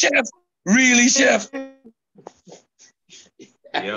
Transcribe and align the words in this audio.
chef? 0.00 0.24
Really, 0.66 1.08
chef? 1.08 1.48
Yo, 1.52 1.70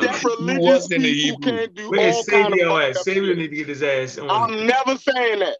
That 0.01 0.23
was 0.23 0.37
religious 0.39 0.91
in 0.91 1.01
the 1.01 1.13
people 1.13 1.37
Hebrew. 1.39 1.51
can't 1.51 1.75
do 1.75 1.89
Where's 1.89 2.15
all 2.15 2.23
kind 2.25 2.53
of 2.53 2.59
Savior 2.59 2.71
at? 2.81 2.85
fucked 2.85 2.97
up 2.97 3.03
Savior 3.05 3.29
shit. 3.29 3.37
need 3.37 3.47
to 3.49 3.55
get 3.55 3.67
his 3.67 3.83
ass 3.83 4.17
on. 4.17 4.29
I'm 4.29 4.67
never 4.67 4.97
saying 4.97 5.39
that. 5.39 5.57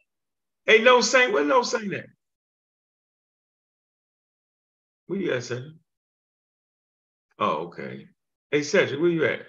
Hey, 0.65 0.79
no 0.81 1.01
saint, 1.01 1.33
where 1.33 1.43
no 1.45 1.61
saint 1.63 1.93
at? 1.93 2.05
Where 5.07 5.19
you 5.19 5.33
at, 5.33 5.43
Cedric? 5.43 5.73
Oh, 7.39 7.67
okay. 7.67 8.07
Hey, 8.51 8.63
Cedric, 8.63 8.99
where 9.01 9.09
you 9.09 9.25
at? 9.25 9.41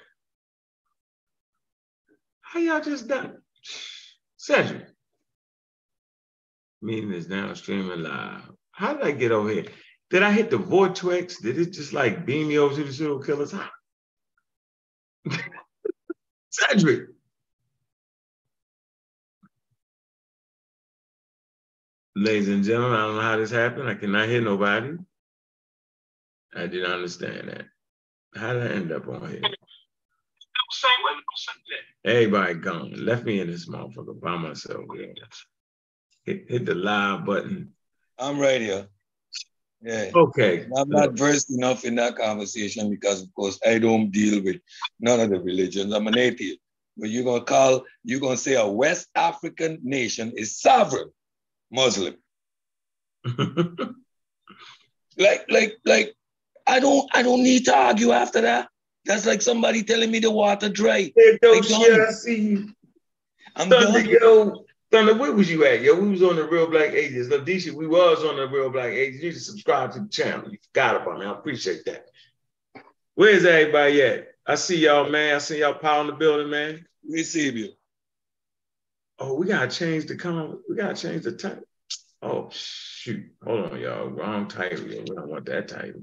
How 2.42 2.60
y'all 2.60 2.80
just 2.80 3.06
done? 3.08 3.38
Cedric. 4.36 4.86
Meeting 6.82 7.12
is 7.12 7.28
now 7.28 7.54
streaming 7.54 8.02
live. 8.02 8.50
How 8.72 8.94
did 8.94 9.04
I 9.04 9.12
get 9.12 9.32
over 9.32 9.48
here? 9.50 9.66
Did 10.10 10.22
I 10.22 10.32
hit 10.32 10.50
the 10.50 10.58
vortex? 10.58 11.38
Did 11.38 11.58
it 11.58 11.72
just 11.72 11.92
like 11.92 12.26
beam 12.26 12.48
me 12.48 12.58
over 12.58 12.74
to 12.74 12.84
the 12.84 12.92
serial 12.92 13.22
killers? 13.22 13.52
How? 13.52 13.68
Ah. 15.30 15.38
Cedric. 16.50 17.08
Ladies 22.16 22.48
and 22.48 22.62
gentlemen, 22.62 22.96
I 22.96 23.06
don't 23.06 23.16
know 23.16 23.22
how 23.22 23.36
this 23.36 23.50
happened. 23.50 23.88
I 23.88 23.94
cannot 23.94 24.28
hear 24.28 24.40
nobody. 24.40 24.96
I 26.54 26.66
didn't 26.68 26.92
understand 26.92 27.48
that. 27.48 27.64
How 28.36 28.52
did 28.52 28.70
I 28.70 28.74
end 28.74 28.92
up 28.92 29.08
on 29.08 29.28
here? 29.28 29.40
Everybody 32.04 32.54
gone. 32.54 32.92
Left 33.04 33.24
me 33.24 33.40
in 33.40 33.48
this 33.48 33.68
motherfucker 33.68 34.20
by 34.20 34.36
myself. 34.36 34.84
Hit, 36.24 36.44
hit 36.48 36.66
the 36.66 36.74
live 36.74 37.24
button. 37.24 37.72
I'm 38.18 38.36
here. 38.36 38.88
Yeah. 39.84 40.10
Okay. 40.14 40.66
I'm 40.76 40.88
not 40.88 41.12
versed 41.12 41.50
enough 41.50 41.84
in 41.84 41.94
that 41.96 42.16
conversation 42.16 42.88
because, 42.88 43.22
of 43.22 43.32
course, 43.34 43.60
I 43.66 43.78
don't 43.78 44.10
deal 44.10 44.42
with 44.42 44.56
none 44.98 45.20
of 45.20 45.28
the 45.30 45.38
religions. 45.38 45.92
I'm 45.92 46.06
an 46.06 46.16
atheist. 46.16 46.58
But 46.96 47.10
you're 47.10 47.24
gonna 47.24 47.44
call, 47.44 47.84
you're 48.04 48.20
gonna 48.20 48.36
say 48.36 48.54
a 48.54 48.66
West 48.66 49.08
African 49.14 49.80
nation 49.82 50.32
is 50.36 50.60
sovereign 50.60 51.10
Muslim. 51.70 52.16
Like, 55.16 55.44
like, 55.48 55.76
like, 55.84 56.14
I 56.66 56.80
don't, 56.80 57.08
I 57.14 57.22
don't 57.22 57.44
need 57.44 57.66
to 57.66 57.76
argue 57.76 58.10
after 58.10 58.40
that. 58.40 58.68
That's 59.04 59.26
like 59.26 59.42
somebody 59.42 59.84
telling 59.84 60.10
me 60.10 60.18
the 60.18 60.30
water 60.30 60.68
dry. 60.68 61.12
Hey, 61.16 61.38
yo, 61.42 61.54
Hey, 61.54 61.60
John. 61.60 61.84
shit, 61.84 62.00
I 62.00 62.10
see. 62.10 62.64
I'm 63.54 63.68
done. 63.68 64.56
Thunder, 64.94 65.16
where 65.16 65.32
was 65.32 65.50
you 65.50 65.64
at? 65.64 65.82
Yo, 65.82 65.98
we 65.98 66.08
was 66.08 66.22
on 66.22 66.36
the 66.36 66.44
Real 66.44 66.70
Black 66.70 66.92
Atheist. 66.92 67.28
Ladisha, 67.28 67.72
we 67.72 67.88
was 67.88 68.22
on 68.22 68.36
the 68.36 68.46
Real 68.46 68.70
Black 68.70 68.92
Atheist. 68.92 69.24
You 69.24 69.28
need 69.30 69.34
to 69.34 69.40
subscribe 69.40 69.90
to 69.90 69.98
the 69.98 70.08
channel. 70.08 70.48
You 70.48 70.56
forgot 70.68 71.02
about 71.02 71.18
me. 71.18 71.26
I 71.26 71.32
appreciate 71.32 71.84
that. 71.86 72.06
Where's 73.16 73.44
everybody 73.44 74.02
at? 74.02 74.28
I 74.46 74.54
see 74.54 74.78
y'all, 74.78 75.10
man. 75.10 75.34
I 75.34 75.38
see 75.38 75.58
y'all 75.58 75.74
power 75.74 76.02
in 76.02 76.06
the 76.06 76.12
building, 76.12 76.48
man. 76.48 76.86
Receive 77.10 77.56
you. 77.56 77.70
Oh, 79.18 79.34
we 79.34 79.48
gotta 79.48 79.66
change 79.66 80.06
the 80.06 80.14
con. 80.14 80.60
We 80.68 80.76
gotta 80.76 80.94
change 80.94 81.24
the 81.24 81.32
title. 81.32 81.64
Oh 82.22 82.48
shoot! 82.52 83.32
Hold 83.44 83.72
on, 83.72 83.80
y'all. 83.80 84.06
Wrong 84.06 84.46
title. 84.46 84.86
We 84.86 85.02
don't 85.02 85.28
want 85.28 85.46
that 85.46 85.66
title. 85.66 86.02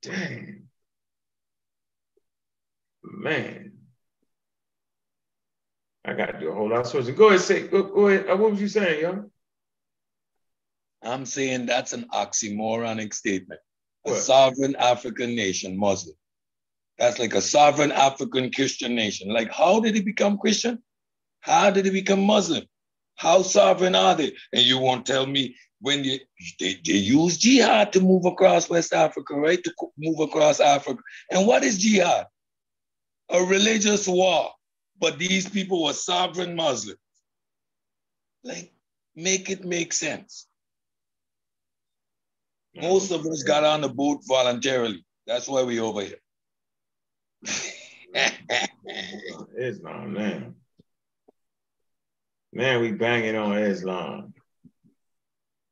Dang, 0.00 0.62
man. 3.02 3.77
I 6.08 6.14
gotta 6.14 6.40
do 6.40 6.48
a 6.48 6.54
whole 6.54 6.70
lot 6.70 6.80
of 6.80 6.86
switching. 6.86 7.14
Go 7.14 7.28
ahead, 7.28 7.40
say. 7.40 7.68
Go, 7.68 7.82
go 7.82 8.08
ahead. 8.08 8.30
Uh, 8.30 8.36
what 8.36 8.52
was 8.52 8.60
you 8.60 8.68
saying, 8.68 9.02
yo? 9.02 9.30
I'm 11.02 11.26
saying 11.26 11.66
that's 11.66 11.92
an 11.92 12.06
oxymoronic 12.14 13.12
statement. 13.12 13.60
A 14.06 14.10
What? 14.10 14.18
sovereign 14.18 14.74
African 14.76 15.36
nation, 15.36 15.76
Muslim. 15.76 16.16
That's 16.98 17.18
like 17.18 17.34
a 17.34 17.42
sovereign 17.42 17.92
African 17.92 18.50
Christian 18.50 18.94
nation. 18.94 19.28
Like, 19.28 19.52
how 19.52 19.80
did 19.80 19.96
it 19.96 20.04
become 20.04 20.38
Christian? 20.38 20.82
How 21.40 21.70
did 21.70 21.86
it 21.86 21.92
become 21.92 22.22
Muslim? 22.22 22.64
How 23.16 23.42
sovereign 23.42 23.94
are 23.94 24.14
they? 24.14 24.32
And 24.52 24.62
you 24.62 24.78
won't 24.78 25.04
tell 25.04 25.26
me 25.26 25.56
when 25.80 26.04
you, 26.04 26.18
they, 26.58 26.80
they 26.84 26.94
use 26.94 27.36
jihad 27.36 27.92
to 27.92 28.00
move 28.00 28.24
across 28.24 28.70
West 28.70 28.92
Africa, 28.94 29.34
right? 29.34 29.62
To 29.62 29.72
move 29.98 30.20
across 30.20 30.58
Africa. 30.58 31.02
And 31.30 31.46
what 31.46 31.64
is 31.64 31.78
jihad? 31.78 32.26
A 33.30 33.42
religious 33.44 34.08
war. 34.08 34.50
But 35.00 35.18
these 35.18 35.48
people 35.48 35.84
were 35.84 35.92
sovereign 35.92 36.56
Muslims. 36.56 36.98
Like, 38.42 38.72
make 39.14 39.50
it 39.50 39.64
make 39.64 39.92
sense. 39.92 40.46
Mm-hmm. 42.76 42.86
Most 42.86 43.10
of 43.10 43.26
us 43.26 43.42
got 43.42 43.64
on 43.64 43.80
the 43.80 43.88
boat 43.88 44.20
voluntarily. 44.26 45.04
That's 45.26 45.48
why 45.48 45.62
we 45.62 45.80
over 45.80 46.02
here. 46.02 46.18
Islam, 49.58 50.12
man. 50.14 50.54
Man, 52.52 52.80
we 52.80 52.92
banging 52.92 53.36
on 53.36 53.58
Islam. 53.58 54.32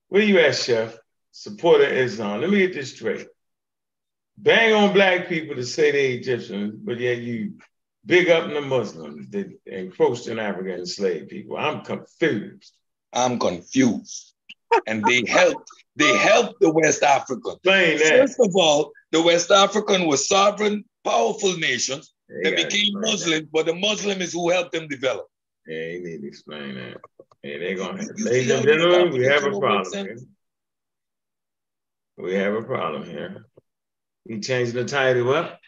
Where 0.08 0.22
you 0.22 0.38
at, 0.38 0.56
Chef? 0.56 0.96
Supporter 1.32 1.84
Islam. 1.84 2.40
Let 2.40 2.50
me 2.50 2.58
get 2.58 2.74
this 2.74 2.94
straight. 2.94 3.26
Bang 4.38 4.74
on 4.74 4.92
black 4.92 5.28
people 5.28 5.54
to 5.56 5.64
say 5.64 5.90
they 5.90 6.12
Egyptians, 6.12 6.74
but 6.76 7.00
yet 7.00 7.18
you 7.18 7.54
big 8.06 8.30
up 8.30 8.48
the 8.48 8.60
Muslims 8.60 9.28
that 9.30 9.52
encroached 9.66 10.28
in 10.28 10.38
Africa 10.38 10.70
and 10.70 10.80
enslaved 10.80 11.28
people. 11.28 11.56
I'm 11.56 11.82
confused. 11.82 12.72
I'm 13.12 13.38
confused. 13.38 14.32
And 14.86 15.04
they 15.04 15.24
helped, 15.26 15.68
they 15.96 16.16
helped 16.16 16.60
the 16.60 16.70
West 16.70 17.02
African. 17.02 17.56
That. 17.64 17.98
First 17.98 18.40
of 18.40 18.54
all, 18.54 18.92
the 19.10 19.22
West 19.22 19.50
African 19.50 20.06
were 20.06 20.16
sovereign, 20.16 20.84
powerful 21.04 21.56
nations. 21.58 22.14
They 22.28 22.50
They 22.50 22.64
became 22.64 22.94
that. 22.94 23.48
But 23.52 23.66
the 23.66 23.74
Muslim 23.74 24.20
is 24.20 24.32
who 24.32 24.50
helped 24.50 24.72
them 24.72 24.88
develop. 24.88 25.26
Yeah, 25.66 25.86
you 25.88 26.04
need 26.04 26.22
to 26.22 26.28
explain 26.28 26.74
that. 26.76 26.98
Yeah, 27.42 27.58
they're 27.58 27.76
gonna 27.76 27.98
have, 27.98 28.10
ladies 28.18 28.50
and 28.50 28.64
gentlemen, 28.64 29.12
we 29.12 29.24
have 29.24 29.44
a 29.44 29.58
problem 29.58 30.06
here. 30.06 30.18
We 32.18 32.34
have 32.34 32.54
a 32.54 32.62
problem 32.62 33.04
here. 33.04 33.46
We 34.24 34.40
changed 34.40 34.72
the 34.72 34.84
title 34.84 35.34
up. 35.34 35.60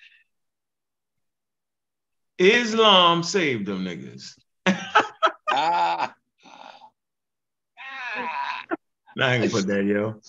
Islam 2.38 3.22
saved 3.22 3.66
them 3.66 3.84
niggas. 3.84 4.34
Ah. 5.50 6.14
Now 9.16 9.30
I 9.30 9.38
can 9.38 9.50
put 9.50 9.66
that, 9.66 9.84
yo. 9.84 10.20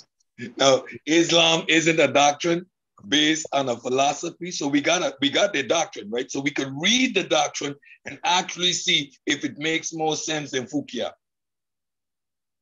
No, 0.57 0.87
Islam 1.05 1.65
isn't 1.67 1.99
a 1.99 2.07
doctrine 2.07 2.65
based 3.07 3.45
on 3.53 3.69
a 3.69 3.75
philosophy. 3.75 4.51
So 4.51 4.67
we 4.67 4.81
gotta 4.81 5.15
we 5.21 5.29
got 5.29 5.53
the 5.53 5.63
doctrine, 5.63 6.09
right? 6.09 6.29
So 6.31 6.39
we 6.39 6.51
can 6.51 6.79
read 6.79 7.13
the 7.13 7.23
doctrine 7.23 7.75
and 8.05 8.19
actually 8.23 8.73
see 8.73 9.13
if 9.25 9.43
it 9.43 9.57
makes 9.57 9.93
more 9.93 10.15
sense 10.15 10.51
than 10.51 10.65
Fukia. 10.65 11.11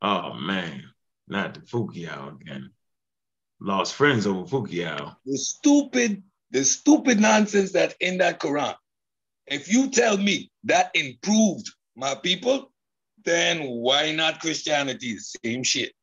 Oh 0.02 0.34
man, 0.34 0.84
not 1.28 1.54
the 1.54 1.62
Fukiao 1.62 2.42
again. 2.42 2.72
Lost 3.60 3.94
friends 3.94 4.28
over 4.28 4.46
Fukiao. 4.46 5.16
The 5.26 5.38
stupid, 5.38 6.24
the 6.52 6.64
stupid 6.64 7.20
nonsense 7.20 7.72
that's 7.72 7.96
in 8.00 8.18
that 8.20 8.40
Quran. 8.40 8.76
If 9.48 9.72
you 9.72 9.90
tell 9.90 10.18
me 10.18 10.52
that 10.66 10.92
improved 10.94 11.72
my 11.96 12.16
people, 12.16 12.72
then 13.24 13.64
why 13.64 14.12
not 14.12 14.40
Christianity? 14.42 15.18
Same 15.20 15.64
shit. 15.64 15.94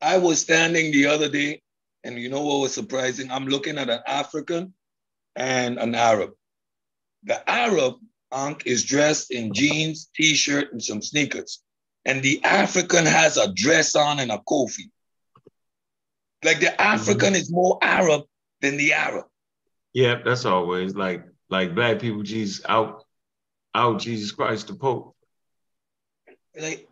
I 0.00 0.18
was 0.18 0.40
standing 0.40 0.92
the 0.92 1.06
other 1.06 1.28
day, 1.28 1.62
and 2.04 2.18
you 2.18 2.28
know 2.28 2.42
what 2.42 2.60
was 2.60 2.74
surprising? 2.74 3.30
I'm 3.30 3.46
looking 3.46 3.78
at 3.78 3.90
an 3.90 4.00
African 4.06 4.74
and 5.34 5.78
an 5.78 5.94
Arab. 5.94 6.30
The 7.24 7.48
Arab 7.50 7.94
Ankh 8.32 8.66
is 8.66 8.84
dressed 8.84 9.30
in 9.30 9.52
jeans, 9.52 10.10
t-shirt, 10.14 10.72
and 10.72 10.82
some 10.82 11.02
sneakers. 11.02 11.60
And 12.04 12.22
the 12.22 12.42
African 12.44 13.06
has 13.06 13.36
a 13.36 13.52
dress 13.52 13.96
on 13.96 14.20
and 14.20 14.30
a 14.30 14.38
kofi. 14.38 14.90
Like 16.44 16.60
the 16.60 16.80
African 16.80 17.32
mm-hmm. 17.32 17.42
is 17.42 17.50
more 17.50 17.78
Arab 17.82 18.22
than 18.60 18.76
the 18.76 18.92
Arab. 18.92 19.24
Yep, 19.94 20.24
that's 20.24 20.44
always 20.44 20.94
like 20.94 21.24
like 21.50 21.74
black 21.74 21.98
people, 21.98 22.22
Jesus 22.22 22.64
out, 22.68 23.04
out 23.74 24.00
Jesus 24.00 24.32
Christ 24.32 24.68
the 24.68 24.74
Pope. 24.74 25.16
Like, 26.58 26.88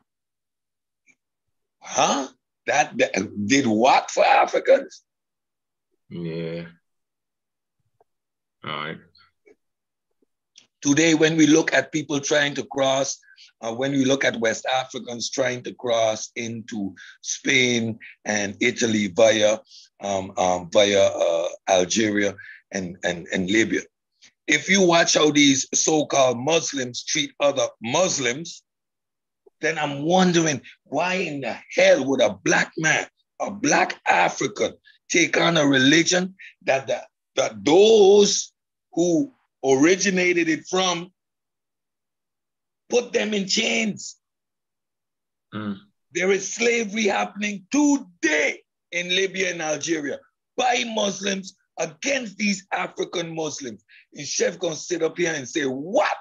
huh? 1.81 2.29
That, 2.67 2.97
that 2.99 3.47
did 3.47 3.67
what 3.67 4.11
for 4.11 4.25
Africans? 4.25 5.03
Yeah. 6.09 6.65
All 8.65 8.71
right. 8.71 8.99
Today, 10.83 11.15
when 11.15 11.37
we 11.37 11.47
look 11.47 11.73
at 11.73 11.93
people 11.93 12.21
trying 12.21 12.55
to 12.55 12.65
cross, 12.65 13.19
uh, 13.61 13.73
when 13.73 13.93
we 13.93 14.05
look 14.05 14.25
at 14.25 14.41
West 14.41 14.67
Africans 14.73 15.31
trying 15.31 15.63
to 15.65 15.75
cross 15.75 16.31
into 16.37 16.95
Spain 17.23 17.99
and 18.25 18.57
Italy 18.61 19.09
via 19.09 19.59
um, 20.01 20.33
um, 20.37 20.69
via 20.73 21.07
uh, 21.07 21.49
Algeria 21.69 22.37
and, 22.73 22.97
and, 23.05 23.27
and 23.33 23.51
Libya, 23.51 23.81
if 24.47 24.69
you 24.69 24.87
watch 24.87 25.15
how 25.15 25.31
these 25.31 25.67
so-called 25.75 26.39
Muslims 26.39 27.05
treat 27.05 27.33
other 27.41 27.67
Muslims, 27.83 28.63
then 29.61 29.79
I'm 29.79 30.03
wondering 30.03 30.61
why 30.85 31.15
in 31.15 31.41
the 31.41 31.57
hell 31.75 32.05
would 32.05 32.21
a 32.21 32.39
black 32.45 32.73
man, 32.77 33.07
a 33.41 33.51
black 33.51 34.01
African, 34.07 34.75
take 35.09 35.39
on 35.39 35.57
a 35.57 35.67
religion 35.67 36.35
that 36.63 36.87
the, 36.87 37.03
that 37.37 37.65
those 37.65 38.53
who 38.93 39.33
originated 39.65 40.49
it 40.49 40.67
from 40.69 41.11
put 42.89 43.13
them 43.13 43.35
in 43.35 43.49
chains. 43.49 44.17
Mm. 45.55 45.79
There 46.13 46.31
is 46.31 46.53
slavery 46.53 47.05
happening 47.05 47.67
today 47.71 48.63
in 48.93 49.09
Libya 49.09 49.51
and 49.51 49.63
Algeria 49.63 50.19
by 50.57 50.85
Muslims 50.87 51.57
against 51.79 52.37
these 52.37 52.67
African 52.73 53.35
Muslims. 53.35 53.85
And 54.15 54.27
Chef 54.27 54.59
gonna 54.59 54.77
sit 54.77 55.03
up 55.03 55.17
here 55.19 55.35
and 55.35 55.49
say, 55.49 55.65
what? 55.65 56.17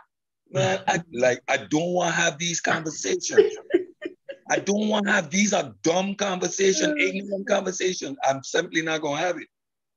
Man, 0.52 0.80
I, 0.88 1.02
like, 1.12 1.42
I 1.48 1.58
don't 1.58 1.94
want 1.94 2.14
to 2.14 2.22
have 2.22 2.38
these 2.38 2.62
conversations. 2.62 3.56
I 4.50 4.60
don't 4.60 4.90
want 4.90 5.08
to 5.08 5.12
have 5.12 5.30
these 5.30 5.54
are 5.54 5.74
dumb 5.82 6.16
conversations, 6.16 6.96
ignorant 7.00 7.48
conversation. 7.48 8.16
I'm 8.24 8.44
simply 8.44 8.82
not 8.82 9.02
gonna 9.02 9.20
have 9.20 9.38
it. 9.38 9.48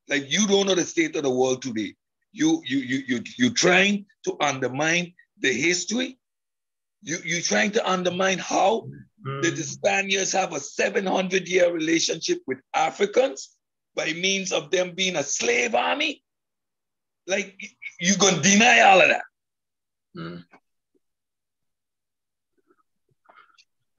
Like 0.09 0.31
you 0.33 0.47
don't 0.47 0.67
know 0.67 0.75
the 0.75 0.85
state 0.85 1.17
of 1.17 1.23
the 1.23 1.31
world 1.31 1.63
today. 1.63 1.95
You 2.33 2.63
you 2.65 2.79
you 2.79 3.03
you 3.07 3.23
you 3.37 3.51
trying 3.51 4.07
to 4.25 4.37
undermine 4.41 5.13
the 5.41 5.53
history. 5.53 6.19
You 7.03 7.19
you 7.25 7.43
trying 7.43 7.73
to 7.73 7.91
undermine 7.91 8.39
how 8.39 8.89
mm. 9.27 9.43
the, 9.43 9.51
the 9.51 9.63
Spaniards 9.63 10.33
have 10.33 10.55
a 10.55 10.61
700 10.61 11.47
year 11.47 11.71
relationship 11.71 12.39
with 12.47 12.59
Africans 12.75 13.51
by 13.99 14.13
means 14.13 14.53
of 14.53 14.71
them 14.71 14.93
being 14.95 15.17
a 15.17 15.25
slave 15.25 15.75
army. 15.75 16.23
Like 17.27 17.61
you're 17.99 18.17
gonna 18.17 18.41
deny 18.41 18.81
all 18.81 19.03
of 19.03 19.09
that. 19.09 19.25
Mm. 20.17 20.45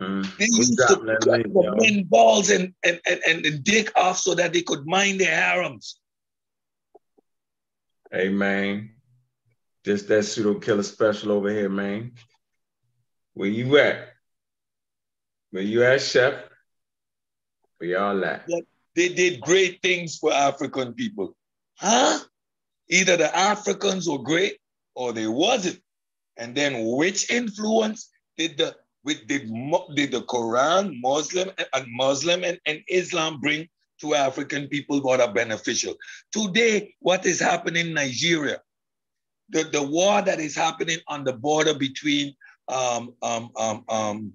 Mm. 0.02 0.38
They 0.38 0.46
used 0.46 0.78
to 0.78 0.86
cut 0.88 1.04
the 1.04 1.76
men 1.82 2.04
balls 2.06 2.50
and, 2.50 2.74
and, 2.86 3.02
and, 3.06 3.46
and 3.46 3.64
dig 3.66 3.92
off 3.98 4.18
so 4.18 4.34
that 4.36 4.54
they 4.54 4.62
could 4.62 4.88
mine 4.88 5.18
their 5.18 5.36
harems. 5.36 6.00
Hey 8.10 8.30
man, 8.30 8.92
just 9.84 10.08
that 10.08 10.24
pseudo 10.24 10.60
killer 10.60 10.84
special 10.84 11.34
over 11.34 11.50
here, 11.50 11.70
man. 11.70 12.14
Where 13.34 13.50
you 13.50 13.78
at? 13.78 14.08
Where 15.52 15.62
you 15.62 15.84
at, 15.84 16.02
chef? 16.02 16.36
Where 17.78 17.90
y'all 17.90 18.24
at? 18.24 18.48
They 18.96 19.10
did 19.10 19.42
great 19.42 19.82
things 19.82 20.18
for 20.18 20.34
African 20.34 20.94
people. 20.94 21.36
Huh? 21.78 22.20
Either 22.90 23.18
the 23.18 23.36
Africans 23.36 24.10
were 24.10 24.18
great 24.18 24.58
or 24.96 25.14
they 25.14 25.28
wasn't. 25.28 25.80
And 26.38 26.56
then 26.56 26.86
which 26.96 27.30
influence 27.30 28.10
did 28.38 28.58
the 28.58 28.76
with 29.04 29.28
did, 29.28 29.50
did 29.96 30.12
the 30.12 30.22
Quran, 30.28 31.00
Muslim 31.02 31.50
and 31.74 31.86
Muslim 31.90 32.44
and, 32.44 32.60
and 32.66 32.82
Islam 32.90 33.40
bring 33.40 33.68
to 34.02 34.16
African 34.16 34.68
people 34.68 35.02
what 35.02 35.22
are 35.22 35.34
beneficial? 35.34 35.96
Today, 36.32 36.94
what 37.00 37.26
is 37.26 37.40
happening 37.40 37.88
in 37.88 37.94
Nigeria? 37.94 38.62
The, 39.50 39.64
the 39.64 39.84
war 39.84 40.22
that 40.22 40.40
is 40.40 40.56
happening 40.56 41.00
on 41.08 41.24
the 41.24 41.34
border 41.34 41.74
between 41.74 42.36
um, 42.68 43.14
um, 43.22 43.50
um, 43.58 43.84
um 43.90 44.34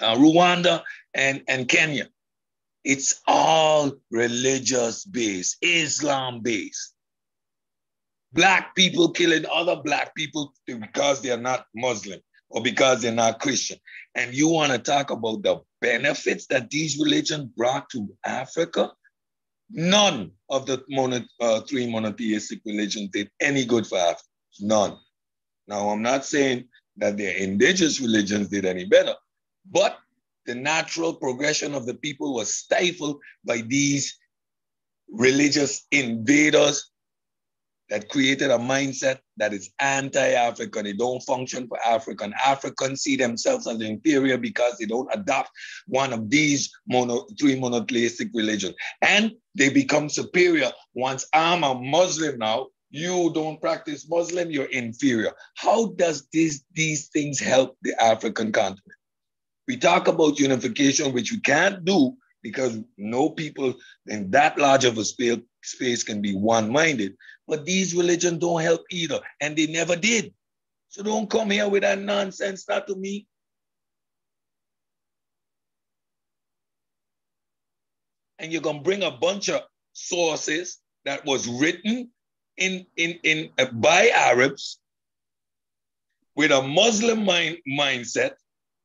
uh, 0.00 0.16
Rwanda 0.16 0.82
and, 1.14 1.42
and 1.46 1.68
Kenya. 1.68 2.08
It's 2.84 3.22
all 3.26 3.92
religious 4.10 5.04
based, 5.04 5.56
Islam 5.62 6.40
based. 6.40 6.94
Black 8.32 8.74
people 8.74 9.10
killing 9.10 9.46
other 9.50 9.76
black 9.76 10.14
people 10.14 10.52
because 10.66 11.22
they're 11.22 11.38
not 11.38 11.66
Muslim 11.74 12.20
or 12.50 12.62
because 12.62 13.00
they're 13.00 13.12
not 13.12 13.40
Christian. 13.40 13.78
And 14.14 14.34
you 14.34 14.48
want 14.48 14.72
to 14.72 14.78
talk 14.78 15.10
about 15.10 15.42
the 15.42 15.60
benefits 15.80 16.46
that 16.48 16.70
these 16.70 16.98
religions 16.98 17.50
brought 17.56 17.88
to 17.90 18.08
Africa? 18.24 18.92
None 19.70 20.32
of 20.50 20.66
the 20.66 20.84
mono, 20.88 21.20
uh, 21.40 21.60
three 21.62 21.90
monotheistic 21.90 22.60
religions 22.66 23.10
did 23.10 23.30
any 23.40 23.64
good 23.64 23.86
for 23.86 23.98
Africa. 23.98 24.22
None. 24.60 24.98
Now, 25.66 25.88
I'm 25.88 26.02
not 26.02 26.24
saying 26.24 26.68
that 26.98 27.16
their 27.16 27.34
indigenous 27.36 28.00
religions 28.00 28.48
did 28.48 28.64
any 28.64 28.84
better, 28.84 29.14
but 29.70 29.98
the 30.46 30.54
natural 30.54 31.14
progression 31.14 31.74
of 31.74 31.86
the 31.86 31.94
people 31.94 32.34
was 32.34 32.54
stifled 32.54 33.20
by 33.44 33.62
these 33.66 34.18
religious 35.08 35.86
invaders 35.90 36.90
that 37.90 38.08
created 38.08 38.50
a 38.50 38.58
mindset 38.58 39.18
that 39.36 39.52
is 39.52 39.70
anti-African. 39.78 40.84
They 40.84 40.94
don't 40.94 41.20
function 41.20 41.68
for 41.68 41.78
African. 41.86 42.32
Africans 42.44 43.02
see 43.02 43.16
themselves 43.16 43.66
as 43.66 43.80
inferior 43.80 44.38
because 44.38 44.78
they 44.78 44.86
don't 44.86 45.08
adopt 45.12 45.50
one 45.86 46.12
of 46.12 46.30
these 46.30 46.72
mono, 46.88 47.26
three 47.38 47.58
monotheistic 47.58 48.28
religions. 48.32 48.74
And 49.02 49.32
they 49.54 49.68
become 49.68 50.08
superior 50.08 50.72
once 50.94 51.26
I'm 51.34 51.62
a 51.62 51.74
Muslim 51.74 52.38
now. 52.38 52.68
You 52.90 53.32
don't 53.34 53.60
practice 53.60 54.08
Muslim, 54.08 54.50
you're 54.50 54.66
inferior. 54.66 55.32
How 55.56 55.88
does 55.96 56.28
this, 56.32 56.64
these 56.74 57.08
things 57.08 57.40
help 57.40 57.76
the 57.82 58.00
African 58.02 58.52
continent? 58.52 58.94
We 59.66 59.76
talk 59.76 60.08
about 60.08 60.38
unification, 60.38 61.12
which 61.12 61.32
we 61.32 61.40
can't 61.40 61.84
do 61.84 62.16
because 62.42 62.78
no 62.98 63.30
people 63.30 63.74
in 64.06 64.30
that 64.30 64.58
large 64.58 64.84
of 64.84 64.98
a 64.98 65.04
space, 65.04 66.04
can 66.04 66.20
be 66.20 66.36
one-minded. 66.36 67.16
But 67.48 67.64
these 67.64 67.94
religions 67.94 68.38
don't 68.38 68.60
help 68.60 68.82
either, 68.90 69.20
and 69.40 69.56
they 69.56 69.66
never 69.66 69.96
did. 69.96 70.34
So 70.90 71.02
don't 71.02 71.28
come 71.28 71.50
here 71.50 71.68
with 71.68 71.82
that 71.82 71.98
nonsense, 71.98 72.68
not 72.68 72.86
to 72.86 72.94
me. 72.94 73.26
And 78.38 78.52
you're 78.52 78.62
gonna 78.62 78.82
bring 78.82 79.02
a 79.02 79.10
bunch 79.10 79.48
of 79.48 79.62
sources 79.94 80.78
that 81.06 81.24
was 81.24 81.48
written 81.48 82.10
in, 82.58 82.86
in, 82.96 83.18
in 83.22 83.50
uh, 83.58 83.66
by 83.72 84.10
Arabs 84.14 84.78
with 86.36 86.50
a 86.50 86.60
Muslim 86.60 87.24
mind, 87.24 87.58
mindset 87.66 88.32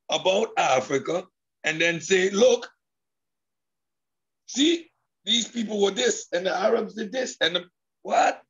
about 0.10 0.50
Africa 0.58 1.26
and 1.64 1.80
then 1.80 2.02
say, 2.02 2.30
look, 2.30 2.68
see, 4.48 4.90
these 5.26 5.48
people 5.48 5.82
were 5.82 5.92
this, 5.92 6.28
and 6.34 6.46
the 6.46 6.56
Arabs 6.56 6.96
did 6.96 7.12
this, 7.12 7.38
and 7.42 7.56
the, 7.56 7.66
what? 8.02 8.42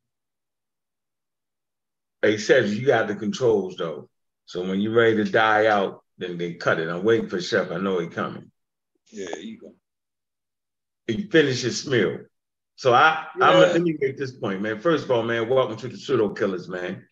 He 2.22 2.38
says 2.38 2.78
you 2.78 2.86
got 2.86 3.08
the 3.08 3.16
controls 3.16 3.76
though. 3.78 4.10
So 4.46 4.68
when 4.68 4.80
you're 4.80 4.94
ready 4.94 5.18
to 5.18 5.26
die 5.26 5.68
out, 5.68 6.04
then 6.18 6.38
they 6.38 6.54
cut 6.54 6.80
it. 6.80 6.90
I'm 6.90 7.04
waiting 7.04 7.30
for 7.30 7.40
Chef. 7.40 7.72
I 7.72 7.78
know 7.78 8.00
he 8.00 8.08
coming. 8.08 8.52
Yeah, 9.12 9.36
you 9.38 9.60
go. 9.60 9.74
He 11.08 11.28
finished 11.30 11.64
his 11.64 11.88
meal. 11.88 12.20
So 12.76 12.94
I, 12.94 13.26
yeah. 13.38 13.50
I'm 13.50 13.60
let 13.60 13.82
me 13.82 13.96
make 14.00 14.18
this 14.18 14.32
point, 14.32 14.62
man. 14.62 14.80
First 14.80 15.06
of 15.06 15.12
all, 15.12 15.24
man, 15.24 15.50
welcome 15.50 15.78
to 15.78 15.88
the 15.88 15.98
pseudo 15.98 16.30
killers, 16.30 16.68
man. 16.68 17.06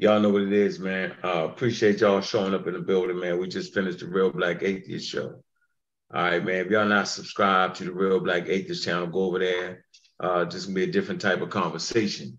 Y'all 0.00 0.18
know 0.18 0.30
what 0.30 0.40
it 0.40 0.52
is, 0.54 0.80
man. 0.80 1.14
Uh, 1.22 1.44
appreciate 1.44 2.00
y'all 2.00 2.22
showing 2.22 2.54
up 2.54 2.66
in 2.66 2.72
the 2.72 2.80
building, 2.80 3.20
man. 3.20 3.38
We 3.38 3.46
just 3.48 3.74
finished 3.74 3.98
the 3.98 4.06
Real 4.06 4.30
Black 4.30 4.62
Atheist 4.62 5.06
show. 5.06 5.42
All 6.14 6.22
right, 6.22 6.42
man. 6.42 6.64
If 6.64 6.70
y'all 6.70 6.86
not 6.86 7.06
subscribed 7.06 7.76
to 7.76 7.84
the 7.84 7.92
Real 7.92 8.18
Black 8.18 8.48
Atheist 8.48 8.82
channel, 8.82 9.08
go 9.08 9.24
over 9.24 9.40
there. 9.40 9.84
Uh, 10.18 10.46
just 10.46 10.72
be 10.72 10.84
a 10.84 10.86
different 10.86 11.20
type 11.20 11.42
of 11.42 11.50
conversation. 11.50 12.38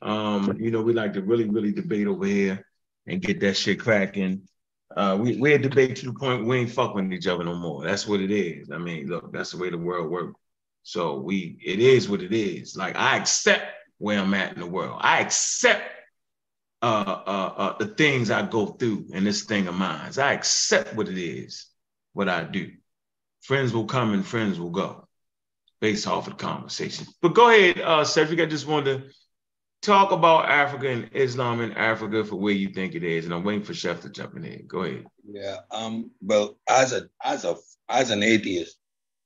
Um, 0.00 0.56
you 0.58 0.70
know, 0.70 0.80
we 0.80 0.94
like 0.94 1.12
to 1.12 1.20
really, 1.20 1.44
really 1.44 1.70
debate 1.70 2.06
over 2.06 2.24
here 2.24 2.66
and 3.06 3.20
get 3.20 3.40
that 3.40 3.58
shit 3.58 3.78
cracking. 3.78 4.48
Uh, 4.96 5.18
we 5.20 5.36
we 5.36 5.58
debate 5.58 5.96
to 5.96 6.06
the 6.06 6.14
point 6.14 6.46
we 6.46 6.60
ain't 6.60 6.70
fucking 6.70 7.12
each 7.12 7.26
other 7.26 7.44
no 7.44 7.56
more. 7.56 7.84
That's 7.84 8.08
what 8.08 8.20
it 8.20 8.30
is. 8.30 8.70
I 8.70 8.78
mean, 8.78 9.08
look, 9.08 9.34
that's 9.34 9.50
the 9.50 9.58
way 9.58 9.68
the 9.68 9.76
world 9.76 10.10
works. 10.10 10.40
So 10.82 11.20
we, 11.20 11.58
it 11.62 11.78
is 11.78 12.08
what 12.08 12.22
it 12.22 12.32
is. 12.32 12.74
Like 12.74 12.96
I 12.96 13.18
accept 13.18 13.66
where 13.98 14.18
I'm 14.18 14.32
at 14.32 14.54
in 14.54 14.60
the 14.60 14.66
world. 14.66 14.98
I 15.02 15.20
accept 15.20 15.95
uh, 16.82 17.22
uh, 17.26 17.54
uh, 17.56 17.78
the 17.78 17.86
things 17.86 18.30
I 18.30 18.42
go 18.42 18.66
through 18.66 19.06
in 19.12 19.24
this 19.24 19.44
thing 19.44 19.66
of 19.66 19.74
mine. 19.74 20.10
I 20.18 20.32
accept 20.32 20.94
what 20.94 21.08
it 21.08 21.18
is, 21.18 21.66
what 22.12 22.28
I 22.28 22.44
do. 22.44 22.72
Friends 23.42 23.72
will 23.72 23.86
come 23.86 24.12
and 24.12 24.26
friends 24.26 24.58
will 24.58 24.70
go 24.70 25.06
based 25.80 26.06
off 26.06 26.26
of 26.26 26.36
the 26.36 26.44
conversation. 26.44 27.06
But 27.22 27.34
go 27.34 27.48
ahead, 27.48 27.80
uh, 27.80 28.04
Cedric. 28.04 28.40
I 28.40 28.46
just 28.46 28.66
wanted 28.66 29.04
to 29.04 29.10
talk 29.82 30.10
about 30.10 30.48
Africa 30.48 30.88
and 30.88 31.10
Islam 31.12 31.60
in 31.60 31.72
Africa 31.72 32.24
for 32.24 32.36
where 32.36 32.54
you 32.54 32.68
think 32.68 32.94
it 32.94 33.04
is. 33.04 33.24
And 33.24 33.34
I'm 33.34 33.44
waiting 33.44 33.62
for 33.62 33.74
Chef 33.74 34.00
to 34.02 34.10
jump 34.10 34.36
in 34.36 34.42
here. 34.42 34.60
Go 34.66 34.82
ahead. 34.82 35.06
Yeah. 35.28 35.58
Um, 35.70 36.10
well, 36.20 36.58
as 36.68 36.92
a 36.92 37.08
as 37.24 37.44
a 37.44 37.56
as 37.88 38.10
an 38.10 38.22
atheist, 38.22 38.76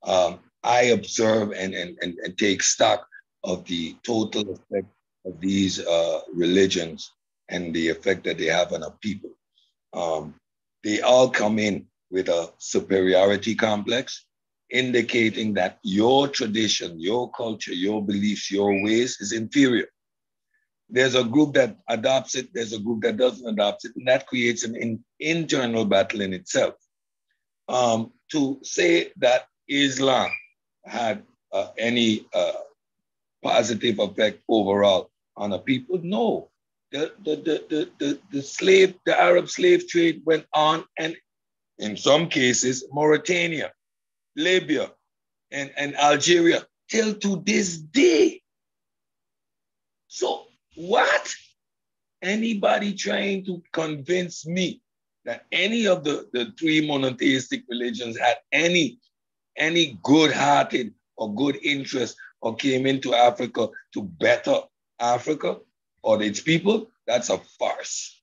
um, 0.03 0.41
I 0.63 0.83
observe 0.83 1.53
and, 1.53 1.75
and, 1.75 1.97
and, 2.03 2.19
and 2.19 2.37
take 2.37 2.63
stock 2.63 3.07
of 3.45 3.65
the 3.65 3.97
total 4.05 4.53
effect 4.53 4.87
of 5.25 5.41
these 5.41 5.81
uh, 5.81 6.21
religions 6.35 7.13
and 7.51 7.75
the 7.75 7.89
effect 7.89 8.25
that 8.25 8.39
they 8.39 8.47
have 8.47 8.73
on 8.73 8.83
a 8.83 8.91
people. 9.03 9.31
Um, 9.93 10.35
they 10.83 11.01
all 11.01 11.29
come 11.29 11.59
in 11.59 11.87
with 12.11 12.29
a 12.29 12.51
superiority 12.59 13.55
complex, 13.55 14.25
indicating 14.71 15.55
that 15.55 15.79
your 15.83 16.29
tradition, 16.29 16.99
your 16.99 17.31
culture, 17.33 17.75
your 17.75 18.05
beliefs, 18.05 18.51
your 18.51 18.83
ways 18.83 19.21
is 19.21 19.33
inferior. 19.33 19.89
There's 20.89 21.15
a 21.15 21.25
group 21.25 21.55
that 21.55 21.77
adopts 21.89 22.35
it, 22.35 22.49
there's 22.55 22.73
a 22.73 22.79
group 22.79 23.03
that 23.03 23.17
doesn't 23.17 23.47
adopt 23.47 23.85
it, 23.85 23.93
and 23.97 24.09
that 24.09 24.27
creates 24.27 24.65
an 24.65 24.75
in, 24.77 25.05
internal 25.21 25.85
battle 25.85 26.21
in 26.21 26.33
itself. 26.33 26.75
Um, 27.69 28.13
to 28.33 28.59
say 28.63 29.13
that 29.19 29.47
Islam 29.69 30.31
had 30.85 31.23
uh, 31.53 31.69
any 31.79 32.27
uh, 32.35 32.53
positive 33.43 33.99
effect 33.99 34.41
overall 34.49 35.11
on 35.37 35.51
the 35.51 35.59
people, 35.59 36.01
no. 36.03 36.51
The, 36.93 37.13
the, 37.25 37.37
the, 37.37 37.91
the, 37.99 38.19
the, 38.33 38.43
slave, 38.43 38.95
the 39.07 39.19
Arab 39.19 39.49
slave 39.49 39.87
trade 39.89 40.23
went 40.25 40.47
on, 40.55 40.85
and 40.99 41.17
in 41.79 41.97
some 41.97 42.29
cases, 42.29 42.85
Mauritania, 42.93 43.73
Libya, 44.37 44.91
and, 45.53 45.73
and 45.77 45.97
Algeria, 45.97 46.67
till 46.89 47.15
to 47.15 47.43
this 47.47 47.79
day. 47.79 48.43
So, 50.09 50.47
what? 50.75 51.33
Anybody 52.23 52.95
trying 52.95 53.45
to 53.47 53.63
convince 53.73 54.45
me 54.45 54.83
that 55.25 55.47
any 55.53 55.87
of 55.87 56.03
the, 56.03 56.29
the 56.33 56.53
three 56.59 56.87
monotheistic 56.87 57.63
religions 57.69 58.19
had 58.19 58.39
any, 58.51 58.99
any 59.57 59.99
good-hearted 60.03 60.93
or 61.17 61.35
good 61.35 61.57
interest 61.63 62.17
or 62.41 62.57
came 62.57 62.87
into 62.87 63.15
Africa 63.15 63.69
to 63.95 64.03
better 64.03 64.61
Africa 64.99 65.59
or 66.03 66.23
its 66.23 66.41
people, 66.41 66.91
that's 67.07 67.31
a 67.31 67.39
farce. 67.39 68.21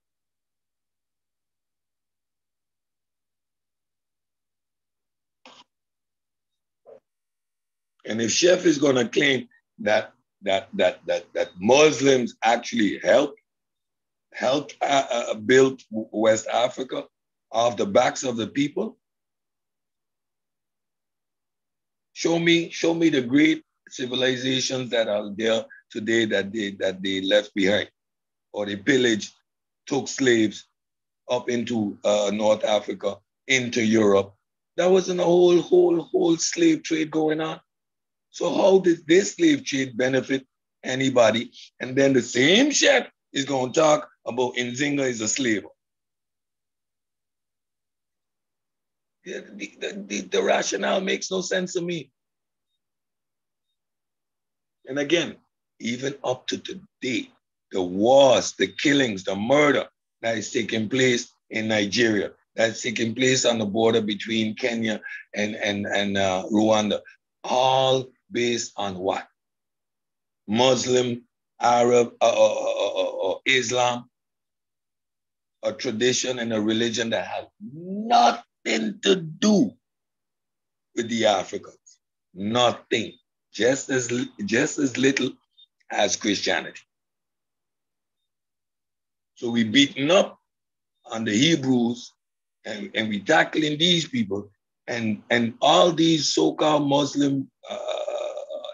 And 8.06 8.22
if 8.22 8.32
Chef 8.32 8.66
is 8.66 8.78
going 8.78 8.96
to 8.96 9.08
claim 9.08 9.50
that 9.80 10.14
that 10.44 10.70
that 10.74 11.06
that 11.08 11.26
that 11.34 11.50
Muslims 11.60 12.36
actually 12.44 13.00
helped 13.04 13.40
helped 14.34 14.78
uh, 14.82 15.06
uh, 15.12 15.34
build 15.34 15.82
West 15.92 16.48
Africa 16.48 17.06
off 17.52 17.76
the 17.76 17.86
backs 17.86 18.24
of 18.24 18.38
the 18.38 18.48
people, 18.48 18.98
show 22.14 22.40
me 22.40 22.70
show 22.70 22.94
me 22.94 23.10
the 23.10 23.22
great 23.22 23.64
civilizations 23.90 24.90
that 24.92 25.08
are 25.10 25.32
there 25.36 25.66
today 25.92 26.26
that 26.26 26.52
they 26.52 26.72
that 26.72 27.02
they 27.02 27.22
left 27.22 27.54
behind, 27.54 27.90
or 28.54 28.66
they 28.66 28.76
pillaged, 28.76 29.34
took 29.86 30.08
slaves 30.08 30.68
up 31.30 31.50
into 31.50 31.98
uh, 32.04 32.32
North 32.34 32.64
Africa, 32.64 33.18
into 33.48 33.84
Europe. 33.84 34.34
There 34.76 34.90
wasn't 34.90 35.20
a 35.20 35.24
whole 35.24 35.62
whole 35.62 36.02
whole 36.02 36.38
slave 36.38 36.84
trade 36.84 37.12
going 37.12 37.42
on. 37.42 37.60
So 38.30 38.54
how 38.54 38.80
did 38.80 39.08
this 39.08 39.34
slave 39.34 39.66
trade 39.66 39.98
benefit 39.98 40.46
anybody? 40.84 41.52
And 41.80 41.96
then 41.96 42.14
the 42.14 42.22
same 42.22 42.72
chef 42.72 43.08
is 43.34 43.46
going 43.46 43.74
to 43.74 43.80
talk 43.80 44.10
about 44.26 44.56
Nzinga 44.56 45.08
is 45.08 45.22
a 45.22 45.28
slave. 45.28 45.64
The, 49.26 49.44
the, 49.56 50.06
the, 50.08 50.22
the 50.22 50.44
rationale 50.44 51.02
makes 51.02 51.30
no 51.32 51.42
sense 51.42 51.74
to 51.74 51.82
me. 51.82 52.12
And 54.86 55.00
again, 55.00 55.36
even 55.80 56.16
up 56.24 56.48
to 56.48 56.58
today, 56.58 57.30
the 57.72 57.82
wars, 57.82 58.54
the 58.58 58.68
killings, 58.68 59.24
the 59.24 59.36
murder 59.36 59.86
that 60.22 60.38
is 60.38 60.52
taking 60.52 60.90
place 60.90 61.32
in 61.50 61.68
Nigeria, 61.68 62.32
that's 62.56 62.82
taking 62.82 63.14
place 63.14 63.46
on 63.46 63.60
the 63.60 63.66
border 63.66 64.02
between 64.02 64.56
Kenya 64.56 65.00
and, 65.36 65.56
and, 65.56 65.86
and 65.86 66.18
uh, 66.18 66.44
Rwanda, 66.52 67.02
all 67.44 68.08
based 68.32 68.74
on 68.78 68.98
what? 68.98 69.28
Muslim, 70.48 71.24
Arab, 71.62 72.14
uh, 72.22 72.26
uh, 72.26 73.32
uh, 73.32 73.36
Islam, 73.46 74.10
a 75.64 75.74
tradition 75.74 76.40
and 76.40 76.54
a 76.54 76.62
religion 76.62 77.10
that 77.10 77.28
has 77.28 77.46
nothing 77.62 79.00
to 79.04 79.16
do 79.16 79.72
with 80.96 81.10
the 81.10 81.26
Africans. 81.26 81.78
Nothing. 82.34 83.14
Just 83.54 83.90
as, 83.90 84.12
just 84.46 84.78
as 84.78 84.98
little 84.98 85.32
as 85.92 86.16
Christianity. 86.16 86.82
So 89.36 89.52
we 89.52 89.64
beaten 89.64 90.12
up 90.12 90.40
on 91.06 91.24
the 91.24 91.32
Hebrews 91.32 92.12
and, 92.66 92.92
and 92.96 93.10
we 93.10 93.20
tackling 93.20 93.78
these 93.78 94.08
people 94.08 94.50
and, 94.88 95.22
and 95.30 95.54
all 95.62 95.92
these 95.92 96.34
so-called 96.34 96.88
Muslim 96.88 97.50
uh, 97.70 97.78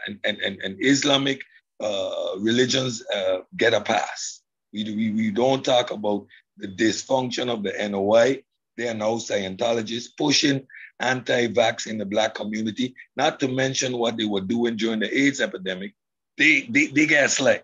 and, 0.07 0.19
and, 0.23 0.37
and, 0.39 0.61
and 0.61 0.77
Islamic 0.79 1.41
uh, 1.79 2.35
religions 2.39 3.03
uh, 3.13 3.39
get 3.57 3.73
a 3.73 3.81
pass. 3.81 4.41
We, 4.71 4.83
we, 4.85 5.11
we 5.11 5.31
don't 5.31 5.63
talk 5.65 5.91
about 5.91 6.25
the 6.57 6.67
dysfunction 6.67 7.49
of 7.49 7.63
the 7.63 7.73
NOI. 7.89 8.43
They 8.77 8.87
are 8.87 8.93
now 8.93 9.15
Scientologists 9.15 10.09
pushing 10.17 10.65
anti-vax 10.99 11.87
in 11.87 11.97
the 11.97 12.05
black 12.05 12.35
community, 12.35 12.95
not 13.15 13.39
to 13.41 13.47
mention 13.47 13.97
what 13.97 14.17
they 14.17 14.25
were 14.25 14.41
doing 14.41 14.77
during 14.77 14.99
the 14.99 15.15
AIDS 15.15 15.41
epidemic. 15.41 15.93
They, 16.37 16.61
they, 16.61 16.87
they 16.87 17.05
get 17.05 17.29
slack. 17.29 17.63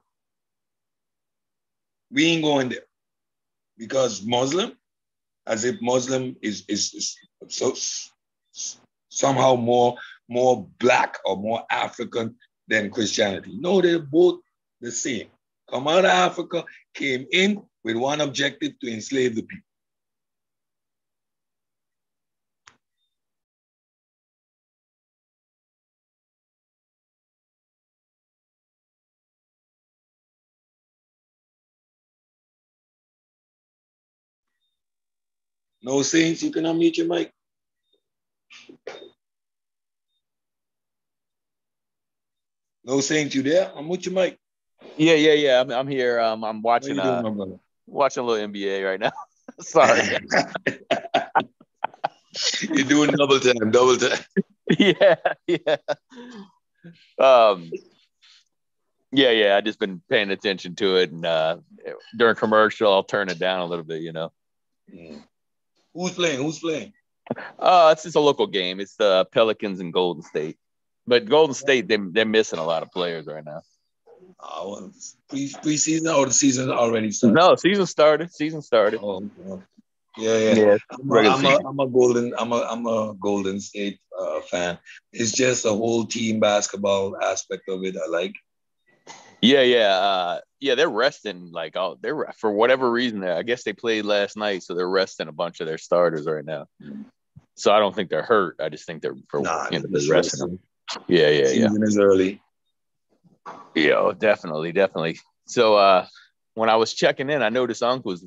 We 2.11 2.25
ain't 2.25 2.43
going 2.43 2.69
there 2.69 2.85
because 3.77 4.23
Muslim, 4.23 4.73
as 5.47 5.63
if 5.63 5.81
Muslim 5.81 6.35
is, 6.41 6.63
is, 6.67 6.93
is 6.93 7.17
so 7.47 7.73
somehow 9.09 9.55
more 9.55 9.95
more 10.29 10.67
black 10.79 11.17
or 11.25 11.35
more 11.35 11.63
African 11.71 12.35
than 12.67 12.91
Christianity. 12.91 13.57
No, 13.59 13.81
they're 13.81 13.99
both 13.99 14.41
the 14.79 14.91
same. 14.91 15.27
Come 15.69 15.87
out 15.87 16.05
of 16.05 16.11
Africa, 16.11 16.63
came 16.93 17.25
in 17.31 17.63
with 17.83 17.97
one 17.97 18.21
objective 18.21 18.77
to 18.79 18.93
enslave 18.93 19.35
the 19.35 19.41
people. 19.41 19.68
No 35.81 36.01
saints, 36.01 36.43
you 36.43 36.51
can 36.51 36.65
unmute 36.65 36.97
your 36.97 37.07
mic. 37.07 37.31
No 42.89 43.01
Saints, 43.01 43.35
you 43.35 43.43
there? 43.43 43.71
I'm 43.75 43.87
with 43.87 44.07
you, 44.07 44.11
Mike. 44.11 44.39
Yeah, 44.97 45.13
yeah, 45.13 45.33
yeah. 45.33 45.61
I'm, 45.61 45.69
I'm 45.69 45.87
here. 45.87 46.19
Um, 46.19 46.43
I'm 46.43 46.63
watching. 46.63 46.97
Uh, 46.99 47.21
watching 47.85 48.23
a 48.23 48.25
little 48.25 48.47
NBA 48.47 48.83
right 48.83 48.99
now. 48.99 49.11
Sorry. 49.59 50.01
You're 52.61 52.85
doing 52.85 53.11
double 53.11 53.39
time, 53.39 53.69
double 53.71 53.97
time. 53.97 54.17
Yeah, 54.77 55.15
yeah. 55.47 55.77
Um, 57.19 57.71
yeah, 59.11 59.31
yeah. 59.31 59.55
I 59.55 59.61
just 59.61 59.79
been 59.79 59.99
paying 60.07 60.29
attention 60.29 60.75
to 60.75 60.97
it, 60.97 61.11
and 61.11 61.25
uh, 61.25 61.57
during 62.15 62.35
commercial, 62.35 62.93
I'll 62.93 63.03
turn 63.03 63.29
it 63.29 63.39
down 63.39 63.61
a 63.61 63.65
little 63.65 63.83
bit. 63.83 64.03
You 64.03 64.13
know. 64.13 64.31
Mm. 64.93 65.23
Who's 65.93 66.11
playing? 66.11 66.41
Who's 66.41 66.59
playing? 66.59 66.93
Uh, 67.57 67.89
it's 67.93 68.03
just 68.03 68.15
a 68.15 68.19
local 68.19 68.47
game. 68.47 68.79
It's 68.79 68.95
the 68.95 69.25
Pelicans 69.31 69.79
and 69.79 69.93
Golden 69.93 70.23
State. 70.23 70.57
But 71.05 71.25
Golden 71.25 71.53
State, 71.53 71.87
they 71.87 71.97
they're 71.97 72.25
missing 72.25 72.59
a 72.59 72.65
lot 72.65 72.83
of 72.83 72.91
players 72.91 73.27
right 73.27 73.43
now. 73.43 73.61
Oh, 74.39 74.69
well, 74.71 74.91
pre 75.29 75.49
preseason 75.49 76.15
or 76.15 76.25
the 76.25 76.33
season 76.33 76.71
already 76.71 77.11
started? 77.11 77.35
No, 77.35 77.55
season 77.55 77.85
started. 77.85 78.33
Season 78.33 78.61
started. 78.61 78.99
Oh, 79.01 79.21
yeah, 80.17 80.37
yeah. 80.37 80.53
yeah. 80.53 80.77
I'm, 80.91 81.11
a, 81.11 81.29
I'm, 81.29 81.45
a, 81.45 81.67
I'm 81.67 81.79
a 81.79 81.87
golden. 81.87 82.33
I'm 82.37 82.51
a 82.51 82.61
I'm 82.61 82.85
a 82.85 83.13
Golden 83.19 83.59
State 83.59 83.99
uh, 84.17 84.41
fan. 84.41 84.77
It's 85.11 85.31
just 85.31 85.65
a 85.65 85.69
whole 85.69 86.05
team 86.05 86.39
basketball 86.39 87.17
aspect 87.21 87.63
of 87.69 87.83
it. 87.83 87.95
I 87.97 88.07
like. 88.07 88.35
Yeah, 89.41 89.61
yeah, 89.61 89.95
uh, 89.95 90.39
yeah. 90.59 90.75
They're 90.75 90.89
resting 90.89 91.51
like 91.51 91.75
oh, 91.75 91.97
they're 92.01 92.33
for 92.37 92.51
whatever 92.51 92.89
reason. 92.91 93.23
I 93.23 93.43
guess 93.43 93.63
they 93.63 93.73
played 93.73 94.05
last 94.05 94.37
night, 94.37 94.63
so 94.63 94.75
they're 94.75 94.89
resting 94.89 95.27
a 95.27 95.33
bunch 95.33 95.59
of 95.59 95.67
their 95.67 95.77
starters 95.77 96.25
right 96.25 96.45
now. 96.45 96.67
Mm. 96.81 97.05
So 97.55 97.73
I 97.73 97.79
don't 97.79 97.93
think 97.93 98.09
they're 98.09 98.23
hurt. 98.23 98.55
I 98.61 98.69
just 98.69 98.85
think 98.85 99.01
they're 99.01 99.15
for 99.27 99.41
nah, 99.41 99.67
you 99.69 99.79
know, 99.79 99.85
they're 99.89 100.09
resting 100.09 100.39
them. 100.39 100.59
Yeah, 101.07 101.29
yeah, 101.29 101.45
Season 101.47 101.81
yeah. 101.81 101.87
is 101.87 101.97
early. 101.97 102.41
Yeah, 103.75 103.95
oh, 103.97 104.13
definitely, 104.13 104.71
definitely. 104.71 105.19
So 105.45 105.75
uh 105.75 106.07
when 106.53 106.69
I 106.69 106.77
was 106.77 106.93
checking 106.93 107.29
in, 107.29 107.41
I 107.41 107.49
noticed 107.49 107.83
Unc 107.83 108.05
was 108.05 108.25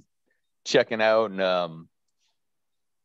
checking 0.64 1.00
out 1.00 1.30
and 1.30 1.40
um 1.40 1.88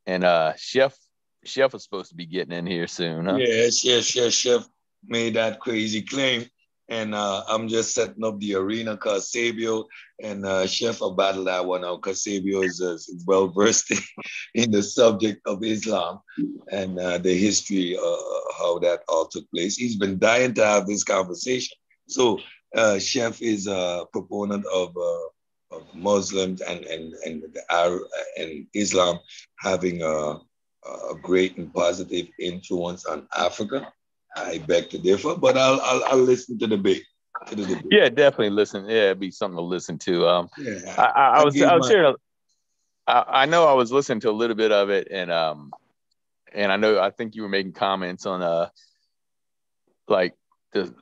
and 0.06 0.24
uh 0.24 0.52
Chef 0.56 0.96
Chef 1.44 1.72
was 1.72 1.82
supposed 1.82 2.10
to 2.10 2.16
be 2.16 2.26
getting 2.26 2.52
in 2.52 2.66
here 2.66 2.86
soon, 2.86 3.26
huh? 3.26 3.36
Yes, 3.36 3.84
yes, 3.84 4.14
yes. 4.14 4.32
Chef 4.34 4.66
made 5.06 5.34
that 5.34 5.60
crazy 5.60 6.02
claim 6.02 6.46
and 6.88 7.14
uh, 7.14 7.44
I'm 7.48 7.68
just 7.68 7.94
setting 7.94 8.24
up 8.24 8.40
the 8.40 8.54
arena 8.54 8.92
because 8.94 9.30
Sabio 9.30 9.86
and 10.22 10.46
uh, 10.46 10.66
Chef 10.66 11.00
will 11.00 11.14
battle 11.14 11.44
that 11.44 11.66
one 11.66 11.84
out 11.84 12.02
because 12.02 12.24
Sabio 12.24 12.62
is, 12.62 12.80
uh, 12.80 12.96
well 13.26 13.48
versed 13.48 13.92
in 14.54 14.70
the 14.70 14.82
subject 14.82 15.46
of 15.46 15.62
Islam 15.62 16.20
and 16.72 16.98
uh, 16.98 17.18
the 17.18 17.36
history 17.36 17.96
of 17.96 18.02
uh, 18.02 18.52
how 18.58 18.78
that 18.80 19.00
all 19.08 19.26
took 19.26 19.50
place. 19.50 19.76
He's 19.76 19.96
been 19.96 20.18
dying 20.18 20.54
to 20.54 20.64
have 20.64 20.86
this 20.86 21.04
conversation. 21.04 21.76
So 22.08 22.38
uh, 22.74 22.98
Chef 22.98 23.42
is 23.42 23.66
a 23.66 24.06
proponent 24.12 24.64
of 24.72 24.96
of 25.70 25.82
Muslims 25.94 26.60
and 26.60 26.84
and 26.84 27.14
and 27.24 27.42
Arab 27.70 28.02
and 28.38 28.66
Islam 28.74 29.18
having 29.58 30.02
a, 30.02 30.40
a 30.86 31.14
great 31.22 31.56
and 31.58 31.72
positive 31.72 32.26
influence 32.38 33.04
on 33.04 33.26
Africa. 33.36 33.92
I 34.46 34.58
beg 34.58 34.90
to 34.90 34.98
differ, 34.98 35.34
but 35.36 35.56
I'll 35.56 35.80
I'll, 35.80 36.04
I'll 36.04 36.18
listen 36.18 36.58
to 36.58 36.66
the 36.66 36.76
debate. 36.76 37.04
To 37.48 37.54
the 37.54 37.66
debate. 37.66 37.86
Yeah, 37.90 38.08
definitely 38.08 38.50
listen. 38.50 38.84
Yeah, 38.86 39.06
it'd 39.06 39.20
be 39.20 39.30
something 39.30 39.56
to 39.56 39.62
listen 39.62 39.98
to. 39.98 40.26
Um, 40.26 40.48
yeah, 40.58 40.94
I, 40.96 41.02
I, 41.02 41.40
I 41.40 41.44
was 41.44 41.60
I 41.62 41.76
was 41.76 41.90
my... 41.90 42.14
I, 43.06 43.42
I 43.42 43.46
know 43.46 43.66
I 43.66 43.72
was 43.74 43.90
listening 43.90 44.20
to 44.20 44.30
a 44.30 44.32
little 44.32 44.56
bit 44.56 44.72
of 44.72 44.90
it, 44.90 45.08
and 45.10 45.30
um, 45.30 45.72
and 46.52 46.70
I 46.70 46.76
know 46.76 47.00
I 47.00 47.10
think 47.10 47.34
you 47.34 47.42
were 47.42 47.48
making 47.48 47.72
comments 47.72 48.26
on 48.26 48.42
uh, 48.42 48.68
like 50.08 50.34
the 50.72 50.94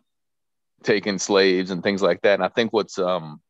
taking 0.83 1.19
slaves 1.19 1.71
and 1.71 1.83
things 1.83 2.03
like 2.03 2.23
that. 2.23 2.35
And 2.35 2.45
I 2.45 2.49
think 2.49 2.73
what's 2.73 2.99
um 2.99 3.41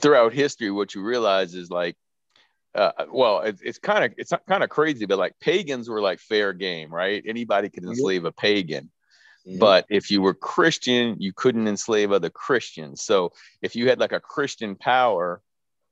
throughout 0.00 0.32
history, 0.32 0.70
what 0.70 0.94
you 0.94 1.02
realize 1.02 1.54
is 1.54 1.70
like, 1.70 1.96
uh, 2.74 2.92
well, 3.10 3.40
it, 3.40 3.58
it's 3.62 3.78
kind 3.78 4.04
of 4.04 4.14
it's 4.16 4.32
kind 4.46 4.62
of 4.62 4.70
crazy, 4.70 5.06
but 5.06 5.18
like 5.18 5.34
pagans 5.40 5.88
were 5.88 6.00
like 6.00 6.20
fair 6.20 6.52
game, 6.52 6.92
right? 6.92 7.22
Anybody 7.26 7.68
could 7.68 7.84
enslave 7.84 8.24
a 8.24 8.32
pagan. 8.32 8.90
But 9.58 9.86
if 9.88 10.10
you 10.10 10.20
were 10.20 10.34
Christian, 10.34 11.16
you 11.20 11.32
couldn't 11.32 11.68
enslave 11.68 12.12
other 12.12 12.28
Christians. 12.28 13.02
So 13.02 13.32
if 13.62 13.76
you 13.76 13.88
had 13.88 13.98
like 13.98 14.12
a 14.12 14.20
Christian 14.20 14.76
power 14.76 15.40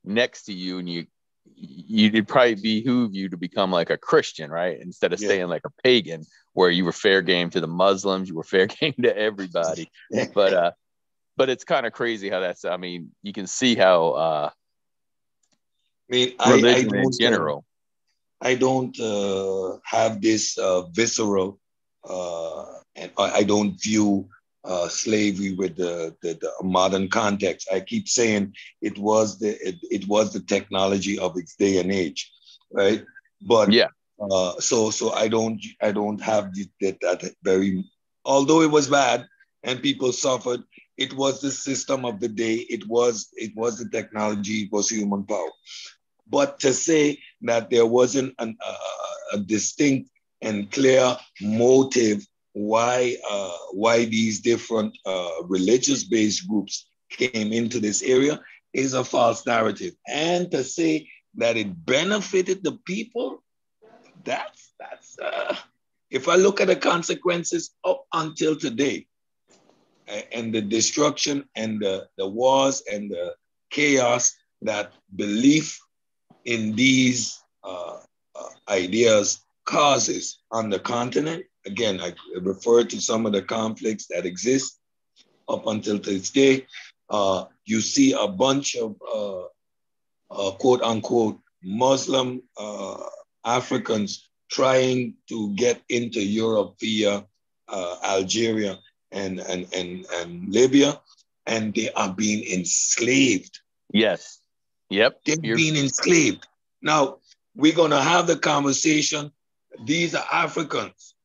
next 0.03 0.43
to 0.43 0.53
you 0.53 0.77
and 0.77 0.87
you 0.87 1.07
you'd 1.55 2.27
probably 2.27 2.55
behoove 2.55 3.15
you 3.15 3.29
to 3.29 3.37
become 3.37 3.71
like 3.71 3.89
a 3.89 3.97
Christian, 3.97 4.51
right? 4.51 4.79
Instead 4.79 5.13
of 5.13 5.21
yeah. 5.21 5.27
staying 5.27 5.47
like 5.47 5.63
a 5.65 5.71
pagan, 5.81 6.23
where 6.53 6.69
you 6.69 6.85
were 6.85 6.91
fair 6.91 7.21
game 7.21 7.49
to 7.51 7.61
the 7.61 7.67
Muslims, 7.67 8.27
you 8.27 8.35
were 8.35 8.43
fair 8.43 8.65
game 8.81 8.95
to 9.01 9.15
everybody. 9.15 9.89
but 10.33 10.53
uh, 10.53 10.71
but 11.35 11.49
it's 11.49 11.63
kind 11.63 11.85
of 11.85 11.93
crazy 11.93 12.29
how 12.29 12.39
that's. 12.39 12.65
I 12.65 12.77
mean, 12.77 13.11
you 13.23 13.33
can 13.33 13.47
see 13.47 13.75
how. 13.75 14.09
Uh, 14.09 14.49
I 16.09 16.13
mean, 16.13 16.33
religion 16.45 16.95
I, 16.95 16.97
I 16.97 17.01
in 17.01 17.05
uh, 17.05 17.17
general. 17.19 17.65
I 18.41 18.55
don't 18.55 18.97
uh, 18.99 19.77
have 19.83 20.21
this 20.21 20.57
uh, 20.57 20.83
visceral, 20.93 21.59
uh, 22.07 22.65
and 22.95 23.11
I 23.17 23.43
don't 23.43 23.81
view 23.81 24.29
uh, 24.63 24.87
slavery 24.89 25.53
with 25.53 25.77
the, 25.77 26.15
the, 26.21 26.33
the, 26.33 26.51
modern 26.63 27.07
context. 27.07 27.69
I 27.73 27.79
keep 27.79 28.07
saying 28.07 28.53
it 28.81 28.97
was 28.97 29.39
the 29.39 29.51
it, 29.65 29.75
it, 29.83 30.07
was 30.07 30.33
the 30.33 30.41
technology 30.41 31.17
of 31.17 31.37
its 31.37 31.55
day 31.55 31.79
and 31.79 31.91
age, 31.91 32.31
right? 32.71 33.03
But 33.41 33.71
yeah, 33.71 33.87
uh, 34.19 34.59
so 34.59 34.91
so 34.91 35.11
I 35.13 35.27
don't 35.27 35.63
I 35.81 35.91
don't 35.91 36.21
have 36.21 36.53
that, 36.81 36.99
that 37.01 37.33
very. 37.43 37.85
Although 38.25 38.61
it 38.61 38.71
was 38.71 38.87
bad 38.87 39.25
and 39.63 39.81
people 39.81 40.11
suffered, 40.11 40.61
it 40.97 41.13
was 41.13 41.39
the 41.39 41.51
system 41.51 42.03
of 42.03 42.19
the 42.19 42.27
day. 42.27 42.55
It 42.55 42.87
was 42.87 43.29
it 43.33 43.55
was 43.55 43.77
the 43.77 43.89
technology. 43.89 44.63
It 44.63 44.71
was 44.71 44.89
human 44.89 45.23
power. 45.23 45.51
But 46.29 46.59
to 46.61 46.73
say 46.73 47.19
that 47.41 47.69
there 47.69 47.85
wasn't 47.85 48.33
an, 48.39 48.57
uh, 48.65 48.77
a 49.33 49.37
distinct 49.39 50.09
and 50.41 50.71
clear 50.71 51.17
motive 51.41 52.25
why 52.53 53.17
uh, 53.29 53.57
why 53.71 54.05
these 54.05 54.39
different 54.39 54.97
uh, 55.05 55.29
religious 55.43 56.03
based 56.03 56.47
groups 56.47 56.87
came 57.09 57.53
into 57.53 57.79
this 57.79 58.01
area 58.01 58.39
is 58.73 58.93
a 58.93 59.03
false 59.03 59.45
narrative. 59.45 59.93
And 60.07 60.51
to 60.51 60.63
say 60.63 61.07
that 61.35 61.55
it 61.55 61.85
benefited 61.85 62.63
the 62.63 62.73
people 62.85 63.43
that's 64.23 64.73
that's 64.79 65.17
uh, 65.19 65.55
if 66.09 66.27
i 66.27 66.35
look 66.35 66.59
at 66.59 66.67
the 66.67 66.75
consequences 66.75 67.71
up 67.85 68.05
until 68.13 68.55
today 68.55 69.05
and 70.31 70.53
the 70.53 70.61
destruction 70.61 71.43
and 71.55 71.81
the, 71.81 72.07
the 72.17 72.27
wars 72.27 72.81
and 72.91 73.11
the 73.11 73.35
chaos 73.69 74.35
that 74.61 74.93
belief 75.15 75.79
in 76.47 76.75
these 76.75 77.39
uh, 77.63 77.99
uh, 78.35 78.49
ideas 78.69 79.45
causes 79.65 80.39
on 80.49 80.71
the 80.71 80.79
continent 80.79 81.45
again, 81.67 82.01
I 82.01 82.13
refer 82.39 82.83
to 82.85 82.99
some 82.99 83.25
of 83.25 83.33
the 83.33 83.43
conflicts 83.43 84.07
that 84.07 84.25
exist 84.25 84.79
up 85.47 85.67
until 85.67 85.99
this 85.99 86.31
day. 86.31 86.65
Uh, 87.09 87.45
you 87.65 87.81
see 87.81 88.13
a 88.13 88.27
bunch 88.27 88.75
of 88.75 88.95
uh, 89.01 89.43
uh, 90.31 90.51
quote 90.51 90.81
unquote 90.81 91.39
Muslim 91.61 92.41
uh, 92.57 92.97
Africans 93.45 94.27
trying 94.49 95.13
to 95.29 95.53
get 95.55 95.81
into 95.89 96.23
Europe 96.23 96.75
via 96.79 97.25
Algeria 98.03 98.79
and, 99.11 99.39
and, 99.39 99.67
and, 99.75 100.05
and 100.13 100.53
Libya, 100.53 100.99
and 101.45 101.73
they 101.73 101.91
are 101.91 102.13
being 102.13 102.43
enslaved. 102.51 103.59
Yes. 103.93 104.39
Yep. 104.89 105.21
They've 105.25 105.43
You're... 105.43 105.57
being 105.57 105.75
enslaved. 105.75 106.47
Now, 106.81 107.17
we're 107.55 107.75
going 107.75 107.91
to 107.91 108.01
have 108.01 108.27
the 108.27 108.37
conversation. 108.37 109.31
These 109.83 110.15
are 110.15 110.25
Africans. 110.31 111.15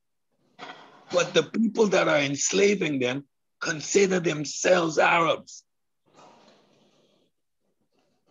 But 1.12 1.34
the 1.34 1.42
people 1.42 1.88
that 1.88 2.08
are 2.08 2.18
enslaving 2.18 2.98
them 2.98 3.24
consider 3.60 4.18
themselves 4.18 4.98
Arabs. 4.98 5.62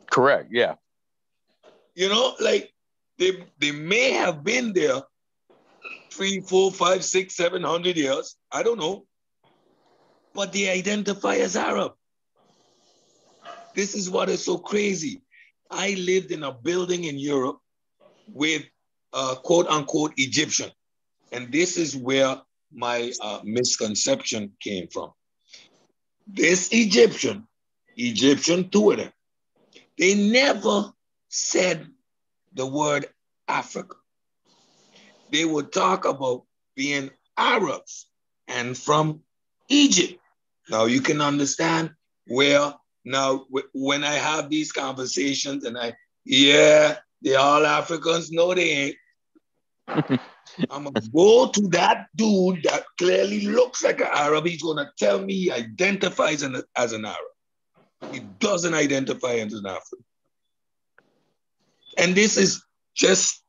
Correct. 0.10 0.50
Yeah. 0.52 0.76
You 1.96 2.10
know, 2.10 2.34
like 2.40 2.74
they 3.18 3.46
they 3.60 3.72
may 3.72 4.12
have 4.12 4.44
been 4.44 4.74
there 4.74 5.02
three, 6.12 6.42
four, 6.42 6.72
five, 6.72 7.04
six, 7.04 7.36
seven 7.36 7.64
hundred 7.64 7.98
years. 7.98 8.36
I 8.52 8.64
don't 8.64 8.80
know. 8.80 9.06
But 10.34 10.54
they 10.54 10.70
identify 10.70 11.36
as 11.36 11.56
Arab. 11.56 11.94
This 13.76 13.96
is 13.96 14.10
what 14.10 14.30
is 14.30 14.44
so 14.44 14.58
crazy. 14.58 15.22
I 15.70 15.94
lived 15.94 16.32
in 16.32 16.44
a 16.44 16.52
building 16.52 17.06
in 17.06 17.18
Europe 17.18 17.60
with 18.28 18.64
a 19.14 19.36
quote 19.36 19.68
unquote 19.68 20.14
Egyptian. 20.18 20.72
And 21.32 21.52
this 21.52 21.78
is 21.78 21.96
where 21.96 22.42
my 22.74 23.12
uh, 23.22 23.40
misconception 23.44 24.52
came 24.60 24.88
from. 24.88 25.12
This 26.28 26.70
Egyptian, 26.72 27.48
Egyptian 27.96 28.70
two 28.70 28.96
they 29.98 30.16
never 30.16 30.92
said 31.30 31.88
the 32.54 32.66
word 32.66 33.06
Africa. 33.48 33.96
They 35.32 35.46
would 35.46 35.72
talk 35.72 36.06
about 36.06 36.44
being 36.76 37.12
Arabs 37.38 38.08
and 38.48 38.78
from 38.78 39.22
Egypt. 39.70 40.20
Now 40.70 40.86
you 40.86 41.02
can 41.02 41.22
understand 41.22 41.92
where 42.28 42.74
now 43.04 43.46
when 43.74 44.04
I 44.04 44.14
have 44.14 44.50
these 44.50 44.72
conversations 44.72 45.66
and 45.66 45.78
I, 45.78 45.94
yeah, 46.26 46.98
they're 47.22 47.40
all 47.40 47.66
Africans. 47.66 48.32
No, 48.32 48.54
they 48.54 48.70
ain't. 48.70 48.96
I'm 50.70 50.84
gonna 50.84 51.02
go 51.14 51.48
to 51.48 51.62
that 51.70 52.08
dude 52.16 52.64
that 52.64 52.84
clearly 52.98 53.42
looks 53.42 53.84
like 53.84 54.02
an 54.02 54.08
Arab. 54.14 54.46
He's 54.46 54.62
gonna 54.62 54.92
tell 54.98 55.20
me 55.20 55.34
he 55.34 55.52
identifies 55.52 56.44
an, 56.44 56.62
as 56.76 56.94
an 56.94 57.06
Arab. 57.06 58.12
He 58.12 58.20
doesn't 58.20 58.74
identify 58.74 59.34
as 59.36 59.54
an 59.54 59.66
African. 59.66 60.06
And 61.98 62.16
this 62.16 62.38
is 62.38 62.64
just 62.96 63.44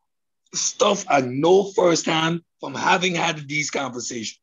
stuff 0.54 1.04
I 1.08 1.20
know 1.20 1.72
firsthand 1.72 2.42
from 2.60 2.74
having 2.74 3.14
had 3.14 3.48
these 3.48 3.70
conversations. 3.70 4.38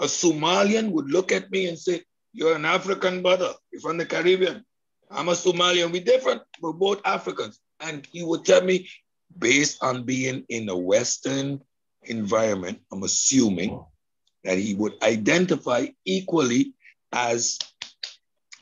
A 0.00 0.04
Somalian 0.04 0.90
would 0.90 1.10
look 1.10 1.32
at 1.32 1.50
me 1.50 1.68
and 1.68 1.78
say, 1.78 2.02
You're 2.34 2.56
an 2.56 2.64
African 2.64 3.22
brother. 3.22 3.52
You're 3.72 3.80
from 3.80 3.96
the 3.96 4.04
Caribbean. 4.04 4.64
I'm 5.08 5.28
a 5.28 5.32
Somalian. 5.32 5.92
We're 5.92 6.02
different. 6.02 6.42
We're 6.60 6.72
both 6.72 7.00
Africans. 7.04 7.60
And 7.78 8.04
he 8.10 8.24
would 8.24 8.44
tell 8.44 8.62
me 8.62 8.88
based 9.38 9.82
on 9.82 10.02
being 10.02 10.44
in 10.48 10.68
a 10.68 10.76
Western 10.76 11.60
environment, 12.02 12.80
I'm 12.92 13.04
assuming 13.04 13.80
that 14.42 14.58
he 14.58 14.74
would 14.74 15.00
identify 15.02 15.86
equally 16.04 16.74
as 17.12 17.58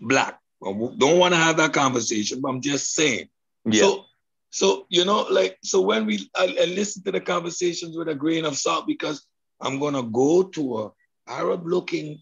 Black. 0.01 0.39
I 0.65 0.73
don't 0.99 1.19
want 1.19 1.33
to 1.33 1.41
have 1.41 1.57
that 1.57 1.73
conversation, 1.73 2.41
but 2.41 2.51
I'm 2.51 2.61
just 2.61 2.95
saying. 2.95 3.29
Yeah. 3.65 3.81
So, 3.81 4.05
so 4.51 4.87
you 4.91 5.05
know, 5.05 5.23
like, 5.31 5.59
so 5.63 5.81
when 5.81 6.07
we 6.07 6.31
I, 6.37 6.57
I 6.61 6.65
listen 6.67 7.03
to 7.05 7.13
the 7.13 7.21
conversations 7.21 7.97
with 7.97 8.09
a 8.09 8.15
grain 8.15 8.45
of 8.45 8.57
salt 8.57 8.87
because 8.87 9.27
I'm 9.61 9.81
gonna 9.81 10.03
go 10.03 10.43
to 10.43 10.79
a 10.79 10.91
Arab-looking 11.27 12.21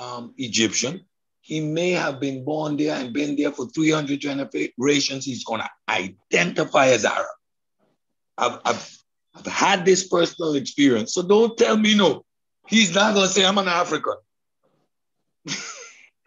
um, 0.00 0.34
Egyptian. 0.38 1.04
He 1.42 1.60
may 1.60 1.90
have 1.90 2.20
been 2.20 2.44
born 2.44 2.76
there 2.76 2.94
and 2.96 3.12
been 3.12 3.36
there 3.36 3.52
for 3.52 3.66
300 3.66 4.20
generations. 4.20 5.24
He's 5.24 5.44
gonna 5.44 5.68
identify 5.88 6.88
as 6.88 7.04
Arab. 7.04 7.26
I've, 8.40 8.58
I've, 8.64 8.98
I've 9.34 9.46
had 9.46 9.84
this 9.84 10.08
personal 10.08 10.54
experience. 10.54 11.14
So 11.14 11.22
don't 11.22 11.56
tell 11.56 11.76
me 11.76 11.94
no. 11.94 12.24
He's 12.66 12.94
not 12.94 13.14
going 13.14 13.26
to 13.26 13.32
say, 13.32 13.44
I'm 13.44 13.58
an 13.58 13.68
African. 13.68 14.14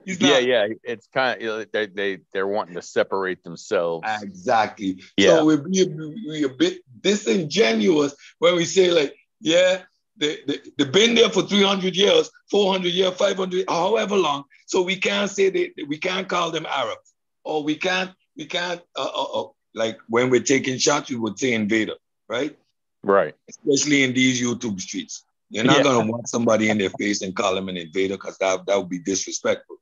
yeah, 0.06 0.40
yeah. 0.40 0.68
It's 0.84 1.08
kind 1.14 1.36
of, 1.36 1.42
you 1.42 1.48
know, 1.48 1.66
they, 1.72 1.88
they, 1.88 2.18
they're 2.34 2.48
wanting 2.48 2.76
to 2.76 2.82
separate 2.82 3.44
themselves. 3.44 4.08
Exactly. 4.22 5.02
Yeah. 5.18 5.38
So 5.38 5.46
we're, 5.46 5.64
we're, 5.66 6.16
we're 6.26 6.48
a 6.48 6.54
bit 6.54 6.80
disingenuous 7.02 8.16
when 8.40 8.56
we 8.56 8.66
say, 8.66 8.92
like, 8.92 9.16
yeah, 9.40 9.84
they, 10.18 10.38
they, 10.48 10.60
they've 10.78 10.92
been 10.92 11.16
there 11.16 11.30
for 11.30 11.42
300 11.44 11.96
years, 11.96 12.30
400 12.52 12.90
years, 12.90 13.14
500, 13.14 13.66
however 13.68 14.16
long. 14.16 14.44
So 14.68 14.82
we 14.82 14.96
can't 14.96 15.30
say 15.30 15.50
they, 15.50 15.72
we 15.88 15.98
can't 15.98 16.28
call 16.28 16.52
them 16.52 16.66
Arabs, 16.68 17.14
or 17.44 17.64
we 17.64 17.76
can't, 17.76 18.12
we 18.38 18.46
can't, 18.46 18.82
uh, 18.96 19.10
uh, 19.14 19.42
uh, 19.42 19.48
like 19.74 19.98
when 20.08 20.30
we're 20.30 20.44
taking 20.44 20.78
shots, 20.78 21.10
we 21.10 21.16
would 21.16 21.40
say 21.40 21.54
invader, 21.54 21.96
right? 22.28 22.58
Right. 23.04 23.36
Especially 23.50 24.04
in 24.04 24.14
these 24.14 24.42
YouTube 24.42 24.80
streets. 24.80 25.26
You're 25.50 25.66
not 25.66 25.78
yeah. 25.78 25.84
gonna 25.84 26.12
want 26.12 26.30
somebody 26.30 26.70
in 26.70 26.78
their 26.78 26.90
face 26.92 27.22
and 27.22 27.36
call 27.36 27.54
them 27.54 27.70
an 27.70 27.78
invader 27.78 28.16
because 28.16 28.38
that, 28.40 28.66
that 28.66 28.78
would 28.78 28.90
be 28.90 29.00
disrespectful. 29.00 29.78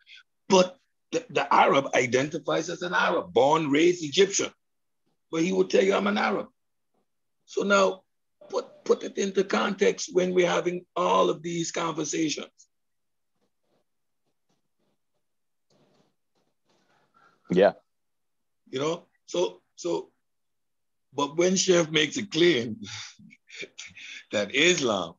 But 0.50 0.78
the, 1.12 1.26
the 1.30 1.54
Arab 1.54 1.88
identifies 1.94 2.70
as 2.70 2.82
an 2.82 2.94
Arab, 2.94 3.34
born, 3.34 3.70
raised 3.70 4.04
Egyptian. 4.04 4.52
But 5.32 5.44
he 5.44 5.54
would 5.54 5.70
tell 5.70 5.84
you 5.84 5.94
I'm 5.94 6.08
an 6.08 6.18
Arab. 6.18 6.48
So 7.46 7.64
now 7.64 8.02
put, 8.84 9.04
it 9.04 9.18
into 9.18 9.44
context 9.44 10.10
when 10.14 10.34
we're 10.34 10.50
having 10.50 10.86
all 10.96 11.30
of 11.30 11.42
these 11.42 11.72
conversations. 11.72 12.48
Yeah. 17.50 17.74
You 18.70 18.80
know, 18.80 19.08
so 19.26 19.62
so 19.76 20.12
but 21.14 21.36
when 21.36 21.56
Chef 21.56 21.90
makes 21.92 22.18
it 22.18 22.32
clear 22.32 22.74
that 24.32 24.56
Islam 24.56 25.16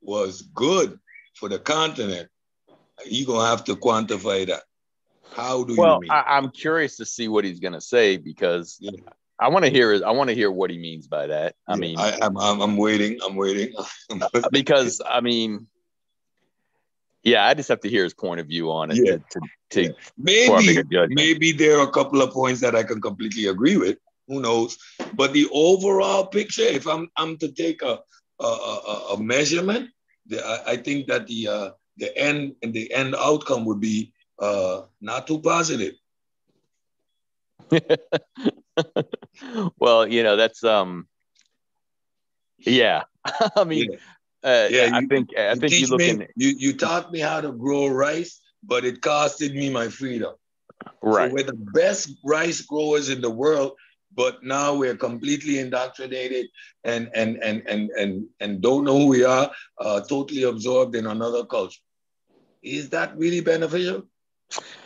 was 0.00 0.42
good 0.42 0.98
for 1.34 1.48
the 1.48 1.58
continent, 1.58 2.28
you're 3.04 3.26
gonna 3.26 3.46
have 3.46 3.64
to 3.64 3.74
quantify 3.74 4.46
that. 4.46 4.62
How 5.32 5.64
do 5.64 5.76
well, 5.76 5.96
you 5.96 6.00
mean? 6.00 6.10
I, 6.10 6.38
am 6.38 6.50
curious 6.50 6.96
to 6.96 7.04
see 7.04 7.28
what 7.28 7.44
he's 7.44 7.60
gonna 7.60 7.80
say 7.80 8.16
because 8.16 8.78
yeah. 8.80 8.92
I 9.40 9.48
want 9.48 9.64
to 9.64 9.70
hear 9.70 10.02
I 10.04 10.10
want 10.10 10.28
to 10.28 10.34
hear 10.34 10.50
what 10.50 10.70
he 10.70 10.78
means 10.78 11.06
by 11.06 11.28
that. 11.28 11.54
I 11.66 11.74
yeah, 11.74 11.80
mean, 11.80 11.98
I, 11.98 12.18
am 12.22 12.36
I'm, 12.36 12.60
I'm 12.60 12.76
waiting. 12.76 13.18
I'm 13.24 13.36
waiting. 13.36 13.72
because 14.50 15.00
I 15.06 15.20
mean, 15.20 15.68
yeah, 17.22 17.46
I 17.46 17.54
just 17.54 17.68
have 17.68 17.80
to 17.80 17.88
hear 17.88 18.04
his 18.04 18.14
point 18.14 18.40
of 18.40 18.46
view 18.46 18.72
on 18.72 18.90
it. 18.90 18.96
Yeah. 18.96 19.18
To, 19.30 19.40
to, 19.70 19.88
to 19.88 19.94
maybe 20.16 20.82
maybe 21.08 21.52
there 21.52 21.78
are 21.78 21.86
a 21.86 21.90
couple 21.90 22.22
of 22.22 22.32
points 22.32 22.60
that 22.62 22.74
I 22.74 22.82
can 22.82 23.00
completely 23.00 23.46
agree 23.46 23.76
with. 23.76 23.98
Who 24.26 24.40
knows? 24.40 24.76
But 25.14 25.32
the 25.32 25.48
overall 25.52 26.26
picture, 26.26 26.62
if 26.62 26.86
I'm 26.86 27.08
I'm 27.16 27.36
to 27.38 27.52
take 27.52 27.82
a 27.82 28.00
a, 28.40 28.44
a, 28.44 29.08
a 29.14 29.22
measurement, 29.22 29.90
the, 30.26 30.44
I, 30.44 30.72
I, 30.72 30.76
think 30.76 31.08
that 31.08 31.26
the 31.26 31.48
uh, 31.48 31.70
the 31.96 32.16
end 32.16 32.54
and 32.62 32.72
the 32.72 32.92
end 32.92 33.14
outcome 33.16 33.64
would 33.64 33.80
be 33.80 34.12
uh, 34.38 34.82
not 35.00 35.26
too 35.26 35.40
positive. 35.40 35.94
well, 39.78 40.06
you 40.06 40.22
know, 40.22 40.36
that's 40.36 40.64
um 40.64 41.06
yeah. 42.58 43.04
I 43.56 43.64
mean 43.64 43.92
yeah. 43.92 43.98
Uh, 44.42 44.68
yeah, 44.70 44.90
I 44.92 45.04
think 45.06 45.36
I 45.36 45.54
think 45.56 45.72
you 45.72 45.86
looking 45.88 46.26
you 46.36 46.54
you 46.56 46.72
taught 46.72 47.10
me 47.10 47.18
how 47.18 47.40
to 47.40 47.50
grow 47.50 47.88
rice, 47.88 48.40
but 48.62 48.84
it 48.84 49.00
costed 49.00 49.52
me 49.52 49.68
my 49.68 49.88
freedom. 49.88 50.34
Right. 51.02 51.28
So 51.28 51.34
we're 51.34 51.42
the 51.42 51.58
best 51.74 52.10
rice 52.24 52.60
growers 52.60 53.08
in 53.08 53.20
the 53.20 53.30
world, 53.30 53.72
but 54.14 54.44
now 54.44 54.74
we're 54.74 54.96
completely 54.96 55.58
indoctrinated 55.58 56.46
and 56.84 57.10
and 57.14 57.42
and 57.42 57.66
and 57.66 57.90
and 57.90 58.26
and 58.38 58.60
don't 58.60 58.84
know 58.84 58.98
who 58.98 59.06
we 59.08 59.24
are, 59.24 59.50
uh, 59.80 60.00
totally 60.02 60.44
absorbed 60.44 60.94
in 60.94 61.06
another 61.06 61.44
culture. 61.44 61.82
Is 62.62 62.90
that 62.90 63.16
really 63.16 63.40
beneficial? 63.40 64.06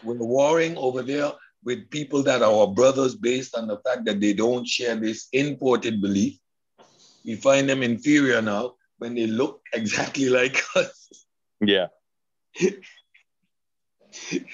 We're 0.03 0.17
warring 0.17 0.79
over 0.79 1.03
there 1.03 1.33
with 1.65 1.91
people 1.91 2.23
that 2.25 2.43
are 2.43 2.53
our 2.53 2.67
brothers 2.67 3.15
based 3.15 3.57
on 3.57 3.69
the 3.69 3.79
fact 3.79 4.05
that 4.05 4.21
they 4.21 4.33
don't 4.33 4.67
share 4.67 4.97
this 4.97 5.29
imported 5.33 6.01
belief. 6.01 6.39
We 7.25 7.37
find 7.37 7.69
them 7.69 7.83
inferior 7.83 8.43
now 8.43 8.75
when 8.99 9.15
they 9.15 9.27
look 9.27 9.63
exactly 9.73 10.29
like 10.29 10.61
us. 10.77 11.27
Yeah. 11.61 11.87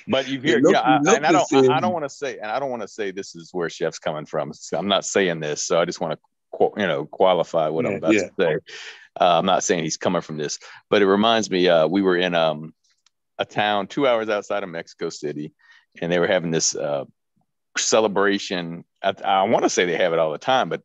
but 0.07 0.29
you 0.29 0.41
hear, 0.41 0.61
look, 0.61 0.73
yeah, 0.73 0.81
I, 0.81 0.97
and 0.97 1.27
I 1.27 1.33
don't, 1.33 1.53
I, 1.53 1.77
I, 1.77 1.81
don't 1.81 1.93
want 1.93 2.05
to 2.05 2.11
say, 2.11 2.39
and 2.39 2.51
I 2.51 2.59
don't 2.59 2.71
want 2.71 2.83
to 2.83 2.89
say 2.89 3.11
this 3.11 3.35
is 3.35 3.51
where 3.53 3.69
Chef's 3.69 3.99
coming 3.99 4.27
from. 4.27 4.53
I'm 4.73 4.89
not 4.89 5.05
saying 5.05 5.41
this, 5.41 5.65
so 5.65 5.81
I 5.81 5.85
just 5.85 6.01
want 6.01 6.19
to, 6.19 6.71
you 6.77 6.87
know, 6.87 7.07
qualify 7.07 7.69
what 7.69 7.85
yeah, 7.85 7.91
I'm 7.91 7.97
about 7.97 8.15
yeah. 8.15 8.21
to 8.21 8.31
say. 8.39 8.57
Uh, 9.21 9.39
I'm 9.39 9.47
not 9.47 9.65
saying 9.65 9.83
he's 9.83 9.97
coming 9.97 10.23
from 10.23 10.37
this, 10.37 10.59
but 10.91 11.03
it 11.03 11.07
reminds 11.07 11.51
me. 11.51 11.69
Uh, 11.69 11.89
we 11.89 12.03
were 12.03 12.17
in 12.17 12.35
um, 12.35 12.73
a 13.39 13.45
town 13.45 13.87
two 13.87 14.07
hours 14.07 14.29
outside 14.29 14.63
of 14.63 14.69
Mexico 14.69 15.09
City, 15.09 15.53
and 16.03 16.13
they 16.13 16.19
were 16.19 16.27
having 16.27 16.51
this 16.51 16.75
uh, 16.75 17.05
celebration. 17.77 18.85
I, 19.03 19.15
I 19.25 19.43
want 19.45 19.65
to 19.65 19.71
say 19.71 19.85
they 19.85 19.97
have 19.97 20.13
it 20.13 20.19
all 20.19 20.33
the 20.33 20.39
time, 20.39 20.69
but 20.69 20.83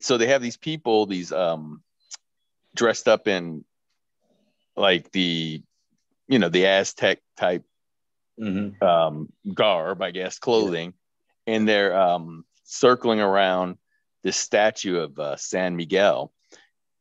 so 0.00 0.18
they 0.18 0.26
have 0.26 0.42
these 0.42 0.56
people, 0.56 1.06
these 1.06 1.32
um, 1.32 1.82
dressed 2.74 3.08
up 3.08 3.28
in 3.28 3.64
like 4.76 5.10
the, 5.12 5.62
you 6.28 6.38
know, 6.38 6.48
the 6.48 6.66
Aztec 6.66 7.20
type 7.36 7.64
mm-hmm. 8.40 8.84
um, 8.84 9.32
garb, 9.52 10.02
I 10.02 10.10
guess, 10.10 10.38
clothing, 10.38 10.94
yeah. 11.46 11.54
and 11.54 11.68
they're 11.68 11.96
um, 11.96 12.44
circling 12.64 13.20
around 13.20 13.78
this 14.22 14.36
statue 14.36 14.98
of 14.98 15.18
uh, 15.18 15.36
San 15.36 15.76
Miguel, 15.76 16.32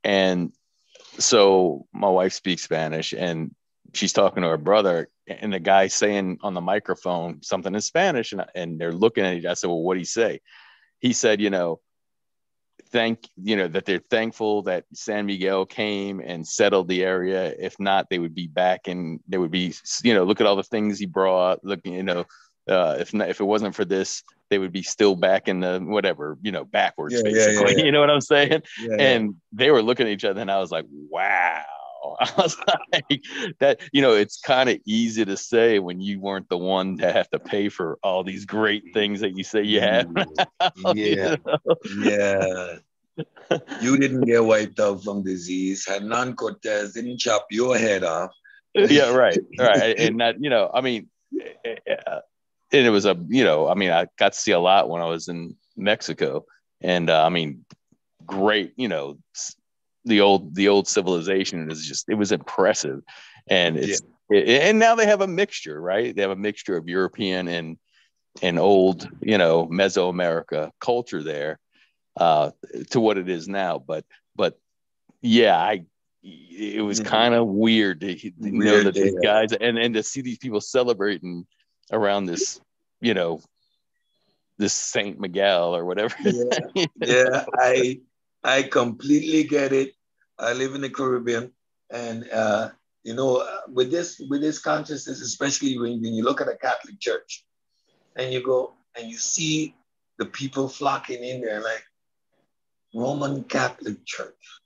and 0.04 0.52
so 1.20 1.88
my 1.94 2.10
wife 2.10 2.34
speaks 2.34 2.64
Spanish, 2.64 3.14
and 3.14 3.54
she's 3.94 4.14
talking 4.14 4.44
to 4.44 4.50
her 4.50 4.58
brother, 4.58 5.10
and 5.28 5.54
the 5.54 5.60
guy 5.60 5.88
saying 5.88 6.40
on 6.42 6.54
the 6.54 6.62
microphone 6.62 7.42
something 7.42 7.74
in 7.74 7.82
Spanish, 7.82 8.32
and, 8.32 8.46
and 8.56 8.80
they're 8.80 8.92
looking 8.92 9.26
at 9.26 9.36
each. 9.36 9.46
Other. 9.46 9.52
I 9.52 9.54
said, 9.56 9.68
"Well, 9.68 9.82
what 9.82 9.96
did 9.96 10.02
he 10.02 10.06
say?" 10.06 10.42
He 11.00 11.14
said, 11.14 11.42
"You 11.42 11.50
know, 11.50 11.80
thank 12.92 13.30
you 13.42 13.56
know 13.56 13.68
that 13.68 13.86
they're 13.86 14.00
thankful 14.10 14.64
that 14.64 14.86
San 14.94 15.26
Miguel 15.26 15.66
came 15.66 16.20
and 16.20 16.48
settled 16.48 16.88
the 16.88 17.04
area. 17.04 17.54
If 17.58 17.80
not, 17.80 18.10
they 18.10 18.20
would 18.20 18.36
be 18.36 18.48
back, 18.48 18.88
and 18.88 19.20
they 19.28 19.38
would 19.38 19.52
be, 19.52 19.74
you 20.04 20.14
know, 20.14 20.24
look 20.24 20.42
at 20.42 20.48
all 20.48 20.56
the 20.56 20.64
things 20.64 21.00
he 21.00 21.06
brought. 21.06 21.64
Look, 21.64 21.82
you 21.86 22.04
know, 22.04 22.26
uh, 22.68 22.98
if 23.00 23.14
not, 23.14 23.30
if 23.30 23.40
it 23.40 23.46
wasn't 23.46 23.76
for 23.76 23.86
this, 23.86 24.24
they 24.50 24.58
would 24.58 24.74
be 24.74 24.84
still 24.84 25.16
back 25.16 25.48
in 25.48 25.62
the 25.62 25.80
whatever, 25.80 26.38
you 26.42 26.52
know, 26.52 26.66
backwards, 26.66 27.16
yeah, 27.16 27.24
basically. 27.24 27.72
Yeah, 27.72 27.78
yeah, 27.78 27.86
you 27.86 27.92
know 27.92 28.02
what 28.02 28.10
I'm 28.10 28.22
saying? 28.22 28.64
and 29.00 29.36
they 29.52 29.72
were 29.72 29.82
looking 29.82 30.08
at 30.08 30.14
each 30.14 30.26
other, 30.26 30.42
and 30.42 30.52
I 30.52 30.60
was 30.60 30.72
like, 30.72 30.86
wow 30.90 31.64
I 32.20 32.32
was 32.38 32.58
like, 32.92 33.24
that, 33.60 33.82
you 33.92 34.02
know, 34.02 34.14
it's 34.14 34.40
kind 34.40 34.70
of 34.70 34.80
easy 34.86 35.26
to 35.26 35.38
say 35.38 35.80
when 35.80 36.02
you 36.02 36.20
weren't 36.20 36.50
the 36.50 36.58
one 36.58 36.98
to 36.98 37.12
have 37.12 37.30
to 37.32 37.40
pay 37.40 37.70
for 37.70 37.98
all 38.04 38.24
these 38.24 38.46
great 38.46 38.94
things 38.94 39.20
that 39.22 39.38
you 39.38 39.44
say 39.44 39.64
you 39.64 39.80
had. 39.80 40.12
yeah. 40.16 40.24
you 40.94 41.38
know? 41.46 41.58
Yeah. 42.04 42.76
You 43.82 43.98
didn't 43.98 44.22
get 44.22 44.44
wiped 44.44 44.80
out 44.80 45.04
from 45.04 45.24
disease. 45.24 45.86
Hernan 45.88 46.36
Cortez 46.36 46.94
didn't 46.94 47.20
chop 47.20 47.46
your 47.52 47.78
head 47.78 48.04
off. 48.04 48.32
yeah, 48.74 49.14
right. 49.14 49.38
Right. 49.58 50.00
And 50.00 50.20
that, 50.20 50.42
you 50.42 50.50
know, 50.50 50.72
I 50.74 50.82
mean, 50.82 51.10
eh, 51.40 51.76
eh, 51.86 51.96
uh, 52.08 52.20
and 52.72 52.88
it 52.88 52.90
was 52.90 53.06
a, 53.06 53.16
you 53.28 53.44
know, 53.44 53.68
I 53.68 53.76
mean, 53.76 53.92
I 53.92 54.08
got 54.18 54.34
to 54.34 54.40
see 54.40 54.52
a 54.52 54.60
lot 54.60 54.90
when 54.90 55.02
I 55.02 55.06
was 55.06 55.28
in 55.28 55.56
Mexico. 55.78 56.46
And 56.82 57.10
uh, 57.10 57.24
I 57.24 57.30
mean, 57.30 57.66
great, 58.26 58.74
you 58.76 58.88
know, 58.88 59.20
the 60.06 60.22
old 60.22 60.56
the 60.56 60.70
old 60.70 60.88
civilization 60.88 61.70
is 61.70 61.86
just 61.86 62.10
it 62.10 62.16
was 62.16 62.32
impressive. 62.32 63.02
And 63.48 63.78
it's 63.78 64.02
yeah. 64.30 64.40
it, 64.40 64.62
and 64.64 64.80
now 64.80 64.96
they 64.96 65.06
have 65.06 65.22
a 65.22 65.28
mixture 65.28 65.80
right? 65.80 66.16
They 66.16 66.22
have 66.22 66.32
a 66.32 66.36
mixture 66.36 66.78
of 66.78 66.88
european 66.88 67.48
and 67.48 67.78
and 68.42 68.60
old 68.60 69.08
you 69.22 69.38
know 69.38 69.68
mesoamerica 69.68 70.72
culture 70.80 71.24
there 71.24 71.60
uh 72.18 72.52
to 72.92 73.00
what 73.00 73.18
it 73.18 73.30
is 73.30 73.48
now. 73.48 73.80
But 73.80 74.06
but 74.36 74.58
yeah 75.22 75.58
i 75.58 75.86
it 76.24 76.84
was 76.84 77.00
mm-hmm. 77.00 77.10
kind 77.10 77.34
of 77.34 77.48
weird 77.48 78.00
to, 78.00 78.32
weird, 78.38 78.54
know 78.54 78.84
that 78.84 78.94
these 78.94 79.16
guys 79.22 79.52
and 79.52 79.78
and 79.78 79.94
to 79.94 80.04
see 80.04 80.22
these 80.22 80.38
people 80.38 80.62
celebrating 80.62 81.46
around 81.92 82.26
this 82.26 82.62
you 83.02 83.14
know 83.14 83.42
this 84.58 84.74
saint 84.74 85.20
miguel 85.20 85.76
or 85.76 85.84
whatever. 85.84 86.16
Yeah, 86.24 86.86
yeah 87.02 87.46
i 87.58 88.00
I 88.44 88.64
completely 88.64 89.44
get 89.44 89.72
it. 89.72 89.94
I 90.38 90.54
live 90.54 90.76
in 90.76 90.82
the 90.82 90.90
Caribbean, 90.90 91.52
and 91.90 92.30
uh, 92.30 92.70
you 93.04 93.14
know, 93.14 93.38
uh, 93.38 93.62
with 93.68 93.92
this 93.92 94.20
with 94.30 94.42
this 94.42 94.60
consciousness, 94.60 95.22
especially 95.22 95.78
when, 95.78 96.02
when 96.02 96.14
you 96.14 96.24
look 96.24 96.42
at 96.42 96.50
a 96.50 96.58
Catholic 96.58 97.00
church, 97.00 97.46
and 98.16 98.34
you 98.34 98.44
go 98.44 98.74
and 98.98 99.10
you 99.10 99.18
see 99.18 99.76
the 100.18 100.26
people 100.26 100.68
flocking 100.68 101.24
in 101.24 101.42
there, 101.42 101.62
like 101.62 101.84
Roman 102.94 103.44
Catholic 103.44 104.06
Church, 104.06 104.62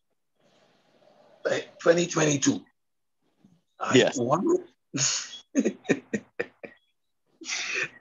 like 1.46 1.78
2022. 1.80 2.62
Yes. 3.94 4.18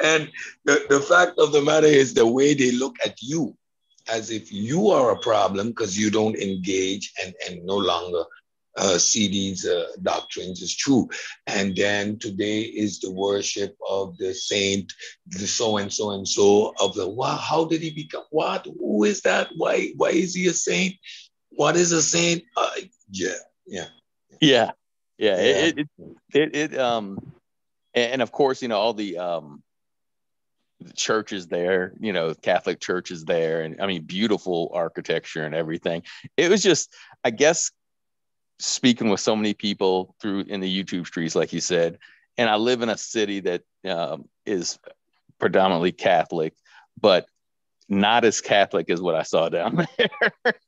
and 0.00 0.30
the, 0.64 0.86
the 0.88 1.00
fact 1.00 1.38
of 1.38 1.52
the 1.52 1.62
matter 1.62 1.86
is 1.86 2.14
the 2.14 2.26
way 2.26 2.54
they 2.54 2.72
look 2.72 2.96
at 3.04 3.20
you 3.20 3.54
as 4.09 4.31
if 4.31 4.53
you 4.53 4.90
are 4.90 5.12
a 5.12 5.19
problem 5.19 5.69
because 5.69 5.99
you 5.99 6.11
don't 6.11 6.37
engage 6.37 7.12
and, 7.23 7.35
and 7.49 7.64
no 7.64 7.77
longer 7.77 8.25
uh, 8.77 8.99
see 8.99 9.29
these 9.29 9.66
uh, 9.66 9.87
doctrines 10.03 10.61
is 10.61 10.77
true. 10.77 11.09
And 11.47 11.75
then 11.75 12.19
today 12.19 12.61
is 12.61 13.01
the 13.01 13.11
worship 13.11 13.77
of 13.88 14.16
the 14.19 14.35
saint, 14.35 14.92
the 15.27 15.47
so 15.47 15.79
and 15.79 15.92
so 15.92 16.11
and 16.11 16.29
so 16.29 16.75
of 16.81 16.95
the 16.95 17.09
wow. 17.09 17.37
How 17.37 17.64
did 17.64 17.81
he 17.81 17.90
become 17.90 18.25
what? 18.31 18.66
Who 18.79 19.05
is 19.05 19.23
that? 19.23 19.49
Why? 19.57 19.92
Why 19.97 20.11
is 20.11 20.35
he 20.35 20.47
a 20.49 20.53
saint? 20.53 20.95
What 21.51 21.77
is 21.77 21.92
a 21.92 22.03
saint? 22.03 22.45
Uh, 22.57 22.71
yeah, 23.11 23.29
Yeah. 23.66 23.87
Yeah. 24.40 24.71
Yeah. 25.19 25.37
It, 25.37 25.79
it, 25.79 25.88
it, 26.35 26.57
it, 26.57 26.79
um, 26.79 27.33
and, 27.95 28.12
and 28.12 28.23
of 28.23 28.31
course, 28.31 28.61
you 28.61 28.69
know, 28.69 28.77
all 28.77 28.92
the, 28.92 29.19
um, 29.19 29.62
the 30.80 30.92
churches 30.92 31.46
there, 31.46 31.94
you 32.00 32.12
know, 32.12 32.34
Catholic 32.34 32.80
churches 32.80 33.24
there, 33.24 33.62
and 33.62 33.80
I 33.80 33.86
mean, 33.86 34.02
beautiful 34.02 34.70
architecture 34.74 35.44
and 35.44 35.54
everything. 35.54 36.02
It 36.36 36.50
was 36.50 36.62
just, 36.62 36.92
I 37.24 37.30
guess, 37.30 37.70
speaking 38.58 39.08
with 39.08 39.20
so 39.20 39.36
many 39.36 39.54
people 39.54 40.14
through 40.20 40.40
in 40.40 40.60
the 40.60 40.84
YouTube 40.84 41.06
streets, 41.06 41.34
like 41.34 41.52
you 41.52 41.60
said, 41.60 41.98
and 42.38 42.50
I 42.50 42.56
live 42.56 42.82
in 42.82 42.88
a 42.88 42.98
city 42.98 43.40
that 43.40 43.62
um, 43.88 44.28
is 44.44 44.78
predominantly 45.38 45.92
Catholic, 45.92 46.54
but 47.00 47.26
not 47.88 48.24
as 48.24 48.40
Catholic 48.40 48.90
as 48.90 49.00
what 49.00 49.14
I 49.14 49.22
saw 49.22 49.48
down 49.48 49.86
there. 49.98 50.08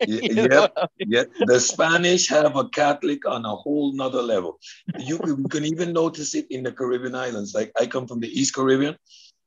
yep, 0.06 0.72
yep. 0.98 1.30
The 1.40 1.60
Spanish 1.60 2.28
have 2.28 2.56
a 2.56 2.68
Catholic 2.68 3.26
on 3.26 3.44
a 3.44 3.54
whole 3.54 3.92
nother 3.92 4.22
level. 4.22 4.58
You 4.98 5.18
can 5.50 5.64
even 5.64 5.92
notice 5.92 6.34
it 6.34 6.46
in 6.50 6.62
the 6.62 6.72
Caribbean 6.72 7.14
islands. 7.14 7.54
Like 7.54 7.72
I 7.78 7.86
come 7.86 8.06
from 8.06 8.20
the 8.20 8.28
East 8.28 8.54
Caribbean, 8.54 8.96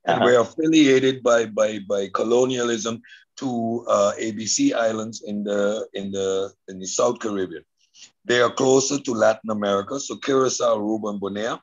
and 0.05 0.17
uh-huh. 0.17 0.25
we're 0.25 0.41
affiliated 0.41 1.23
by 1.23 1.45
by 1.45 1.79
by 1.87 2.09
colonialism 2.13 3.01
to 3.37 3.85
uh, 3.87 4.13
ABC 4.19 4.73
islands 4.73 5.23
in 5.23 5.43
the 5.43 5.87
in 5.93 6.11
the 6.11 6.51
in 6.67 6.79
the 6.79 6.87
South 6.87 7.19
Caribbean. 7.19 7.63
They 8.25 8.41
are 8.41 8.51
closer 8.51 8.99
to 8.99 9.13
Latin 9.13 9.49
America, 9.49 9.99
so 9.99 10.17
Curacao, 10.17 10.77
Aruba, 10.77 11.09
and 11.11 11.21
Bonaire. 11.21 11.59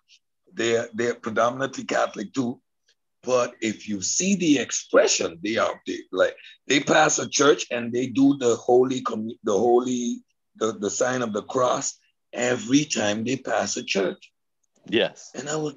They're 0.52 0.88
they're 0.94 1.14
predominantly 1.14 1.84
Catholic 1.84 2.32
too. 2.32 2.60
But 3.22 3.54
if 3.60 3.88
you 3.88 4.00
see 4.00 4.36
the 4.36 4.58
expression, 4.58 5.38
they 5.42 5.56
are 5.56 5.80
they, 5.86 5.98
like 6.12 6.36
they 6.66 6.80
pass 6.80 7.18
a 7.18 7.28
church 7.28 7.66
and 7.70 7.92
they 7.92 8.06
do 8.06 8.36
the 8.38 8.56
holy 8.56 9.02
the 9.42 9.52
holy 9.52 10.22
the, 10.56 10.72
the 10.78 10.90
sign 10.90 11.22
of 11.22 11.32
the 11.32 11.42
cross 11.42 11.98
every 12.32 12.84
time 12.84 13.24
they 13.24 13.36
pass 13.36 13.76
a 13.76 13.82
church. 13.82 14.32
Yes. 14.88 15.30
And 15.34 15.48
I 15.48 15.56
was 15.56 15.74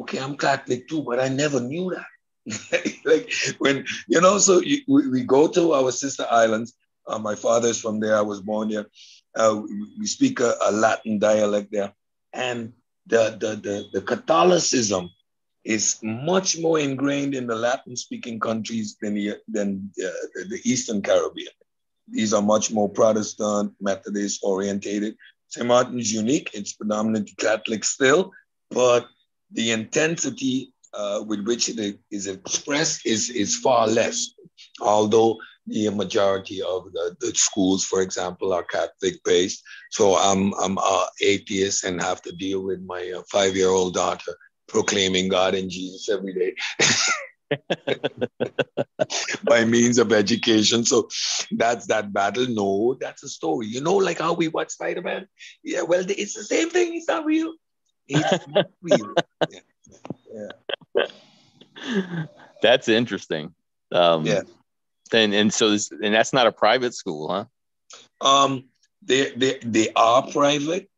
okay, 0.00 0.18
I'm 0.18 0.36
Catholic 0.36 0.88
too, 0.88 1.02
but 1.02 1.20
I 1.20 1.28
never 1.28 1.60
knew 1.60 1.94
that. 1.94 2.06
like 3.04 3.32
when 3.58 3.84
you 4.06 4.20
know, 4.20 4.38
so 4.38 4.60
you, 4.60 4.82
we, 4.86 5.08
we 5.08 5.24
go 5.24 5.48
to 5.48 5.72
our 5.72 5.90
sister 5.90 6.26
islands. 6.30 6.74
Uh, 7.06 7.18
my 7.18 7.34
father's 7.34 7.80
from 7.80 8.00
there. 8.00 8.16
I 8.16 8.22
was 8.22 8.40
born 8.40 8.68
there. 8.68 8.86
Uh, 9.34 9.62
we, 9.98 10.06
speak 10.06 10.40
a, 10.40 10.54
a, 10.64 10.72
Latin 10.72 11.18
dialect 11.18 11.70
there, 11.72 11.92
and 12.32 12.72
the 13.06 13.36
the 13.40 13.56
the, 13.56 13.84
the 13.92 14.00
Catholicism 14.00 15.10
is 15.64 15.98
much 16.02 16.58
more 16.58 16.78
ingrained 16.78 17.34
in 17.34 17.46
the 17.46 17.54
Latin-speaking 17.54 18.38
countries 18.38 18.96
than 19.00 19.14
the 19.14 19.36
than 19.48 19.90
the 19.96 20.60
Eastern 20.64 21.02
Caribbean. 21.02 21.52
These 22.08 22.32
are 22.32 22.42
much 22.42 22.70
more 22.70 22.88
Protestant, 22.88 23.72
Methodist 23.80 24.40
orientated. 24.44 25.16
St. 25.48 25.66
Martin's 25.66 26.12
unique; 26.12 26.50
it's 26.54 26.74
predominantly 26.74 27.34
Catholic 27.38 27.84
still, 27.84 28.32
but 28.70 29.08
the 29.52 29.72
intensity 29.72 30.72
uh, 30.94 31.22
with 31.26 31.46
which 31.46 31.68
it 31.68 31.98
is 32.10 32.26
expressed 32.26 33.06
is, 33.06 33.30
is 33.30 33.56
far 33.56 33.86
less. 33.86 34.30
Although 34.80 35.38
the 35.66 35.88
majority 35.90 36.62
of 36.62 36.92
the, 36.92 37.16
the 37.20 37.34
schools, 37.34 37.84
for 37.84 38.00
example, 38.00 38.52
are 38.52 38.62
Catholic 38.62 39.22
based. 39.24 39.62
So 39.90 40.16
I'm, 40.16 40.54
I'm 40.54 40.78
a 40.78 41.06
atheist 41.22 41.84
and 41.84 42.00
have 42.00 42.22
to 42.22 42.32
deal 42.32 42.62
with 42.62 42.80
my 42.82 43.12
uh, 43.16 43.22
five 43.30 43.56
year 43.56 43.68
old 43.68 43.94
daughter 43.94 44.32
proclaiming 44.68 45.28
God 45.28 45.54
and 45.54 45.70
Jesus 45.70 46.08
every 46.08 46.34
day. 46.34 46.54
by 49.44 49.64
means 49.64 49.98
of 49.98 50.12
education. 50.12 50.84
So 50.84 51.08
that's 51.52 51.86
that 51.86 52.12
battle. 52.12 52.46
No, 52.48 52.96
that's 53.00 53.22
a 53.22 53.28
story. 53.28 53.66
You 53.66 53.80
know, 53.80 53.96
like 53.96 54.18
how 54.18 54.32
we 54.32 54.48
watch 54.48 54.70
Spider 54.70 55.02
Man? 55.02 55.28
Yeah, 55.62 55.82
well, 55.82 56.04
it's 56.08 56.34
the 56.34 56.44
same 56.44 56.70
thing. 56.70 56.96
It's 56.96 57.08
not 57.08 57.24
real. 57.24 57.54
It's 58.08 58.48
not 58.48 58.66
real. 58.82 59.14
Yeah. 59.50 60.48
yeah. 60.94 62.26
That's 62.62 62.88
interesting. 62.88 63.54
Um, 63.92 64.26
yeah. 64.26 64.42
And 65.12 65.34
and 65.34 65.52
so 65.52 65.70
this, 65.70 65.90
and 65.90 66.14
that's 66.14 66.32
not 66.32 66.46
a 66.46 66.52
private 66.52 66.94
school, 66.94 67.28
huh? 67.28 67.44
Um, 68.20 68.64
they 69.02 69.30
they 69.32 69.58
they 69.62 69.92
are 69.94 70.26
private. 70.30 70.88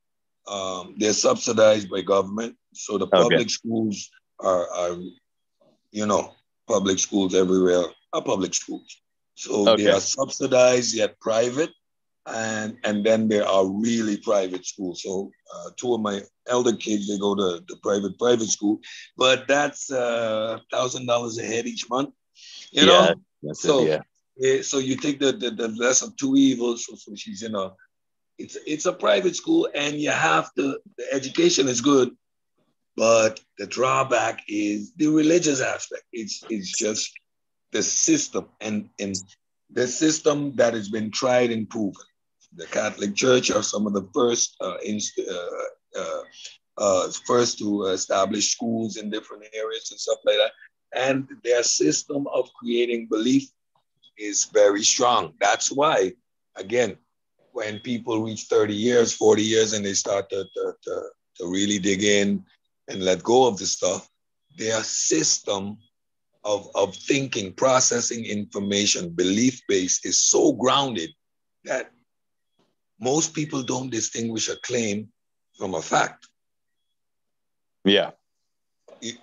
Um, 0.46 0.94
they're 0.96 1.12
subsidized 1.12 1.90
by 1.90 2.00
government. 2.00 2.56
So 2.72 2.96
the 2.96 3.06
public 3.06 3.40
okay. 3.40 3.48
schools 3.48 4.08
are, 4.40 4.66
are, 4.70 4.96
you 5.90 6.06
know, 6.06 6.32
public 6.66 6.98
schools 6.98 7.34
everywhere 7.34 7.84
are 8.12 8.22
public 8.22 8.54
schools. 8.54 9.00
So 9.34 9.68
okay. 9.68 9.84
they 9.84 9.90
are 9.90 10.00
subsidized 10.00 10.94
yet 10.94 11.20
private, 11.20 11.70
and 12.34 12.76
and 12.84 13.04
then 13.04 13.28
there 13.28 13.46
are 13.46 13.66
really 13.66 14.16
private 14.16 14.66
schools. 14.66 15.02
So 15.02 15.30
uh, 15.54 15.70
two 15.76 15.94
of 15.94 16.00
my 16.00 16.22
elder 16.46 16.74
kids 16.74 17.08
they 17.08 17.18
go 17.18 17.34
to 17.34 17.64
the 17.66 17.76
private 17.82 18.18
private 18.18 18.48
school, 18.48 18.80
but 19.16 19.46
that's 19.48 19.90
a 19.90 20.00
uh, 20.00 20.58
thousand 20.70 21.06
dollars 21.06 21.38
a 21.38 21.44
head 21.44 21.66
each 21.66 21.88
month. 21.88 22.10
You 22.70 22.86
yeah, 22.86 23.14
know, 23.42 23.52
so 23.52 23.86
it, 23.86 24.02
yeah. 24.36 24.62
so 24.62 24.78
you 24.78 24.96
take 24.96 25.18
the, 25.20 25.32
the 25.32 25.50
the 25.50 25.68
less 25.68 26.02
of 26.02 26.16
two 26.16 26.36
evils. 26.36 26.86
So, 26.86 26.94
so 26.96 27.14
she's 27.14 27.42
in 27.42 27.54
a 27.54 27.72
it's 28.38 28.56
it's 28.66 28.86
a 28.86 28.92
private 28.92 29.36
school, 29.36 29.68
and 29.74 29.96
you 29.96 30.10
have 30.10 30.52
to 30.54 30.78
the 30.96 31.12
education 31.12 31.68
is 31.68 31.80
good, 31.80 32.10
but 32.96 33.40
the 33.58 33.66
drawback 33.66 34.42
is 34.48 34.92
the 34.96 35.08
religious 35.08 35.60
aspect. 35.60 36.04
It's 36.12 36.44
it's 36.48 36.76
just 36.78 37.12
the 37.72 37.82
system 37.82 38.48
and 38.60 38.90
and 38.98 39.14
the 39.70 39.86
system 39.86 40.56
that 40.56 40.72
has 40.72 40.88
been 40.88 41.10
tried 41.10 41.50
and 41.50 41.68
proven 41.68 42.07
the 42.58 42.66
Catholic 42.66 43.14
Church 43.14 43.50
are 43.50 43.62
some 43.62 43.86
of 43.86 43.94
the 43.94 44.06
first 44.12 44.56
uh, 44.60 44.76
inst- 44.84 45.20
uh, 45.20 45.98
uh, 45.98 46.22
uh, 46.76 47.10
first 47.26 47.58
to 47.58 47.84
establish 47.86 48.52
schools 48.52 48.96
in 48.96 49.10
different 49.10 49.44
areas 49.54 49.90
and 49.90 49.98
stuff 49.98 50.18
like 50.24 50.36
that. 50.36 50.52
And 50.94 51.28
their 51.44 51.62
system 51.62 52.26
of 52.32 52.52
creating 52.54 53.08
belief 53.10 53.48
is 54.18 54.44
very 54.46 54.82
strong. 54.82 55.34
That's 55.40 55.70
why, 55.70 56.12
again, 56.56 56.96
when 57.52 57.78
people 57.80 58.22
reach 58.22 58.44
30 58.44 58.74
years, 58.74 59.12
40 59.12 59.42
years, 59.42 59.72
and 59.72 59.84
they 59.84 59.94
start 59.94 60.28
to, 60.30 60.44
to, 60.44 60.72
to, 60.84 61.02
to 61.36 61.50
really 61.50 61.78
dig 61.78 62.02
in 62.02 62.44
and 62.88 63.02
let 63.02 63.22
go 63.22 63.46
of 63.46 63.58
the 63.58 63.66
stuff, 63.66 64.08
their 64.56 64.82
system 64.82 65.78
of, 66.44 66.68
of 66.74 66.94
thinking, 66.94 67.52
processing 67.52 68.24
information, 68.24 69.10
belief 69.10 69.60
based 69.68 70.06
is 70.06 70.22
so 70.22 70.52
grounded 70.52 71.10
that 71.64 71.90
most 73.00 73.34
people 73.34 73.62
don't 73.62 73.90
distinguish 73.90 74.48
a 74.48 74.56
claim 74.56 75.08
from 75.56 75.74
a 75.74 75.82
fact. 75.82 76.26
Yeah. 77.84 78.10
We, 79.00 79.18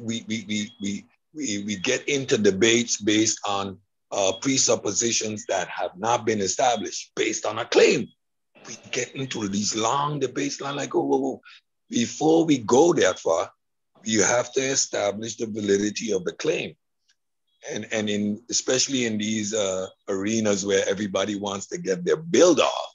we, 0.00 0.24
we, 0.28 0.70
we, 0.80 1.04
we, 1.34 1.64
we 1.64 1.76
get 1.76 2.08
into 2.08 2.38
debates 2.38 3.00
based 3.00 3.40
on 3.46 3.78
uh, 4.12 4.32
presuppositions 4.40 5.44
that 5.46 5.68
have 5.68 5.96
not 5.96 6.24
been 6.24 6.40
established 6.40 7.12
based 7.16 7.44
on 7.44 7.58
a 7.58 7.64
claim. 7.64 8.06
We 8.66 8.76
get 8.92 9.14
into 9.14 9.48
these 9.48 9.74
long 9.74 10.20
debates, 10.20 10.60
like, 10.60 10.94
oh, 10.94 11.04
whoa, 11.04 11.18
whoa. 11.18 11.40
before 11.90 12.44
we 12.44 12.58
go 12.58 12.92
that 12.94 13.18
far, 13.18 13.50
you 14.04 14.22
have 14.22 14.52
to 14.52 14.60
establish 14.60 15.36
the 15.36 15.46
validity 15.46 16.12
of 16.12 16.24
the 16.24 16.32
claim 16.32 16.76
and 17.70 17.86
and 17.92 18.08
in 18.10 18.42
especially 18.50 19.06
in 19.06 19.18
these 19.18 19.54
uh, 19.54 19.86
arenas 20.08 20.64
where 20.66 20.86
everybody 20.88 21.36
wants 21.36 21.66
to 21.68 21.78
get 21.78 22.04
their 22.04 22.16
build 22.16 22.60
off, 22.60 22.94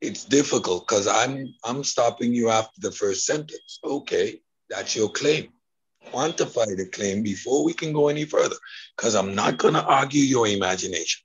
it's 0.00 0.24
difficult 0.24 0.86
because 0.86 1.06
I'm 1.06 1.54
I'm 1.64 1.84
stopping 1.84 2.32
you 2.32 2.50
after 2.50 2.80
the 2.80 2.92
first 2.92 3.26
sentence. 3.26 3.78
Okay, 3.84 4.40
that's 4.70 4.96
your 4.96 5.10
claim. 5.10 5.48
Quantify 6.12 6.76
the 6.76 6.86
claim 6.86 7.22
before 7.22 7.64
we 7.64 7.72
can 7.74 7.92
go 7.92 8.08
any 8.08 8.24
further, 8.24 8.56
because 8.96 9.14
I'm 9.14 9.34
not 9.34 9.58
going 9.58 9.74
to 9.74 9.84
argue 9.84 10.22
your 10.22 10.46
imagination. 10.46 11.22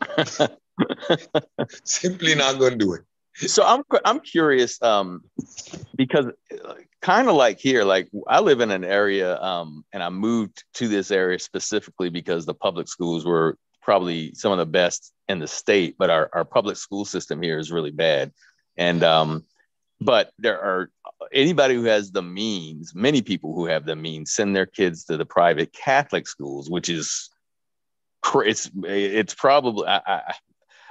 Simply 1.84 2.34
not 2.34 2.58
going 2.58 2.72
to 2.72 2.78
do 2.78 2.94
it. 2.94 3.02
So 3.36 3.64
I'm 3.64 3.82
I'm 4.04 4.20
curious 4.20 4.80
um, 4.82 5.22
because 5.94 6.26
kind 7.02 7.28
of 7.28 7.34
like 7.34 7.58
here, 7.58 7.84
like 7.84 8.08
I 8.26 8.40
live 8.40 8.60
in 8.60 8.70
an 8.70 8.84
area, 8.84 9.40
um, 9.40 9.84
and 9.92 10.02
I 10.02 10.08
moved 10.08 10.64
to 10.74 10.88
this 10.88 11.10
area 11.10 11.38
specifically 11.38 12.08
because 12.08 12.46
the 12.46 12.54
public 12.54 12.88
schools 12.88 13.26
were 13.26 13.58
probably 13.82 14.34
some 14.34 14.52
of 14.52 14.58
the 14.58 14.66
best 14.66 15.12
in 15.28 15.38
the 15.38 15.46
state, 15.46 15.96
but 15.98 16.10
our, 16.10 16.28
our 16.32 16.44
public 16.44 16.76
school 16.76 17.04
system 17.04 17.42
here 17.42 17.58
is 17.58 17.70
really 17.70 17.90
bad. 17.90 18.32
And 18.76 19.04
um, 19.04 19.44
but 20.00 20.32
there 20.38 20.60
are 20.60 20.90
anybody 21.32 21.74
who 21.74 21.84
has 21.84 22.10
the 22.10 22.22
means, 22.22 22.94
many 22.94 23.22
people 23.22 23.54
who 23.54 23.66
have 23.66 23.84
the 23.84 23.96
means 23.96 24.32
send 24.32 24.56
their 24.56 24.66
kids 24.66 25.04
to 25.04 25.16
the 25.16 25.26
private 25.26 25.72
Catholic 25.72 26.26
schools, 26.26 26.70
which 26.70 26.88
is 26.88 27.30
it's 28.34 28.70
it's 28.82 29.34
probably 29.34 29.86
I, 29.86 30.00
I, 30.06 30.34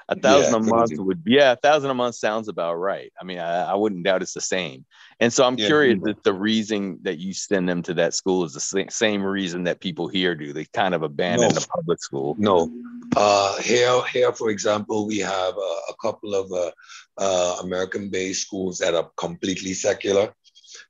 a 0.08 0.16
thousand 0.16 0.54
yeah, 0.54 0.60
a 0.60 0.76
month 0.76 0.92
would 0.98 1.24
yeah 1.26 1.52
a 1.54 1.56
thousand 1.56 1.90
a 1.90 1.94
month 1.94 2.16
sounds 2.16 2.48
about 2.48 2.76
right. 2.76 3.12
I 3.20 3.24
mean 3.24 3.40
I, 3.40 3.72
I 3.72 3.76
wouldn't 3.76 4.04
doubt 4.04 4.22
it's 4.22 4.34
the 4.34 4.42
same. 4.42 4.86
And 5.20 5.32
so 5.32 5.46
i'm 5.46 5.58
yeah, 5.58 5.68
curious 5.68 6.00
if 6.06 6.22
the 6.24 6.34
reason 6.34 7.00
that 7.04 7.18
you 7.18 7.34
send 7.34 7.68
them 7.68 7.82
to 7.84 7.94
that 7.96 8.14
school 8.14 8.44
is 8.44 8.54
the 8.54 8.86
same 8.90 9.24
reason 9.24 9.64
that 9.64 9.80
people 9.80 10.08
here 10.08 10.36
do. 10.36 10.54
They 10.54 10.66
kind 10.66 10.94
of 10.94 11.04
abandon 11.04 11.50
no. 11.50 11.54
the 11.54 11.68
public 11.74 12.02
school. 12.02 12.36
No. 12.38 12.72
Uh 13.16 13.60
here 13.62 14.02
here 14.12 14.32
for 14.32 14.50
example 14.50 15.08
we 15.08 15.20
have 15.20 15.56
a 15.90 15.94
couple 16.02 16.36
of 16.36 16.52
uh, 16.52 16.72
uh, 17.18 17.58
American-based 17.64 18.42
schools 18.42 18.78
that 18.80 18.94
are 18.94 19.10
completely 19.16 19.74
secular. 19.74 20.34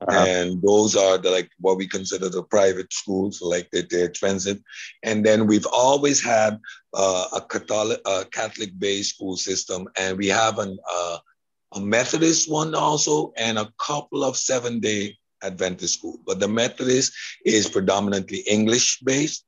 Uh-huh. 0.02 0.26
And 0.28 0.62
those 0.62 0.96
are 0.96 1.18
the 1.18 1.32
like 1.32 1.50
what 1.60 1.78
we 1.78 1.88
consider 1.88 2.30
the 2.30 2.44
private 2.44 2.92
schools, 2.92 3.42
like 3.42 3.70
they, 3.72 3.84
they're 3.84 4.06
expensive. 4.06 4.60
And 5.04 5.26
then 5.26 5.48
we've 5.48 5.68
always 5.72 6.24
had 6.24 6.60
uh, 6.94 7.28
a 7.34 7.42
Catholic, 7.42 8.02
uh, 8.06 8.26
Catholic-based 8.32 9.16
school 9.16 9.38
system, 9.38 9.88
and 9.98 10.18
we 10.18 10.28
have 10.28 10.60
an, 10.60 10.78
uh, 10.92 11.18
a 11.74 11.80
Methodist 11.80 12.50
one 12.50 12.76
also, 12.76 13.34
and 13.38 13.58
a 13.58 13.72
couple 13.80 14.24
of 14.24 14.38
seven-day 14.38 15.18
Adventist 15.44 15.94
school. 15.96 16.20
But 16.26 16.40
the 16.40 16.48
Methodist 16.48 17.14
is 17.46 17.70
predominantly 17.70 18.40
English-based, 18.40 19.46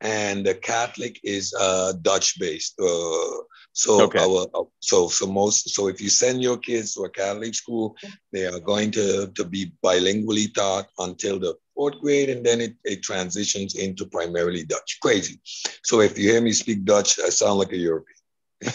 and 0.00 0.44
the 0.44 0.54
Catholic 0.54 1.20
is 1.22 1.54
uh, 1.58 1.94
Dutch-based. 2.02 2.78
Uh, 2.78 3.42
so 3.76 4.04
Okay. 4.04 4.18
our 4.20 4.46
so 4.80 5.08
so 5.08 5.26
most 5.26 5.68
so 5.68 5.88
if 5.88 6.00
you 6.00 6.08
send 6.08 6.42
your 6.42 6.56
kids 6.56 6.94
to 6.94 7.02
a 7.02 7.10
Catholic 7.10 7.54
school, 7.54 7.94
they 8.32 8.46
are 8.46 8.58
going 8.58 8.90
to, 8.92 9.26
to 9.34 9.44
be 9.44 9.72
bilingually 9.84 10.52
taught 10.54 10.86
until 10.98 11.38
the 11.38 11.54
fourth 11.74 12.00
grade, 12.00 12.30
and 12.30 12.44
then 12.44 12.62
it, 12.62 12.74
it 12.84 13.02
transitions 13.02 13.74
into 13.74 14.06
primarily 14.06 14.64
Dutch. 14.64 14.98
Crazy. 15.02 15.40
So 15.84 16.00
if 16.00 16.18
you 16.18 16.30
hear 16.30 16.40
me 16.40 16.52
speak 16.52 16.86
Dutch, 16.86 17.20
I 17.20 17.28
sound 17.28 17.58
like 17.58 17.72
a 17.72 17.76
European. 17.76 18.16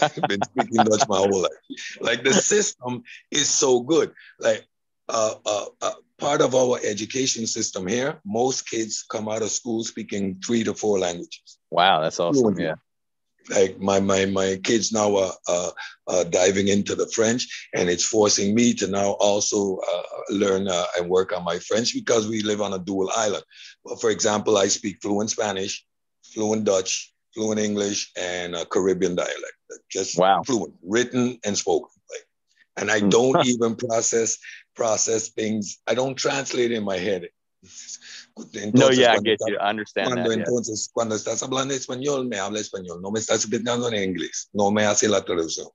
I've 0.04 0.28
been 0.28 0.44
speaking 0.44 0.84
Dutch 0.84 1.08
my 1.10 1.18
whole 1.18 1.42
life. 1.42 1.62
Like 2.00 2.24
the 2.24 2.34
system 2.34 3.02
is 3.32 3.50
so 3.50 3.80
good. 3.80 4.14
Like 4.40 4.68
uh, 5.10 5.34
uh, 5.44 5.66
uh, 5.82 5.94
part 6.20 6.42
of 6.42 6.54
our 6.54 6.78
education 6.84 7.48
system 7.48 7.88
here, 7.88 8.22
most 8.24 8.70
kids 8.70 9.04
come 9.10 9.28
out 9.28 9.42
of 9.42 9.50
school 9.50 9.84
speaking 9.84 10.40
three 10.46 10.64
to 10.64 10.76
four 10.76 11.00
languages 11.00 11.58
Wow, 11.72 12.02
that's 12.02 12.20
awesome. 12.20 12.60
Yeah. 12.60 12.76
Like 13.50 13.80
my 13.80 14.00
my 14.00 14.26
my 14.26 14.60
kids 14.64 14.92
now 14.92 15.16
are 15.16 15.34
uh, 15.48 15.72
uh, 16.08 16.24
diving 16.26 16.68
into 16.68 16.96
the 16.96 17.08
French, 17.08 17.70
and 17.74 17.90
it's 17.90 18.06
forcing 18.06 18.54
me 18.56 18.74
to 18.76 18.88
now 18.88 19.12
also 19.20 19.78
uh, 19.78 20.04
learn 20.30 20.68
uh, 20.68 20.86
and 20.98 21.10
work 21.10 21.34
on 21.36 21.44
my 21.44 21.58
French 21.60 21.94
because 21.94 22.28
we 22.28 22.42
live 22.42 22.62
on 22.62 22.74
a 22.74 22.80
dual 22.80 23.10
island. 23.16 23.44
For 24.00 24.10
example, 24.10 24.58
I 24.58 24.68
speak 24.68 24.98
fluent 25.02 25.30
Spanish, 25.32 25.86
fluent 26.24 26.66
Dutch, 26.66 27.14
fluent 27.34 27.60
English, 27.60 28.12
and 28.18 28.56
a 28.56 28.66
Caribbean 28.66 29.16
dialect. 29.16 29.58
Just 29.90 30.18
Wow. 30.18 30.44
fluent, 30.46 30.76
written 30.84 31.40
and 31.44 31.58
spoken. 31.58 31.90
Like, 32.10 32.26
and 32.78 32.92
I 32.92 33.00
Hmm. 33.00 33.10
don't 33.10 33.46
even 33.46 33.76
process 33.76 34.38
process 34.76 35.30
things. 35.30 35.80
I 35.88 35.94
don't 35.96 36.16
translate 36.16 36.72
in 36.72 36.84
my 36.84 36.98
head. 36.98 37.30
No, 38.74 38.90
Entonces, 38.90 38.98
yeah, 38.98 39.14
I 39.14 39.20
get 39.20 39.40
you. 39.48 39.58
I 39.58 39.70
understand 39.70 40.08
cuando 40.08 40.30
that. 40.30 40.38
yeah. 40.38 40.44
entonces, 40.46 40.90
cuando 40.94 41.16
estás 41.16 41.44
hablando 41.44 41.74
español, 41.74 42.28
me 42.28 42.38
habla 42.40 42.60
español. 42.60 43.02
No 43.02 43.12
me 43.12 43.20
estás 43.20 43.42
explicando 43.44 43.88
en 43.92 44.02
inglés. 44.04 44.50
No 44.54 44.72
me 44.72 44.86
hace 44.86 45.08
la 45.08 45.24
traducción. 45.24 45.68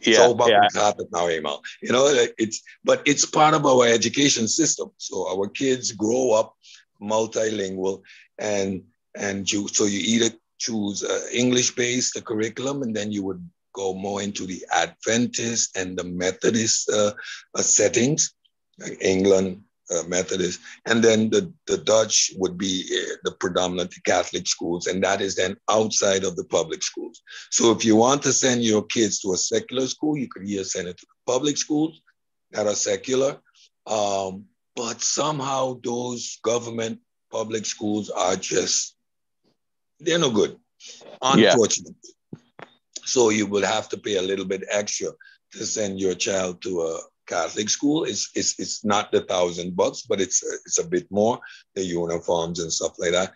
It's 0.00 0.18
Yeah, 0.18 0.22
all 0.22 0.32
about 0.32 0.48
yeah. 0.50 0.68
happened 0.74 1.08
now, 1.12 1.28
Emil. 1.28 1.62
You 1.82 1.92
know, 1.92 2.06
it's 2.38 2.62
but 2.84 3.02
it's 3.06 3.24
part 3.24 3.54
of 3.54 3.64
our 3.64 3.86
education 3.86 4.48
system. 4.48 4.90
So 4.98 5.26
our 5.28 5.48
kids 5.48 5.92
grow 5.92 6.32
up 6.32 6.54
multilingual, 7.00 8.02
and 8.38 8.82
and 9.16 9.50
you 9.50 9.68
so 9.68 9.84
you 9.86 9.98
either 10.00 10.36
choose 10.58 11.02
uh, 11.02 11.26
English-based 11.32 12.14
the 12.14 12.22
curriculum, 12.22 12.82
and 12.82 12.94
then 12.94 13.10
you 13.10 13.22
would 13.24 13.42
go 13.72 13.94
more 13.94 14.20
into 14.22 14.46
the 14.46 14.64
Adventist 14.72 15.76
and 15.76 15.96
the 15.96 16.04
Methodist 16.04 16.90
uh, 16.90 17.12
uh, 17.54 17.62
settings, 17.62 18.34
like 18.78 18.98
England, 19.00 19.62
uh, 19.90 20.02
Methodist, 20.08 20.60
and 20.86 21.02
then 21.02 21.30
the, 21.30 21.52
the 21.66 21.78
Dutch 21.78 22.32
would 22.36 22.56
be 22.56 22.84
uh, 22.90 23.16
the 23.24 23.32
predominantly 23.32 24.00
Catholic 24.04 24.46
schools, 24.46 24.86
and 24.86 25.02
that 25.02 25.20
is 25.20 25.34
then 25.36 25.56
outside 25.68 26.24
of 26.24 26.36
the 26.36 26.44
public 26.44 26.82
schools. 26.82 27.22
So 27.50 27.72
if 27.72 27.84
you 27.84 27.96
want 27.96 28.22
to 28.22 28.32
send 28.32 28.62
your 28.62 28.84
kids 28.84 29.20
to 29.20 29.32
a 29.32 29.36
secular 29.36 29.86
school, 29.86 30.16
you 30.16 30.28
could 30.28 30.48
either 30.48 30.64
send 30.64 30.88
it 30.88 30.98
to 30.98 31.06
the 31.06 31.32
public 31.32 31.56
schools 31.56 32.00
that 32.52 32.66
are 32.66 32.74
secular, 32.74 33.38
um, 33.86 34.44
but 34.76 35.00
somehow 35.00 35.80
those 35.82 36.38
government 36.42 37.00
public 37.30 37.66
schools 37.66 38.10
are 38.10 38.36
just 38.36 38.96
they're 40.00 40.18
no 40.18 40.30
good, 40.30 40.56
Yeah. 41.36 41.52
unfortunately. 41.52 41.94
So 43.04 43.30
you 43.30 43.46
will 43.46 43.64
have 43.64 43.88
to 43.90 43.98
pay 43.98 44.16
a 44.16 44.22
little 44.22 44.44
bit 44.44 44.64
extra 44.70 45.08
to 45.52 45.66
send 45.66 46.00
your 46.00 46.14
child 46.14 46.62
to 46.62 46.82
a 46.82 47.00
Catholic 47.34 47.68
school. 47.70 48.00
It's 48.10 48.24
it's, 48.38 48.52
it's 48.62 48.78
not 48.84 49.04
the 49.12 49.22
thousand 49.32 49.76
bucks, 49.80 50.00
but 50.10 50.20
it's 50.24 50.38
it's 50.66 50.78
a 50.80 50.90
bit 50.94 51.06
more 51.10 51.36
the 51.76 51.84
uniforms 51.84 52.58
and 52.60 52.72
stuff 52.78 52.94
like 53.02 53.14
that. 53.18 53.32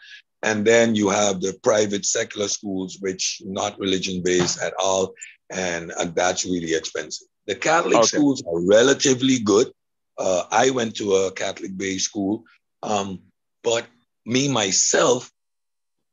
And 0.48 0.58
then 0.70 0.94
you 1.00 1.08
have 1.20 1.40
the 1.40 1.52
private 1.62 2.04
secular 2.04 2.48
schools, 2.48 2.98
which 3.00 3.40
not 3.58 3.78
religion 3.78 4.22
based 4.22 4.60
at 4.66 4.74
all, 4.78 5.14
and, 5.50 5.92
and 5.98 6.14
that's 6.14 6.44
really 6.44 6.74
expensive. 6.74 7.28
The 7.46 7.54
Catholic 7.54 8.02
Okay. 8.02 8.12
schools 8.12 8.42
are 8.50 8.60
relatively 8.78 9.38
good. 9.52 9.68
Uh, 10.18 10.42
I 10.50 10.70
went 10.78 10.92
to 10.96 11.06
a 11.14 11.32
Catholic 11.32 11.72
based 11.76 12.06
school, 12.10 12.44
um, 12.82 13.08
but 13.62 13.84
me 14.26 14.42
myself, 14.48 15.30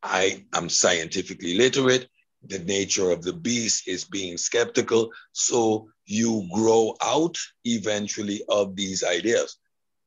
I 0.02 0.46
am 0.54 0.70
scientifically 0.70 1.54
literate. 1.56 2.08
The 2.48 2.60
nature 2.60 3.12
of 3.12 3.22
the 3.22 3.34
beast 3.34 3.88
is 3.88 4.06
being 4.18 4.38
skeptical. 4.38 5.12
So 5.34 5.90
you 6.12 6.48
grow 6.54 6.94
out 7.02 7.38
eventually 7.64 8.42
of 8.50 8.76
these 8.76 9.04
ideas. 9.04 9.58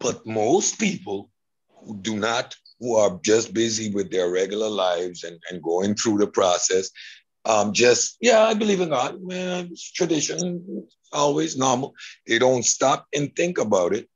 But 0.01 0.27
most 0.27 0.79
people 0.79 1.31
who 1.79 1.97
do 1.97 2.17
not, 2.17 2.55
who 2.79 2.97
are 2.97 3.19
just 3.25 3.55
busy 3.55 3.91
with 3.91 4.11
their 4.11 4.31
regular 4.31 4.69
lives 4.69 5.25
and, 5.25 5.39
and 5.51 5.63
going 5.63 5.95
through 5.95 6.19
the 6.19 6.27
process, 6.27 6.91
um, 7.47 7.73
just, 7.73 8.17
yeah, 8.21 8.43
I 8.45 8.55
believe 8.55 8.81
in 8.81 8.91
God. 8.91 9.19
Tradition, 9.95 10.87
always 11.13 11.57
normal. 11.57 11.95
They 12.27 12.39
don't 12.39 12.65
stop 12.65 13.07
and 13.15 13.35
think 13.35 13.59
about 13.59 13.95
it. 13.95 14.09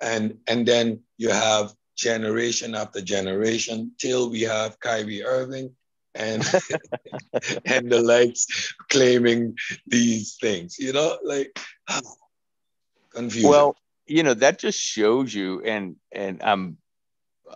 And, 0.00 0.38
and 0.48 0.66
then 0.66 1.00
you 1.18 1.30
have 1.30 1.72
generation 1.96 2.74
after 2.74 3.00
generation 3.00 3.92
till 3.98 4.30
we 4.30 4.42
have 4.42 4.80
Kyrie 4.80 5.24
Irving 5.24 5.74
and 6.14 6.42
and 7.64 7.90
the 7.90 8.00
likes 8.02 8.74
claiming 8.88 9.56
these 9.86 10.36
things, 10.40 10.78
you 10.78 10.92
know, 10.92 11.18
like 11.24 11.58
confusion. 13.14 13.50
Well, 13.50 13.76
you 14.06 14.22
know, 14.22 14.34
that 14.34 14.58
just 14.58 14.78
shows 14.78 15.34
you, 15.34 15.62
and 15.62 15.96
and 16.12 16.42
um, 16.42 16.76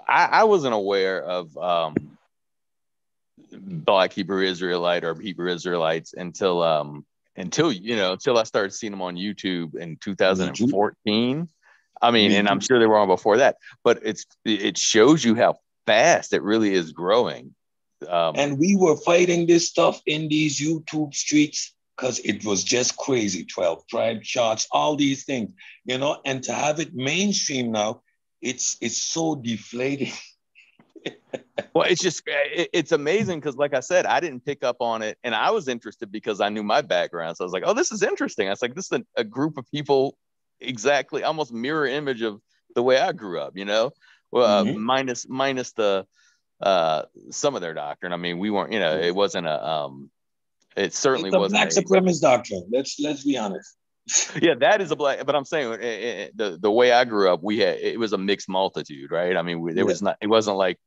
I, 0.06 0.24
I 0.26 0.44
wasn't 0.44 0.74
aware 0.74 1.22
of 1.22 1.56
um, 1.56 2.18
Black 3.52 4.12
Hebrew 4.12 4.42
Israelite 4.42 5.04
or 5.04 5.14
Hebrew 5.14 5.52
Israelites 5.52 6.14
until 6.14 6.62
um 6.62 7.04
until 7.36 7.72
you 7.72 7.96
know 7.96 8.12
until 8.12 8.38
I 8.38 8.44
started 8.44 8.72
seeing 8.72 8.92
them 8.92 9.02
on 9.02 9.16
YouTube 9.16 9.76
in 9.76 9.96
2014. 9.96 11.48
I 12.00 12.10
mean, 12.12 12.30
and 12.30 12.48
I'm 12.48 12.60
sure 12.60 12.78
they 12.78 12.86
were 12.86 12.98
on 12.98 13.08
before 13.08 13.38
that, 13.38 13.56
but 13.82 14.00
it's 14.02 14.24
it 14.44 14.78
shows 14.78 15.24
you 15.24 15.34
how 15.34 15.58
fast 15.86 16.32
it 16.32 16.42
really 16.42 16.72
is 16.72 16.92
growing. 16.92 17.54
Um, 18.06 18.34
and 18.37 18.58
we 18.58 18.76
were 18.76 18.96
fighting 18.96 19.46
this 19.46 19.68
stuff 19.68 20.00
in 20.06 20.28
these 20.28 20.61
YouTube 20.61 21.14
streets 21.14 21.74
because 21.96 22.20
it 22.20 22.44
was 22.44 22.62
just 22.62 22.96
crazy 22.96 23.44
12 23.44 23.87
tribe 23.88 24.22
charts, 24.22 24.68
all 24.70 24.94
these 24.94 25.24
things, 25.24 25.50
you 25.84 25.98
know, 25.98 26.20
and 26.24 26.42
to 26.44 26.52
have 26.52 26.78
it 26.78 26.94
mainstream 26.94 27.72
now, 27.72 28.02
it's 28.40 28.76
it's 28.80 29.02
so 29.02 29.34
deflating. 29.34 30.12
Well, 31.74 31.87
it's 31.88 32.00
just 32.00 32.22
it, 32.26 32.70
it's 32.72 32.92
amazing 32.92 33.38
because, 33.38 33.56
like 33.56 33.74
I 33.74 33.80
said, 33.80 34.04
I 34.06 34.18
didn't 34.18 34.44
pick 34.44 34.64
up 34.64 34.78
on 34.80 35.02
it, 35.02 35.18
and 35.22 35.34
I 35.34 35.50
was 35.50 35.68
interested 35.68 36.11
because 36.11 36.40
I 36.40 36.48
knew 36.48 36.64
my 36.64 36.80
background. 36.80 37.37
So 37.37 37.44
I 37.44 37.46
was 37.46 37.52
like, 37.52 37.62
"Oh, 37.66 37.74
this 37.74 37.92
is 37.92 38.02
interesting." 38.02 38.48
I 38.48 38.50
was 38.50 38.62
like, 38.62 38.74
"This 38.74 38.90
is 38.90 38.98
a, 38.98 39.20
a 39.20 39.22
group 39.24 39.58
of 39.58 39.70
people, 39.70 40.16
exactly, 40.61 41.22
almost 41.22 41.52
mirror 41.52 41.87
image 41.87 42.22
of 42.22 42.40
the 42.74 42.82
way 42.82 42.98
I 42.98 43.12
grew 43.12 43.38
up." 43.40 43.52
You 43.56 43.64
know, 43.64 43.92
well, 44.32 44.44
uh, 44.44 44.64
Mhm. 44.64 44.76
minus 44.76 45.28
minus 45.28 45.72
the 45.72 46.06
uh, 46.60 47.02
some 47.30 47.54
of 47.54 47.60
their 47.60 47.74
doctrine. 47.74 48.12
I 48.12 48.16
mean, 48.16 48.38
we 48.38 48.50
weren't, 48.50 48.72
you 48.72 48.80
know, 48.80 48.98
it 48.98 49.14
wasn't 49.14 49.46
a 49.46 49.68
um, 49.68 50.10
it 50.76 50.94
certainly 50.94 51.30
wasn't 51.30 51.60
black 51.60 51.68
supremacist 51.70 52.20
doctrine. 52.20 52.68
Let's 52.70 52.98
let's 53.00 53.24
be 53.24 53.36
honest. 53.36 53.76
yeah, 54.40 54.54
that 54.54 54.80
is 54.80 54.90
a 54.90 54.96
black. 54.96 55.24
But 55.26 55.34
I'm 55.34 55.44
saying 55.44 55.72
eh, 55.74 55.76
eh, 55.82 56.28
the 56.34 56.58
the 56.60 56.70
way 56.70 56.92
I 56.92 57.04
grew 57.04 57.32
up, 57.32 57.42
we 57.42 57.58
had 57.58 57.78
it 57.78 57.98
was 57.98 58.12
a 58.12 58.18
mixed 58.18 58.48
multitude, 58.48 59.10
right? 59.10 59.36
I 59.36 59.42
mean, 59.42 59.60
we, 59.60 59.72
there 59.74 59.86
was 59.86 60.02
not. 60.02 60.16
It 60.20 60.28
wasn't 60.28 60.56
like 60.56 60.78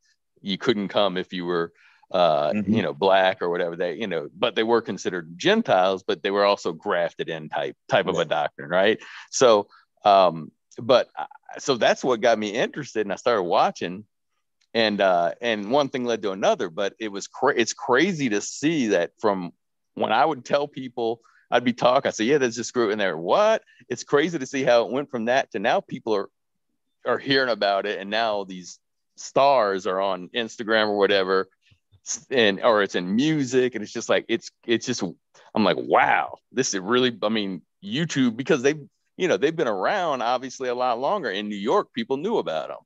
you 0.41 0.57
couldn't 0.57 0.87
come 0.87 1.17
if 1.17 1.31
you 1.33 1.45
were, 1.45 1.71
uh, 2.11 2.51
Mhm. 2.51 2.75
you 2.75 2.81
know, 2.81 2.93
black 2.93 3.41
or 3.41 3.49
whatever. 3.49 3.75
They, 3.75 3.95
you 3.95 4.07
know, 4.07 4.29
but 4.35 4.55
they 4.55 4.63
were 4.63 4.81
considered 4.81 5.37
Gentiles, 5.37 6.03
but 6.03 6.23
they 6.23 6.31
were 6.31 6.45
also 6.45 6.73
grafted 6.73 7.29
in 7.29 7.49
type 7.49 7.75
type 7.87 8.07
of 8.07 8.17
a 8.17 8.25
doctrine, 8.25 8.69
right? 8.69 8.99
So, 9.29 9.67
um, 10.03 10.51
but 10.77 11.09
so 11.59 11.77
that's 11.77 12.03
what 12.03 12.21
got 12.21 12.39
me 12.39 12.49
interested, 12.49 13.01
and 13.01 13.13
I 13.13 13.17
started 13.17 13.43
watching. 13.43 14.05
And 14.73 15.01
uh, 15.01 15.33
and 15.41 15.69
one 15.69 15.89
thing 15.89 16.05
led 16.05 16.21
to 16.21 16.31
another, 16.31 16.69
but 16.69 16.93
it 16.99 17.09
was 17.09 17.27
cra- 17.27 17.57
it's 17.57 17.73
crazy 17.73 18.29
to 18.29 18.41
see 18.41 18.87
that 18.87 19.11
from 19.19 19.51
when 19.95 20.13
I 20.13 20.23
would 20.23 20.45
tell 20.45 20.67
people 20.67 21.19
I'd 21.49 21.65
be 21.65 21.73
talking. 21.73 22.07
I 22.07 22.11
say, 22.11 22.23
yeah, 22.23 22.37
there's 22.37 22.55
this 22.55 22.71
group 22.71 22.91
in 22.91 22.97
there. 22.97 23.17
What? 23.17 23.63
It's 23.89 24.05
crazy 24.05 24.39
to 24.39 24.45
see 24.45 24.63
how 24.63 24.85
it 24.85 24.91
went 24.91 25.11
from 25.11 25.25
that 25.25 25.51
to 25.51 25.59
now 25.59 25.81
people 25.81 26.15
are 26.15 26.29
are 27.05 27.17
hearing 27.17 27.49
about 27.49 27.85
it, 27.85 27.99
and 27.99 28.09
now 28.09 28.45
these 28.45 28.79
stars 29.17 29.87
are 29.87 29.99
on 29.99 30.29
Instagram 30.29 30.87
or 30.87 30.97
whatever, 30.97 31.49
and 32.29 32.63
or 32.63 32.81
it's 32.81 32.95
in 32.95 33.15
music, 33.15 33.75
and 33.75 33.83
it's 33.83 33.93
just 33.93 34.07
like 34.07 34.25
it's 34.29 34.51
it's 34.65 34.85
just 34.85 35.03
I'm 35.53 35.63
like, 35.63 35.77
wow, 35.77 36.37
this 36.51 36.73
is 36.73 36.79
really. 36.79 37.17
I 37.21 37.29
mean, 37.29 37.61
YouTube 37.83 38.37
because 38.37 38.61
they, 38.61 38.75
you 39.17 39.27
know, 39.27 39.37
they've 39.37 39.55
been 39.55 39.67
around 39.67 40.21
obviously 40.21 40.69
a 40.69 40.75
lot 40.75 40.99
longer. 40.99 41.29
In 41.29 41.49
New 41.49 41.55
York, 41.55 41.93
people 41.93 42.17
knew 42.17 42.37
about 42.37 42.69
them, 42.69 42.77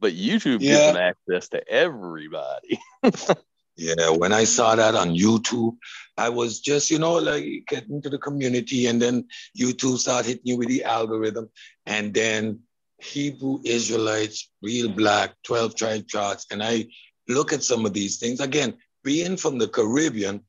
but 0.00 0.12
YouTube 0.12 0.60
Yeah. 0.60 0.70
gives 0.70 0.86
them 0.86 0.96
access 0.96 1.48
to 1.50 1.68
everybody. 1.68 2.78
Yeah, 3.76 4.10
when 4.10 4.32
I 4.32 4.44
saw 4.44 4.76
that 4.76 4.94
on 4.94 5.16
YouTube, 5.16 5.76
I 6.16 6.28
was 6.28 6.60
just, 6.60 6.92
you 6.92 6.98
know, 7.00 7.14
like 7.14 7.44
getting 7.66 8.00
to 8.02 8.08
the 8.08 8.18
community, 8.18 8.86
and 8.86 9.02
then 9.02 9.26
YouTube 9.58 9.98
started 9.98 10.28
hitting 10.28 10.44
you 10.44 10.56
with 10.56 10.68
the 10.68 10.84
algorithm, 10.84 11.50
and 11.84 12.14
then 12.14 12.60
Hebrew 13.00 13.58
Israelites, 13.64 14.48
real 14.62 14.88
black, 14.88 15.34
12 15.42 15.74
tribe 15.74 16.06
charts. 16.06 16.46
And 16.52 16.62
I 16.62 16.86
look 17.28 17.52
at 17.52 17.64
some 17.64 17.84
of 17.84 17.92
these 17.92 18.18
things. 18.18 18.38
Again, 18.38 18.74
being 19.02 19.36
from 19.36 19.58
the 19.58 19.66
Caribbean, 19.66 20.40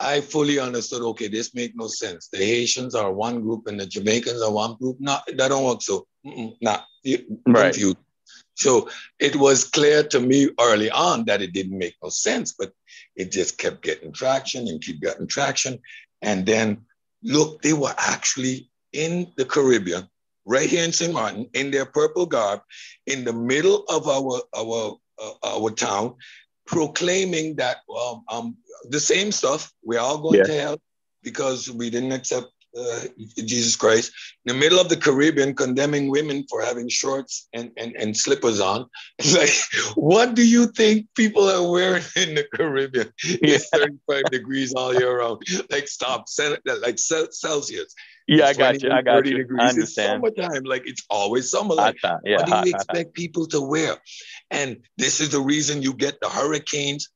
I 0.00 0.20
fully 0.22 0.58
understood, 0.58 1.02
okay, 1.02 1.28
this 1.28 1.54
make 1.54 1.76
no 1.76 1.88
sense. 1.88 2.28
The 2.28 2.38
Haitians 2.38 2.94
are 2.94 3.12
one 3.12 3.42
group 3.42 3.66
and 3.66 3.78
the 3.78 3.86
Jamaicans 3.86 4.40
are 4.42 4.50
one 4.50 4.76
group. 4.76 4.96
No, 4.98 5.18
that 5.26 5.48
don't 5.48 5.64
work 5.64 5.82
so. 5.82 6.06
Mm-mm, 6.26 6.56
nah, 6.62 6.80
you 7.04 7.38
Right. 7.46 7.74
confused. 7.74 7.98
So 8.54 8.88
it 9.18 9.36
was 9.36 9.64
clear 9.64 10.02
to 10.04 10.20
me 10.20 10.50
early 10.60 10.90
on 10.90 11.24
that 11.26 11.42
it 11.42 11.52
didn't 11.52 11.78
make 11.78 11.94
no 12.02 12.10
sense, 12.10 12.52
but 12.52 12.72
it 13.16 13.32
just 13.32 13.58
kept 13.58 13.82
getting 13.82 14.12
traction 14.12 14.68
and 14.68 14.80
keep 14.80 15.00
getting 15.00 15.26
traction. 15.26 15.78
And 16.20 16.46
then 16.46 16.82
look, 17.22 17.62
they 17.62 17.72
were 17.72 17.94
actually 17.96 18.70
in 18.92 19.32
the 19.36 19.44
Caribbean, 19.44 20.08
right 20.44 20.68
here 20.68 20.84
in 20.84 20.92
St. 20.92 21.12
Martin, 21.12 21.48
in 21.54 21.70
their 21.70 21.86
purple 21.86 22.26
garb, 22.26 22.60
in 23.06 23.24
the 23.24 23.32
middle 23.32 23.84
of 23.88 24.08
our 24.08 24.42
our 24.54 24.98
uh, 25.22 25.32
our 25.44 25.70
town, 25.70 26.14
proclaiming 26.66 27.56
that 27.56 27.78
um, 27.94 28.24
um, 28.28 28.56
the 28.90 29.00
same 29.00 29.32
stuff. 29.32 29.72
We're 29.82 30.00
all 30.00 30.18
going 30.18 30.38
Yeah. 30.38 30.44
to 30.44 30.52
hell 30.52 30.78
because 31.22 31.70
we 31.70 31.90
didn't 31.90 32.12
accept 32.12 32.51
uh, 32.78 33.00
Jesus 33.36 33.76
Christ. 33.76 34.12
In 34.44 34.54
the 34.54 34.58
middle 34.60 34.78
of 34.80 34.88
the 34.88 34.96
Caribbean, 34.96 35.54
condemning 35.54 36.08
women 36.10 36.44
for 36.48 36.62
having 36.62 36.88
shorts 36.88 37.48
and, 37.52 37.70
and, 37.76 37.94
and 37.96 38.16
slippers 38.16 38.60
on. 38.60 38.86
It's 39.18 39.34
Like, 39.34 39.96
what 39.96 40.34
do 40.34 40.46
you 40.46 40.66
think 40.66 41.06
people 41.14 41.48
are 41.48 41.70
wearing 41.70 42.02
in 42.16 42.34
the 42.34 42.44
Caribbean? 42.54 43.12
It's 43.24 43.68
35 43.70 44.30
degrees 44.30 44.72
all 44.74 44.94
year 44.94 45.18
round. 45.18 45.42
Like, 45.70 45.88
stop, 45.88 46.26
like 46.82 46.98
Celsius. 46.98 47.94
yeah, 48.26 48.46
I 48.46 48.52
got 48.54 48.82
you. 48.82 48.90
I 48.90 49.02
got 49.02 49.16
30 49.16 49.30
you. 49.30 49.36
Degrees. 49.38 49.60
I 49.60 49.64
It's 49.66 49.74
understand. 49.74 50.22
summertime. 50.22 50.64
Like, 50.64 50.82
it's 50.86 51.04
always 51.10 51.50
summer. 51.50 51.74
Hot 51.74 51.94
Like, 51.94 52.00
time. 52.00 52.20
Yeah, 52.24 52.36
what 52.38 52.46
do 52.46 52.52
hot, 52.52 52.66
you 52.66 52.72
hot, 52.72 52.86
hot. 52.88 52.96
expect 52.96 53.14
people 53.14 53.46
to 53.48 53.60
wear? 53.60 53.96
And 54.50 54.78
this 54.96 55.20
is 55.20 55.30
the 55.30 55.40
reason 55.40 55.82
you 55.82 55.94
get 55.94 56.20
the 56.20 56.28
hurricanes. 56.28 57.08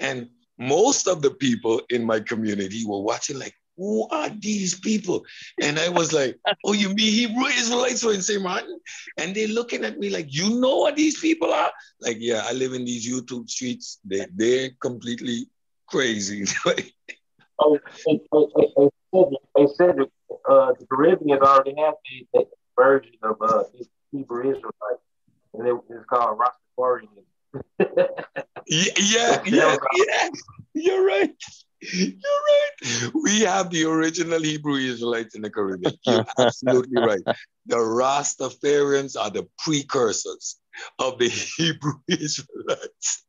And 0.00 0.28
most 0.58 1.06
of 1.08 1.22
the 1.22 1.30
people 1.30 1.82
in 1.90 2.04
my 2.04 2.20
community 2.20 2.84
were 2.86 3.00
watching, 3.02 3.38
like, 3.38 3.54
who 3.76 4.08
are 4.10 4.28
these 4.28 4.78
people? 4.78 5.24
And 5.60 5.78
I 5.78 5.88
was 5.88 6.12
like, 6.12 6.38
oh, 6.64 6.72
you 6.72 6.88
mean 6.88 7.12
Hebrew 7.12 7.46
Israelites 7.46 8.04
were 8.04 8.14
in 8.14 8.22
St. 8.22 8.42
Martin? 8.42 8.78
And 9.18 9.34
they're 9.34 9.48
looking 9.48 9.84
at 9.84 9.98
me 9.98 10.10
like, 10.10 10.32
you 10.32 10.60
know 10.60 10.78
what 10.78 10.96
these 10.96 11.18
people 11.20 11.52
are? 11.52 11.72
Like, 12.00 12.18
yeah, 12.20 12.42
I 12.46 12.52
live 12.52 12.72
in 12.72 12.84
these 12.84 13.08
YouTube 13.08 13.48
streets. 13.48 13.98
They, 14.04 14.26
they're 14.34 14.70
completely 14.80 15.46
crazy. 15.88 16.44
I, 16.66 17.78
they, 18.06 18.20
they 18.32 18.88
said, 19.12 19.28
they 19.56 19.66
said 19.66 19.96
uh, 20.48 20.72
the 20.78 20.86
Caribbeans 20.90 21.40
already 21.40 21.74
have 21.78 21.94
a, 22.34 22.38
a 22.40 22.44
version 22.76 23.14
of 23.22 23.36
uh, 23.40 23.64
Hebrew 24.10 24.50
Israelite, 24.50 25.00
and 25.54 25.68
it, 25.68 25.74
it's 25.90 26.04
called 26.06 26.38
Rastafarian. 26.38 27.08
Yeah, 28.66 28.84
yeah, 28.96 29.42
yeah, 29.44 29.76
yeah. 29.94 30.28
You're 30.72 31.06
right. 31.06 31.30
You're 31.92 32.12
right. 32.12 33.10
We 33.22 33.40
have 33.40 33.70
the 33.70 33.84
original 33.84 34.40
Hebrew 34.42 34.76
Israelites 34.76 35.34
in 35.34 35.42
the 35.42 35.50
Caribbean. 35.50 35.94
You're 36.04 36.24
absolutely 36.38 37.00
right. 37.00 37.22
The 37.66 37.76
Rastafarians 37.76 39.18
are 39.18 39.30
the 39.30 39.48
precursors 39.58 40.56
of 40.98 41.18
the 41.18 41.28
Hebrew 41.56 41.94
Israelites. 42.08 43.24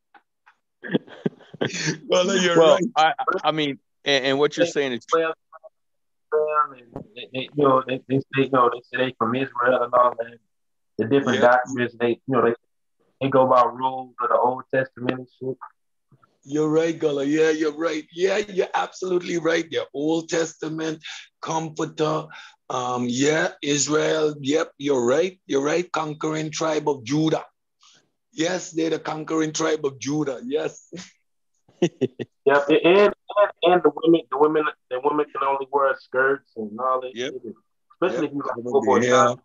well, 2.07 2.35
you're 2.37 2.57
well, 2.57 2.73
right. 2.73 2.83
I, 2.95 3.13
I 3.43 3.51
mean, 3.51 3.79
and, 4.03 4.25
and 4.25 4.39
what 4.39 4.57
you're 4.57 4.65
saying 4.65 4.93
is 4.93 5.05
Well, 5.11 5.33
well, 6.31 6.75
they, 7.15 7.27
they, 7.33 7.49
you 7.55 7.63
know, 7.63 7.83
they, 7.87 8.01
they 8.07 8.17
say, 8.17 8.43
you 8.43 8.49
know, 8.51 8.69
they 8.73 8.81
say 8.81 9.05
they 9.05 9.15
from 9.17 9.35
Israel 9.35 9.83
and 9.83 9.93
all 9.93 10.15
that. 10.19 10.37
The 10.97 11.05
different 11.05 11.41
Yeah. 11.41 11.47
doctrines, 11.47 11.95
they, 11.99 12.09
you 12.09 12.19
know, 12.27 12.41
they, 12.43 12.53
they 13.21 13.29
go 13.29 13.47
by 13.47 13.63
rules 13.63 14.15
of 14.21 14.29
the 14.29 14.37
Old 14.37 14.63
Testament 14.73 15.19
and 15.19 15.27
shit. 15.39 15.57
You're 16.45 16.69
right, 16.69 16.97
Gullah. 16.97 17.25
Yeah, 17.25 17.49
you're 17.49 17.75
right. 17.75 18.05
Yeah, 18.13 18.37
you're 18.37 18.69
absolutely 18.75 19.39
right. 19.39 19.67
The 19.69 19.87
Old 19.93 20.29
Testament 20.29 21.03
comforter. 21.41 22.27
Um, 22.69 23.07
yeah, 23.09 23.53
Israel. 23.63 24.35
Yep, 24.39 24.71
you're 24.77 25.03
right. 25.05 25.39
You're 25.47 25.63
right. 25.63 25.91
Conquering 25.91 26.51
tribe 26.51 26.87
of 26.87 27.03
Judah. 27.03 27.43
Yes, 28.31 28.71
they're 28.71 28.91
the 28.91 28.99
conquering 28.99 29.53
tribe 29.53 29.85
of 29.85 29.99
Judah. 29.99 30.39
Yes. 30.45 30.91
Yeah, 32.45 32.61
and, 32.69 32.79
and 32.85 33.13
and 33.63 33.83
the 33.83 33.91
women, 33.93 34.21
the 34.31 34.37
women, 34.37 34.63
the 34.89 34.99
women 35.03 35.25
can 35.25 35.43
only 35.47 35.67
wear 35.71 35.93
skirts 35.99 36.51
and 36.55 36.79
all 36.79 37.01
that. 37.01 37.11
Yep. 37.13 37.33
shit. 37.33 37.53
Especially 38.01 38.27
Yep. 38.27 38.31
if 38.31 38.31
you 38.31 38.43
like 38.45 38.63
football 38.63 39.01
shot. 39.01 39.39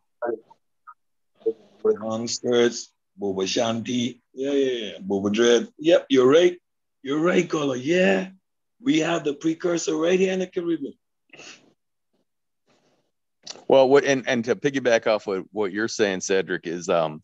long 2.00 2.28
skirts, 2.28 2.92
Bobo 3.16 3.42
Shanti. 3.42 4.20
Yeah, 4.32 4.52
yeah, 4.52 4.72
yeah. 4.72 4.98
Bobo 5.00 5.30
Dread. 5.30 5.68
Yep, 5.78 6.06
you're 6.08 6.28
right. 6.30 6.58
You're 7.02 7.20
right, 7.20 7.48
Gullah. 7.48 7.76
Yeah. 7.76 8.28
We 8.82 9.00
have 9.00 9.24
the 9.24 9.34
precursor 9.34 9.96
right 9.96 10.18
here 10.18 10.32
in 10.32 10.38
the 10.40 10.46
Caribbean. 10.46 10.94
Well, 13.68 13.88
what 13.88 14.04
and 14.04 14.28
and 14.28 14.44
to 14.46 14.56
piggyback 14.56 15.06
off 15.06 15.26
what 15.26 15.44
what 15.52 15.72
you're 15.72 15.88
saying, 15.88 16.20
Cedric, 16.20 16.66
is 16.66 16.88
um, 16.88 17.22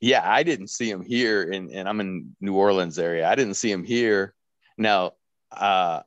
yeah, 0.00 0.22
I 0.24 0.42
didn't 0.42 0.68
see 0.68 0.90
him 0.90 1.02
here, 1.04 1.50
and 1.50 1.70
and 1.70 1.88
I'm 1.88 2.00
in 2.00 2.34
New 2.40 2.54
Orleans 2.54 2.98
area. 2.98 3.28
I 3.28 3.34
didn't 3.34 3.54
see 3.54 3.70
him 3.70 3.84
here. 3.84 4.34
Now, 4.78 5.12
uh, 5.50 6.02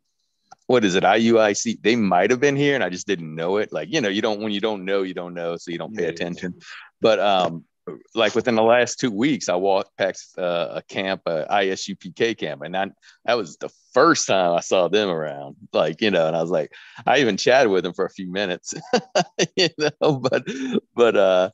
what 0.67 0.83
is 0.83 0.95
it? 0.95 1.03
IUIC? 1.03 1.81
They 1.81 1.95
might 1.95 2.31
have 2.31 2.39
been 2.39 2.55
here, 2.55 2.75
and 2.75 2.83
I 2.83 2.89
just 2.89 3.07
didn't 3.07 3.33
know 3.35 3.57
it. 3.57 3.71
Like 3.71 3.89
you 3.91 4.01
know, 4.01 4.09
you 4.09 4.21
don't 4.21 4.41
when 4.41 4.51
you 4.51 4.61
don't 4.61 4.85
know, 4.85 5.03
you 5.03 5.13
don't 5.13 5.33
know, 5.33 5.55
so 5.57 5.71
you 5.71 5.77
don't 5.77 5.95
pay 5.95 6.03
Yeah. 6.03 6.09
attention. 6.09 6.55
But 7.01 7.19
um, 7.19 7.65
like 8.13 8.35
within 8.35 8.55
the 8.55 8.63
last 8.63 8.99
two 8.99 9.11
weeks, 9.11 9.49
I 9.49 9.55
walked 9.55 9.95
past 9.97 10.37
uh, 10.37 10.69
a 10.75 10.81
camp, 10.83 11.21
a 11.25 11.45
ISUPK 11.49 12.37
camp, 12.37 12.61
and 12.61 12.73
that 12.73 12.89
that 13.25 13.37
was 13.37 13.57
the 13.57 13.69
first 13.93 14.27
time 14.27 14.53
I 14.53 14.61
saw 14.61 14.87
them 14.87 15.09
around. 15.09 15.55
Like 15.73 16.01
you 16.01 16.11
know, 16.11 16.27
and 16.27 16.35
I 16.35 16.41
was 16.41 16.51
like, 16.51 16.71
I 17.05 17.19
even 17.19 17.37
chatted 17.37 17.71
with 17.71 17.83
them 17.83 17.93
for 17.93 18.05
a 18.05 18.09
few 18.09 18.31
minutes, 18.31 18.73
you 19.55 19.69
know. 19.77 20.17
But 20.17 20.47
but 20.95 21.15
uh, 21.15 21.49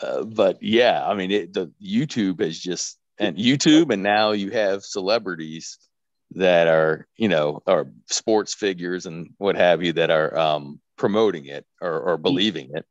uh 0.00 0.24
but 0.24 0.62
yeah, 0.62 1.06
I 1.06 1.14
mean, 1.14 1.30
it, 1.30 1.52
the 1.52 1.72
YouTube 1.82 2.40
is 2.40 2.60
just 2.60 2.98
and 3.18 3.36
YouTube, 3.36 3.92
and 3.92 4.02
now 4.02 4.32
you 4.32 4.50
have 4.50 4.84
celebrities 4.84 5.78
that 6.32 6.66
are 6.66 7.06
you 7.16 7.28
know 7.28 7.62
are 7.66 7.88
sports 8.06 8.54
figures 8.54 9.06
and 9.06 9.30
what 9.38 9.56
have 9.56 9.82
you 9.82 9.92
that 9.94 10.10
are 10.10 10.36
um 10.36 10.80
promoting 10.96 11.46
it 11.46 11.64
or, 11.80 11.98
or 12.00 12.16
believing 12.16 12.70
it. 12.74 12.84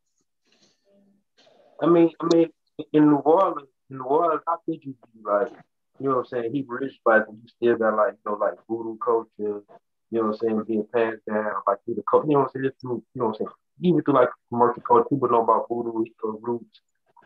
I 1.82 1.88
mean, 1.88 2.10
I 2.22 2.36
mean, 2.36 2.50
in 2.94 3.10
New 3.10 3.18
Orleans, 3.18 3.70
in 3.90 3.98
New 3.98 4.04
Orleans, 4.04 4.42
how 4.48 4.58
could 4.66 4.84
you 4.84 4.96
be 5.14 5.22
like, 5.24 5.52
you 6.00 6.10
know 6.10 6.18
what 6.18 6.20
I'm 6.20 6.26
saying, 6.26 6.54
Hebrew 6.54 6.78
Israelites, 6.78 7.30
and 7.30 7.40
you 7.42 7.48
still 7.48 7.78
got 7.78 7.96
like, 7.96 8.14
you 8.14 8.32
know, 8.32 8.38
like 8.38 8.54
voodoo 8.68 8.98
culture, 8.98 9.30
you 9.38 9.64
know 10.12 10.28
what 10.28 10.34
I'm 10.34 10.38
saying, 10.38 10.64
being 10.68 10.88
passed 10.94 11.26
down, 11.28 11.54
like 11.68 11.78
through 11.86 11.96
the 11.96 12.04
culture, 12.10 12.28
you 12.28 12.34
know 12.34 12.40
what 12.40 12.52
I'm 12.56 12.62
saying, 12.62 12.72
through, 12.82 13.04
you 13.14 13.22
know 13.22 13.26
what 13.28 13.32
I'm 13.32 13.36
saying, 13.36 13.50
even 13.82 14.02
through 14.04 14.14
like 14.14 14.30
commercial 14.50 14.82
culture, 14.84 15.08
people 15.10 15.30
know 15.30 15.44
about 15.44 15.68
voodoo 15.70 16.06
roots, 16.24 16.82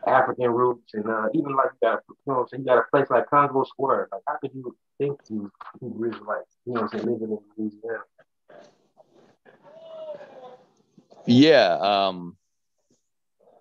African 0.06 0.50
roots, 0.50 0.94
and 0.94 1.08
uh, 1.08 1.28
even 1.34 1.54
like 1.54 1.70
you 1.80 1.88
got, 1.88 2.02
you 2.08 2.16
know 2.26 2.34
what 2.34 2.40
I'm 2.40 2.48
saying, 2.48 2.62
you 2.62 2.66
got 2.66 2.78
a 2.78 2.84
place 2.90 3.10
like 3.10 3.28
Congo 3.28 3.64
Square, 3.64 4.08
like 4.12 4.22
how 4.26 4.36
could 4.40 4.50
you 4.54 4.76
think 4.98 5.18
you 5.28 5.50
Hebrew 5.80 6.10
Israelites, 6.10 6.56
you 6.64 6.74
know 6.74 6.82
what 6.82 6.94
I'm 6.94 7.00
saying, 7.00 7.12
living 7.12 7.30
in 7.30 7.38
Louisiana? 7.56 8.04
Yeah, 11.26 11.78
um, 11.80 12.36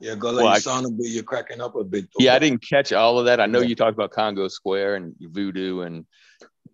Yeah, 0.01 0.15
Gullah, 0.15 0.43
Well, 0.43 0.55
you 0.55 0.61
sound 0.61 0.85
a 0.85 0.89
bit, 0.89 1.07
you're 1.07 1.23
cracking 1.23 1.59
up 1.61 1.75
a 1.75 1.83
bit. 1.83 2.07
yeah, 2.19 2.33
I 2.35 2.39
didn't 2.39 2.65
catch 2.67 2.93
all 2.93 3.19
of 3.19 3.25
that. 3.25 3.39
I 3.39 3.45
know 3.47 3.59
Yeah. 3.61 3.67
you 3.67 3.75
talked 3.75 3.93
about 3.95 4.11
Congo 4.11 4.47
Square 4.47 4.95
and 4.95 5.15
voodoo 5.19 5.81
and 5.81 6.05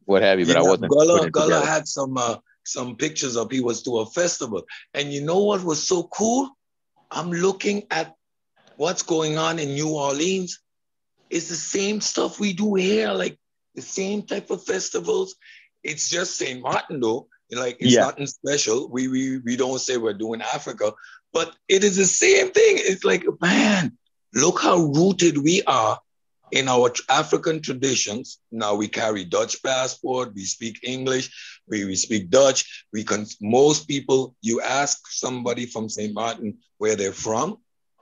what 0.06 0.22
have 0.22 0.40
you, 0.40 0.46
but 0.46 0.58
I 0.58 0.62
wasn't. 0.62 0.92
Gullah, 0.92 1.30
Gullah 1.32 1.66
had 1.66 1.88
some 1.88 2.18
uh, 2.18 2.38
some 2.64 2.96
pictures 2.96 3.36
up. 3.36 3.52
He 3.52 3.62
was 3.62 3.82
to 3.84 4.00
a 4.00 4.06
festival, 4.06 4.64
and 4.94 5.12
you 5.12 5.22
know 5.22 5.44
what 5.44 5.64
was 5.64 5.88
so 5.88 6.04
cool? 6.04 6.50
I'm 7.10 7.32
looking 7.32 7.88
at 7.90 8.14
what's 8.78 9.02
going 9.04 9.38
on 9.38 9.58
in 9.58 9.74
New 9.74 9.90
Orleans. 9.90 10.60
It's 11.32 11.50
the 11.50 11.56
same 11.56 12.02
stuff 12.02 12.40
we 12.40 12.54
do 12.54 12.76
here, 12.76 13.12
like 13.12 13.40
the 13.74 13.82
same 13.82 14.22
type 14.24 14.52
of 14.52 14.64
festivals. 14.64 15.36
It's 15.84 16.10
just 16.10 16.38
St. 16.38 16.62
Martin, 16.62 17.00
though. 17.00 17.28
Like 17.52 17.78
it's 17.80 17.94
Yeah. 17.94 18.02
nothing 18.02 18.28
special. 18.28 18.90
We 18.90 19.08
we 19.08 19.38
we 19.40 19.56
don't 19.56 19.80
say 19.80 19.98
we're 19.98 20.14
doing 20.14 20.42
Africa, 20.42 20.94
but 21.36 21.54
it 21.68 21.84
is 21.84 21.98
the 21.98 22.06
same 22.06 22.52
thing. 22.52 22.78
It's 22.80 23.04
like, 23.04 23.26
man, 23.42 23.98
look 24.34 24.62
how 24.62 24.78
rooted 24.78 25.38
we 25.38 25.62
are 25.64 26.00
in 26.52 26.70
our 26.70 26.94
African 27.10 27.62
traditions, 27.62 28.40
now 28.52 28.76
we 28.76 28.88
carry 28.88 29.26
Dutch 29.26 29.62
passport, 29.62 30.34
we 30.34 30.46
speak 30.46 30.80
English, 30.84 31.60
we, 31.68 31.84
we 31.84 31.96
speak 31.96 32.30
Dutch. 32.30 32.86
We 32.94 33.04
can, 33.04 33.26
most 33.42 33.90
people, 33.90 34.36
you 34.42 34.62
ask 34.62 35.12
somebody 35.12 35.66
from 35.66 35.90
St. 35.90 36.14
Martin 36.14 36.60
where 36.78 36.96
they're 36.96 37.12
from 37.12 37.58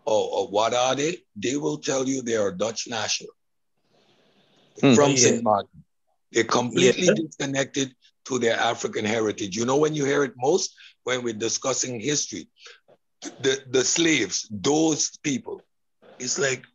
or, 0.06 0.30
or, 0.36 0.48
what 0.50 0.76
are 0.76 0.94
they, 0.94 1.18
they 1.36 1.56
will 1.56 1.78
tell 1.78 2.08
you 2.08 2.22
they 2.22 2.36
are 2.36 2.52
Dutch 2.52 2.88
national 2.88 3.32
mm, 4.82 4.96
from 4.96 5.12
yeah. 5.12 5.18
St. 5.18 5.44
Martin. 5.44 5.84
They're 6.32 6.44
completely 6.44 7.08
yeah. 7.08 7.14
disconnected 7.16 7.96
to 8.26 8.40
their 8.40 8.60
African 8.60 9.06
heritage. 9.06 9.56
You 9.56 9.66
know 9.66 9.78
when 9.78 9.96
you 9.96 10.06
hear 10.06 10.24
it 10.24 10.34
most? 10.38 10.76
When 11.04 11.24
we're 11.24 11.34
discussing 11.34 12.00
history. 12.00 12.48
The, 13.40 13.64
the 13.70 13.84
slaves, 13.84 14.48
those 14.52 15.18
people, 15.24 15.62
it's 16.20 16.38
like 16.38 16.66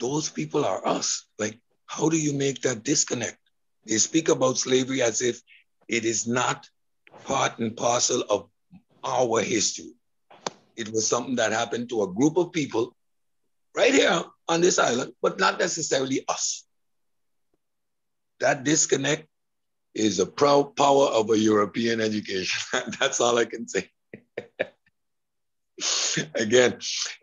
those 0.00 0.28
people 0.28 0.64
are 0.64 0.86
us. 0.86 1.26
Like, 1.38 1.60
how 1.86 2.08
do 2.08 2.18
you 2.18 2.32
make 2.32 2.62
that 2.62 2.82
disconnect? 2.82 3.38
They 3.86 3.98
speak 3.98 4.28
about 4.28 4.58
slavery 4.58 5.02
as 5.02 5.22
if 5.22 5.40
it 5.88 6.04
is 6.04 6.26
not 6.26 6.68
part 7.24 7.58
and 7.58 7.76
parcel 7.76 8.24
of 8.28 8.48
our 9.04 9.40
history. 9.40 9.92
It 10.76 10.92
was 10.92 11.06
something 11.06 11.36
that 11.36 11.52
happened 11.52 11.90
to 11.90 12.02
a 12.02 12.12
group 12.12 12.36
of 12.36 12.52
people 12.52 12.96
right 13.76 13.92
here 13.92 14.22
on 14.48 14.60
this 14.60 14.78
island, 14.78 15.12
but 15.20 15.38
not 15.38 15.58
necessarily 15.58 16.24
us. 16.28 16.64
That 18.40 18.64
disconnect 18.64 19.28
is 19.94 20.18
a 20.18 20.26
proud 20.26 20.74
power 20.76 21.06
of 21.06 21.30
a 21.30 21.38
European 21.38 22.00
education. 22.00 22.82
That's 23.00 23.20
all 23.20 23.38
I 23.38 23.44
can 23.44 23.68
say. 23.68 23.90
Again, 26.34 26.78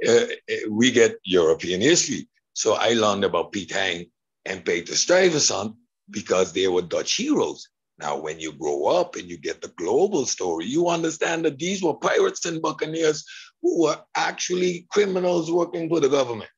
uh, 0.08 0.26
we 0.70 0.92
get 0.92 1.18
European 1.24 1.82
history. 1.82 2.28
So 2.54 2.74
I 2.74 2.94
learned 2.94 3.24
about 3.24 3.52
Piet 3.52 3.72
Hein 3.72 4.06
and 4.46 4.66
Peter 4.66 4.96
Stuyvesant 4.96 5.76
because 6.10 6.54
they 6.54 6.68
were 6.68 6.82
Dutch 6.82 7.16
heroes. 7.16 7.68
Now, 8.00 8.18
when 8.18 8.40
you 8.40 8.54
grow 8.54 8.86
up 8.86 9.16
and 9.16 9.30
you 9.30 9.38
get 9.38 9.62
the 9.62 9.74
global 9.78 10.26
story, 10.26 10.66
you 10.66 10.88
understand 10.88 11.46
that 11.46 11.60
these 11.60 11.84
were 11.84 11.94
pirates 11.94 12.46
and 12.46 12.62
buccaneers 12.62 13.26
who 13.62 13.84
were 13.84 14.00
actually 14.16 14.88
criminals 14.90 15.52
working 15.52 15.90
for 15.90 16.00
the 16.00 16.08
government. 16.08 16.50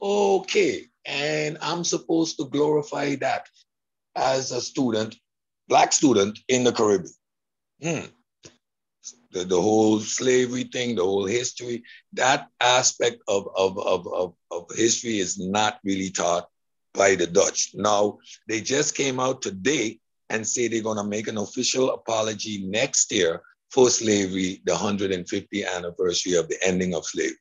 Okay, 0.00 0.86
and 1.04 1.58
I'm 1.60 1.84
supposed 1.84 2.38
to 2.38 2.46
glorify 2.46 3.16
that 3.16 3.46
as 4.14 4.52
a 4.52 4.60
student, 4.60 5.16
black 5.68 5.92
student 5.92 6.38
in 6.48 6.64
the 6.64 6.72
Caribbean. 6.72 7.12
Hmm 7.82 8.15
the, 9.36 9.44
the 9.44 9.60
whole 9.60 10.00
slavery 10.00 10.64
thing, 10.64 10.96
the 10.96 11.04
whole 11.04 11.26
history, 11.26 11.82
that 12.14 12.48
aspect 12.60 13.18
of, 13.28 13.48
of, 13.56 13.78
of, 13.78 14.06
of, 14.12 14.34
of 14.50 14.66
history 14.74 15.18
is 15.18 15.38
not 15.38 15.78
really 15.84 16.10
taught 16.10 16.48
by 16.94 17.14
the 17.14 17.26
Dutch. 17.26 17.72
Now, 17.74 18.18
they 18.48 18.60
just 18.60 18.94
came 18.94 19.20
out 19.20 19.42
today 19.42 19.98
and 20.30 20.46
say 20.46 20.68
they're 20.68 20.82
going 20.82 20.96
to 20.96 21.04
make 21.04 21.28
an 21.28 21.38
official 21.38 21.90
apology 21.90 22.66
next 22.66 23.12
year 23.12 23.42
for 23.70 23.90
slavery, 23.90 24.62
the 24.64 24.72
150th 24.72 25.76
anniversary 25.76 26.34
of 26.34 26.48
the 26.48 26.56
ending 26.64 26.94
of 26.94 27.04
slavery. 27.04 27.36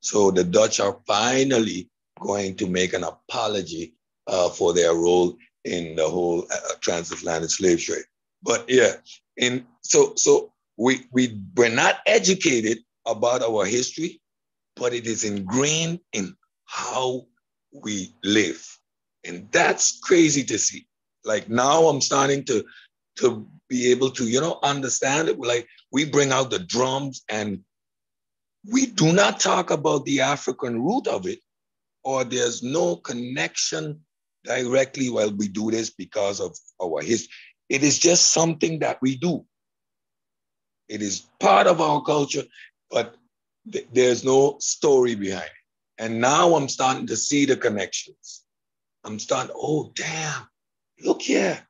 So 0.00 0.30
the 0.30 0.44
Dutch 0.44 0.78
are 0.78 1.00
finally 1.06 1.88
going 2.20 2.54
to 2.56 2.66
make 2.68 2.92
an 2.92 3.02
apology 3.04 3.94
uh, 4.26 4.50
for 4.50 4.72
their 4.72 4.94
role 4.94 5.36
in 5.64 5.96
the 5.96 6.08
whole 6.08 6.46
uh, 6.50 6.74
transatlantic 6.80 7.50
slave 7.50 7.80
trade. 7.80 8.04
But 8.42 8.64
yeah, 8.68 8.94
in 9.36 9.66
so 9.82 10.14
so 10.16 10.49
we, 10.80 11.06
we, 11.12 11.38
we're 11.56 11.68
not 11.68 11.98
educated 12.06 12.78
about 13.06 13.42
our 13.42 13.66
history, 13.66 14.18
but 14.76 14.94
it 14.94 15.06
is 15.06 15.24
ingrained 15.24 16.00
in 16.14 16.34
how 16.64 17.26
we 17.70 18.14
live. 18.24 18.66
And 19.22 19.46
that's 19.52 20.00
crazy 20.00 20.42
to 20.44 20.58
see. 20.58 20.86
Like 21.22 21.50
now 21.50 21.82
I'm 21.82 22.00
starting 22.00 22.44
to, 22.44 22.64
to 23.18 23.46
be 23.68 23.90
able 23.90 24.10
to, 24.12 24.24
you 24.24 24.40
know, 24.40 24.58
understand 24.62 25.28
it. 25.28 25.38
Like 25.38 25.68
we 25.92 26.06
bring 26.06 26.32
out 26.32 26.48
the 26.48 26.60
drums 26.60 27.24
and 27.28 27.60
we 28.72 28.86
do 28.86 29.12
not 29.12 29.38
talk 29.38 29.70
about 29.70 30.06
the 30.06 30.22
African 30.22 30.82
root 30.82 31.06
of 31.08 31.26
it, 31.26 31.40
or 32.04 32.24
there's 32.24 32.62
no 32.62 32.96
connection 32.96 34.00
directly 34.44 35.10
while 35.10 35.30
we 35.30 35.48
do 35.48 35.70
this 35.70 35.90
because 35.90 36.40
of 36.40 36.56
our 36.82 37.02
history. 37.02 37.34
It 37.68 37.82
is 37.82 37.98
just 37.98 38.32
something 38.32 38.78
that 38.78 38.98
we 39.02 39.16
do. 39.16 39.44
It 40.90 41.02
is 41.02 41.28
part 41.38 41.68
of 41.68 41.80
our 41.80 42.02
culture, 42.02 42.42
but 42.90 43.14
th- 43.72 43.86
there's 43.92 44.24
no 44.24 44.56
story 44.58 45.14
behind 45.14 45.44
it. 45.44 46.02
And 46.02 46.20
now 46.20 46.56
I'm 46.56 46.68
starting 46.68 47.06
to 47.06 47.16
see 47.16 47.46
the 47.46 47.56
connections. 47.56 48.42
I'm 49.04 49.20
starting, 49.20 49.54
oh, 49.56 49.92
damn, 49.94 50.48
look 51.04 51.22
here. 51.22 51.64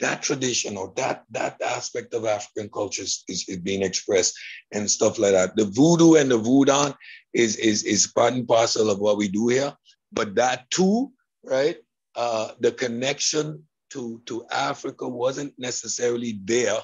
That 0.00 0.22
tradition 0.22 0.76
or 0.76 0.92
that 0.96 1.24
that 1.30 1.60
aspect 1.60 2.14
of 2.14 2.24
African 2.24 2.68
culture 2.68 3.02
is, 3.02 3.24
is, 3.26 3.44
being 3.64 3.82
expressed 3.82 4.38
and 4.70 4.88
stuff 4.88 5.18
like 5.18 5.32
that. 5.32 5.56
The 5.56 5.64
voodoo 5.64 6.14
and 6.14 6.30
the 6.30 6.38
voodoo 6.38 6.92
is, 7.32 7.56
is, 7.56 7.82
is 7.82 8.06
part 8.06 8.34
and 8.34 8.46
parcel 8.46 8.90
of 8.90 9.00
what 9.00 9.16
we 9.16 9.28
do 9.28 9.48
here. 9.48 9.74
But 10.12 10.36
that 10.36 10.70
too, 10.70 11.10
right? 11.42 11.78
Uh, 12.14 12.52
the 12.60 12.70
connection 12.70 13.64
to, 13.90 14.22
to 14.26 14.46
Africa 14.52 15.08
wasn't 15.08 15.54
necessarily 15.58 16.38
there 16.44 16.78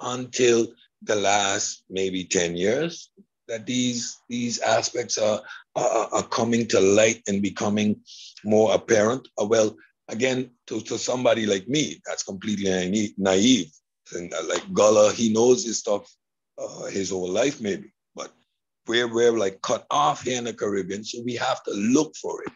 until 0.00 0.68
the 1.02 1.16
last 1.16 1.84
maybe 1.88 2.24
10 2.24 2.56
years 2.56 3.10
that 3.48 3.66
these 3.66 4.18
these 4.28 4.60
aspects 4.60 5.18
are, 5.18 5.42
are, 5.74 6.08
are 6.12 6.22
coming 6.22 6.66
to 6.68 6.80
light 6.80 7.22
and 7.26 7.42
becoming 7.42 8.00
more 8.44 8.72
apparent. 8.74 9.26
Uh, 9.40 9.46
well, 9.46 9.76
again, 10.08 10.50
to, 10.68 10.80
to 10.82 10.96
somebody 10.96 11.46
like 11.46 11.66
me, 11.68 12.00
that's 12.06 12.22
completely 12.22 13.12
naive. 13.18 13.70
And 14.12 14.32
uh, 14.32 14.44
like 14.48 14.72
Gullah, 14.72 15.12
he 15.12 15.32
knows 15.32 15.64
his 15.64 15.78
stuff 15.78 16.08
uh, 16.58 16.84
his 16.86 17.10
whole 17.10 17.30
life, 17.30 17.60
maybe. 17.60 17.92
But 18.14 18.32
we're, 18.86 19.12
we're 19.12 19.36
like 19.36 19.62
cut 19.62 19.86
off 19.90 20.22
here 20.22 20.38
in 20.38 20.44
the 20.44 20.54
Caribbean, 20.54 21.04
so 21.04 21.22
we 21.24 21.34
have 21.34 21.62
to 21.64 21.72
look 21.72 22.14
for 22.16 22.42
it. 22.42 22.52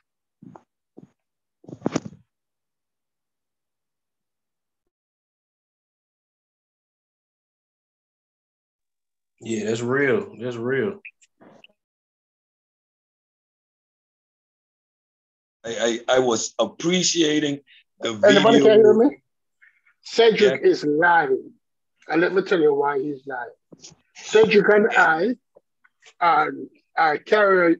Yeah, 9.45 9.67
that's 9.67 9.83
real. 9.83 10.35
That's 10.41 10.57
real. 10.57 11.01
I, 15.63 16.01
I, 16.09 16.17
I 16.17 16.19
was 16.21 16.55
appreciating 16.59 17.61
the 18.01 18.15
video. 18.15 18.31
Anybody 18.31 18.61
can 18.61 18.79
hear 18.79 18.95
me? 18.95 19.23
Cedric 20.01 20.63
yeah. 20.63 20.71
is 20.71 20.85
lying. 20.85 21.53
And 22.09 22.23
let 22.23 22.33
me 22.33 22.41
tell 22.41 22.59
you 22.59 22.73
why 22.73 22.99
he's 22.99 23.21
lying. 23.27 23.95
Cedric 24.15 24.67
and 24.71 24.89
I 24.97 25.37
are, 26.21 26.51
are 26.97 27.19
carry 27.19 27.77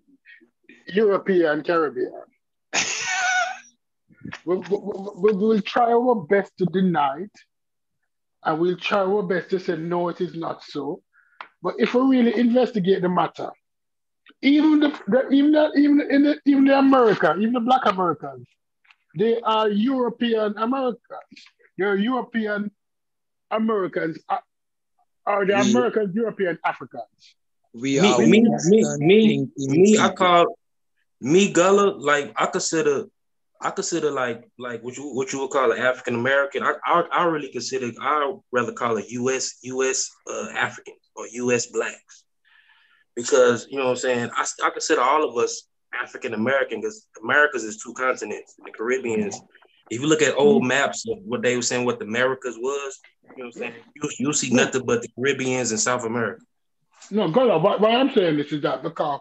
European 0.89 1.63
Caribbean. 1.63 2.13
we, 4.45 4.57
we, 4.57 4.79
we, 5.17 5.33
will 5.33 5.63
try 5.63 5.93
our 5.93 6.15
best 6.15 6.53
to 6.59 6.67
deny 6.67 7.21
it, 7.21 7.41
and 8.45 8.59
we'll 8.59 8.77
try 8.77 8.99
our 8.99 9.23
best 9.23 9.49
to 9.51 9.59
say, 9.59 9.77
no, 9.77 10.11
it 10.11 10.21
is 10.21 10.35
not 10.35 10.63
so. 10.63 11.01
But 11.65 11.77
if 11.79 11.95
we 11.95 12.03
really 12.03 12.39
investigate 12.39 13.01
the 13.01 13.09
matter, 13.09 13.51
even 14.43 14.81
the, 14.81 14.91
the 15.09 15.31
even 15.31 15.53
the, 15.53 15.73
even 15.79 16.01
in 16.11 16.23
the, 16.25 16.39
even 16.45 16.65
the 16.67 16.79
America, 16.79 17.35
even 17.41 17.55
the 17.55 17.61
Black 17.61 17.87
Americans, 17.87 18.47
they 19.17 19.41
are 19.41 19.71
European 19.71 20.59
Americans. 20.59 21.39
They're 21.79 21.97
European 21.97 22.71
Americans, 23.51 24.19
uh, 24.29 24.45
or 25.27 25.47
the 25.47 25.59
American 25.59 26.13
European 26.15 26.59
Africans. 26.63 27.35
We 27.73 27.99
me, 27.99 28.13
are 28.13 28.19
me, 28.19 28.43
me, 28.69 28.85
me, 28.99 29.49
me, 29.57 29.99
I 29.99 30.13
call 30.13 30.59
me 31.19 31.51
Gullah, 31.51 31.97
like 31.97 32.31
I 32.37 32.45
consider 32.45 33.07
I 33.65 33.71
consider 33.71 34.11
like 34.11 34.45
like 34.59 34.83
what 34.83 34.97
you 34.97 35.05
what 35.15 35.33
you 35.33 35.41
would 35.41 35.51
call 35.51 35.73
an 35.73 35.81
African 35.81 36.15
American. 36.15 36.63
I, 36.63 36.75
I 36.85 37.01
I 37.11 37.25
really 37.25 37.51
consider 37.51 37.91
I 38.01 38.35
rather 38.53 38.73
call 38.73 38.99
it 38.99 39.07
U.S. 39.09 39.59
U.S. 39.63 40.11
Uh, 40.31 40.51
African 40.55 40.95
or 41.17 41.27
U.S. 41.29 41.67
blacks, 41.67 42.25
because 43.17 43.67
you 43.71 43.79
know 43.79 43.85
what 43.85 43.91
I'm 43.93 43.97
saying. 43.97 44.31
I, 44.37 44.47
I 44.65 44.71
consider 44.71 45.01
all 45.01 45.27
of 45.27 45.37
us 45.39 45.67
African 46.01 46.35
American 46.35 46.83
because 46.83 47.09
Americas 47.23 47.65
is 47.65 47.83
two 47.83 47.95
continents. 47.95 48.55
The 48.63 48.71
Caribbeans. 48.71 49.41
If 49.91 50.01
you 50.01 50.09
look 50.09 50.23
at 50.23 50.35
old 50.37 50.65
maps 50.65 51.05
of 51.09 51.19
what 51.25 51.43
they 51.43 51.57
were 51.57 51.63
saying, 51.63 51.85
what 51.85 51.99
the 51.99 52.07
Americas 52.07 52.57
was, 52.59 53.01
you 53.23 53.29
know 53.29 53.35
what 53.37 53.47
I'm 53.47 53.53
saying. 53.53 53.75
You 53.97 54.11
you 54.19 54.33
see 54.35 54.51
nothing 54.51 54.83
but 54.85 55.01
the 55.01 55.09
Caribbeans 55.17 55.71
and 55.71 55.81
South 55.81 56.05
America. 56.05 56.43
No, 57.11 57.31
go 57.31 57.51
on. 57.51 57.63
Why, 57.63 57.77
why 57.77 57.91
I'm 57.97 58.13
saying 58.13 58.37
this 58.37 58.53
is 58.53 58.63
that 58.63 58.83
because 58.83 59.21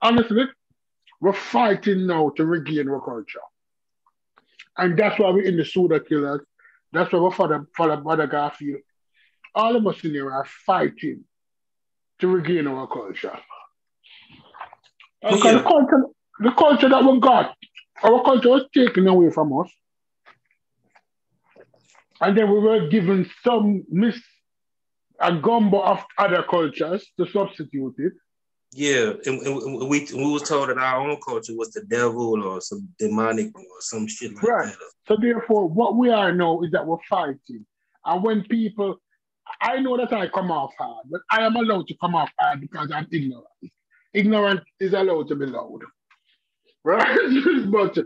honestly, 0.00 0.44
we're 1.20 1.32
fighting 1.34 2.06
now 2.06 2.30
to 2.36 2.46
regain 2.46 2.88
our 2.88 3.00
culture. 3.00 3.40
And 4.76 4.98
that's 4.98 5.18
why 5.18 5.30
we're 5.30 5.44
in 5.44 5.56
the 5.56 5.64
Soda 5.64 6.00
Killers. 6.00 6.40
That's 6.92 7.12
why 7.12 7.20
we're 7.20 7.30
for 7.30 7.48
the, 7.48 7.66
for 7.76 7.88
the 7.88 7.96
Brother 7.96 8.26
Garfield 8.26 8.80
all 9.54 9.76
of 9.76 9.86
us 9.86 10.02
in 10.04 10.10
here 10.10 10.32
are 10.32 10.46
fighting 10.66 11.24
to 12.20 12.28
regain 12.28 12.66
our 12.66 12.86
culture. 12.86 13.38
Oh, 15.22 15.36
because 15.36 15.44
yeah. 15.44 15.52
the 15.52 15.62
culture, 15.62 16.04
the 16.40 16.50
culture 16.52 16.88
that 16.88 17.04
we 17.04 17.20
got 17.20 17.54
our 18.02 18.22
culture 18.22 18.48
was 18.48 18.64
taken 18.74 19.06
away 19.06 19.30
from 19.30 19.56
us. 19.58 19.70
And 22.20 22.36
then 22.36 22.50
we 22.50 22.58
were 22.58 22.88
given 22.88 23.30
some 23.44 23.84
miss 23.88 24.20
a 25.20 25.32
gumbo 25.36 25.80
of 25.80 26.04
other 26.18 26.42
cultures 26.42 27.06
to 27.18 27.26
substitute 27.30 27.94
it. 27.98 28.12
Yeah, 28.76 29.12
and, 29.24 29.40
and 29.40 29.88
we 29.88 30.04
we 30.12 30.32
was 30.32 30.42
told 30.42 30.68
that 30.68 30.78
our 30.78 31.08
own 31.08 31.16
culture 31.24 31.56
was 31.56 31.70
the 31.70 31.82
devil 31.82 32.42
or 32.42 32.60
some 32.60 32.88
demonic 32.98 33.56
or 33.56 33.62
some 33.78 34.08
shit 34.08 34.34
like 34.34 34.42
Right. 34.42 34.66
that. 34.66 34.90
So 35.06 35.16
therefore, 35.20 35.68
what 35.68 35.94
we 35.96 36.10
are 36.10 36.32
now 36.32 36.60
is 36.62 36.72
that 36.72 36.84
we're 36.84 36.96
fighting. 37.08 37.64
And 38.04 38.24
when 38.24 38.42
people, 38.42 38.96
I 39.60 39.78
know 39.78 39.96
that 39.96 40.12
I 40.12 40.26
come 40.26 40.50
off 40.50 40.72
hard, 40.76 41.06
but 41.08 41.20
I 41.30 41.42
am 41.46 41.54
allowed 41.54 41.86
to 41.86 41.94
come 42.00 42.16
off 42.16 42.30
hard 42.40 42.60
because 42.60 42.90
I'm 42.92 43.06
ignorant. 43.12 43.46
Ignorant 44.12 44.60
is 44.80 44.92
allowed 44.92 45.28
to 45.28 45.36
be 45.36 45.46
loud. 45.46 45.80
Right? 46.82 47.16
but 47.70 47.96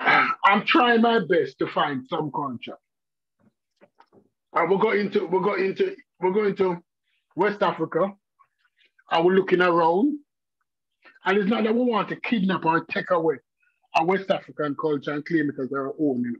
uh, 0.00 0.28
I'm 0.46 0.66
trying 0.66 1.00
my 1.02 1.20
best 1.20 1.60
to 1.60 1.68
find 1.68 2.04
some 2.08 2.32
culture. 2.32 2.78
And 4.52 4.68
we're 4.68 4.78
going 4.78 5.12
to 5.12 5.26
we're 5.26 5.42
going 5.42 5.76
to 5.76 5.94
we're 6.18 6.32
going 6.32 6.56
to 6.56 6.82
West 7.36 7.62
Africa 7.62 8.12
and 9.10 9.24
we're 9.24 9.34
looking 9.34 9.60
around. 9.60 10.18
And 11.24 11.38
it's 11.38 11.50
not 11.50 11.64
that 11.64 11.74
we 11.74 11.82
want 11.82 12.08
to 12.08 12.16
kidnap 12.16 12.64
or 12.64 12.84
take 12.84 13.10
away 13.10 13.36
a 13.96 14.04
West 14.04 14.30
African 14.30 14.74
culture 14.80 15.12
and 15.12 15.24
claim 15.24 15.50
it 15.50 15.62
as 15.62 15.72
our 15.72 15.88
own. 16.00 16.22
you 16.24 16.32
know. 16.32 16.38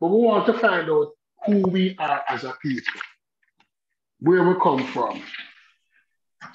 But 0.00 0.08
we 0.08 0.18
want 0.18 0.46
to 0.46 0.58
find 0.58 0.90
out 0.90 1.12
who 1.44 1.60
we 1.68 1.96
are 1.98 2.22
as 2.28 2.44
a 2.44 2.54
people, 2.62 3.00
where 4.20 4.42
we 4.44 4.54
come 4.60 4.86
from. 4.88 5.22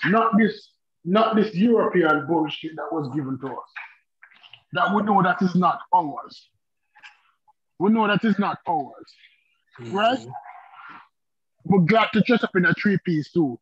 Not 0.06 0.38
this, 0.38 0.70
not 1.06 1.36
this 1.36 1.54
European 1.56 2.28
bullshit 2.28 2.76
that 2.76 2.92
was 2.92 3.10
given 3.16 3.40
to 3.40 3.48
us. 3.48 3.70
That 4.74 4.96
we 4.96 5.04
know 5.04 5.22
that 5.24 5.42
is 5.42 5.56
not 5.56 5.80
ours. 5.94 6.50
We 7.80 7.92
know 7.92 8.08
that 8.08 8.24
is 8.24 8.38
not 8.38 8.60
ours. 8.68 9.14
Mm-hmm. 9.80 9.96
Right? 9.96 10.28
We're 11.66 11.80
glad 11.80 12.10
to 12.14 12.22
dress 12.22 12.44
up 12.44 12.56
in 12.56 12.66
a 12.66 12.74
three-piece 12.74 13.32
suit 13.32 13.60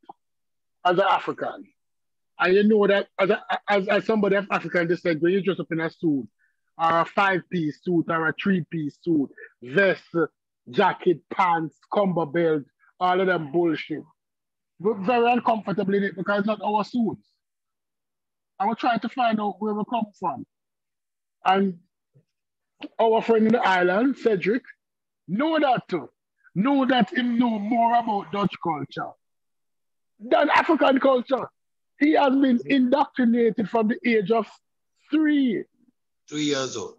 as 0.86 0.98
an 0.98 1.06
African. 1.10 1.66
And 2.40 2.56
you 2.56 2.64
know 2.64 2.88
that 2.88 3.08
as, 3.20 3.30
a, 3.30 3.42
as, 3.68 3.88
as 3.88 4.06
somebody 4.06 4.36
of 4.38 4.48
African 4.50 4.88
descent, 4.88 5.22
when 5.22 5.34
you 5.34 5.42
dress 5.42 5.60
up 5.60 5.72
in 5.72 5.82
a 5.82 5.90
suit, 5.90 6.28
or 6.78 7.00
a 7.02 7.06
five-piece 7.06 7.84
suit, 7.84 8.06
or 8.08 8.30
a 8.30 8.34
three-piece 8.42 8.98
suit, 9.02 9.30
vest, 9.62 10.04
jacket, 10.70 11.20
pants, 11.30 11.78
combo 11.94 12.26
belt, 12.26 12.64
all 13.00 13.20
of 13.20 13.28
them 13.28 13.52
bullshit. 13.52 14.04
We're 14.80 14.94
very 14.94 15.30
uncomfortable 15.30 15.94
in 15.94 16.04
it 16.04 16.16
because 16.16 16.40
it's 16.40 16.48
not 16.48 16.62
our 16.64 16.86
suits. 16.86 17.28
And 18.60 18.70
we're 18.70 18.76
trying 18.76 19.00
to 19.02 19.10
find 19.10 19.42
out 19.42 19.56
where 19.60 19.74
we 19.74 19.84
come 19.90 20.06
from. 20.18 20.46
And 21.44 21.80
our 23.00 23.22
friend 23.22 23.48
in 23.48 23.54
the 23.54 23.60
island, 23.60 24.18
Cedric, 24.18 24.64
know 25.28 25.60
that 25.60 25.88
too. 25.90 26.10
Know 26.56 26.86
that 26.86 27.14
him 27.14 27.38
know 27.38 27.60
more 27.60 28.00
about 28.00 28.32
Dutch 28.32 28.56
culture 28.64 29.12
than 30.20 30.50
African 30.50 31.00
culture. 31.00 31.50
He 32.00 32.14
has 32.14 32.32
been 32.32 32.58
mm-hmm. 32.60 32.72
indoctrinated 32.72 33.70
from 33.70 33.90
the 33.90 33.98
age 34.10 34.32
of 34.32 34.48
three. 35.12 35.64
Three 36.30 36.44
years 36.44 36.78
old. 36.78 36.96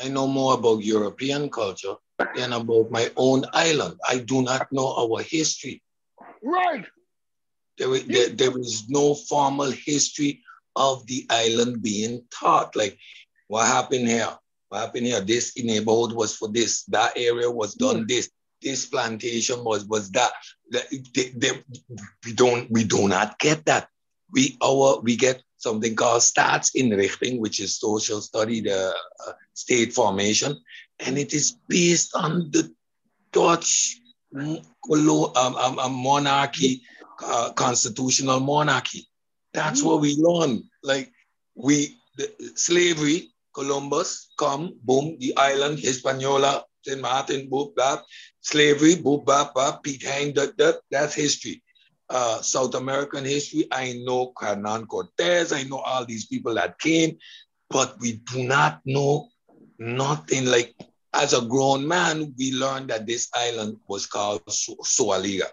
I 0.00 0.08
know 0.08 0.26
more 0.26 0.54
about 0.54 0.84
European 0.84 1.50
culture 1.50 1.94
than 2.36 2.52
about 2.52 2.90
my 2.90 3.10
own 3.16 3.44
island. 3.52 3.98
I 4.08 4.18
do 4.18 4.42
not 4.42 4.70
know 4.72 4.94
our 4.96 5.22
history. 5.22 5.82
Right. 6.42 6.84
There, 7.78 7.94
is- 7.94 8.06
there, 8.06 8.28
there 8.28 8.58
is 8.58 8.88
no 8.88 9.14
formal 9.14 9.70
history 9.70 10.42
of 10.76 11.04
the 11.06 11.26
island 11.30 11.82
being 11.82 12.24
taught. 12.30 12.76
Like, 12.76 12.98
what 13.48 13.66
happened 13.66 14.08
here? 14.08 14.36
What 14.68 14.80
happened 14.80 15.06
here? 15.06 15.20
This 15.20 15.56
neighborhood 15.56 16.12
was 16.12 16.36
for 16.36 16.48
this. 16.48 16.84
That 16.84 17.12
area 17.16 17.50
was 17.50 17.74
done 17.74 18.00
hmm. 18.00 18.06
this. 18.06 18.30
This 18.62 18.86
plantation 18.86 19.64
was 19.64 19.84
was 19.86 20.10
that. 20.12 20.32
They- 20.70 21.32
they- 21.36 21.62
we 22.24 22.32
don't 22.32 22.70
we 22.70 22.84
do 22.84 23.08
not 23.08 23.38
get 23.38 23.64
that. 23.66 23.88
We 24.32 24.56
our 24.62 25.00
we 25.00 25.16
get 25.16 25.42
something 25.56 25.94
called 25.94 26.22
stats 26.22 26.70
staatsinrichting, 26.72 27.38
which 27.38 27.60
is 27.60 27.78
social 27.78 28.20
study, 28.20 28.60
the 28.60 28.94
uh, 29.26 29.32
state 29.54 29.92
formation, 29.92 30.60
and 31.00 31.18
it 31.18 31.32
is 31.34 31.56
based 31.68 32.14
on 32.14 32.50
the 32.50 32.72
Dutch 33.32 34.00
um, 34.34 34.60
um, 35.36 35.78
um, 35.78 35.92
monarchy 35.94 36.82
uh, 37.24 37.52
constitutional 37.52 38.40
monarchy. 38.40 39.08
That's 39.52 39.82
what 39.82 40.00
we 40.00 40.16
learn. 40.16 40.64
Like 40.82 41.12
we 41.54 41.96
the, 42.16 42.30
slavery, 42.54 43.32
Columbus 43.54 44.30
come, 44.38 44.78
boom, 44.82 45.16
the 45.18 45.36
island, 45.36 45.78
Hispaniola, 45.78 46.64
St. 46.82 47.00
Martin, 47.00 47.48
boop, 47.50 47.74
bap, 47.74 48.04
slavery, 48.40 48.96
boop, 48.96 49.24
bap, 49.26 49.54
bap, 49.54 49.82
Piet 49.82 50.02
Hein, 50.04 50.34
that, 50.34 50.56
that, 50.58 50.80
that's 50.90 51.14
history. 51.14 51.62
Uh, 52.10 52.40
South 52.40 52.74
American 52.74 53.24
history, 53.24 53.66
I 53.70 54.00
know 54.04 54.32
Hernan 54.38 54.86
Cortez, 54.86 55.52
I 55.52 55.64
know 55.64 55.78
all 55.78 56.06
these 56.06 56.26
people 56.26 56.54
that 56.54 56.78
came, 56.78 57.18
but 57.68 57.98
we 58.00 58.12
do 58.32 58.44
not 58.44 58.80
know 58.86 59.28
nothing 59.78 60.46
like 60.46 60.74
as 61.12 61.32
a 61.32 61.40
grown 61.40 61.86
man, 61.86 62.34
we 62.38 62.52
learned 62.52 62.90
that 62.90 63.06
this 63.06 63.28
island 63.34 63.78
was 63.88 64.06
called 64.06 64.42
Su- 64.48 64.76
Sualiga 64.82 65.48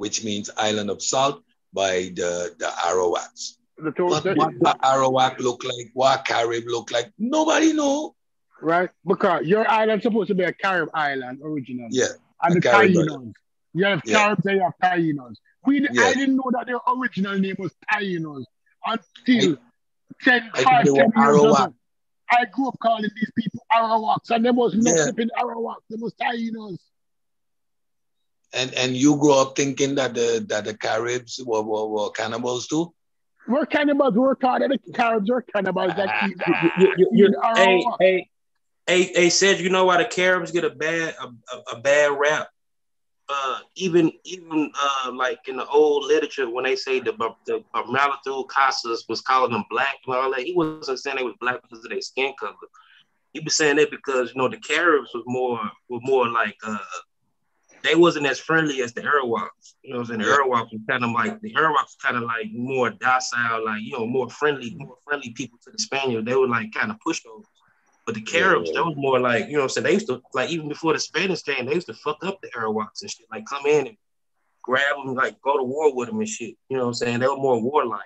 which 0.00 0.24
means 0.24 0.48
island 0.56 0.88
of 0.88 1.02
salt 1.02 1.42
by 1.74 2.10
the, 2.16 2.54
the 2.58 2.70
Arawaks. 2.88 3.58
The 3.76 3.92
what 4.34 4.52
the 4.58 4.74
Arawak 4.82 5.38
look 5.38 5.62
like, 5.62 5.90
what 5.92 6.24
Carib 6.24 6.64
look 6.66 6.90
like, 6.90 7.12
nobody 7.18 7.74
know. 7.74 8.14
Right? 8.62 8.90
Because 9.06 9.46
your 9.46 9.68
island 9.68 10.02
supposed 10.02 10.28
to 10.28 10.34
be 10.34 10.44
a 10.44 10.52
Carib 10.52 10.88
island 10.94 11.40
originally. 11.42 11.88
Yeah, 11.90 12.06
And 12.42 12.56
the 12.62 12.68
Tainos. 12.68 13.32
You 13.72 13.84
have 13.84 14.02
Yeah. 14.04 14.18
Caribs 14.18 14.46
and 14.46 14.56
you 14.56 14.62
have 14.62 14.74
Tainos. 14.82 15.34
We, 15.64 15.80
Yeah. 15.92 16.02
I 16.04 16.14
didn't 16.14 16.36
know 16.36 16.50
that 16.52 16.66
their 16.66 16.80
original 16.96 17.38
name 17.38 17.56
was 17.58 17.72
Tainos 17.92 18.44
until 18.86 19.58
10, 20.22 20.50
I 20.54 20.62
5, 20.62 20.84
10 20.84 20.94
years 20.94 21.36
ago. 21.36 21.74
I 22.32 22.44
grew 22.44 22.68
up 22.68 22.78
calling 22.80 23.10
these 23.16 23.32
people 23.36 23.60
Arawaks, 23.72 24.30
and 24.30 24.44
there 24.44 24.52
was 24.52 24.74
no 24.74 24.94
Yeah. 24.94 25.10
Arawaks, 25.40 25.82
there 25.88 25.98
was 26.00 26.14
Tainos. 26.14 26.78
And 28.52 28.74
and 28.74 28.96
you 28.96 29.16
grew 29.16 29.34
up 29.34 29.56
thinking 29.56 29.94
that 29.96 30.14
the 30.14 30.44
that 30.48 30.64
the 30.64 30.74
Caribs 30.74 31.40
were, 31.44 31.62
were, 31.62 31.86
were 31.86 32.10
cannibals 32.10 32.66
too. 32.66 32.92
We're 33.48 33.66
cannibals, 33.66 34.14
we're 34.14 34.34
that 34.40 34.80
the 34.84 34.92
Caribs 34.92 35.30
are 35.30 35.42
cannibals 35.42 35.92
that 35.96 36.22
You, 36.28 36.34
you, 36.78 36.94
you, 36.98 37.08
you, 37.12 37.28
the 37.30 37.52
hey, 37.56 37.84
hey, 38.00 38.29
hey, 38.90 39.12
hey, 39.14 39.30
said 39.30 39.60
you 39.60 39.70
know 39.70 39.84
why 39.84 39.98
the 39.98 40.04
Caribs 40.04 40.50
get 40.50 40.64
a 40.64 40.70
bad 40.70 41.14
a, 41.20 41.26
a, 41.26 41.76
a 41.76 41.80
bad 41.80 42.18
rap? 42.18 42.48
Uh, 43.28 43.60
even 43.76 44.10
even 44.24 44.72
uh, 44.82 45.12
like 45.12 45.38
in 45.46 45.56
the 45.56 45.66
old 45.66 46.04
literature 46.04 46.50
when 46.50 46.64
they 46.64 46.74
say 46.74 46.98
the 46.98 47.12
the 47.46 47.62
Malithul 47.74 48.48
Casas 48.48 49.04
was 49.08 49.20
calling 49.20 49.52
them 49.52 49.64
black 49.70 49.96
and 50.06 50.16
all 50.16 50.30
that, 50.32 50.40
he 50.40 50.52
wasn't 50.52 50.98
saying 50.98 51.16
they 51.16 51.22
was 51.22 51.36
black 51.40 51.62
because 51.62 51.84
of 51.84 51.90
their 51.90 52.00
skin 52.00 52.32
color. 52.38 52.54
He 53.32 53.40
was 53.40 53.56
saying 53.56 53.76
that 53.76 53.92
because 53.92 54.32
you 54.34 54.42
know 54.42 54.48
the 54.48 54.56
Caribs 54.56 55.10
was 55.14 55.22
more 55.26 55.60
were 55.88 56.00
more 56.02 56.28
like 56.28 56.56
uh 56.66 56.78
they 57.84 57.94
wasn't 57.94 58.26
as 58.26 58.38
friendly 58.38 58.82
as 58.82 58.92
the 58.92 59.02
Arawaks. 59.02 59.74
You 59.82 59.92
know 59.92 60.00
what 60.00 60.10
I'm 60.10 60.18
saying? 60.18 60.20
The. 60.20 60.36
Arawaks 60.36 60.72
was 60.72 60.80
kind 60.88 61.04
of 61.04 61.12
like 61.12 61.40
the 61.40 61.54
Arawaks 61.54 61.96
kind 62.02 62.16
of 62.16 62.24
like 62.24 62.46
more 62.52 62.90
docile, 62.90 63.64
like 63.64 63.82
you 63.82 63.92
know, 63.92 64.06
more 64.06 64.28
friendly, 64.28 64.74
more 64.76 64.96
friendly 65.04 65.30
people 65.30 65.58
to 65.64 65.70
the 65.70 65.78
Spaniards. 65.78 66.26
They 66.26 66.34
were 66.34 66.48
like 66.48 66.74
kind 66.74 66.90
of 66.90 66.98
pushovers. 67.06 67.44
But 68.06 68.14
the 68.14 68.22
Caribs, 68.22 68.68
Yeah. 68.68 68.80
they 68.80 68.80
was 68.80 68.96
more 68.96 69.20
like, 69.20 69.46
you 69.46 69.52
know 69.52 69.58
what 69.60 69.64
I'm 69.64 69.68
saying? 69.70 69.84
They 69.84 69.92
used 69.94 70.06
to 70.08 70.22
like 70.34 70.50
even 70.50 70.68
before 70.68 70.92
the 70.92 70.98
Spanish 71.00 71.42
came, 71.42 71.66
they 71.66 71.74
used 71.74 71.86
to 71.88 71.94
fuck 71.94 72.18
up 72.24 72.40
the 72.42 72.48
Arawaks 72.56 73.02
and 73.02 73.10
shit. 73.10 73.26
Like 73.30 73.44
come 73.46 73.66
in 73.66 73.86
and 73.88 73.96
grab 74.62 74.96
them, 74.96 75.14
like 75.14 75.40
go 75.42 75.56
to 75.56 75.62
war 75.62 75.94
with 75.94 76.08
them 76.08 76.18
and 76.18 76.28
shit. 76.28 76.56
You 76.68 76.76
know 76.76 76.84
what 76.84 76.88
I'm 76.88 76.94
saying? 76.94 77.20
They 77.20 77.28
were 77.28 77.36
more 77.36 77.60
warlike. 77.62 78.00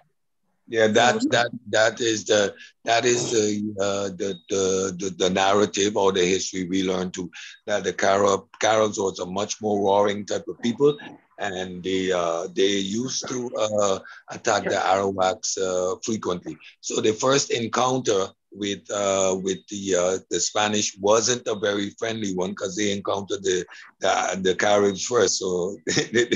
Yeah, 0.66 0.86
that 0.88 1.20
that 1.30 1.50
that 1.68 2.00
is 2.00 2.24
the 2.24 2.54
that 2.84 3.04
is 3.04 3.30
the 3.32 3.74
uh, 3.78 4.08
the, 4.16 4.34
the 4.48 4.96
the 4.98 5.10
the 5.10 5.30
narrative 5.30 5.94
or 5.96 6.10
the 6.10 6.24
history 6.24 6.64
we 6.66 6.82
learn 6.82 7.10
too. 7.10 7.30
That 7.66 7.84
the 7.84 7.92
Carib 7.92 8.40
Caribs 8.60 8.98
was 8.98 9.18
a 9.18 9.26
much 9.26 9.60
more 9.60 9.78
roaring 9.84 10.24
type 10.24 10.48
of 10.48 10.58
people, 10.62 10.96
and 11.38 11.82
they 11.82 12.12
uh, 12.12 12.48
they 12.54 12.78
used 12.78 13.28
to 13.28 13.50
uh, 13.58 13.98
attack 14.30 14.64
the 14.64 14.76
Arawaks 14.76 15.58
uh, 15.58 15.96
frequently. 16.02 16.56
So 16.80 17.02
the 17.02 17.12
first 17.12 17.50
encounter 17.50 18.28
with 18.54 18.88
uh, 18.90 19.36
with 19.42 19.66
the 19.68 19.94
uh, 19.94 20.18
the 20.30 20.40
Spanish 20.40 20.96
wasn't 20.98 21.46
a 21.46 21.54
very 21.54 21.90
friendly 21.98 22.34
one 22.34 22.50
because 22.50 22.76
they 22.76 22.92
encountered 22.92 23.42
the, 23.42 23.64
the 24.00 24.40
the 24.42 24.54
Caribs 24.54 25.04
first. 25.04 25.38
So 25.38 25.76
they, 26.12 26.30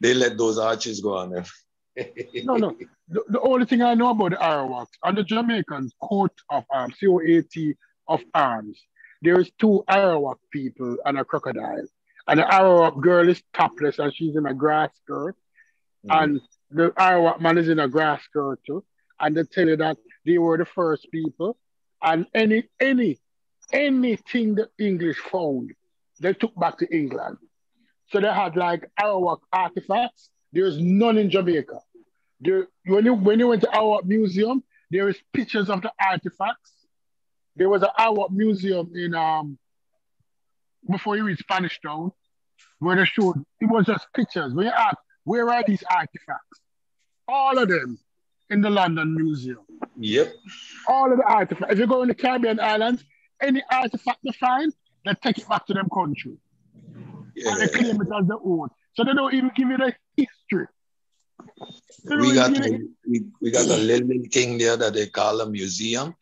they 0.00 0.14
let 0.14 0.38
those 0.38 0.58
archers 0.58 1.00
go 1.00 1.16
on 1.16 1.30
them. 1.30 1.44
No, 2.44 2.56
no. 2.56 2.76
The, 3.08 3.22
the 3.28 3.40
only 3.40 3.66
thing 3.66 3.82
I 3.82 3.94
know 3.94 4.10
about 4.10 4.30
the 4.30 4.36
Arawaks 4.36 4.96
and 5.02 5.16
the 5.16 5.22
Jamaicans 5.22 5.94
coat 6.02 6.32
of 6.50 6.64
arms, 6.70 6.94
C-O-A-T 6.98 7.74
of 8.08 8.20
arms, 8.34 8.80
there 9.22 9.38
is 9.38 9.50
two 9.58 9.84
Arawak 9.88 10.36
people 10.50 10.96
and 11.04 11.18
a 11.18 11.24
crocodile. 11.24 11.86
And 12.26 12.40
the 12.40 12.44
Arawak 12.44 13.00
girl 13.00 13.28
is 13.28 13.42
topless 13.52 13.98
and 13.98 14.14
she's 14.14 14.34
in 14.34 14.46
a 14.46 14.54
grass 14.54 14.90
skirt. 15.02 15.36
And 16.08 16.40
the 16.70 16.90
Arawak 16.90 17.40
man 17.40 17.58
is 17.58 17.68
in 17.68 17.78
a 17.78 17.88
grass 17.88 18.22
skirt 18.24 18.58
too. 18.66 18.84
And 19.20 19.36
they 19.36 19.44
tell 19.44 19.68
you 19.68 19.76
that 19.76 19.96
they 20.26 20.38
were 20.38 20.58
the 20.58 20.64
first 20.64 21.10
people 21.12 21.56
And 22.04 22.26
any 22.34 22.64
any 22.80 23.18
anything 23.72 24.54
the 24.54 24.68
English 24.78 25.18
found, 25.18 25.72
they 26.20 26.34
took 26.34 26.54
back 26.54 26.78
to 26.78 26.94
England. 26.94 27.38
So 28.10 28.20
they 28.20 28.32
had 28.32 28.56
like 28.56 28.90
Arawak 29.00 29.40
artifacts. 29.52 30.28
There's 30.52 30.78
none 30.78 31.16
in 31.16 31.30
Jamaica. 31.30 31.80
There, 32.40 32.68
when 32.86 33.06
you 33.06 33.14
when 33.14 33.38
you 33.38 33.48
went 33.48 33.62
to 33.62 33.68
Arawak 33.68 34.04
Museum, 34.04 34.62
there 34.90 35.08
is 35.08 35.16
pictures 35.32 35.70
of 35.70 35.80
the 35.80 35.92
artifacts. 35.98 36.72
There 37.56 37.70
was 37.70 37.82
an 37.82 37.88
Arawak 37.98 38.30
Museum 38.30 38.92
in 38.94 39.14
um 39.14 39.58
before 40.90 41.16
you 41.16 41.24
reach 41.24 41.38
Spanish 41.38 41.80
Town, 41.80 42.12
where 42.80 42.96
they 42.96 43.06
showed 43.06 43.42
it 43.60 43.66
was 43.66 43.86
just 43.86 44.06
pictures. 44.14 44.52
When 44.52 44.66
you 44.66 44.72
ask, 44.72 44.98
where 45.24 45.48
are 45.48 45.64
these 45.66 45.82
artifacts? 45.90 46.60
All 47.26 47.56
of 47.56 47.68
them 47.68 47.98
in 48.54 48.62
the 48.62 48.70
London 48.70 49.14
Museum. 49.14 49.58
Yep. 49.98 50.32
All 50.88 51.12
of 51.12 51.18
the 51.18 51.24
artifacts. 51.24 51.72
If 51.72 51.78
you 51.78 51.86
go 51.86 52.02
in 52.02 52.08
the 52.08 52.14
Caribbean 52.14 52.60
islands, 52.60 53.04
any 53.42 53.62
artifact 53.70 54.20
they 54.24 54.32
find, 54.32 54.72
they 55.04 55.12
take 55.22 55.38
it 55.38 55.48
back 55.48 55.66
to 55.66 55.74
them 55.74 55.88
country. 55.92 56.36
Yeah. 57.36 57.50
And 57.50 57.60
they 57.60 57.68
claim 57.68 58.00
it 58.00 58.08
as 58.18 58.26
their 58.26 58.38
own. 58.42 58.68
So 58.94 59.04
they 59.04 59.12
don't 59.12 59.34
even 59.34 59.50
give 59.54 59.68
you 59.68 59.76
the 59.76 59.92
history. 60.16 60.66
They 62.04 62.16
we 62.16 62.34
got 62.34 62.56
you 62.56 62.64
a, 62.64 63.10
we, 63.10 63.24
we 63.42 63.50
got 63.50 63.66
a 63.66 63.76
little 63.76 64.08
thing 64.30 64.56
there 64.56 64.76
that 64.76 64.94
they 64.94 65.06
call 65.06 65.40
a 65.40 65.50
museum, 65.50 66.14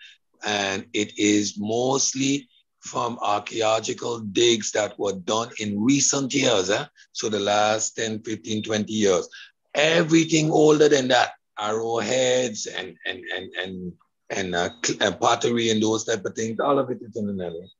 and 0.45 0.87
it 0.95 1.19
is 1.19 1.59
mostly 1.59 2.49
from 2.81 3.19
archaeological 3.21 4.21
digs 4.21 4.73
that 4.73 4.99
were 4.99 5.13
done 5.13 5.51
in 5.61 5.81
recent 5.81 6.33
years. 6.35 6.71
Eh? 6.71 6.85
So 7.13 7.29
the 7.29 7.41
last 7.41 7.97
10, 7.97 8.23
15, 8.23 8.63
20 8.63 8.93
years. 8.93 9.29
Everything 9.75 10.51
older 10.51 10.89
than 10.89 11.09
that, 11.09 11.33
arrowheads 11.61 12.67
and 12.67 12.97
and 13.07 13.21
and 13.35 13.53
and 13.55 13.93
and, 14.33 14.55
uh, 14.55 14.71
and 15.01 15.21
pottery 15.21 15.71
and 15.71 15.83
those 15.83 16.05
type 16.05 16.25
of 16.25 16.35
things, 16.35 16.59
all 16.59 16.79
of 16.79 16.91
it 16.91 16.99
is 17.03 17.17
in 17.17 17.27
the 17.27 17.33
Netherlands. 17.33 17.75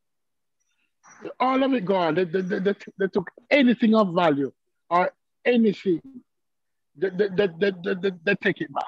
all 1.41 1.63
of 1.63 1.73
it 1.73 1.85
gone. 1.85 2.15
They, 2.15 2.25
they, 2.25 2.41
they, 2.43 2.75
they, 2.99 3.07
took 3.09 3.31
anything 3.51 3.95
of 3.95 4.15
value 4.15 4.53
or 4.91 5.13
anything. 5.45 6.01
They, 6.97 7.09
they, 7.09 7.29
they, 7.29 7.49
they, 7.59 8.11
they, 8.23 8.35
take 8.35 8.61
it 8.61 8.73
back. 8.73 8.85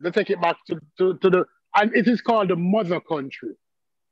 They 0.00 0.10
take 0.10 0.30
it 0.30 0.40
back 0.40 0.56
to, 0.66 0.80
to, 0.98 1.16
to 1.18 1.30
the, 1.30 1.46
and 1.76 1.94
it 1.96 2.08
is 2.08 2.20
called 2.20 2.48
the 2.48 2.56
mother 2.56 3.00
country. 3.00 3.54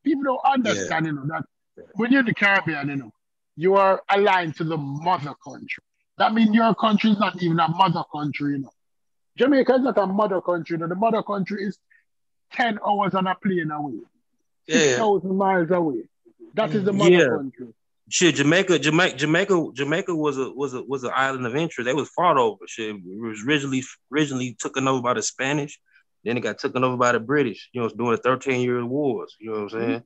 People 0.05 0.25
don't 0.25 0.41
understand, 0.45 1.07
you 1.07 1.13
know, 1.13 1.27
that 1.27 1.45
when 1.95 2.13
you're 2.13 2.21
in 2.21 2.27
the 2.27 2.35
Caribbean, 2.35 2.89
you 2.89 2.97
know, 2.97 3.13
you 3.57 3.75
are 3.75 4.03
aligned 4.09 4.57
to 4.57 4.65
the 4.65 4.77
mother 4.77 5.35
country. 5.47 5.85
That 6.19 6.33
means 6.33 6.55
your 6.55 6.75
country 6.75 7.11
is 7.11 7.19
not 7.19 7.43
even 7.43 7.61
a 7.61 7.69
mother 7.69 8.05
country, 8.13 8.53
you 8.53 8.59
know. 8.61 8.71
Jamaica 9.37 9.75
is 9.77 9.83
not 9.83 9.99
a 9.99 10.07
mother 10.07 10.41
country, 10.41 10.77
No. 10.79 10.87
The 10.87 10.95
mother 10.95 11.23
country 11.23 11.65
is 11.65 11.79
10 12.53 12.79
hours 12.87 13.15
on 13.15 13.27
a 13.27 13.35
plane 13.35 13.71
away, 13.71 14.01
Yeah, 14.67 14.79
6,000 14.97 15.37
miles 15.37 15.71
away. 15.71 16.03
That 16.55 16.75
is 16.75 16.85
the 16.85 16.93
mother 16.93 17.11
Yeah. 17.11 17.27
country. 17.29 17.69
Shit, 18.11 18.35
Jamaica, 18.35 18.79
Jamaica, 18.79 19.17
Jamaica, 19.17 19.69
Jamaica 19.73 20.15
was 20.15 20.37
a 20.37 20.51
was 20.51 20.75
a 20.75 20.83
was 20.83 21.03
an 21.05 21.13
island 21.15 21.47
of 21.47 21.57
interest. 21.57 21.87
They 21.87 21.95
was 21.95 22.11
fought 22.11 22.37
over. 22.37 22.59
Shit, 22.67 22.97
it 22.97 23.03
was 23.21 23.43
originally 23.47 23.83
originally 24.13 24.55
taken 24.61 24.87
over 24.87 25.01
by 25.01 25.15
the 25.15 25.23
Spanish, 25.23 25.81
then 26.25 26.37
it 26.37 26.41
got 26.41 26.59
taken 26.59 26.85
over 26.85 26.97
by 26.99 27.13
the 27.13 27.21
British. 27.21 27.71
You 27.73 27.81
know, 27.81 27.87
it's 27.87 27.97
during 27.97 28.11
the 28.13 28.19
Thirteen 28.19 28.61
Year 28.61 28.85
Wars. 28.85 29.35
You 29.41 29.47
know 29.53 29.63
what 29.63 29.73
I'm 29.75 29.81
saying? 29.81 30.03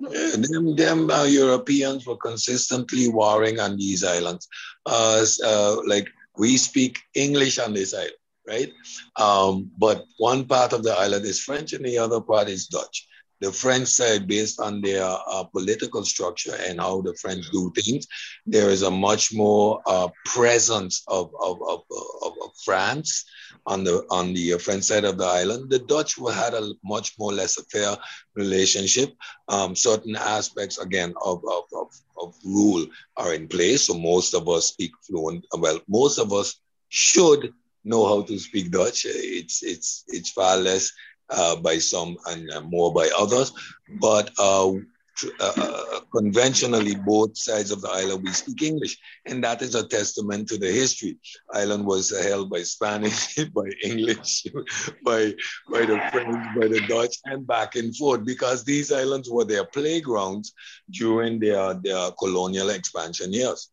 Yeah, 0.00 0.36
them 0.36 0.76
them 0.76 1.10
uh, 1.10 1.24
Europeans 1.24 2.06
were 2.06 2.16
consistently 2.16 3.08
warring 3.08 3.60
on 3.60 3.76
these 3.76 4.04
islands. 4.04 4.48
Uh, 4.86 5.24
uh, 5.44 5.76
like 5.86 6.08
we 6.38 6.56
speak 6.56 7.00
English 7.14 7.58
on 7.58 7.74
this 7.74 7.92
island, 7.92 8.12
right? 8.46 8.72
Um, 9.16 9.70
but 9.78 10.04
one 10.18 10.44
part 10.44 10.72
of 10.72 10.82
the 10.82 10.92
island 10.92 11.24
is 11.24 11.40
French 11.40 11.72
and 11.72 11.84
the 11.84 11.98
other 11.98 12.20
part 12.20 12.48
is 12.48 12.66
Dutch. 12.66 13.08
The 13.40 13.52
French 13.52 13.88
side, 13.88 14.26
based 14.26 14.60
on 14.60 14.80
their 14.80 15.04
uh, 15.04 15.44
political 15.44 16.04
structure 16.04 16.56
and 16.66 16.80
how 16.80 17.02
the 17.02 17.14
French 17.20 17.50
do 17.50 17.72
things, 17.74 18.06
there 18.46 18.70
is 18.70 18.82
a 18.82 18.90
much 18.90 19.34
more 19.34 19.82
uh, 19.86 20.08
presence 20.24 21.02
of, 21.08 21.30
of, 21.40 21.60
of, 21.68 21.82
of, 22.22 22.32
of 22.42 22.50
France 22.64 23.24
on 23.66 23.82
the 23.84 24.04
on 24.10 24.34
the 24.34 24.52
French 24.58 24.84
side 24.84 25.04
of 25.04 25.18
the 25.18 25.24
island. 25.24 25.68
The 25.68 25.80
Dutch 25.80 26.16
had 26.16 26.54
a 26.54 26.72
much 26.84 27.18
more 27.18 27.32
laissez-faire 27.32 27.96
relationship 28.34 29.12
um, 29.48 29.74
certain 29.74 30.16
aspects 30.16 30.78
again 30.78 31.12
of, 31.22 31.42
of, 31.50 31.64
of, 31.76 31.88
of 32.16 32.34
rule 32.44 32.86
are 33.16 33.34
in 33.34 33.48
place. 33.48 33.86
So 33.86 33.94
most 33.94 34.34
of 34.34 34.48
us 34.48 34.68
speak 34.68 34.92
fluent. 35.02 35.44
Well, 35.58 35.80
most 35.88 36.18
of 36.18 36.32
us 36.32 36.60
should 36.88 37.52
know 37.84 38.06
how 38.06 38.22
to 38.22 38.38
speak 38.38 38.70
Dutch. 38.70 39.04
It's 39.06 39.62
it's 39.62 40.04
it's 40.08 40.30
far 40.30 40.56
less 40.56 40.90
uh, 41.30 41.56
by 41.56 41.78
some 41.78 42.16
and 42.26 42.50
uh, 42.50 42.60
more 42.62 42.92
by 42.92 43.10
others. 43.18 43.52
But 44.00 44.30
uh, 44.38 44.72
tr- 45.16 45.28
uh, 45.40 46.00
conventionally, 46.14 46.94
both 46.94 47.36
sides 47.36 47.70
of 47.70 47.80
the 47.82 47.90
island 47.90 48.22
we 48.22 48.30
speak 48.32 48.62
English, 48.62 48.98
and 49.26 49.42
that 49.44 49.62
is 49.62 49.74
a 49.74 49.86
testament 49.86 50.48
to 50.48 50.58
the 50.58 50.70
history. 50.70 51.18
Island 51.52 51.86
was 51.86 52.10
held 52.10 52.50
by 52.50 52.62
Spanish, 52.62 53.36
by 53.54 53.68
English, 53.82 54.46
by 55.04 55.34
by 55.70 55.84
the 55.84 56.00
French, 56.10 56.46
by 56.56 56.68
the 56.68 56.84
Dutch, 56.88 57.16
and 57.24 57.46
back 57.46 57.76
and 57.76 57.94
forth 57.96 58.24
because 58.24 58.64
these 58.64 58.92
islands 58.92 59.30
were 59.30 59.44
their 59.44 59.64
playgrounds 59.64 60.52
during 60.90 61.38
their, 61.40 61.74
their 61.74 62.10
colonial 62.18 62.70
expansion 62.70 63.32
years. 63.32 63.70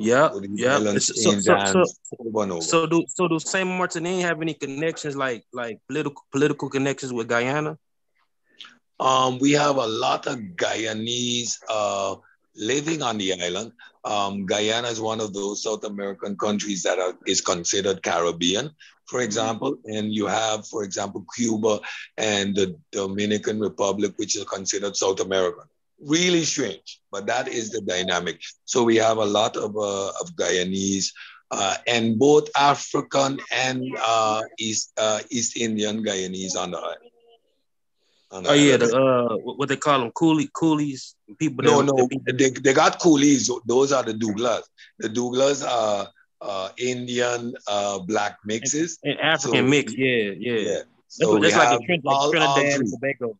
Yeah, 0.00 0.30
yeah. 0.54 0.78
So, 0.78 0.98
so, 0.98 1.40
so, 1.40 1.58
so, 1.66 1.84
over 2.18 2.42
and 2.42 2.52
over. 2.52 2.62
so 2.62 2.86
do 2.86 3.04
so 3.06 3.28
do 3.28 3.38
Saint 3.38 3.68
Martin 3.68 4.06
have 4.20 4.40
any 4.40 4.54
connections 4.54 5.14
like 5.14 5.44
like 5.52 5.78
political 5.88 6.24
political 6.32 6.70
connections 6.70 7.12
with 7.12 7.28
Guyana? 7.28 7.76
Um, 8.98 9.38
we 9.38 9.52
have 9.52 9.76
a 9.76 9.86
lot 9.86 10.26
of 10.26 10.38
Guyanese 10.56 11.58
uh, 11.68 12.16
living 12.54 13.02
on 13.02 13.18
the 13.18 13.32
island. 13.42 13.72
Um, 14.04 14.46
Guyana 14.46 14.88
is 14.88 15.00
one 15.00 15.20
of 15.20 15.32
those 15.32 15.62
South 15.62 15.84
American 15.84 16.36
countries 16.36 16.82
that 16.82 16.98
are, 16.98 17.14
is 17.26 17.40
considered 17.40 18.02
Caribbean, 18.02 18.70
for 19.06 19.20
example. 19.20 19.76
And 19.84 20.14
you 20.14 20.26
have, 20.26 20.66
for 20.66 20.84
example, 20.84 21.24
Cuba 21.34 21.80
and 22.16 22.54
the 22.54 22.78
Dominican 22.92 23.60
Republic, 23.60 24.12
which 24.16 24.36
is 24.36 24.44
considered 24.44 24.96
South 24.96 25.20
American. 25.20 25.64
Really 26.02 26.44
strange, 26.44 27.00
but 27.12 27.26
that 27.26 27.46
is 27.48 27.70
the 27.70 27.82
dynamic. 27.82 28.40
So 28.64 28.82
we 28.84 28.96
have 28.96 29.18
a 29.18 29.24
lot 29.24 29.56
of, 29.56 29.76
uh, 29.76 30.08
of 30.20 30.34
Guyanese 30.34 31.12
uh, 31.50 31.76
and 31.86 32.18
both 32.18 32.48
African 32.56 33.38
and 33.52 33.84
uh, 34.02 34.40
East, 34.58 34.92
uh, 34.96 35.20
East 35.30 35.56
Indian 35.58 36.02
Guyanese 36.02 36.56
on 36.56 36.70
the 36.70 36.78
island. 36.78 37.10
On 38.32 38.42
the 38.44 38.50
Oh 38.50 38.54
yeah, 38.54 38.76
the 38.78 38.96
uh, 38.96 39.36
what 39.36 39.68
they 39.68 39.76
call 39.76 39.98
them 40.00 40.12
coolie 40.12 40.48
coolies 40.52 41.16
people. 41.38 41.64
No, 41.64 41.82
no, 41.82 42.06
people- 42.06 42.32
they, 42.32 42.50
they 42.50 42.72
got 42.72 42.98
coolies. 43.00 43.50
Those 43.66 43.92
are 43.92 44.02
the 44.04 44.14
Douglas. 44.14 44.62
The 45.00 45.08
Douglas 45.08 45.62
are 45.62 46.08
uh, 46.40 46.68
Indian 46.78 47.52
uh, 47.66 47.98
black 47.98 48.38
mixes. 48.46 48.98
and 49.04 49.18
African 49.20 49.64
So- 49.66 49.70
mix. 49.70 49.92
Yeah, 49.92 50.06
yeah. 50.38 50.52
Yeah. 50.54 50.74
That's, 50.74 50.86
So 51.08 51.32
what, 51.32 51.42
that's 51.42 51.56
like, 51.56 51.78
the 51.78 51.84
Trin- 51.84 52.00
like 52.04 52.16
all, 52.16 52.30
Trinidad 52.30 52.58
and 52.58 52.88
three. 52.88 53.32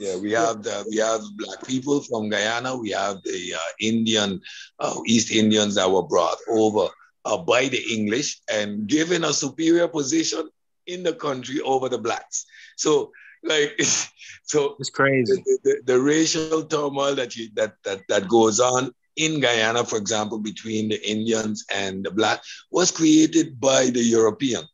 Yeah, 0.00 0.16
we 0.16 0.32
have 0.32 0.62
the 0.62 0.86
we 0.88 0.96
have 0.96 1.20
black 1.36 1.66
people 1.66 2.00
from 2.00 2.30
Guyana. 2.30 2.74
We 2.74 2.88
have 2.92 3.22
the 3.22 3.52
uh, 3.54 3.70
Indian 3.80 4.40
uh, 4.78 4.96
East 5.04 5.30
Indians 5.30 5.74
that 5.74 5.90
were 5.90 6.02
brought 6.02 6.38
over 6.48 6.88
uh, 7.26 7.36
by 7.36 7.68
the 7.68 7.82
English 7.92 8.40
and 8.50 8.86
given 8.86 9.24
a 9.24 9.32
superior 9.34 9.88
position 9.88 10.48
in 10.86 11.02
the 11.02 11.12
country 11.12 11.60
over 11.60 11.90
the 11.90 11.98
blacks. 11.98 12.46
So 12.78 13.12
like 13.44 13.78
so 14.44 14.76
It's 14.78 14.88
crazy. 14.88 15.44
the, 15.44 15.58
the, 15.64 15.82
the 15.84 16.00
racial 16.00 16.64
turmoil 16.64 17.14
that 17.16 17.36
you 17.36 17.50
that, 17.56 17.74
that 17.84 18.00
that 18.08 18.26
goes 18.26 18.58
on 18.58 18.92
in 19.16 19.38
Guyana, 19.38 19.84
for 19.84 19.98
example, 19.98 20.38
between 20.38 20.88
the 20.88 21.00
Indians 21.06 21.66
and 21.74 22.06
the 22.06 22.10
black, 22.10 22.40
was 22.70 22.90
created 22.90 23.60
by 23.60 23.90
the 23.90 24.02
European, 24.02 24.64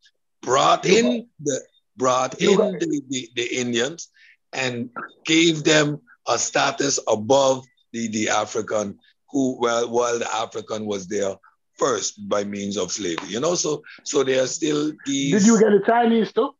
brought 0.41 0.87
in 0.87 1.27
the 1.43 1.61
brought 1.97 2.41
in 2.41 2.79
the, 2.79 3.03
the, 3.09 3.29
the 3.35 3.57
Indians 3.57 4.09
and 4.53 4.91
gave 5.25 5.65
them 5.65 6.01
a 6.29 6.39
status 6.39 6.99
above 7.09 7.65
the, 7.93 8.09
the 8.09 8.29
African, 8.29 8.99
who 9.31 9.59
well 9.61 9.89
while 9.89 10.19
the 10.19 10.35
African 10.35 10.87
was 10.87 11.07
there 11.09 11.35
first 11.75 12.29
by 12.29 12.45
means 12.45 12.77
of 12.77 12.91
slavery. 12.93 13.29
You 13.29 13.41
know, 13.41 13.55
so 13.55 13.83
so 14.05 14.25
there 14.25 14.43
are 14.43 14.47
still 14.47 14.93
these 15.05 15.33
Did 15.33 15.47
you 15.47 15.59
get 15.59 15.71
the 15.71 15.83
Chinese 15.87 16.33
too? 16.33 16.55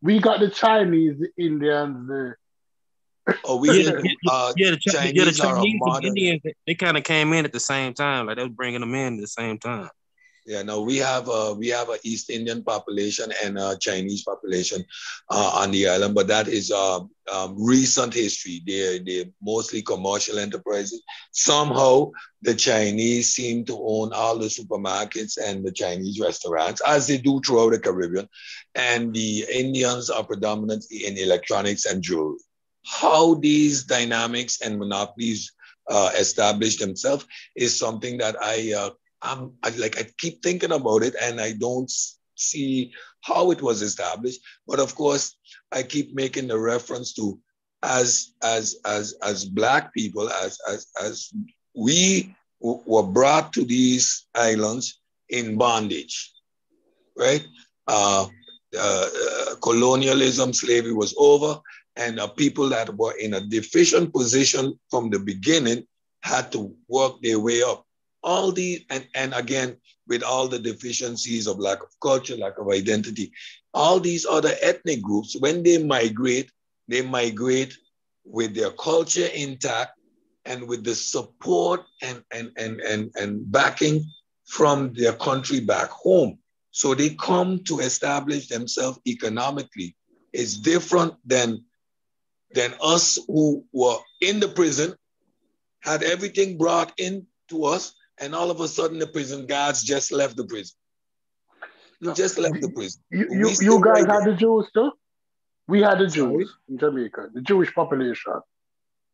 We 0.00 0.18
got 0.18 0.40
the 0.40 0.50
Chinese, 0.50 1.18
the 1.18 1.30
Indians, 1.42 2.08
the 2.08 2.34
oh 3.44 3.56
we 3.56 3.68
Yeah, 3.78 3.84
did, 3.84 4.04
yeah, 4.04 4.12
uh, 4.28 4.52
yeah, 4.56 4.70
the, 4.70 4.76
Chi- 4.76 5.04
yeah, 5.14 5.24
the 5.24 5.32
Chinese 5.32 5.40
are 5.40 5.52
a 5.52 5.60
Chinese 5.60 5.82
and 5.84 6.06
Indians, 6.06 6.40
they, 6.44 6.54
they 6.66 6.74
kind 6.74 6.96
of 6.96 7.04
came 7.04 7.32
in 7.32 7.44
at 7.44 7.52
the 7.52 7.60
same 7.60 7.94
time. 7.94 8.26
Like 8.26 8.36
they 8.36 8.42
was 8.42 8.52
bringing 8.52 8.80
them 8.80 8.94
in 8.94 9.14
at 9.14 9.20
the 9.20 9.28
same 9.28 9.58
time. 9.58 9.90
Yeah, 10.44 10.62
no, 10.62 10.80
we 10.82 10.96
have 10.96 11.28
a 11.28 11.54
we 11.54 11.68
have 11.68 11.88
a 11.88 11.98
East 12.02 12.28
Indian 12.28 12.64
population 12.64 13.32
and 13.44 13.56
a 13.58 13.76
Chinese 13.78 14.24
population 14.24 14.84
uh, 15.30 15.52
on 15.54 15.70
the 15.70 15.88
island, 15.88 16.14
but 16.16 16.26
that 16.28 16.48
is 16.48 16.72
uh, 16.72 16.98
um, 17.32 17.54
recent 17.56 18.12
history. 18.12 18.60
They're 18.66 18.98
they're 18.98 19.30
mostly 19.40 19.82
commercial 19.82 20.40
enterprises. 20.40 21.00
Somehow, 21.30 22.10
the 22.42 22.54
Chinese 22.54 23.32
seem 23.32 23.64
to 23.66 23.78
own 23.86 24.12
all 24.12 24.36
the 24.38 24.46
supermarkets 24.46 25.38
and 25.38 25.64
the 25.64 25.70
Chinese 25.72 26.18
restaurants, 26.18 26.80
as 26.86 27.06
they 27.06 27.18
do 27.18 27.40
throughout 27.46 27.70
the 27.70 27.78
Caribbean, 27.78 28.28
and 28.74 29.14
the 29.14 29.44
Indians 29.52 30.10
are 30.10 30.24
predominantly 30.24 31.06
in 31.06 31.16
electronics 31.18 31.84
and 31.86 32.02
jewelry. 32.02 32.38
how 32.84 33.34
these 33.34 33.84
dynamics 33.84 34.60
and 34.60 34.78
monopolies 34.78 35.52
uh, 35.88 36.10
establish 36.18 36.76
themselves 36.78 37.26
is 37.56 37.78
something 37.78 38.18
that 38.18 38.36
I, 38.42 38.72
uh, 38.76 38.90
I'm 39.22 39.52
I, 39.62 39.70
like 39.70 39.98
I 39.98 40.06
keep 40.18 40.42
thinking 40.42 40.72
about 40.72 41.02
it 41.02 41.14
and 41.20 41.40
I 41.40 41.52
don't 41.52 41.90
see 42.36 42.92
how 43.20 43.50
it 43.50 43.62
was 43.62 43.82
established. 43.82 44.40
But 44.66 44.80
of 44.80 44.94
course, 44.94 45.36
I 45.70 45.82
keep 45.82 46.14
making 46.14 46.48
the 46.48 46.58
reference 46.58 47.12
to 47.14 47.38
as 47.82 48.32
as 48.42 48.76
as 48.84 49.14
as 49.22 49.44
black 49.44 49.92
people 49.92 50.28
as 50.28 50.58
as 50.68 50.86
as 51.02 51.32
we 51.74 52.34
were 52.60 53.02
brought 53.02 53.52
to 53.54 53.64
these 53.64 54.26
islands 54.34 55.00
in 55.28 55.56
bondage, 55.56 56.32
right? 57.16 57.44
Uh, 57.88 58.26
uh, 58.76 59.08
uh, 59.10 59.54
colonialism, 59.56 60.52
slavery 60.52 60.92
was 60.92 61.14
over, 61.18 61.60
and 61.96 62.20
uh, 62.20 62.26
people 62.28 62.68
that 62.68 62.94
were 62.96 63.14
in 63.18 63.34
a 63.34 63.40
deficient 63.40 64.12
position 64.12 64.78
from 64.90 65.10
the 65.10 65.18
beginning 65.18 65.84
had 66.22 66.52
to 66.52 66.74
work 66.88 67.20
their 67.22 67.38
way 67.38 67.62
up. 67.62 67.84
All 68.22 68.52
these, 68.52 68.84
and, 68.90 69.06
and 69.14 69.34
again, 69.34 69.76
with 70.06 70.22
all 70.22 70.48
the 70.48 70.58
deficiencies 70.58 71.46
of 71.46 71.58
lack 71.58 71.82
of 71.82 71.88
culture, 72.00 72.36
lack 72.36 72.58
of 72.58 72.68
identity, 72.68 73.32
all 73.74 73.98
these 73.98 74.26
other 74.26 74.54
ethnic 74.60 75.02
groups, 75.02 75.36
when 75.38 75.62
they 75.62 75.82
migrate, 75.82 76.50
they 76.88 77.02
migrate 77.02 77.76
with 78.24 78.54
their 78.54 78.70
culture 78.70 79.26
intact 79.34 79.98
and 80.44 80.66
with 80.68 80.84
the 80.84 80.94
support 80.94 81.82
and, 82.02 82.22
and, 82.30 82.50
and, 82.56 82.80
and, 82.80 83.10
and 83.16 83.50
backing 83.50 84.04
from 84.44 84.92
their 84.94 85.12
country 85.12 85.60
back 85.60 85.88
home. 85.90 86.38
So 86.70 86.94
they 86.94 87.10
come 87.10 87.62
to 87.64 87.80
establish 87.80 88.48
themselves 88.48 88.98
economically. 89.06 89.96
It's 90.32 90.56
different 90.56 91.14
than, 91.24 91.64
than 92.54 92.74
us 92.82 93.18
who 93.26 93.64
were 93.72 93.98
in 94.20 94.40
the 94.40 94.48
prison, 94.48 94.94
had 95.80 96.02
everything 96.02 96.56
brought 96.58 96.92
in 96.98 97.26
to 97.48 97.64
us, 97.64 97.94
and 98.22 98.36
all 98.36 98.50
of 98.50 98.60
a 98.60 98.68
sudden 98.68 98.98
the 98.98 99.06
prison 99.06 99.46
guards 99.46 99.82
just 99.82 100.12
left 100.12 100.36
the 100.36 100.44
prison. 100.44 100.76
You 102.00 102.14
just 102.14 102.38
left 102.38 102.60
the 102.60 102.70
prison. 102.70 103.02
You, 103.10 103.26
you, 103.30 103.50
you 103.60 103.84
guys 103.84 104.06
had 104.06 104.24
the 104.24 104.34
Jews 104.34 104.70
too? 104.72 104.92
We 105.68 105.82
had 105.82 105.98
the 105.98 106.06
Jews 106.06 106.14
Sorry? 106.14 106.46
in 106.68 106.78
Jamaica, 106.78 107.30
the 107.34 107.40
Jewish 107.40 107.74
population. 107.74 108.40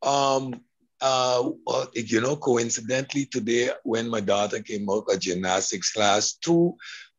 Um, 0.03 0.61
uh, 1.01 1.51
well, 1.67 1.89
you 1.95 2.21
know, 2.21 2.37
coincidentally 2.37 3.27
today 3.27 3.71
when 3.85 4.09
my 4.09 4.21
daughter 4.21 4.61
came 4.61 4.89
out 4.91 5.05
of 5.09 5.21
gymnastics 5.21 5.93
class, 5.93 6.35
two, 6.35 6.75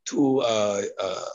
two, 0.06 0.40
uh, 0.40 0.82
uh, 1.00 1.30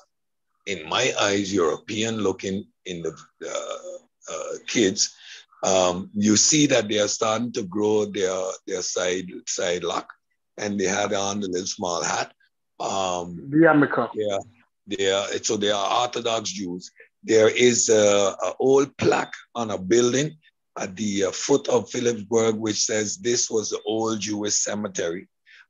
in 0.66 0.88
my 0.88 1.12
eyes, 1.20 1.52
European 1.52 2.18
looking 2.18 2.64
in 2.86 3.02
the 3.02 3.16
uh, 3.46 4.32
uh, 4.32 4.57
kids, 4.66 5.14
um, 5.62 6.11
you 6.14 6.36
see 6.36 6.66
that 6.66 6.88
they 6.88 6.98
are 6.98 7.09
starting 7.09 7.52
to 7.52 7.62
grow 7.62 8.05
their 8.05 8.42
their 8.66 8.82
side 8.82 9.30
side 9.46 9.82
lock, 9.82 10.12
and 10.59 10.78
they 10.78 10.84
had 10.84 11.12
on 11.12 11.40
the 11.40 11.48
little 11.48 11.66
small 11.66 12.02
hat. 12.02 12.32
Um, 12.80 13.48
the 13.50 13.59
yarmulke. 13.59 14.11
Yeah, 14.14 14.38
they 14.86 15.12
are, 15.12 15.26
so 15.42 15.57
they 15.57 15.70
are 15.70 16.02
Orthodox 16.02 16.50
Jews. 16.50 16.90
There 17.22 17.48
is 17.48 17.88
a, 17.88 18.34
a 18.42 18.52
old 18.61 18.96
plaque 18.96 19.34
on 19.55 19.70
a 19.70 19.78
building 19.78 20.36
at 20.78 20.96
the 20.96 21.24
uh, 21.24 21.30
foot 21.30 21.68
of 21.68 21.90
Philipsburg, 21.90 22.57
which 22.59 22.82
says 22.82 23.18
this 23.18 23.50
was 23.50 23.70
the 23.70 23.80
old 23.86 24.20
Jewish 24.20 24.55
cemetery. 24.55 25.28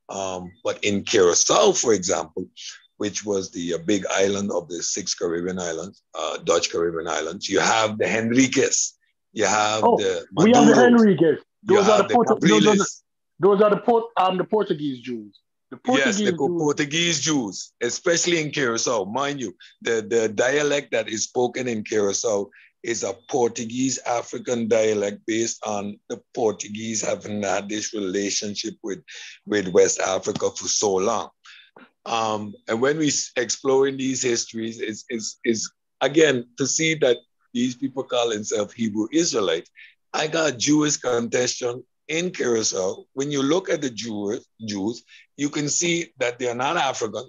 Um, 0.09 0.53
but 0.63 0.83
in 0.83 1.05
Curacao, 1.05 1.73
for 1.73 1.93
example, 1.93 2.47
which 2.97 3.25
was 3.25 3.51
the 3.51 3.75
uh, 3.75 3.79
big 3.79 4.05
island 4.11 4.51
of 4.53 4.69
the 4.69 4.83
six 4.83 5.15
Caribbean 5.15 5.59
islands, 5.59 6.03
uh, 6.15 6.39
Dutch 6.39 6.71
Caribbean 6.71 7.09
islands, 7.09 7.49
you 7.49 7.61
have 7.61 7.99
the 7.99 8.05
Henriques, 8.05 8.93
you 9.33 9.47
have 9.47 9.83
oh, 9.85 9.97
the 9.97 10.27
Maduros, 10.37 10.45
we 10.45 10.53
have 10.53 10.67
the 10.67 10.75
Henriques. 10.75 11.39
Those 11.63 11.89
are 11.89 12.03
the, 12.03 12.09
the 12.09 12.15
Port- 12.15 12.43
those, 13.45 13.61
are 13.61 13.71
the, 13.71 13.77
those 13.77 13.77
are 13.77 13.77
the 13.77 13.83
port, 13.83 14.05
um, 14.17 14.39
the 14.39 14.45
Portuguese 14.45 15.01
Jews. 15.01 15.41
The 15.71 15.77
Portuguese 15.77 16.21
yes, 16.21 16.31
the 16.31 16.37
Jews. 16.37 16.59
Portuguese 16.59 17.21
Jews, 17.21 17.73
especially 17.83 18.41
in 18.41 18.51
Curacao. 18.51 19.05
Mind 19.05 19.41
you, 19.41 19.55
the, 19.83 20.07
the 20.09 20.29
dialect 20.29 20.93
that 20.93 21.09
is 21.09 21.25
spoken 21.25 21.69
in 21.69 21.83
Curacao 21.83 22.51
is 22.83 23.03
a 23.03 23.15
Portuguese 23.31 23.99
African 24.07 24.69
dialect 24.69 25.21
based 25.27 25.59
on 25.67 25.99
the 26.09 26.21
Portuguese 26.35 27.03
having 27.03 27.43
had 27.43 27.69
this 27.69 27.95
relationship 27.95 28.75
with, 28.83 29.03
with 29.47 29.69
West 29.69 30.01
Africa 30.01 30.51
for 30.51 30.69
so 30.69 30.95
long. 30.95 31.31
Um, 32.07 32.55
and 32.69 32.81
when 32.81 32.99
we 32.99 33.11
exploring 33.37 33.97
these 33.97 34.23
histories, 34.23 34.81
is 34.81 35.05
is 35.09 35.39
is 35.45 35.71
again 36.03 36.47
to 36.59 36.67
see 36.67 36.95
that 36.97 37.17
these 37.55 37.75
people 37.75 38.05
call 38.05 38.29
themselves 38.29 38.75
Hebrew 38.75 39.09
Israelites. 39.13 39.71
I 40.13 40.27
got 40.27 40.59
Jewish 40.59 40.99
contestant 40.99 41.85
in 42.09 42.31
Curacao. 42.31 43.05
When 43.15 43.31
you 43.31 43.43
look 43.43 43.71
at 43.71 43.81
the 43.81 43.91
Jews, 43.91 45.05
you 45.37 45.49
can 45.51 45.69
see 45.69 46.13
that 46.19 46.39
they 46.39 46.49
are 46.49 46.55
not 46.55 46.77
African. 46.77 47.29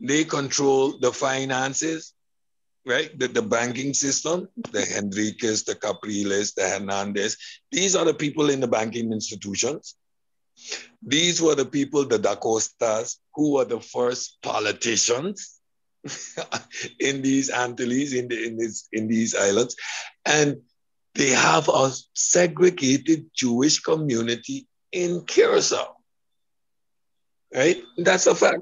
They 0.00 0.24
control 0.24 0.98
the 0.98 1.12
finances, 1.12 2.12
right? 2.84 3.16
The, 3.18 3.28
the 3.28 3.42
banking 3.42 3.94
system, 3.94 4.48
the 4.56 4.80
Henriques, 4.80 5.64
the 5.64 5.74
Capriles, 5.74 6.54
the 6.54 6.68
Hernandez, 6.68 7.36
these 7.70 7.96
are 7.96 8.04
the 8.04 8.14
people 8.14 8.50
in 8.50 8.60
the 8.60 8.68
banking 8.68 9.12
institutions. 9.12 9.96
These 11.02 11.40
were 11.40 11.54
the 11.54 11.64
people, 11.64 12.04
the 12.04 12.18
Da 12.18 12.36
Costas, 12.36 13.18
who 13.34 13.54
were 13.54 13.64
the 13.64 13.80
first 13.80 14.38
politicians 14.42 15.60
in 17.00 17.22
these 17.22 17.50
Antilles, 17.50 18.12
in, 18.12 18.28
the, 18.28 18.46
in, 18.46 18.56
this, 18.56 18.88
in 18.92 19.08
these 19.08 19.34
islands. 19.34 19.76
And 20.26 20.60
they 21.14 21.30
have 21.30 21.68
a 21.68 21.90
segregated 22.14 23.26
Jewish 23.34 23.80
community 23.80 24.66
in 24.90 25.24
Curacao. 25.24 25.96
Right? 27.54 27.82
That's 27.98 28.26
a 28.26 28.34
fact. 28.34 28.60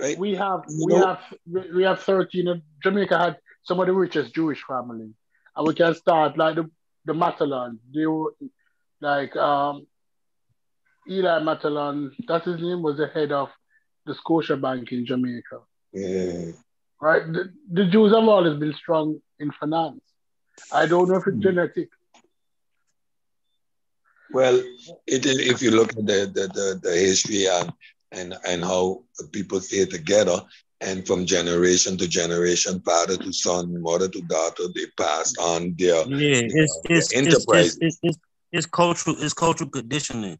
Right? 0.00 0.18
We 0.18 0.34
have 0.34 0.64
we 0.86 0.94
have 0.94 1.20
we 1.74 1.84
have 1.84 2.00
13 2.00 2.62
Jamaica 2.82 3.18
had 3.18 3.36
some 3.64 3.80
of 3.80 3.86
the 3.86 3.92
richest 3.92 4.34
Jewish 4.34 4.62
family. 4.66 5.10
And 5.56 5.66
we 5.66 5.74
can 5.74 5.94
start 5.94 6.36
like 6.36 6.56
the, 6.56 6.70
the 7.04 7.12
Matalon. 7.12 7.78
They 7.94 8.06
were 8.06 8.34
like 9.00 9.34
um, 9.36 9.86
Eli 11.08 11.40
Matalon, 11.40 12.10
that's 12.26 12.46
his 12.46 12.60
name, 12.60 12.82
was 12.82 12.96
the 12.96 13.08
head 13.08 13.32
of 13.32 13.50
the 14.06 14.14
Scotia 14.14 14.56
Bank 14.56 14.92
in 14.92 15.06
Jamaica. 15.06 15.60
Yeah. 15.92 16.52
Right? 17.00 17.26
The, 17.26 17.52
the 17.70 17.86
Jews 17.86 18.14
have 18.14 18.24
always 18.24 18.58
been 18.58 18.74
strong 18.74 19.20
in 19.38 19.50
finance. 19.52 20.00
I 20.72 20.86
don't 20.86 21.08
know 21.08 21.16
if 21.16 21.26
it's 21.26 21.36
hmm. 21.36 21.42
genetic. 21.42 21.88
Well, 24.32 24.56
it, 25.06 25.26
if 25.26 25.62
you 25.62 25.70
look 25.70 25.90
at 25.90 26.06
the, 26.06 26.30
the, 26.32 26.48
the, 26.48 26.80
the 26.82 26.96
history 26.96 27.46
and, 27.46 27.72
and, 28.10 28.34
and 28.46 28.64
how 28.64 29.04
people 29.32 29.60
stay 29.60 29.86
together, 29.86 30.40
and 30.80 31.06
from 31.06 31.24
generation 31.24 31.96
to 31.96 32.08
generation, 32.08 32.80
father 32.80 33.16
to 33.16 33.32
son, 33.32 33.80
mother 33.80 34.08
to 34.08 34.20
daughter, 34.22 34.64
they 34.74 34.86
pass 34.98 35.32
on 35.38 35.74
their, 35.78 36.06
yeah, 36.08 36.42
it's, 36.44 36.80
their 36.84 36.98
it's, 36.98 37.14
enterprise. 37.14 37.78
It's, 37.80 37.98
it's, 38.02 38.18
it's, 38.52 38.66
cultural, 38.66 39.16
it's 39.18 39.32
cultural 39.32 39.70
conditioning. 39.70 40.38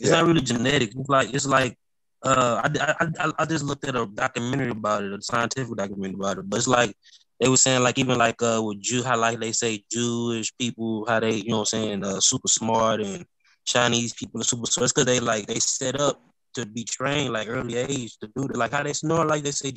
It's 0.00 0.10
yeah. 0.10 0.16
not 0.16 0.26
really 0.26 0.40
genetic. 0.40 0.94
It's 0.96 1.08
like 1.08 1.32
it's 1.32 1.46
like 1.46 1.78
uh, 2.24 2.62
I, 2.64 3.06
I, 3.20 3.32
I 3.38 3.44
just 3.44 3.64
looked 3.64 3.86
at 3.86 3.94
a 3.94 4.06
documentary 4.06 4.70
about 4.70 5.04
it, 5.04 5.12
a 5.12 5.22
scientific 5.22 5.76
documentary 5.76 6.14
about 6.14 6.38
it. 6.38 6.50
But 6.50 6.56
it's 6.56 6.68
like 6.68 6.96
they 7.40 7.48
were 7.48 7.56
saying, 7.56 7.82
like 7.82 7.98
even 7.98 8.18
like 8.18 8.40
uh, 8.42 8.62
with 8.64 8.80
Jew, 8.80 9.02
how 9.02 9.18
like 9.18 9.40
they 9.40 9.52
say 9.52 9.84
Jewish 9.90 10.56
people, 10.56 11.04
how 11.08 11.20
they 11.20 11.34
you 11.36 11.50
know 11.50 11.58
what 11.60 11.72
I'm 11.74 11.82
saying, 11.82 12.04
uh, 12.04 12.20
super 12.20 12.48
smart 12.48 13.00
and 13.00 13.24
Chinese 13.64 14.12
people 14.12 14.40
are 14.40 14.44
super 14.44 14.66
smart. 14.66 14.84
It's 14.84 14.92
because 14.92 15.06
they 15.06 15.20
like 15.20 15.46
they 15.46 15.58
set 15.58 16.00
up 16.00 16.20
to 16.54 16.66
be 16.66 16.84
trained 16.84 17.32
like 17.32 17.48
early 17.48 17.76
age 17.76 18.16
to 18.18 18.28
do 18.36 18.46
that. 18.48 18.56
Like 18.56 18.72
how 18.72 18.82
they 18.82 18.92
snore, 18.92 19.26
like 19.26 19.42
they 19.42 19.50
say 19.50 19.72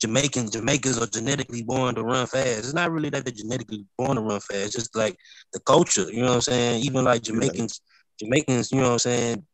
Jamaicans, 0.00 0.50
Jamaicans 0.50 0.98
are 0.98 1.06
genetically 1.06 1.62
born 1.62 1.94
to 1.94 2.02
run 2.02 2.26
fast. 2.26 2.58
It's 2.58 2.74
not 2.74 2.90
really 2.92 3.10
that 3.10 3.24
they're 3.24 3.32
genetically 3.32 3.86
born 3.96 4.16
to 4.16 4.22
run 4.22 4.40
fast. 4.40 4.66
It's 4.66 4.74
just 4.74 4.96
like 4.96 5.16
the 5.52 5.60
culture, 5.60 6.10
you 6.10 6.20
know 6.20 6.28
what 6.28 6.34
I'm 6.34 6.40
saying? 6.42 6.82
Even 6.84 7.04
like 7.04 7.22
Jamaicans, 7.22 7.80
Jamaicans, 8.20 8.70
you 8.70 8.78
know 8.78 8.88
what 8.88 8.92
I'm 8.92 8.98
saying? 8.98 9.46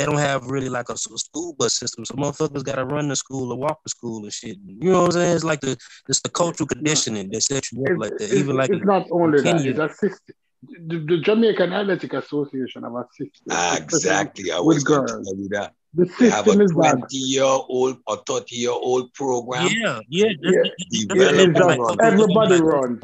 They 0.00 0.06
don't 0.06 0.16
have 0.16 0.46
really 0.46 0.70
like 0.70 0.88
a, 0.88 0.96
school 0.96 1.52
bus 1.58 1.74
system. 1.74 2.06
So 2.06 2.14
motherfuckers 2.14 2.64
gotta 2.64 2.86
run 2.86 3.08
to 3.08 3.16
school 3.16 3.52
or 3.52 3.58
walk 3.58 3.82
to 3.82 3.90
school 3.90 4.22
and 4.22 4.32
shit. 4.32 4.56
You 4.66 4.92
know 4.92 5.00
what 5.00 5.06
I'm 5.08 5.12
saying? 5.12 5.34
It's 5.34 5.44
like 5.44 5.60
the 5.60 5.76
it's 6.08 6.22
the 6.22 6.30
cultural 6.30 6.66
conditioning 6.66 7.28
that 7.32 7.42
sets 7.42 7.70
you 7.70 7.84
up 7.84 7.98
like 7.98 8.16
that. 8.16 8.32
Even 8.32 8.56
like 8.56 8.70
it's 8.70 8.82
not 8.82 9.06
only 9.10 9.42
that, 9.42 9.66
it's 9.66 9.78
a 9.78 9.90
system 9.90 10.34
the, 10.62 10.98
the 10.98 11.18
Jamaican 11.18 11.74
Athletic 11.74 12.14
Association 12.14 12.82
have 12.82 12.94
a 12.94 13.04
system. 13.12 13.46
Ah, 13.50 13.76
exactly. 13.76 14.50
I 14.50 14.58
was 14.58 14.84
going 14.84 15.06
to 15.06 15.12
tell 15.12 15.36
you 15.36 15.48
that. 15.50 15.74
The 15.92 16.08
they 16.18 16.30
have 16.30 16.46
a 16.46 16.54
20 16.54 17.16
year 17.16 17.42
old 17.44 17.98
or 18.06 18.22
30 18.26 18.56
year 18.56 18.70
old 18.70 19.12
program. 19.12 19.68
Yeah, 19.70 20.00
yeah. 20.08 20.28
yeah. 20.40 21.24
everybody 21.24 22.60
run. 22.62 23.00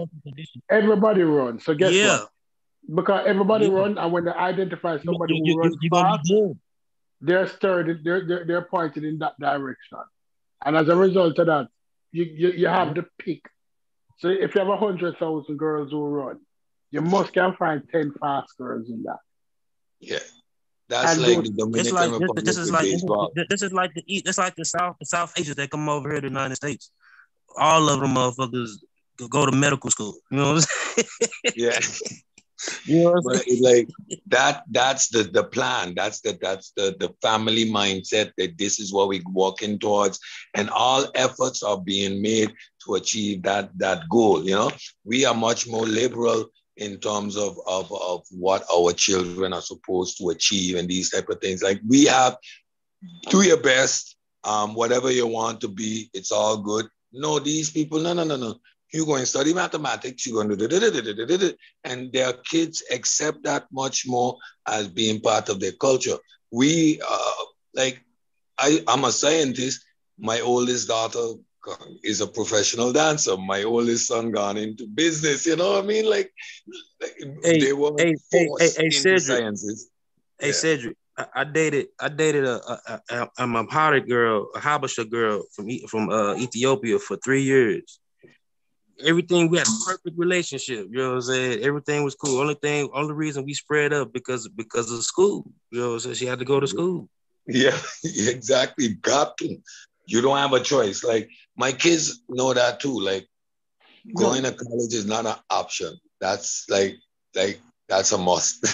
Everybody 0.70 1.22
run. 1.24 1.58
So 1.60 1.74
guess 1.74 1.92
yeah. 1.92 2.20
what? 2.20 2.30
Because 2.94 3.24
everybody 3.26 3.66
yeah. 3.66 3.72
run, 3.72 3.98
and 3.98 4.12
when 4.12 4.24
they 4.24 4.30
identify 4.30 4.98
somebody 5.02 5.40
you, 5.42 5.54
who 5.54 5.60
runs 5.60 5.76
fast, 5.90 6.30
they're 7.20 7.46
stirred, 7.48 8.00
they're, 8.04 8.26
they're, 8.26 8.44
they're 8.46 8.62
pointed 8.62 9.04
in 9.04 9.18
that 9.18 9.34
direction. 9.40 9.98
And 10.64 10.76
as 10.76 10.88
a 10.88 10.96
result 10.96 11.38
of 11.38 11.46
that, 11.46 11.68
you, 12.12 12.24
you, 12.24 12.48
you 12.52 12.68
have 12.68 12.94
the 12.94 13.04
peak. 13.18 13.44
So 14.18 14.28
if 14.28 14.54
you 14.54 14.58
have 14.60 14.68
100,000 14.68 15.56
girls 15.58 15.90
who 15.90 16.02
run, 16.04 16.40
You 16.90 17.02
must 17.02 17.32
can 17.32 17.54
find 17.56 17.82
10 17.90 18.12
fast 18.20 18.56
girls 18.56 18.88
in 18.88 19.02
that. 19.04 19.18
Yeah. 20.00 20.18
That's 20.88 21.12
And 21.12 21.22
like 21.22 21.34
those- 21.36 21.44
the 21.44 21.50
It's 21.50 21.58
Dominican 21.90 21.94
like 21.94 22.10
Republic 22.20 22.44
this 22.44 22.56
is 22.58 22.70
like 22.70 22.82
baseball. 22.84 23.32
this 23.50 23.62
is 23.62 23.72
like 23.72 23.92
the 23.94 24.04
east. 24.06 24.26
It's 24.28 24.38
like 24.38 24.54
the 24.54 24.64
South 24.64 24.96
the 25.00 25.06
South 25.06 25.32
Asians 25.38 25.56
that 25.56 25.70
come 25.70 25.88
over 25.88 26.08
here 26.08 26.20
to 26.20 26.28
the 26.28 26.32
United 26.32 26.54
States. 26.54 26.90
All 27.56 27.88
of 27.88 28.00
them 28.00 28.14
motherfuckers 28.14 28.70
go 29.30 29.44
to 29.46 29.52
medical 29.52 29.90
school. 29.90 30.14
You 30.30 30.36
know 30.38 30.52
what 30.52 30.56
I'm 30.56 31.04
saying? 31.04 31.08
Yeah. 31.56 31.78
You 32.86 33.04
know 33.04 33.20
but 33.22 33.44
it's 33.46 33.60
like 33.60 33.88
that 34.28 34.64
that's 34.70 35.08
the 35.08 35.24
the 35.24 35.44
plan. 35.44 35.94
That's 35.94 36.20
the 36.20 36.38
that's 36.40 36.72
the 36.76 36.96
the 36.98 37.14
family 37.20 37.70
mindset 37.70 38.32
that 38.38 38.56
this 38.58 38.80
is 38.80 38.92
what 38.92 39.08
we're 39.08 39.22
walking 39.26 39.78
towards. 39.78 40.18
And 40.54 40.70
all 40.70 41.06
efforts 41.14 41.62
are 41.62 41.80
being 41.80 42.22
made 42.22 42.52
to 42.84 42.94
achieve 42.94 43.42
that 43.42 43.70
that 43.78 44.08
goal 44.08 44.44
you 44.44 44.54
know? 44.54 44.70
We 45.04 45.24
are 45.24 45.34
much 45.34 45.66
more 45.66 45.86
liberal 45.86 46.46
in 46.76 46.98
terms 46.98 47.36
of 47.36 47.58
of, 47.66 47.92
of 47.92 48.24
what 48.30 48.64
our 48.74 48.92
children 48.92 49.52
are 49.52 49.62
supposed 49.62 50.18
to 50.18 50.30
achieve 50.30 50.76
and 50.76 50.88
these 50.88 51.10
type 51.10 51.28
of 51.28 51.40
things. 51.40 51.62
Like 51.62 51.80
we 51.86 52.04
have 52.06 52.36
do 53.30 53.42
your 53.42 53.60
best. 53.60 54.16
Um 54.44 54.74
whatever 54.74 55.10
you 55.10 55.26
want 55.26 55.60
to 55.60 55.68
be 55.68 56.08
it's 56.14 56.32
all 56.32 56.56
good. 56.56 56.86
No 57.12 57.38
these 57.38 57.70
people 57.70 58.00
no 58.00 58.12
no 58.14 58.24
no 58.24 58.36
no 58.36 58.54
you're 58.92 59.06
going 59.06 59.20
to 59.20 59.26
study 59.26 59.52
mathematics 59.52 60.26
you're 60.26 60.36
going 60.36 60.48
to 60.48 60.56
do 60.56 60.68
da- 60.68 60.78
da- 60.78 61.00
da- 61.00 61.26
da- 61.26 61.36
da 61.36 61.50
and 61.84 62.12
their 62.12 62.32
kids 62.32 62.82
accept 62.92 63.42
that 63.44 63.66
much 63.72 64.06
more 64.06 64.36
as 64.66 64.88
being 64.88 65.20
part 65.20 65.48
of 65.48 65.60
their 65.60 65.72
culture. 65.72 66.16
We 66.50 67.00
uh, 67.08 67.44
like 67.74 68.00
I, 68.58 68.82
I'm 68.88 69.04
a 69.04 69.12
scientist. 69.12 69.84
My 70.18 70.40
oldest 70.40 70.88
daughter 70.88 71.34
is 72.02 72.20
a 72.20 72.26
professional 72.26 72.92
dancer. 72.92 73.36
My 73.36 73.64
oldest 73.64 74.06
son 74.06 74.30
gone 74.30 74.56
into 74.56 74.86
business. 74.86 75.44
You 75.46 75.56
know 75.56 75.72
what 75.72 75.84
I 75.84 75.86
mean? 75.86 76.08
Like, 76.08 76.32
Hey, 77.42 77.60
they 77.60 77.72
were 77.72 77.92
hey, 77.98 78.14
hey, 78.30 78.46
forced 78.46 78.76
hey, 78.78 78.82
hey, 78.82 78.84
into 78.86 79.18
Cedric. 79.18 79.20
sciences. 79.20 79.90
Hey 80.38 80.48
Yeah. 80.48 80.52
Cedric, 80.52 80.96
I, 81.18 81.26
I 81.34 81.44
dated 81.44 81.86
I 82.00 82.08
dated 82.08 82.44
a, 82.44 82.56
a, 82.72 83.00
a, 83.10 83.16
a 83.16 83.30
Amharic 83.42 84.08
girl, 84.08 84.48
a 84.54 84.60
Habesha 84.60 85.08
girl 85.10 85.44
from 85.52 85.68
from 85.88 86.08
uh, 86.10 86.34
Ethiopia 86.36 86.98
for 86.98 87.16
three 87.16 87.42
years. 87.42 87.98
Everything 89.04 89.48
we 89.50 89.58
had 89.58 89.66
a 89.66 89.84
perfect 89.84 90.16
relationship. 90.18 90.86
You 90.90 90.98
know 90.98 91.08
what 91.10 91.14
I'm 91.16 91.22
saying? 91.22 91.62
Everything 91.62 92.02
was 92.04 92.14
cool. 92.14 92.40
Only 92.40 92.54
thing, 92.54 92.88
only 92.94 93.12
reason 93.12 93.44
we 93.44 93.54
spread 93.54 93.92
up 93.92 94.12
because 94.12 94.48
because 94.48 94.90
of 94.90 95.02
school. 95.04 95.44
You 95.70 95.80
know 95.80 95.88
what 95.88 95.94
I'm 95.94 96.00
saying? 96.00 96.14
She 96.16 96.26
had 96.26 96.38
to 96.38 96.44
go 96.44 96.60
to 96.60 96.66
school. 96.66 97.08
Yeah, 97.46 97.76
exactly. 98.04 98.88
Got 98.94 99.36
to. 99.38 99.56
You 100.06 100.20
don't 100.22 100.38
have 100.38 100.52
a 100.52 100.60
choice. 100.60 101.04
Like 101.04 101.28
my 101.56 101.72
kids 101.72 102.22
know 102.28 102.54
that 102.54 102.80
too. 102.80 102.98
Like 103.00 103.26
going 104.14 104.42
to 104.44 104.52
college 104.52 104.94
is 104.94 105.04
not 105.06 105.26
an 105.26 105.36
option. 105.50 105.96
That's 106.20 106.64
like 106.70 106.96
like 107.34 107.60
that's 107.88 108.12
a 108.12 108.18
must. 108.18 108.64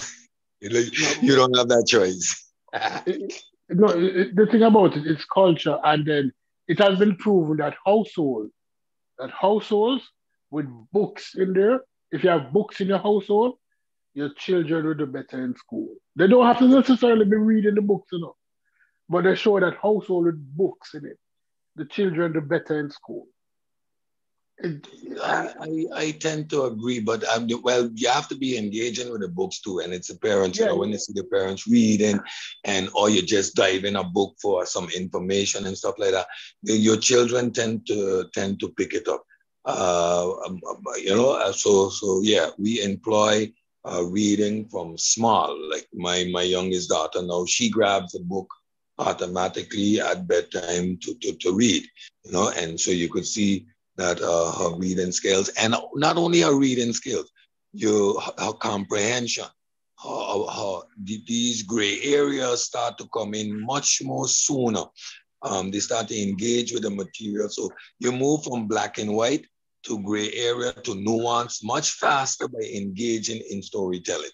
you, 0.61 1.35
don't 1.35 1.55
have 1.57 1.67
that 1.69 1.85
choice. 1.87 2.49
No, 3.69 3.87
it- 3.87 4.15
it- 4.17 4.35
the 4.35 4.45
thing 4.45 4.61
about 4.63 4.95
it, 4.97 5.05
it's 5.07 5.25
culture, 5.25 5.79
and 5.83 6.05
then 6.05 6.31
it 6.67 6.79
has 6.79 6.99
been 6.99 7.15
proven 7.15 7.57
that 7.57 7.75
household, 7.85 8.49
that 9.19 9.31
households 9.31 10.03
with 10.51 10.65
books 10.91 11.35
in 11.35 11.53
there, 11.53 11.81
if 12.11 12.23
you 12.23 12.29
have 12.29 12.53
books 12.53 12.79
in 12.81 12.87
your 12.87 12.99
household, 12.99 13.55
your 14.13 14.29
children 14.37 14.85
will 14.85 14.93
do 14.93 15.05
better 15.05 15.43
in 15.43 15.55
school. 15.55 15.89
They 16.15 16.27
don't 16.27 16.45
have 16.45 16.59
to 16.59 16.67
necessarily 16.67 17.25
be 17.25 17.37
reading 17.37 17.75
the 17.75 17.81
books, 17.81 18.09
you 18.11 18.19
know, 18.19 18.35
but 19.09 19.23
they 19.23 19.35
show 19.35 19.59
that 19.59 19.77
household 19.81 20.25
with 20.25 20.57
books 20.57 20.93
in 20.93 21.05
it, 21.05 21.17
the 21.75 21.85
children 21.85 22.33
do 22.33 22.41
better 22.41 22.79
in 22.79 22.91
school. 22.91 23.27
I, 25.23 25.53
I, 25.59 25.85
I 25.95 26.11
tend 26.11 26.49
to 26.51 26.63
agree, 26.63 26.99
but 26.99 27.23
I'm 27.29 27.47
well. 27.63 27.89
You 27.95 28.09
have 28.09 28.27
to 28.29 28.35
be 28.35 28.57
engaging 28.57 29.11
with 29.11 29.21
the 29.21 29.27
books 29.27 29.59
too, 29.61 29.79
and 29.79 29.93
it's 29.93 30.07
the 30.07 30.17
parents. 30.17 30.59
You 30.59 30.65
Yeah, 30.65 30.67
know, 30.67 30.75
when 30.77 30.89
you 30.89 30.97
see 30.97 31.13
the 31.13 31.23
parents 31.23 31.67
reading, 31.67 32.19
and 32.63 32.89
or 32.95 33.09
you 33.09 33.21
just 33.21 33.55
dive 33.55 33.83
in 33.85 33.95
a 33.95 34.03
book 34.03 34.35
for 34.41 34.65
some 34.65 34.89
information 34.95 35.65
and 35.65 35.77
stuff 35.77 35.95
like 35.97 36.11
that. 36.11 36.27
Your 36.63 36.97
children 36.97 37.51
tend 37.51 37.85
to 37.87 38.25
tend 38.33 38.59
to 38.61 38.69
pick 38.69 38.93
it 38.93 39.07
up. 39.07 39.23
Uh, 39.65 40.31
um, 40.45 40.61
um, 40.69 40.83
you 40.97 41.15
know, 41.15 41.31
uh, 41.31 41.51
so 41.51 41.89
so 41.89 42.21
yeah, 42.23 42.49
we 42.57 42.81
employ 42.81 43.51
uh, 43.85 44.03
reading 44.05 44.67
from 44.69 44.97
small. 44.97 45.57
Like 45.71 45.87
my 45.93 46.27
my 46.31 46.43
youngest 46.43 46.89
daughter 46.89 47.21
now, 47.21 47.45
she 47.45 47.69
grabs 47.69 48.15
a 48.15 48.19
book 48.21 48.49
automatically 48.99 49.99
at 49.99 50.27
bedtime 50.27 50.97
to, 51.01 51.15
to, 51.21 51.33
to 51.37 51.53
read. 51.53 51.83
You 52.25 52.31
know, 52.31 52.49
and 52.55 52.79
so 52.79 52.91
you 52.91 53.09
could 53.09 53.25
see 53.25 53.65
that 53.97 54.21
uh, 54.21 54.51
her 54.51 54.75
reading 54.77 55.11
skills, 55.11 55.49
and 55.49 55.75
not 55.95 56.17
only 56.17 56.41
her 56.41 56.55
reading 56.55 56.93
skills, 56.93 57.31
your 57.73 58.19
her 58.21 58.53
comprehension, 58.53 59.45
how, 59.97 60.47
how 60.47 60.83
the- 61.03 61.23
these 61.27 61.63
gray 61.63 62.01
areas 62.03 62.63
start 62.63 62.97
to 62.97 63.07
come 63.13 63.33
in 63.33 63.65
much 63.65 64.01
more 64.03 64.27
sooner. 64.27 64.83
Um, 65.41 65.71
they 65.71 65.79
start 65.79 66.07
to 66.07 66.21
engage 66.21 66.71
with 66.73 66.83
the 66.83 66.89
material. 66.89 67.49
So 67.49 67.69
you 67.99 68.11
move 68.11 68.43
from 68.43 68.67
black 68.67 68.97
and 68.97 69.13
white 69.13 69.45
to 69.83 70.01
gray 70.03 70.31
area 70.33 70.71
to 70.71 70.95
nuance 70.95 71.63
much 71.63 71.91
faster 71.91 72.47
by 72.47 72.61
engaging 72.61 73.41
in 73.49 73.61
storytelling, 73.61 74.31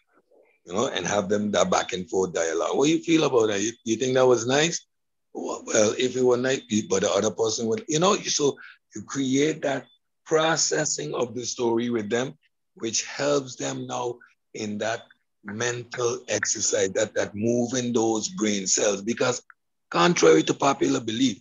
you 0.65 0.73
know, 0.73 0.87
and 0.87 1.07
have 1.07 1.27
them 1.29 1.51
that 1.51 1.71
back 1.71 1.93
and 1.93 2.07
forth 2.09 2.33
dialogue. 2.33 2.77
What 2.77 2.85
do 2.85 2.91
you 2.91 3.01
feel 3.01 3.23
about 3.23 3.47
that? 3.47 3.61
You, 3.61 3.71
you 3.83 3.95
think 3.95 4.13
that 4.13 4.27
was 4.27 4.45
nice? 4.45 4.85
Well, 5.33 5.95
if 5.97 6.15
it 6.15 6.23
were 6.23 6.37
nice, 6.37 6.61
but 6.89 7.01
the 7.01 7.11
other 7.11 7.31
person 7.31 7.67
would, 7.67 7.83
you 7.87 7.99
know, 7.99 8.15
so 8.15 8.57
you 8.95 9.03
create 9.03 9.61
that 9.61 9.85
processing 10.25 11.13
of 11.13 11.33
the 11.35 11.45
story 11.45 11.89
with 11.89 12.09
them, 12.09 12.33
which 12.75 13.05
helps 13.05 13.55
them 13.55 13.87
now 13.87 14.15
in 14.53 14.77
that 14.79 15.03
mental 15.43 16.19
exercise, 16.27 16.89
that, 16.91 17.13
that 17.15 17.33
moving 17.35 17.93
those 17.93 18.29
brain 18.29 18.67
cells. 18.67 19.01
Because 19.01 19.41
contrary 19.89 20.43
to 20.43 20.53
popular 20.53 20.99
belief, 20.99 21.37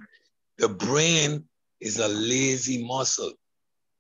the 0.59 0.69
brain 0.69 1.45
is 1.81 1.99
a 1.99 2.09
lazy 2.09 2.85
muscle. 2.85 3.33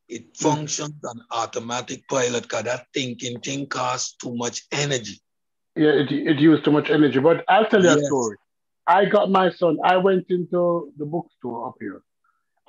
It 0.09 0.23
hmm. 0.23 0.49
functions 0.49 1.05
on 1.05 1.21
automatic 1.31 2.07
pilot 2.09 2.43
because 2.45 2.65
that 2.65 2.87
thinking 2.95 3.41
thing 3.41 3.67
costs 3.67 4.17
too 4.17 4.35
much 4.35 4.63
energy. 4.73 5.21
Yeah, 5.77 5.91
it, 5.91 6.11
it 6.11 6.39
used 6.39 6.65
too 6.65 6.73
much 6.73 6.91
energy. 6.91 7.21
But 7.21 7.45
I'll 7.49 7.67
tell 7.67 7.83
you 7.83 7.91
a 7.91 8.05
story. 8.05 8.37
I 8.87 9.05
got 9.05 9.31
my 9.31 9.51
son, 9.51 9.77
I 9.85 9.99
went 9.99 10.27
into 10.31 10.93
the 10.97 11.05
bookstore 11.05 11.69
up 11.69 11.75
here, 11.79 12.01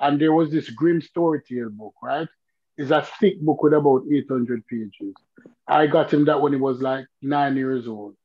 and 0.00 0.20
there 0.20 0.32
was 0.32 0.50
this 0.50 0.70
grim 0.70 1.00
story 1.00 1.42
tale 1.46 1.70
book, 1.70 1.94
right? 2.02 2.28
It's 2.76 2.90
a 2.90 3.06
thick 3.20 3.40
book 3.40 3.62
with 3.62 3.74
about 3.74 4.04
800 4.10 4.66
pages. 4.66 5.14
I 5.68 5.86
got 5.86 6.12
him 6.12 6.24
that 6.24 6.40
when 6.40 6.52
he 6.52 6.58
was 6.58 6.80
like 6.80 7.06
nine 7.20 7.56
years 7.56 7.86
old, 7.86 8.16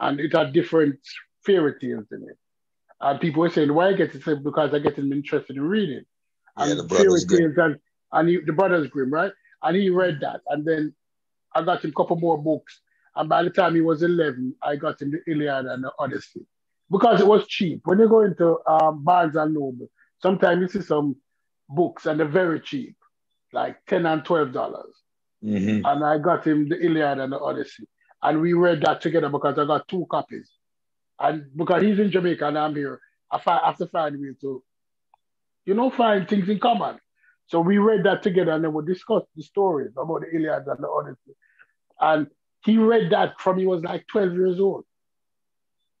and 0.00 0.18
it 0.18 0.34
had 0.34 0.52
different 0.52 0.98
fairy 1.46 1.74
tales 1.80 2.06
in 2.10 2.22
it. 2.28 2.36
And 3.00 3.20
people 3.20 3.40
were 3.40 3.50
saying, 3.50 3.72
why 3.72 3.88
I 3.88 3.92
get 3.92 4.14
it? 4.14 4.22
Said, 4.24 4.42
Because 4.42 4.74
I 4.74 4.78
get 4.78 4.98
him 4.98 5.12
interested 5.12 5.56
in 5.56 5.62
reading. 5.62 6.04
Yeah, 6.58 6.64
And 6.64 6.80
the 6.80 6.84
Brothers 6.84 7.24
fairy 7.24 7.40
tales 7.40 7.58
and, 7.58 7.76
and 8.12 8.28
he, 8.28 8.38
the 8.44 8.52
Brothers 8.52 8.88
Grimm, 8.88 9.12
right? 9.12 9.32
And 9.62 9.76
he 9.76 9.90
read 9.90 10.20
that. 10.20 10.40
And 10.48 10.64
then 10.66 10.94
I 11.54 11.62
got 11.62 11.84
him 11.84 11.90
a 11.90 11.94
couple 11.94 12.16
more 12.16 12.36
books. 12.42 12.80
And 13.16 13.28
by 13.28 13.42
the 13.42 13.50
time 13.50 13.74
he 13.74 13.80
was 13.80 14.02
11, 14.02 14.54
I 14.62 14.76
got 14.76 15.00
him 15.00 15.12
the 15.12 15.32
Iliad 15.32 15.66
and 15.66 15.84
the 15.84 15.92
Odyssey 15.98 16.46
because 16.90 17.20
it 17.20 17.26
was 17.26 17.46
cheap. 17.46 17.80
When 17.84 17.98
you 17.98 18.08
go 18.08 18.20
into 18.20 18.58
um, 18.66 19.04
Barnes 19.04 19.36
and 19.36 19.54
Noble, 19.54 19.88
sometimes 20.22 20.60
you 20.60 20.68
see 20.68 20.86
some 20.86 21.16
books 21.68 22.06
and 22.06 22.18
they're 22.18 22.26
very 22.28 22.60
cheap, 22.60 22.96
like 23.52 23.84
10 23.86 24.06
and 24.06 24.24
12 24.24 24.52
dollars. 24.52 24.94
Mhm. 25.42 25.82
And 25.84 26.04
I 26.04 26.18
got 26.18 26.46
him 26.46 26.68
the 26.68 26.78
Iliad 26.84 27.18
and 27.18 27.32
the 27.32 27.38
Odyssey. 27.40 27.86
And 28.22 28.40
we 28.40 28.52
read 28.52 28.82
that 28.82 29.00
together 29.00 29.28
because 29.30 29.58
I 29.58 29.64
got 29.64 29.88
two 29.88 30.06
copies. 30.10 30.50
And 31.18 31.46
because 31.56 31.82
he's 31.82 31.98
in 31.98 32.10
Jamaica 32.10 32.46
and 32.48 32.58
I'm 32.58 32.74
here, 32.74 33.00
I 33.30 33.38
fi- 33.38 33.64
have 33.64 33.76
to 33.78 33.86
find 33.86 34.16
a 34.16 34.18
way 34.18 34.34
to, 34.42 34.62
you 35.64 35.74
know, 35.74 35.90
find 35.90 36.28
things 36.28 36.48
in 36.48 36.58
common. 36.58 36.98
So 37.46 37.60
we 37.60 37.78
read 37.78 38.04
that 38.04 38.22
together 38.22 38.52
and 38.52 38.62
then 38.64 38.72
we 38.72 38.84
discussed 38.84 39.26
the 39.34 39.42
stories 39.42 39.92
about 39.96 40.20
the 40.22 40.34
Iliad 40.36 40.66
and 40.66 40.78
the 40.84 40.88
Odyssey. 40.88 41.34
And 42.00 42.28
he 42.64 42.76
read 42.78 43.10
that 43.10 43.40
from 43.40 43.58
he 43.58 43.66
was 43.66 43.82
like 43.82 44.06
12 44.08 44.34
years 44.34 44.60
old. 44.60 44.84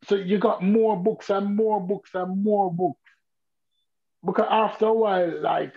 So 0.04 0.14
you 0.14 0.38
got 0.38 0.62
more 0.62 0.96
books 0.96 1.30
and 1.30 1.56
more 1.56 1.80
books 1.80 2.10
and 2.14 2.42
more 2.42 2.72
books. 2.72 2.99
Because 4.24 4.46
after 4.50 4.86
a 4.86 4.92
while, 4.92 5.40
like 5.40 5.74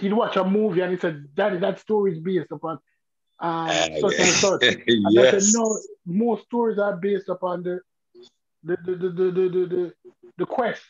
he'd 0.00 0.12
watch 0.12 0.36
a 0.36 0.44
movie 0.44 0.80
and 0.80 0.92
he 0.92 0.98
said, 0.98 1.34
Daddy, 1.34 1.58
that 1.58 1.78
story 1.80 2.12
is 2.12 2.18
based 2.18 2.50
upon 2.50 2.78
um, 3.38 3.68
such 4.00 4.18
and 4.18 4.28
such. 4.28 4.62
And 4.88 5.18
I 5.18 5.30
said, 5.30 5.42
no, 5.52 5.78
most 6.04 6.44
stories 6.44 6.78
are 6.78 6.96
based 6.96 7.28
upon 7.28 7.62
the 7.62 7.80
the 8.64 8.76
the 8.84 8.96
the 8.96 9.08
the 9.08 9.30
the, 9.30 9.66
the, 9.66 9.94
the, 10.38 10.46
quest. 10.46 10.82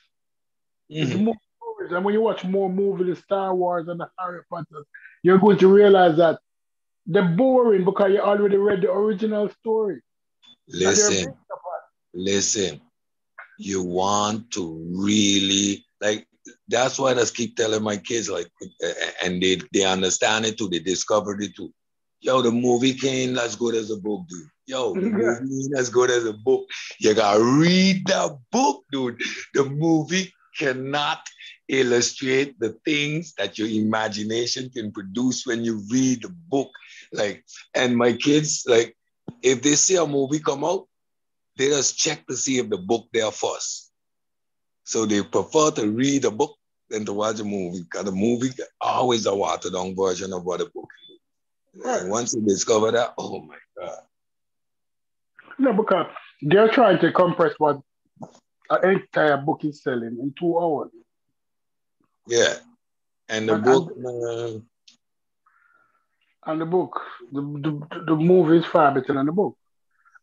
Mhm. 0.91 1.25
more 1.25 1.35
stories. 1.57 1.93
And 1.93 2.05
when 2.05 2.15
you 2.15 2.23
watch 2.23 2.45
more 2.45 2.71
movies, 2.71 3.17
the 3.17 3.23
Star 3.23 3.55
Wars 3.55 3.89
and 3.89 4.01
the 4.01 4.09
Harry 4.19 4.43
Potter, 4.49 4.85
you're 5.23 5.39
going 5.39 5.59
to 5.59 5.69
realize 5.69 6.17
that 6.17 6.39
they're 7.07 7.25
boring 7.25 7.85
because 7.85 8.13
you 8.13 8.21
already 8.21 8.57
read 8.57 8.83
the 8.83 8.91
original 8.91 9.49
story. 9.51 10.01
Listen. 10.69 11.35
listen, 12.15 12.81
you 13.59 13.83
want 13.83 14.51
to 14.53 14.63
really 14.95 15.85
like 16.01 16.27
that's 16.69 16.99
why 16.99 17.11
I 17.11 17.15
just 17.15 17.37
keep 17.37 17.57
telling 17.57 17.83
my 17.83 17.97
kids 17.97 18.29
like 18.29 18.51
and 19.23 19.43
they 19.43 19.61
they 19.73 19.85
understand 19.85 20.47
it 20.47 20.59
too, 20.59 20.69
they 20.69 20.81
discovered 20.81 21.43
it 21.43 21.55
too. 21.57 21.73
Yo, 22.21 22.43
the 22.43 22.51
movie 22.51 22.95
can't 22.95 23.39
as 23.39 23.57
good 23.57 23.75
as 23.75 23.91
a 23.91 23.97
book, 23.97 24.23
dude. 24.29 24.49
Yo, 24.67 24.95
the 24.95 25.01
movie 25.11 25.65
ain't 25.65 25.79
as 25.79 25.91
good 25.91 26.11
as 26.11 26.25
a 26.25 26.33
book. 26.33 26.67
You 26.99 27.15
gotta 27.15 27.43
read 27.43 28.07
the 28.07 28.39
book, 28.51 28.83
dude. 28.91 29.21
The 29.55 29.65
movie 29.65 30.33
cannot 30.59 31.21
illustrate 31.69 32.59
the 32.59 32.77
things 32.85 33.35
that 33.35 33.59
your 33.59 33.69
imagination 33.69 34.71
can 34.71 34.91
produce 34.93 35.47
when 35.47 35.65
you 35.65 35.83
read 35.91 36.23
the 36.23 36.35
book. 36.49 36.71
Like, 37.13 37.45
and 37.75 37.97
my 37.97 38.13
kids, 38.13 38.65
like, 38.67 38.97
if 39.43 39.63
they 39.63 39.75
see 39.75 39.97
a 39.97 40.07
movie 40.07 40.41
come 40.41 40.65
out, 40.65 40.87
they 41.57 41.69
just 41.69 41.99
check 41.99 42.27
to 42.27 42.37
see 42.37 42.59
if 42.59 42.69
the 42.69 42.79
book 42.79 43.09
there 43.13 43.31
first. 43.31 43.86
So 44.87 45.05
they 45.05 45.21
prefer 45.21 45.73
to 45.73 45.91
read 45.91 46.25
a 46.25 46.31
book 46.31 46.57
than 46.89 47.05
to 47.07 47.13
watch 47.13 47.41
a 47.41 47.45
movie 47.45 47.83
because 47.83 48.05
the 48.05 48.13
movie 48.13 48.51
always 48.81 49.27
a 49.27 49.35
watered 49.35 49.73
down 49.73 49.97
version 49.97 50.33
of 50.33 50.45
what 50.45 50.61
a 50.61 50.67
book 50.67 50.89
is. 51.11 51.85
Right. 51.85 52.03
And 52.03 52.11
once 52.11 52.33
you 52.33 52.41
discover 52.43 52.93
that, 52.93 53.15
oh 53.19 53.41
my 53.43 53.57
God. 53.77 53.99
No, 55.59 55.73
because 55.73 56.07
they're 56.41 56.69
trying 56.69 57.01
to 57.01 57.11
compress 57.11 57.55
what 57.59 57.81
an 58.71 58.91
entire 58.91 59.37
book 59.39 59.65
is 59.65 59.83
selling 59.83 60.19
in 60.21 60.33
two 60.39 60.57
hours. 60.57 60.91
Yeah. 62.29 62.55
And 63.29 63.49
the 63.49 63.55
and, 63.55 63.65
book. 63.65 63.93
And, 63.97 64.07
uh, 64.07 64.61
and 66.47 66.61
the 66.61 66.67
book, 66.67 67.01
the, 67.33 67.41
the, 67.41 68.05
the 68.07 68.15
movie 68.15 68.59
is 68.59 68.67
far 68.67 68.95
better 68.95 69.15
than 69.15 69.27
the 69.27 69.33
book. 69.33 69.57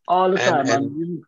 All 0.07 0.31
the 0.31 0.41
and, 0.41 0.67
time. 0.67 0.85
And, 0.85 1.23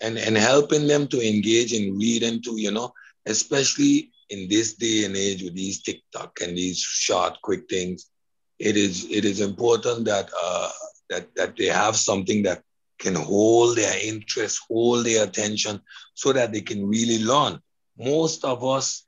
and, 0.00 0.18
and 0.18 0.36
helping 0.36 0.86
them 0.86 1.06
to 1.08 1.26
engage 1.26 1.72
and 1.72 1.96
read 1.98 2.22
and 2.22 2.42
to 2.44 2.60
you 2.60 2.70
know, 2.70 2.92
especially 3.26 4.10
in 4.30 4.48
this 4.48 4.74
day 4.74 5.04
and 5.04 5.16
age 5.16 5.42
with 5.42 5.54
these 5.54 5.82
TikTok 5.82 6.38
and 6.42 6.56
these 6.56 6.78
short, 6.78 7.40
quick 7.42 7.68
things, 7.68 8.10
it 8.58 8.76
is 8.76 9.06
it 9.10 9.24
is 9.24 9.40
important 9.40 10.04
that 10.06 10.30
uh, 10.42 10.70
that 11.10 11.34
that 11.36 11.56
they 11.56 11.66
have 11.66 11.96
something 11.96 12.42
that 12.42 12.62
can 12.98 13.14
hold 13.14 13.76
their 13.76 13.96
interest, 14.02 14.60
hold 14.68 15.04
their 15.04 15.24
attention, 15.24 15.80
so 16.14 16.32
that 16.32 16.52
they 16.52 16.60
can 16.60 16.86
really 16.86 17.22
learn. 17.22 17.58
Most 17.98 18.44
of 18.44 18.64
us 18.64 19.06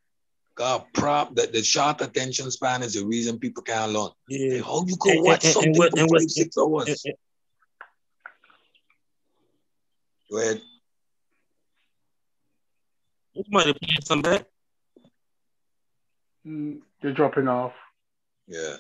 got 0.57 0.93
prop 0.93 1.34
that 1.37 1.53
the 1.53 1.62
short 1.62 2.01
attention 2.01 2.51
span 2.51 2.82
is 2.82 2.95
the 2.95 3.05
reason 3.05 3.39
people 3.39 3.62
can't 3.62 3.93
learn. 3.93 4.11
Yeah. 4.28 4.62
how 4.62 4.84
you 4.87 4.97
can 4.97 5.22
watch 5.22 5.45
and, 5.45 5.53
something 5.53 5.70
and 5.70 5.78
what, 5.78 5.99
for 5.99 6.18
five, 6.18 6.30
six 6.30 6.57
hours? 6.59 7.07
Go 10.30 10.39
ahead. 10.39 10.61
Somebody 13.45 13.74
playing 13.74 14.01
some 14.03 14.22
back. 14.22 14.45
Mm, 16.47 16.80
you're 17.03 17.12
dropping 17.12 17.49
off. 17.49 17.72
Yeah. 18.47 18.76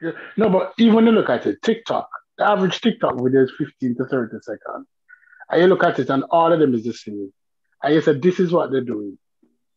yeah. 0.00 0.12
No, 0.36 0.50
but 0.50 0.72
even 0.78 0.94
when 0.94 1.06
you 1.06 1.12
look 1.12 1.28
at 1.28 1.46
it, 1.46 1.62
TikTok, 1.62 2.08
the 2.38 2.44
average 2.44 2.80
TikTok 2.80 3.14
video 3.16 3.42
is 3.42 3.52
15 3.56 3.96
to 3.96 4.04
30 4.06 4.38
seconds. 4.42 4.86
And 5.50 5.62
you 5.62 5.66
look 5.68 5.84
at 5.84 5.98
it, 5.98 6.10
and 6.10 6.24
all 6.30 6.52
of 6.52 6.58
them 6.58 6.74
is 6.74 6.84
the 6.84 6.92
same. 6.92 7.32
And 7.82 7.94
you 7.94 8.00
said, 8.00 8.20
this 8.22 8.40
is 8.40 8.52
what 8.52 8.70
they're 8.70 8.80
doing. 8.80 9.18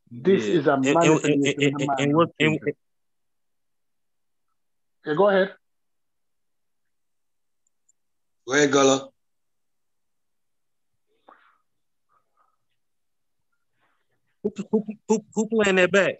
This 0.09 0.47
yeah. 0.47 0.53
is 0.55 0.67
a 0.67 0.77
manipulation. 0.77 1.43
And, 1.45 1.81
and, 1.99 2.13
and, 2.39 2.59
yeah, 5.05 5.13
go 5.15 5.29
ahead. 5.29 5.53
Go 8.47 8.53
ahead, 8.53 8.71
Gullah. 8.71 9.10
Who, 14.43 14.51
who, 14.71 14.85
who, 15.07 15.25
who 15.33 15.47
playing 15.47 15.75
that 15.75 15.91
back? 15.91 16.15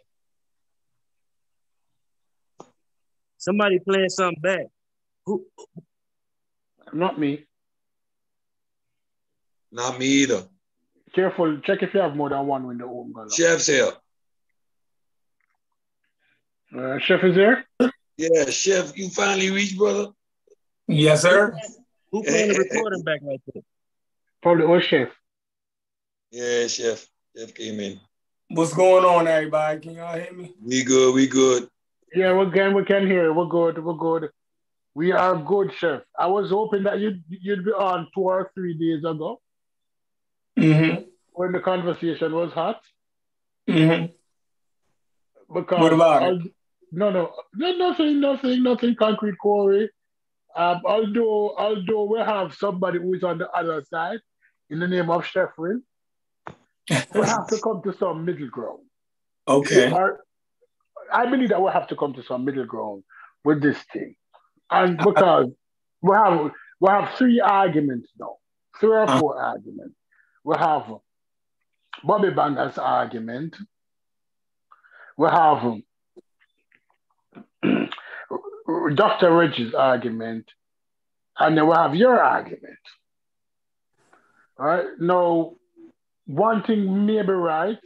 Somebody 3.38 3.80
playing 3.80 4.10
something 4.10 4.42
back. 4.42 4.68
Who? 5.26 5.46
Not 6.94 7.20
me. 7.20 7.46
Not 9.72 9.98
me 9.98 10.06
either. 10.06 10.44
Careful. 11.16 11.60
Check 11.62 11.82
if 11.82 11.94
you 11.94 12.02
have 12.02 12.16
more 12.16 12.30
than 12.30 12.46
one 12.46 12.68
window 12.68 12.90
open. 12.90 13.30
Chef's 13.32 13.68
here. 13.68 13.92
Uh, 16.78 17.00
chef 17.00 17.24
is 17.24 17.36
there? 17.36 17.66
Yeah, 18.18 18.46
Chef, 18.50 18.98
you 18.98 19.10
finally 19.10 19.52
reached, 19.52 19.78
brother? 19.78 20.08
Yes, 20.88 21.24
sir. 21.24 21.58
Who 22.12 22.24
playing 22.24 22.54
the 22.54 22.60
recording 22.60 23.04
back 23.04 23.20
like 23.24 23.42
that? 23.48 23.64
Probably 24.42 24.66
old 24.66 24.84
Chef. 24.84 25.10
Yeah, 26.32 26.68
Chef. 26.68 27.06
Chef 27.36 27.54
came 27.54 27.80
in. 27.80 28.00
What's 28.54 28.74
going 28.74 29.06
on, 29.06 29.28
everybody? 29.28 29.80
Can 29.80 29.94
y'all 29.94 30.14
hear 30.14 30.34
me? 30.34 30.54
We 30.62 30.84
good, 30.84 31.16
we 31.16 31.26
good. 31.26 31.70
Yeah, 32.14 32.38
we 32.38 32.52
can, 32.52 32.74
we 32.74 32.84
can 32.84 33.08
hear. 33.08 33.32
We're 33.32 33.46
good, 33.46 33.82
we're 33.82 33.94
good. 33.94 34.30
We 34.94 35.14
are 35.14 35.38
good, 35.38 35.74
chef. 35.74 36.02
I 36.20 36.28
was 36.28 36.50
hoping 36.50 36.84
that 36.84 37.00
you'd 37.00 37.24
you'd 37.30 37.64
be 37.64 37.72
on 37.72 38.10
two 38.14 38.24
or 38.24 38.52
three 38.54 38.74
days 38.74 39.06
ago. 39.06 39.40
Mm-hmm. 40.60 41.04
When 41.32 41.54
the 41.54 41.62
conversation 41.62 42.36
was 42.36 42.52
hot. 42.52 42.82
Mm-hmm. 43.70 44.08
Because 45.54 45.80
what 45.80 45.94
about 45.94 46.24
I'll, 46.24 46.36
it? 46.36 46.54
No, 46.92 47.10
no, 47.10 47.32
no, 47.56 47.78
nothing, 47.78 48.20
nothing, 48.20 48.64
nothing 48.64 48.96
concrete, 48.96 49.38
Corey. 49.42 49.90
Um, 50.58 50.82
although, 50.84 51.56
although 51.58 52.04
we 52.04 52.20
have 52.20 52.54
somebody 52.56 53.00
who 53.00 53.14
is 53.14 53.24
on 53.24 53.38
the 53.38 53.50
other 53.52 53.82
side 53.90 54.20
in 54.70 54.80
the 54.80 54.90
name 54.90 55.10
of 55.10 55.26
Chef 55.26 55.52
Sheffrin, 55.58 55.84
we 57.16 57.26
have 57.26 57.48
to 57.48 57.60
come 57.62 57.82
to 57.84 57.94
some 57.98 58.26
middle 58.26 58.50
ground. 58.50 58.84
Okay. 59.48 59.92
I 61.14 61.30
believe 61.30 61.50
that 61.50 61.62
we 61.62 61.72
have 61.72 61.88
to 61.88 61.96
come 61.96 62.14
to 62.14 62.24
some 62.24 62.46
middle 62.46 62.66
ground 62.66 63.04
with 63.44 63.62
this 63.62 63.78
thing. 63.94 64.16
And 64.70 64.98
because 64.98 65.48
we 66.02 66.16
have 66.16 66.52
we 66.80 66.90
have 66.90 67.16
three 67.18 67.40
arguments 67.40 68.10
now, 68.20 68.38
three 68.80 68.92
or 68.92 69.04
uh-huh. 69.04 69.20
four 69.20 69.38
uh 69.38 69.52
arguments. 69.52 69.96
We 70.44 70.56
have 70.58 70.92
Bobby 72.04 72.32
Banger's 72.32 72.78
argument. 72.78 73.56
We 75.18 75.28
have 75.28 75.78
Dr. 78.96 79.36
Reggie's 79.36 79.74
argument, 79.74 80.46
and 81.38 81.58
then 81.58 81.68
we 81.68 81.74
have 81.76 81.96
your 81.96 82.20
argument. 82.20 82.80
All 84.58 84.66
right. 84.66 84.86
Now, 85.00 85.54
one 86.36 86.64
thing 86.64 87.06
may 87.06 87.22
be 87.22 87.32
right, 87.32 87.78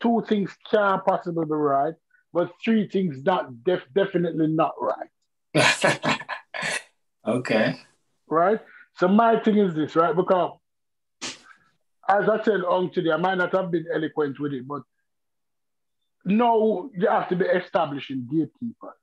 two 0.00 0.24
things 0.28 0.56
can't 0.70 1.04
possibly 1.04 1.44
be 1.44 1.52
right, 1.52 1.94
but 2.32 2.52
three 2.64 2.88
things 2.88 3.22
not 3.24 3.64
def- 3.64 3.86
definitely 3.94 4.48
not 4.48 4.74
right. 4.80 6.18
okay. 7.26 7.80
Right? 8.28 8.60
So 8.98 9.08
my 9.08 9.38
thing 9.40 9.58
is 9.58 9.74
this, 9.74 9.96
right? 9.96 10.14
Because 10.14 10.58
as 12.08 12.28
I 12.28 12.42
said 12.42 12.60
on 12.68 12.90
today, 12.90 13.12
I 13.12 13.16
might 13.16 13.38
not 13.38 13.52
have 13.52 13.70
been 13.70 13.86
eloquent 13.92 14.38
with 14.38 14.52
it, 14.52 14.66
but 14.66 14.82
no, 16.24 16.90
you 16.96 17.08
have 17.08 17.28
to 17.28 17.36
be 17.36 17.46
establishing 17.46 18.28
gatekeepers. 18.30 18.98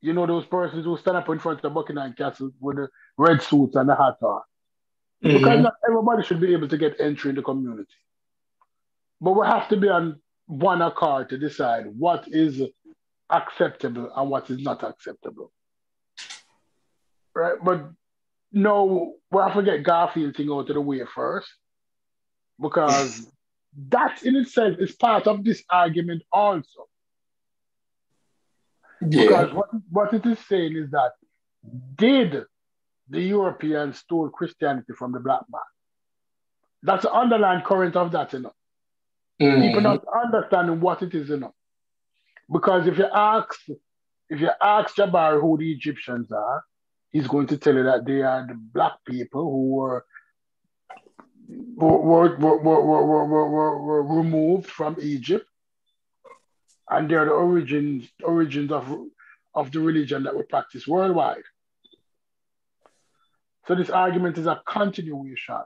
You 0.00 0.12
know 0.12 0.26
those 0.26 0.46
persons 0.46 0.84
who 0.84 0.96
stand 0.98 1.16
up 1.16 1.28
in 1.30 1.38
front 1.38 1.64
of 1.64 1.74
Buckingham 1.74 2.12
Castle 2.12 2.50
with 2.60 2.76
the 2.76 2.88
red 3.16 3.42
suits 3.42 3.74
and 3.74 3.88
the 3.88 3.94
hat 3.94 4.16
on. 4.22 4.42
Mm-hmm. 5.24 5.38
Because 5.38 5.60
not 5.62 5.74
everybody 5.88 6.22
should 6.22 6.40
be 6.40 6.52
able 6.52 6.68
to 6.68 6.76
get 6.76 7.00
entry 7.00 7.30
in 7.30 7.36
the 7.36 7.42
community. 7.42 7.88
But 9.20 9.32
we 9.32 9.46
have 9.46 9.68
to 9.70 9.76
be 9.76 9.88
on 9.88 10.20
one 10.46 10.82
accord 10.82 11.30
to 11.30 11.38
decide 11.38 11.86
what 11.86 12.28
is 12.28 12.60
acceptable 13.30 14.12
and 14.14 14.30
what 14.30 14.50
is 14.50 14.60
not 14.60 14.82
acceptable. 14.82 15.50
Right? 17.34 17.54
But 17.62 17.90
no, 18.52 19.14
we 19.30 19.40
have 19.40 19.54
to 19.54 19.62
get 19.62 19.82
Garfield 19.82 20.36
thing 20.36 20.50
out 20.50 20.68
of 20.68 20.74
the 20.74 20.80
way 20.80 21.00
first. 21.14 21.50
Because 22.60 23.26
that 23.88 24.22
in 24.24 24.36
itself 24.36 24.76
is 24.78 24.94
part 24.94 25.26
of 25.26 25.42
this 25.42 25.64
argument 25.70 26.22
also. 26.30 26.86
Yeah. 29.00 29.22
Because 29.22 29.54
what, 29.54 29.68
what 29.90 30.12
it 30.12 30.26
is 30.26 30.38
saying 30.46 30.76
is 30.76 30.90
that 30.90 31.12
did 31.96 32.44
the 33.08 33.20
Europeans 33.20 33.98
stole 33.98 34.28
Christianity 34.30 34.92
from 34.96 35.12
the 35.12 35.20
black 35.20 35.42
man? 35.50 35.60
That's 36.82 37.02
the 37.02 37.12
underlying 37.12 37.62
current 37.62 37.96
of 37.96 38.12
that, 38.12 38.32
you 38.32 38.40
know. 38.40 38.52
Mm-hmm. 39.40 39.62
People 39.62 39.80
not 39.80 40.04
understanding 40.24 40.80
what 40.80 41.02
it 41.02 41.14
is, 41.14 41.28
you 41.28 41.38
know. 41.38 41.54
Because 42.50 42.86
if 42.86 42.98
you 42.98 43.06
ask, 43.12 43.58
if 44.28 44.40
you 44.40 44.50
ask 44.60 44.96
Jabari 44.96 45.40
who 45.40 45.56
the 45.58 45.72
Egyptians 45.72 46.30
are, 46.30 46.62
he's 47.10 47.26
going 47.26 47.46
to 47.48 47.56
tell 47.56 47.74
you 47.74 47.84
that 47.84 48.04
they 48.04 48.22
are 48.22 48.46
the 48.46 48.54
black 48.54 48.92
people 49.06 49.42
who 49.42 49.74
were 49.74 50.04
were, 51.48 52.36
were, 52.36 52.58
were, 52.58 52.80
were, 52.80 53.26
were, 53.26 53.48
were, 53.48 53.82
were 53.82 54.02
removed 54.02 54.66
from 54.66 54.96
Egypt. 55.00 55.46
And 56.90 57.10
they're 57.10 57.24
the 57.24 57.30
origins 57.30 58.08
origins 58.22 58.70
of, 58.70 58.86
of 59.54 59.72
the 59.72 59.80
religion 59.80 60.24
that 60.24 60.36
we 60.36 60.42
practice 60.42 60.86
worldwide. 60.86 61.42
So 63.68 63.74
this 63.74 63.90
argument 63.90 64.38
is 64.38 64.46
a 64.46 64.62
continuation. 64.66 65.62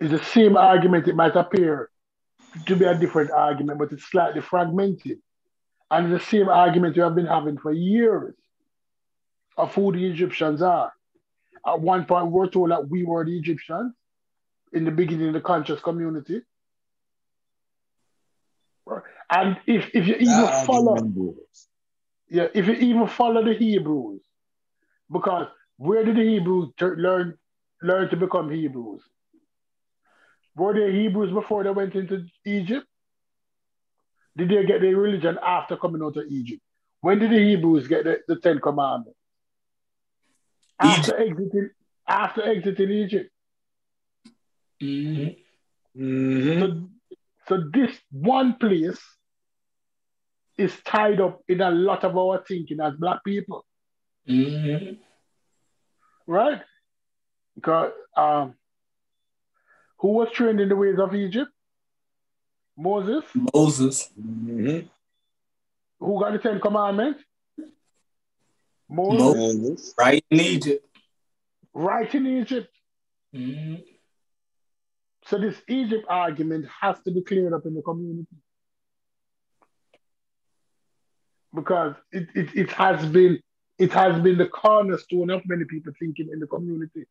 It's 0.00 0.10
the 0.12 0.22
same 0.24 0.56
argument. 0.56 1.08
It 1.08 1.16
might 1.16 1.36
appear 1.36 1.90
to 2.66 2.76
be 2.76 2.84
a 2.84 2.98
different 2.98 3.30
argument, 3.30 3.78
but 3.78 3.92
it's 3.92 4.04
slightly 4.10 4.40
fragmented. 4.40 5.18
And 5.90 6.12
the 6.12 6.20
same 6.20 6.48
argument 6.48 6.96
we 6.96 7.02
have 7.02 7.14
been 7.14 7.26
having 7.26 7.58
for 7.58 7.72
years. 7.72 8.34
of 9.56 9.74
who 9.74 9.92
the 9.92 10.06
Egyptians 10.06 10.62
are. 10.62 10.92
At 11.66 11.80
one 11.80 12.04
point, 12.04 12.26
we 12.26 12.32
were 12.32 12.48
told 12.48 12.70
that 12.70 12.88
we 12.88 13.04
were 13.04 13.24
the 13.24 13.36
Egyptians 13.38 13.94
in 14.72 14.84
the 14.84 14.90
beginning 14.90 15.28
of 15.28 15.34
the 15.34 15.40
conscious 15.40 15.80
community. 15.80 16.42
And 19.30 19.58
if, 19.66 19.90
if 19.94 20.06
you 20.06 20.14
even 20.16 20.26
That 20.26 20.66
follow, 20.66 20.96
yeah, 22.30 22.48
if 22.54 22.66
you 22.66 22.74
even 22.74 23.08
follow 23.08 23.44
the 23.44 23.54
Hebrews, 23.54 24.22
because 25.10 25.48
where 25.78 26.04
did 26.04 26.16
the 26.16 26.22
Hebrews 26.22 26.72
learn 26.80 27.38
learn 27.82 28.08
to 28.10 28.16
become 28.16 28.50
Hebrews? 28.50 29.02
Were 30.56 30.72
they 30.74 30.92
Hebrews 30.92 31.32
before 31.32 31.64
they 31.64 31.70
went 31.70 31.94
into 31.94 32.24
Egypt? 32.44 32.86
Did 34.36 34.48
they 34.50 34.64
get 34.66 34.80
their 34.80 34.96
religion 34.96 35.38
after 35.42 35.76
coming 35.76 36.02
out 36.02 36.16
of 36.16 36.24
Egypt? 36.28 36.62
When 37.00 37.18
did 37.18 37.30
the 37.30 37.38
Hebrews 37.38 37.88
get 37.88 38.04
the, 38.04 38.18
the 38.28 38.36
Ten 38.36 38.58
Commandments? 38.60 39.18
After 40.78 41.16
exiting 41.16 41.70
after 42.08 42.42
exiting 42.42 42.90
Egypt. 42.90 43.30
Mhm. 44.82 45.36
Mhm. 45.96 46.60
So, 46.60 46.90
so 47.48 47.70
this 47.72 47.96
one 48.10 48.54
place 48.54 49.00
is 50.58 50.74
tied 50.84 51.20
up 51.20 51.42
in 51.48 51.60
a 51.60 51.70
lot 51.70 52.04
of 52.04 52.16
our 52.16 52.44
thinking 52.46 52.80
as 52.80 52.94
black 52.94 53.22
people, 53.24 53.64
Mhm. 54.28 54.98
Right? 56.26 56.62
Because 57.54 57.92
um, 58.16 58.54
who 59.98 60.08
was 60.08 60.28
trained 60.32 60.60
in 60.60 60.68
the 60.68 60.76
ways 60.76 60.98
of 60.98 61.14
Egypt? 61.14 61.50
Moses. 62.76 63.24
Moses. 63.54 64.10
Mhm. 64.20 64.88
Who 65.98 66.20
got 66.20 66.32
the 66.32 66.38
Ten 66.38 66.60
Commandments? 66.60 67.22
Moses. 68.88 69.36
Moses. 69.36 69.94
Right 69.98 70.24
in 70.30 70.40
Egypt. 70.40 70.86
right 71.72 72.14
in 72.14 72.26
Egypt. 72.26 72.74
Mhm. 73.34 73.84
So 75.26 75.38
this 75.38 75.60
Egypt 75.68 76.04
argument 76.08 76.66
has 76.80 77.00
to 77.00 77.10
be 77.10 77.22
cleared 77.22 77.52
up 77.52 77.66
in 77.66 77.74
the 77.74 77.82
community. 77.82 78.28
Because 81.54 81.94
it, 82.12 82.28
it, 82.34 82.54
it 82.54 82.70
has 82.72 83.04
been 83.06 83.40
it 83.78 83.92
has 83.92 84.20
been 84.22 84.38
the 84.38 84.46
cornerstone 84.46 85.30
of 85.30 85.42
many 85.46 85.64
people 85.64 85.92
thinking 85.98 86.30
in 86.32 86.40
the 86.40 86.46
community. 86.46 87.04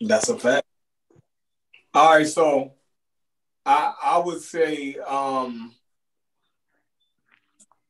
That's 0.00 0.28
a 0.28 0.38
fact. 0.38 0.66
All 1.94 2.14
right, 2.16 2.26
so 2.26 2.72
I 3.64 3.94
I 4.02 4.18
would 4.18 4.42
say 4.42 4.96
um 4.96 5.74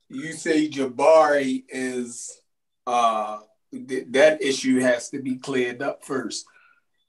you 0.08 0.32
say 0.32 0.68
Jabari 0.68 1.64
is 1.68 2.40
uh 2.86 3.40
th- 3.72 4.06
that 4.10 4.42
issue 4.42 4.80
has 4.80 5.08
to 5.10 5.20
be 5.22 5.36
cleared 5.36 5.82
up 5.82 6.04
first. 6.04 6.44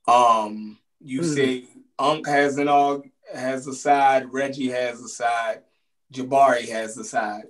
Um 0.07 0.79
you 1.01 1.21
Mhm. 1.21 1.33
say 1.35 1.67
Unc 1.99 2.25
has 2.27 2.57
an 2.57 2.67
all 2.67 3.03
has 3.33 3.67
a 3.67 3.73
side, 3.73 4.31
Reggie 4.31 4.69
has 4.69 5.01
a 5.01 5.07
side, 5.07 5.63
Jabari 6.13 6.69
has 6.69 6.97
a 6.97 7.03
side, 7.03 7.45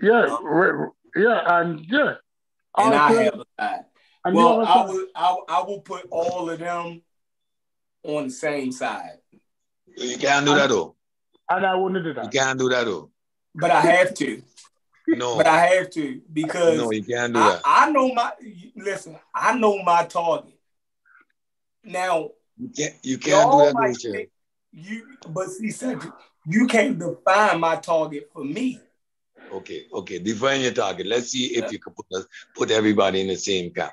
Yeah, 0.00 0.38
re- 0.42 0.88
yeah, 1.16 1.60
and 1.60 1.84
yeah. 1.88 2.14
and 2.76 2.94
I 2.94 3.08
Also, 3.08 3.22
have 3.24 3.34
a 3.34 3.44
side. 3.60 3.84
and 4.24 4.34
Well, 4.36 4.60
I 4.60 4.62
other 4.64 4.66
side- 4.66 4.88
will 4.88 5.06
I, 5.14 5.36
I 5.48 5.62
will 5.62 5.80
put 5.80 6.06
all 6.10 6.50
of 6.50 6.58
them 6.58 7.02
on 8.04 8.24
the 8.24 8.30
same 8.30 8.72
side. 8.72 9.18
You 9.96 10.16
can't 10.18 10.46
do 10.46 10.54
that 10.54 10.68
though. 10.68 10.94
and 11.48 11.66
I 11.66 11.74
wouldn't 11.74 12.04
do 12.04 12.14
that. 12.14 12.24
You 12.32 12.40
can't 12.40 12.58
do 12.58 12.68
that 12.68 12.84
though. 12.84 13.10
But 13.54 13.70
I 13.72 13.80
have 13.80 14.14
to. 14.14 14.42
No. 15.08 15.36
But 15.38 15.46
I 15.48 15.66
have 15.66 15.90
to 15.90 16.20
because 16.32 16.78
No, 16.78 16.92
you 16.92 17.02
can't 17.02 17.34
do 17.34 17.40
I, 17.40 17.48
that. 17.50 17.62
I 17.64 17.90
know 17.90 18.14
my 18.14 18.32
listen, 18.76 19.18
I 19.34 19.58
know 19.58 19.82
my 19.82 20.04
target. 20.04 20.54
Now 21.82 22.30
You 22.58 22.68
can't 22.68 22.94
you 23.02 23.18
can't 23.18 23.50
do 23.50 23.58
that, 23.58 23.74
might 23.74 23.86
though, 23.88 23.92
Chef. 23.98 24.12
think 24.12 24.30
you 24.72 25.06
but 25.28 25.48
see 25.50 25.70
Cedric, 25.72 26.12
you 26.46 26.66
can't 26.68 26.96
define 26.98 27.58
my 27.58 27.74
target 27.76 28.30
for 28.32 28.44
me. 28.44 28.78
Okay, 29.52 29.86
okay. 29.92 30.18
Define 30.18 30.60
your 30.60 30.72
target. 30.72 31.06
Let's 31.06 31.30
see 31.30 31.56
if 31.56 31.72
you 31.72 31.78
can 31.78 31.92
put 31.92 32.06
us, 32.12 32.26
put 32.54 32.70
everybody 32.70 33.20
in 33.20 33.28
the 33.28 33.36
same 33.36 33.72
camp. 33.72 33.92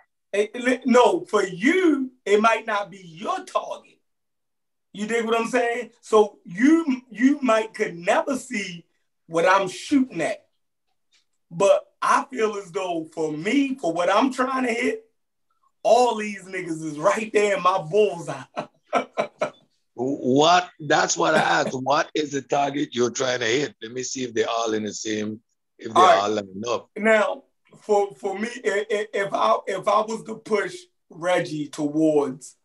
No, 0.85 1.25
for 1.25 1.43
you, 1.43 2.11
it 2.25 2.39
might 2.41 2.67
not 2.67 2.91
be 2.91 2.99
your 2.99 3.43
target. 3.45 3.99
You 4.93 5.07
dig 5.07 5.25
what 5.25 5.39
I'm 5.39 5.47
saying? 5.47 5.91
So 6.01 6.39
you 6.45 7.01
you 7.09 7.39
might 7.41 7.73
could 7.73 7.97
never 7.97 8.37
see 8.37 8.85
what 9.27 9.47
I'm 9.47 9.67
shooting 9.67 10.21
at. 10.21 10.45
But 11.49 11.85
I 12.01 12.25
feel 12.29 12.55
as 12.57 12.71
though 12.71 13.07
for 13.13 13.31
me, 13.31 13.75
for 13.75 13.93
what 13.93 14.13
I'm 14.13 14.31
trying 14.31 14.65
to 14.65 14.73
hit, 14.73 15.05
all 15.83 16.15
these 16.15 16.43
niggas 16.43 16.83
is 16.83 16.97
right 16.99 17.31
there 17.33 17.57
in 17.57 17.63
my 17.63 17.79
bullseye. 17.79 18.43
What? 19.99 20.69
That's 20.79 21.17
what 21.17 21.33
I 21.33 21.39
asked. 21.39 21.73
What 21.73 22.11
is 22.13 22.31
the 22.31 22.43
target 22.43 22.93
you're 22.93 23.09
trying 23.09 23.39
to 23.39 23.47
hit? 23.47 23.75
Let 23.81 23.91
me 23.91 24.03
see 24.03 24.23
if 24.25 24.33
they're 24.33 24.47
all 24.47 24.73
in 24.73 24.83
the 24.83 24.93
same. 24.93 25.41
If 25.79 25.93
they're 25.93 26.03
All 26.03 26.03
right. 26.03 26.17
all 26.17 26.29
lined 26.29 26.65
up. 26.67 26.89
Now, 26.97 27.43
for 27.81 28.13
for 28.15 28.37
me, 28.37 28.49
if 28.63 29.33
I 29.33 29.57
if 29.67 29.87
I 29.87 30.01
was 30.01 30.23
to 30.23 30.35
push 30.35 30.75
Reggie 31.09 31.67
towards 31.67 32.55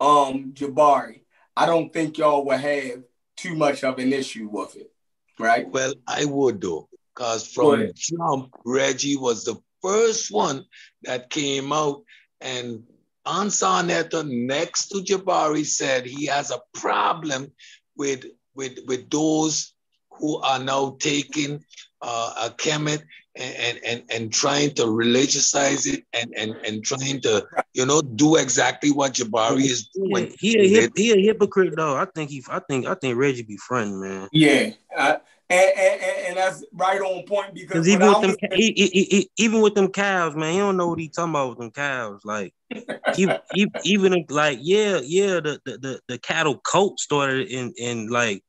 um 0.00 0.52
Jabari, 0.54 1.22
I 1.56 1.66
don't 1.66 1.92
think 1.92 2.18
y'all 2.18 2.44
would 2.46 2.60
have 2.60 3.02
too 3.36 3.54
much 3.54 3.84
of 3.84 3.98
an 3.98 4.12
issue 4.12 4.48
with 4.50 4.76
it, 4.76 4.92
right? 5.38 5.68
Well, 5.68 5.94
I 6.06 6.24
would 6.24 6.60
though, 6.60 6.88
because 7.14 7.46
from 7.46 7.90
jump, 7.94 8.50
Reggie 8.64 9.16
was 9.16 9.44
the 9.44 9.56
first 9.82 10.30
one 10.30 10.64
that 11.02 11.30
came 11.30 11.72
out, 11.72 12.02
and 12.40 12.84
Ansar 13.26 13.82
Netta 13.82 14.24
next 14.24 14.88
to 14.88 14.98
Jabari 14.98 15.64
said 15.64 16.06
he 16.06 16.26
has 16.26 16.50
a 16.50 16.60
problem 16.74 17.52
with 17.96 18.24
with 18.54 18.78
with 18.86 19.10
those 19.10 19.74
who 20.18 20.38
are 20.38 20.58
now 20.58 20.96
taking 21.00 21.64
uh, 22.02 22.34
a 22.48 22.50
Kemet 22.50 23.02
and, 23.36 23.54
and 23.56 23.80
and 23.84 24.02
and 24.10 24.32
trying 24.32 24.70
to 24.74 24.82
religiousize 24.82 25.92
it 25.92 26.04
and 26.12 26.34
and 26.36 26.54
and 26.66 26.84
trying 26.84 27.20
to 27.22 27.46
you 27.72 27.86
know 27.86 28.02
do 28.02 28.36
exactly 28.36 28.90
what 28.90 29.14
Jabari 29.14 29.64
is 29.64 29.88
doing. 29.88 30.34
he 30.38 30.58
a 30.58 30.68
hip, 30.68 30.92
he 30.96 31.12
a 31.12 31.16
hypocrite 31.16 31.74
though. 31.76 31.96
I 31.96 32.06
think 32.14 32.30
he 32.30 32.42
I 32.50 32.60
think 32.68 32.86
I 32.86 32.94
think 32.94 33.16
Reggie 33.16 33.42
be 33.42 33.56
fronting, 33.56 34.00
man. 34.00 34.28
Yeah, 34.32 34.70
I, 34.96 35.18
and, 35.48 35.72
and 35.76 36.00
and 36.02 36.26
and 36.28 36.36
that's 36.36 36.64
right 36.72 37.00
on 37.00 37.24
point 37.24 37.54
because 37.54 37.86
Because 37.86 37.88
even 37.88 38.08
with 38.08 38.20
them, 38.20 38.36
he, 38.52 38.72
he, 38.72 38.86
he- 38.88 39.04
he- 39.04 39.30
even 39.38 39.60
with 39.60 39.74
them 39.74 39.88
cows, 39.88 40.34
man, 40.34 40.52
he 40.52 40.58
don't 40.58 40.76
know 40.76 40.88
what 40.88 40.98
he 40.98 41.08
talking 41.08 41.30
about 41.30 41.50
with 41.50 41.58
them 41.58 41.70
cows. 41.70 42.20
Like, 42.24 42.54
he, 43.14 43.28
he, 43.52 43.66
even 43.84 44.24
like, 44.28 44.58
yeah, 44.60 45.00
yeah, 45.02 45.40
the, 45.40 45.60
the 45.64 45.78
the 45.78 46.00
the 46.08 46.18
cattle 46.18 46.58
coat 46.58 46.98
started 46.98 47.48
in 47.48 47.72
in 47.76 48.08
like 48.08 48.42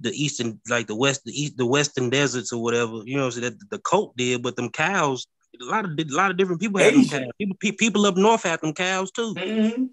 the 0.00 0.10
eastern, 0.12 0.60
like 0.68 0.86
the 0.86 0.94
west, 0.94 1.24
the 1.24 1.32
east, 1.32 1.56
the 1.56 1.66
western 1.66 2.10
deserts 2.10 2.52
or 2.52 2.62
whatever. 2.62 3.02
You 3.04 3.16
know, 3.16 3.30
so 3.30 3.40
that 3.40 3.54
the 3.70 3.78
coat 3.78 4.16
did, 4.16 4.42
but 4.42 4.56
them 4.56 4.70
cows, 4.70 5.26
a 5.60 5.64
lot 5.64 5.84
of 5.84 5.92
a 5.98 6.04
lot 6.14 6.30
of 6.30 6.36
different 6.36 6.60
people 6.60 6.80
had 6.80 6.94
them 6.94 7.04
cows. 7.08 7.30
People, 7.38 7.56
pe- 7.60 7.72
people 7.72 8.06
up 8.06 8.16
north 8.16 8.42
had 8.44 8.60
them 8.60 8.72
cows 8.74 9.10
too. 9.10 9.34
Mhm. 9.34 9.90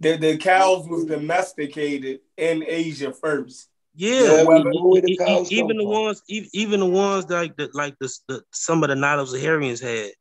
the 0.00 0.16
the 0.16 0.36
cows 0.38 0.86
was 0.88 1.04
domesticated 1.06 2.20
in 2.36 2.64
Asia 2.66 3.12
first. 3.12 3.68
Yeah, 3.94 4.22
Yeah, 4.22 4.42
we 4.42 4.46
well, 4.46 4.64
know 4.64 4.84
where 4.84 5.02
the 5.02 5.16
cows 5.16 5.50
even 5.50 5.76
the 5.76 5.82
from. 5.84 5.92
ones, 5.92 6.22
even 6.28 6.80
the 6.80 6.86
ones 6.86 7.28
like 7.28 7.56
the 7.56 7.68
like 7.74 7.96
the, 7.98 8.08
the 8.28 8.42
some 8.52 8.82
of 8.84 8.88
the 8.90 8.94
Nilo-Saharians 8.94 9.80
had, 9.80 10.12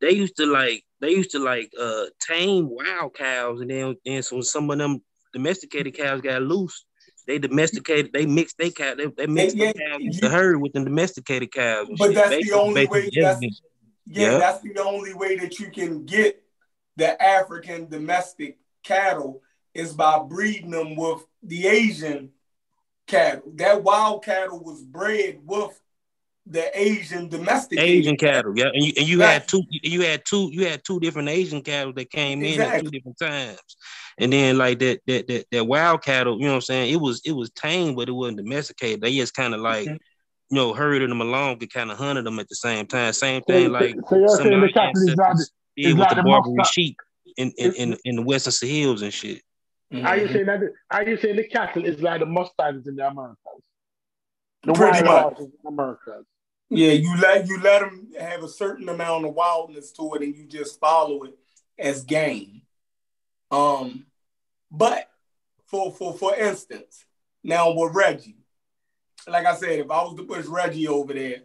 they 0.00 0.10
used 0.10 0.36
to 0.36 0.46
like 0.46 0.84
they 1.00 1.10
used 1.10 1.30
to 1.30 1.38
like 1.38 1.72
uh 1.80 2.04
tame 2.20 2.68
wild 2.68 3.14
cows, 3.14 3.60
and 3.60 3.70
then 3.70 3.96
and 4.04 4.24
so 4.24 4.40
some 4.42 4.70
of 4.70 4.78
them 4.78 5.02
domesticated 5.32 5.96
cows 5.96 6.20
got 6.20 6.42
loose. 6.42 6.84
They 7.26 7.38
domesticated, 7.38 8.12
they 8.12 8.26
mixed 8.26 8.58
they 8.58 8.70
cow, 8.70 8.94
they, 8.94 9.06
they 9.06 9.26
mixed 9.26 9.56
yeah, 9.56 9.72
the 9.72 9.78
cows 9.78 10.00
into 10.02 10.18
you- 10.22 10.28
herd 10.28 10.60
with 10.60 10.72
the 10.74 10.80
domesticated 10.84 11.52
cows. 11.52 11.88
But 11.98 12.06
shit. 12.06 12.14
that's 12.16 12.28
the 12.30 12.36
Basically- 12.36 12.60
only 12.60 12.86
way- 12.86 13.10
that's- 13.14 13.60
Yeah, 14.06 14.38
that's 14.38 14.60
the 14.62 14.78
only 14.82 15.14
way 15.14 15.36
that 15.36 15.58
you 15.58 15.70
can 15.70 16.04
get 16.04 16.42
the 16.96 17.20
African 17.22 17.88
domestic 17.88 18.58
cattle 18.82 19.42
is 19.72 19.92
by 19.94 20.18
breeding 20.18 20.70
them 20.70 20.94
with 20.96 21.24
the 21.42 21.66
Asian 21.66 22.30
cattle. 23.06 23.50
That 23.54 23.82
wild 23.82 24.22
cattle 24.24 24.60
was 24.62 24.82
bred 24.82 25.38
with 25.44 25.80
the 26.46 26.70
Asian 26.78 27.28
domestic 27.30 27.80
Asian 27.80 28.16
cattle, 28.18 28.52
yeah, 28.54 28.66
and 28.74 28.84
you 28.84 28.92
and 28.98 29.08
you 29.08 29.20
Right. 29.20 29.32
had 29.32 29.48
two, 29.48 29.62
you 29.70 30.02
had 30.02 30.26
two, 30.26 30.50
you 30.52 30.66
had 30.66 30.84
two 30.84 31.00
different 31.00 31.30
Asian 31.30 31.62
cattle 31.62 31.94
that 31.94 32.10
came 32.10 32.44
in 32.44 32.60
at 32.60 32.82
two 32.84 32.90
different 32.90 33.18
times, 33.18 33.58
and 34.18 34.32
then 34.32 34.58
like 34.58 34.78
that 34.80 35.00
that 35.06 35.26
that, 35.28 35.46
that 35.50 35.64
wild 35.66 36.02
cattle, 36.02 36.36
you 36.38 36.44
know 36.44 36.50
what 36.50 36.54
I'm 36.56 36.60
saying? 36.62 36.92
It 36.92 37.00
was 37.00 37.20
it 37.24 37.32
was 37.32 37.50
tame, 37.50 37.94
but 37.94 38.08
it 38.08 38.12
wasn't 38.12 38.38
domesticated. 38.38 39.00
They 39.00 39.16
just 39.16 39.34
kind 39.34 39.54
of 39.54 39.60
like 39.60 39.86
Mhm. 39.88 39.98
you 40.50 40.56
know 40.56 40.72
herded 40.74 41.10
them 41.10 41.20
along 41.20 41.58
and 41.60 41.72
kind 41.72 41.90
of 41.90 41.98
hunted 41.98 42.24
them 42.24 42.38
at 42.38 42.48
the 42.48 42.56
same 42.56 42.86
time. 42.86 43.12
Same 43.12 43.42
So, 43.46 43.52
thing 43.52 43.72
like 43.72 43.96
so 44.08 44.16
you're 44.16 44.28
some 44.28 44.46
saying 44.48 44.60
the 44.60 44.72
cattle 44.72 45.02
is 45.08 45.16
not 45.16 45.36
is 45.36 45.50
did 45.76 45.86
with 45.88 45.96
not 45.98 46.08
the 46.10 46.14
the 46.16 46.22
Barbary 46.22 46.54
Muscat- 46.54 46.72
sheep 46.74 46.96
in 47.36 47.52
in, 47.58 47.72
in 47.74 47.96
in 48.04 48.16
the 48.16 48.22
Western 48.22 48.52
Sahels 48.52 49.02
and 49.02 49.12
shit. 49.12 49.42
Are 50.02 50.16
you 50.16 50.28
saying 50.28 50.46
that? 50.46 50.60
Are 50.90 51.02
you 51.08 51.16
saying 51.16 51.36
the 51.36 51.44
cattle 51.48 51.84
is 51.84 52.00
like 52.00 52.20
the 52.20 52.26
Mustangs 52.26 52.86
in 52.86 52.96
the 52.96 53.06
Americas? 53.06 53.36
The 54.64 54.72
Pretty 54.72 55.04
wild 55.04 55.04
much. 55.04 55.22
horses 55.38 55.46
in 55.46 55.58
the 55.62 55.68
Americas. 55.68 56.26
Yeah, 56.70 56.92
you 56.92 57.16
let 57.20 57.46
you 57.46 57.60
let 57.60 57.80
them 57.80 58.08
have 58.18 58.42
a 58.42 58.48
certain 58.48 58.88
amount 58.88 59.26
of 59.26 59.34
wildness 59.34 59.92
to 59.92 60.14
it, 60.14 60.22
and 60.22 60.34
you 60.34 60.46
just 60.46 60.80
follow 60.80 61.24
it 61.24 61.38
as 61.78 62.02
game. 62.02 62.62
Um, 63.54 64.06
but 64.70 65.08
for 65.66 65.92
for 65.92 66.12
for 66.14 66.34
instance, 66.34 67.04
now 67.44 67.72
with 67.72 67.94
Reggie, 67.94 68.36
like 69.28 69.46
I 69.46 69.54
said, 69.54 69.78
if 69.78 69.90
I 69.90 70.02
was 70.02 70.16
to 70.16 70.24
push 70.24 70.46
Reggie 70.46 70.88
over 70.88 71.12
there, 71.12 71.42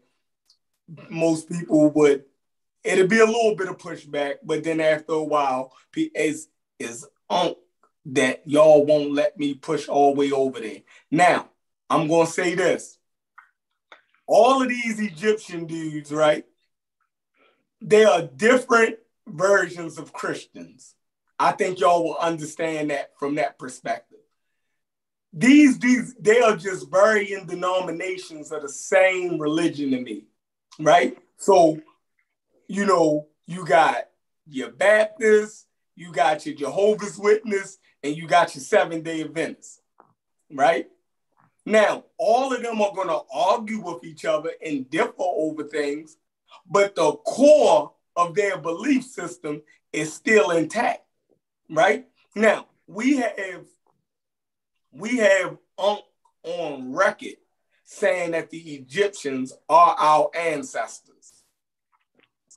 most 1.09 1.47
people 1.47 1.91
would. 1.91 2.23
It'd 2.83 3.09
be 3.09 3.19
a 3.19 3.25
little 3.25 3.55
bit 3.55 3.67
of 3.67 3.77
pushback, 3.77 4.35
but 4.41 4.63
then 4.63 4.79
after 4.79 5.13
a 5.13 5.23
while, 5.23 5.73
is 5.95 6.47
is 6.79 7.05
unk 7.29 7.57
that 8.05 8.41
y'all 8.45 8.85
won't 8.85 9.11
let 9.11 9.37
me 9.37 9.53
push 9.53 9.87
all 9.87 10.13
the 10.13 10.19
way 10.19 10.31
over 10.31 10.59
there. 10.59 10.79
Now, 11.11 11.49
I'm 11.89 12.07
gonna 12.07 12.25
say 12.25 12.55
this 12.55 12.97
all 14.25 14.63
of 14.63 14.69
these 14.69 14.99
Egyptian 14.99 15.65
dudes, 15.65 16.11
right? 16.11 16.45
They 17.81 18.05
are 18.05 18.23
different 18.23 18.97
versions 19.27 19.97
of 19.99 20.13
Christians. 20.13 20.95
I 21.39 21.53
think 21.53 21.79
y'all 21.79 22.03
will 22.03 22.17
understand 22.17 22.91
that 22.91 23.17
from 23.17 23.35
that 23.35 23.57
perspective. 23.57 24.19
These 25.31 25.77
dudes, 25.77 26.15
they 26.19 26.41
are 26.41 26.57
just 26.57 26.91
varying 26.91 27.45
denominations 27.45 28.51
of 28.51 28.63
the 28.63 28.69
same 28.69 29.39
religion 29.39 29.91
to 29.91 30.01
me, 30.01 30.25
right? 30.79 31.17
So, 31.37 31.79
you 32.67 32.85
know, 32.85 33.27
you 33.45 33.65
got 33.65 34.09
your 34.47 34.71
Baptist, 34.71 35.67
you 35.95 36.11
got 36.11 36.45
your 36.45 36.55
Jehovah's 36.55 37.17
Witness, 37.17 37.77
and 38.03 38.15
you 38.15 38.27
got 38.27 38.55
your 38.55 38.63
Seven 38.63 39.01
Day 39.01 39.21
Adventist, 39.21 39.81
right? 40.51 40.87
Now, 41.65 42.05
all 42.17 42.53
of 42.53 42.63
them 42.63 42.81
are 42.81 42.93
going 42.93 43.09
to 43.09 43.21
argue 43.31 43.81
with 43.81 44.03
each 44.03 44.25
other 44.25 44.51
and 44.65 44.89
differ 44.89 45.13
over 45.19 45.63
things, 45.63 46.17
but 46.69 46.95
the 46.95 47.11
core 47.11 47.93
of 48.15 48.33
their 48.33 48.57
belief 48.57 49.03
system 49.05 49.61
is 49.93 50.11
still 50.11 50.51
intact, 50.51 51.01
right? 51.69 52.05
Now, 52.35 52.67
we 52.87 53.17
have 53.17 53.65
we 54.91 55.17
have 55.17 55.57
on, 55.77 55.99
on 56.43 56.93
record 56.93 57.35
saying 57.83 58.31
that 58.31 58.49
the 58.49 58.57
Egyptians 58.57 59.53
are 59.67 59.95
our 59.97 60.29
ancestors. 60.35 61.43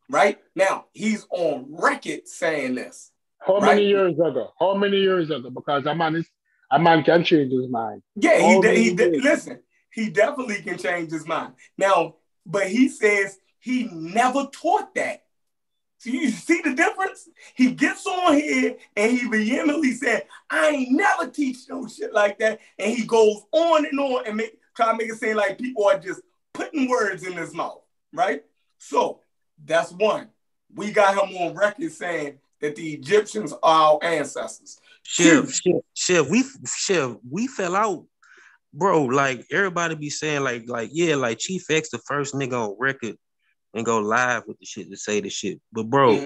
Right? 0.09 0.39
Now, 0.55 0.87
he's 0.93 1.27
on 1.31 1.67
record 1.71 2.27
saying 2.27 2.75
this. 2.75 3.11
How 3.39 3.59
right? 3.59 3.75
many 3.75 3.87
years 3.87 4.15
ago? 4.15 4.53
How 4.59 4.75
many 4.75 4.99
years 4.99 5.31
ago? 5.31 5.51
Because 5.51 5.87
I'm 5.87 6.01
honest, 6.01 6.31
a 6.71 6.79
man 6.79 7.03
can 7.03 7.25
change 7.25 7.53
his 7.53 7.69
mind. 7.69 8.03
Yeah, 8.17 8.39
he, 8.39 8.61
de- 8.61 8.75
he 8.75 8.95
de- 8.95 9.21
listen. 9.21 9.61
He 9.91 10.09
definitely 10.09 10.63
can 10.63 10.79
change 10.79 11.13
his 11.13 11.27
mind. 11.27 11.55
Now, 11.77 12.17
but 12.47 12.69
he 12.69 12.89
says 12.89 13.39
he 13.59 13.89
never 13.93 14.47
taught 14.53 14.95
that. 14.95 15.22
So 16.03 16.11
you 16.11 16.31
see 16.31 16.61
the 16.63 16.75
difference? 16.75 17.29
He 17.55 17.71
gets 17.71 18.05
on 18.09 18.35
here 18.35 18.75
and 18.97 19.13
he 19.13 19.29
vehemently 19.29 19.93
said, 19.93 20.27
"I 20.51 20.71
ain't 20.71 20.91
never 20.91 21.29
teach 21.29 21.59
no 21.69 21.87
shit 21.87 22.13
like 22.13 22.41
that," 22.41 22.59
and 22.77 22.93
he 22.93 23.07
goes 23.07 23.43
on 23.53 23.87
and 23.87 24.01
on 24.01 24.27
and 24.27 24.37
make 24.37 24.59
try 24.75 24.91
to 24.91 24.97
make 24.97 25.09
it 25.09 25.21
seem 25.21 25.37
like 25.37 25.59
people 25.59 25.85
are 25.85 26.01
just 26.01 26.21
putting 26.55 26.91
words 26.91 27.25
in 27.25 27.35
his 27.35 27.55
mouth, 27.55 27.83
right? 28.13 28.43
So 28.79 29.21
that's 29.65 29.93
one. 29.93 30.27
We 30.75 30.91
got 30.91 31.15
him 31.15 31.37
on 31.37 31.55
record 31.55 31.93
saying 31.93 32.41
that 32.61 32.75
the 32.75 32.95
Egyptians 32.95 33.53
are 33.63 33.93
our 33.93 33.99
ancestors. 34.03 34.81
Chef, 35.05 35.53
chef, 35.53 35.83
chef, 35.95 36.29
we 36.29 36.43
chef, 36.67 37.13
we 37.31 37.47
fell 37.47 37.77
out, 37.77 38.07
bro. 38.75 39.05
Like 39.05 39.47
everybody 39.53 39.95
be 39.95 40.11
saying, 40.11 40.43
like, 40.43 40.65
like, 40.67 40.91
yeah, 40.93 41.15
like 41.15 41.39
Chief 41.39 41.63
X, 41.71 41.91
the 41.91 41.99
first 41.99 42.35
nigga 42.35 42.55
on 42.55 42.75
record 42.77 43.15
and 43.75 43.87
go 43.87 43.99
live 43.99 44.45
with 44.47 44.59
the 44.59 44.67
shit 44.67 44.91
to 44.91 44.97
say 44.97 45.21
the 45.21 45.31
shit. 45.31 45.61
But 45.73 45.89
bro. 45.89 46.25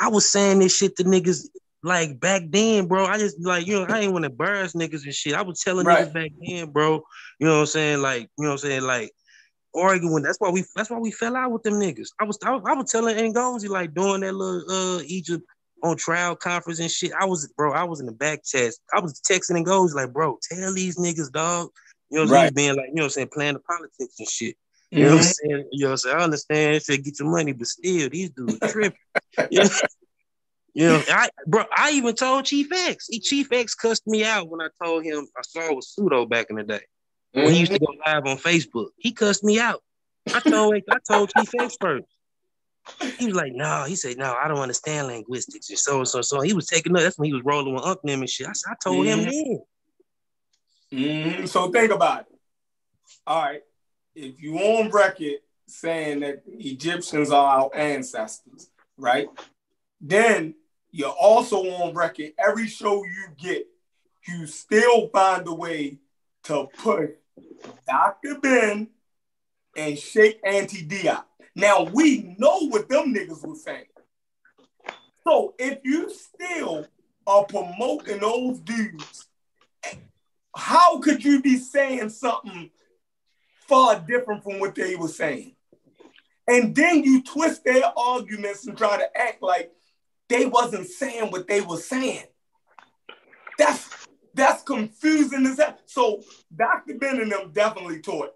I 0.00 0.08
was 0.08 0.30
saying 0.30 0.60
this 0.60 0.76
shit 0.76 0.96
to 0.96 1.04
niggas 1.04 1.48
like 1.82 2.20
back 2.20 2.42
then, 2.50 2.86
bro. 2.86 3.06
I 3.06 3.18
just 3.18 3.40
like 3.40 3.66
you 3.66 3.74
know, 3.74 3.86
I 3.88 4.00
ain't 4.00 4.12
want 4.12 4.24
to 4.24 4.30
embarrass 4.30 4.74
niggas 4.74 5.04
and 5.04 5.14
shit. 5.14 5.34
I 5.34 5.42
was 5.42 5.60
telling 5.60 5.86
right. 5.86 6.06
niggas 6.06 6.14
back 6.14 6.30
then, 6.40 6.70
bro. 6.70 7.02
You 7.40 7.46
know 7.46 7.54
what 7.54 7.60
I'm 7.60 7.66
saying? 7.66 8.02
Like, 8.02 8.22
you 8.38 8.44
know 8.44 8.50
what 8.50 8.52
I'm 8.52 8.58
saying? 8.58 8.82
Like 8.82 9.10
arguing. 9.74 10.22
That's 10.22 10.38
why 10.38 10.50
we 10.50 10.64
that's 10.76 10.90
why 10.90 10.98
we 10.98 11.10
fell 11.10 11.36
out 11.36 11.50
with 11.50 11.62
them 11.62 11.74
niggas. 11.74 12.08
I 12.20 12.24
was 12.24 12.38
I, 12.44 12.52
I 12.52 12.74
was 12.74 12.90
telling 12.90 13.16
Ngozi 13.16 13.68
like 13.68 13.94
doing 13.94 14.20
that 14.20 14.34
little 14.34 14.70
uh 14.70 15.02
Egypt 15.06 15.44
on 15.82 15.96
trial 15.96 16.36
conference 16.36 16.80
and 16.80 16.90
shit. 16.90 17.12
I 17.18 17.24
was, 17.24 17.52
bro, 17.56 17.72
I 17.72 17.84
was 17.84 18.00
in 18.00 18.06
the 18.06 18.12
back 18.12 18.44
chest. 18.44 18.80
I 18.92 19.00
was 19.00 19.20
texting 19.20 19.64
Ngozi 19.64 19.94
like, 19.94 20.12
bro, 20.12 20.38
tell 20.50 20.74
these 20.74 20.96
niggas, 20.96 21.30
dog. 21.30 21.70
You 22.10 22.18
know 22.18 22.22
what 22.24 22.28
I'm 22.28 22.32
right. 22.32 22.40
saying? 22.40 22.54
Being 22.54 22.76
like, 22.76 22.88
you 22.88 22.94
know 22.94 23.02
what 23.02 23.04
I'm 23.04 23.10
saying, 23.10 23.28
playing 23.32 23.54
the 23.54 23.60
politics 23.60 24.14
and 24.18 24.28
shit. 24.28 24.56
You 24.90 24.98
mm-hmm. 24.98 25.06
know 25.06 25.16
what 25.16 25.18
I'm 25.18 25.18
mm-hmm. 25.18 25.48
saying? 25.50 25.68
You 25.72 25.84
know 25.84 25.86
what 25.86 25.92
I'm 25.92 25.96
saying? 25.98 26.16
I 26.16 26.22
understand, 26.22 26.82
say 26.82 26.96
get 26.98 27.20
your 27.20 27.30
money, 27.30 27.52
but 27.52 27.66
still, 27.66 28.08
these 28.08 28.30
dudes 28.30 28.58
tripping. 28.70 28.98
you, 29.50 29.60
know? 29.60 29.70
you 30.74 30.88
know, 30.88 31.02
I 31.10 31.28
bro, 31.46 31.64
I 31.76 31.90
even 31.92 32.14
told 32.14 32.46
Chief 32.46 32.72
X. 32.72 33.06
He 33.08 33.20
Chief 33.20 33.52
X 33.52 33.74
cussed 33.74 34.06
me 34.06 34.24
out 34.24 34.48
when 34.48 34.60
I 34.60 34.68
told 34.82 35.04
him 35.04 35.26
I 35.36 35.42
saw 35.42 35.74
with 35.74 35.84
pseudo 35.84 36.24
back 36.24 36.46
in 36.48 36.56
the 36.56 36.62
day. 36.62 36.80
Mm-hmm. 37.36 37.40
When 37.44 37.52
he 37.52 37.60
used 37.60 37.72
to 37.72 37.78
go 37.78 37.86
live 38.06 38.26
on 38.26 38.38
Facebook. 38.38 38.88
He 38.96 39.12
cussed 39.12 39.44
me 39.44 39.60
out. 39.60 39.82
I 40.34 40.40
told 40.40 40.76
I 40.90 40.96
told 41.06 41.30
Chief 41.36 41.50
X 41.58 41.76
first. 41.80 42.06
He 43.18 43.26
was 43.26 43.34
like, 43.34 43.52
no, 43.52 43.84
he 43.84 43.96
said, 43.96 44.16
no, 44.16 44.32
I 44.32 44.48
don't 44.48 44.60
understand 44.60 45.08
linguistics 45.08 45.68
and 45.68 45.78
so 45.78 45.98
and 45.98 46.08
so. 46.08 46.22
So 46.22 46.40
he 46.40 46.54
was 46.54 46.66
taking 46.66 46.96
up. 46.96 47.02
That's 47.02 47.18
when 47.18 47.26
he 47.26 47.34
was 47.34 47.42
rolling 47.44 47.74
with 47.74 47.84
Unc 47.84 47.98
and 48.04 48.30
shit. 48.30 48.46
I, 48.46 48.52
I 48.52 48.74
told 48.82 49.06
mm-hmm. 49.06 49.20
him 49.20 49.30
then. 49.30 49.62
Mm-hmm. 50.92 51.46
So 51.46 51.70
think 51.70 51.92
about 51.92 52.20
it. 52.20 52.26
All 53.26 53.42
right. 53.42 53.60
If 54.20 54.42
you 54.42 54.58
on 54.58 54.90
record 54.90 55.36
saying 55.68 56.20
that 56.20 56.42
Egyptians 56.48 57.30
are 57.30 57.60
our 57.60 57.70
ancestors, 57.72 58.68
right? 58.96 59.28
Then 60.00 60.56
you're 60.90 61.08
also 61.08 61.58
on 61.58 61.94
record. 61.94 62.32
Every 62.36 62.66
show 62.66 63.04
you 63.04 63.26
get, 63.40 63.68
you 64.26 64.48
still 64.48 65.08
find 65.10 65.46
a 65.46 65.54
way 65.54 65.98
to 66.44 66.66
put 66.78 67.20
Dr. 67.86 68.40
Ben 68.40 68.88
and 69.76 69.96
Cheikh 69.96 70.42
Anta 70.42 70.88
Diop. 70.88 71.22
Now 71.54 71.84
we 71.84 72.34
know 72.38 72.66
what 72.66 72.88
them 72.88 73.14
niggas 73.14 73.46
was 73.46 73.62
saying. 73.62 73.84
So 75.22 75.54
if 75.60 75.78
you 75.84 76.10
still 76.10 76.88
are 77.24 77.44
promoting 77.44 78.18
those 78.18 78.58
dudes, 78.58 79.28
how 80.56 80.98
could 80.98 81.24
you 81.24 81.40
be 81.40 81.56
saying 81.56 82.08
something 82.08 82.70
far 83.68 84.00
different 84.00 84.42
from 84.42 84.58
what 84.58 84.74
they 84.74 84.96
were 84.96 85.08
saying? 85.08 85.54
And 86.48 86.74
then 86.74 87.04
you 87.04 87.22
twist 87.22 87.64
their 87.64 87.84
arguments 87.96 88.66
and 88.66 88.76
try 88.76 88.96
to 88.96 89.18
act 89.18 89.42
like 89.42 89.70
they 90.28 90.46
wasn't 90.46 90.86
saying 90.86 91.30
what 91.30 91.46
they 91.46 91.60
were 91.60 91.76
saying. 91.76 92.24
That's 93.58 93.88
that's 94.34 94.62
confusing 94.62 95.46
as 95.46 95.58
hell. 95.58 95.78
So 95.86 96.22
Dr. 96.54 96.94
Ben 96.94 97.20
and 97.20 97.30
them 97.30 97.50
definitely 97.52 98.00
taught 98.00 98.34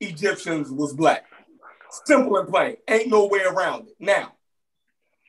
Egyptians 0.00 0.70
was 0.70 0.92
black. 0.92 1.26
Simple 2.06 2.36
and 2.38 2.48
plain. 2.48 2.76
Ain't 2.88 3.08
no 3.08 3.26
way 3.26 3.42
around 3.42 3.88
it. 3.88 3.94
Now, 4.00 4.32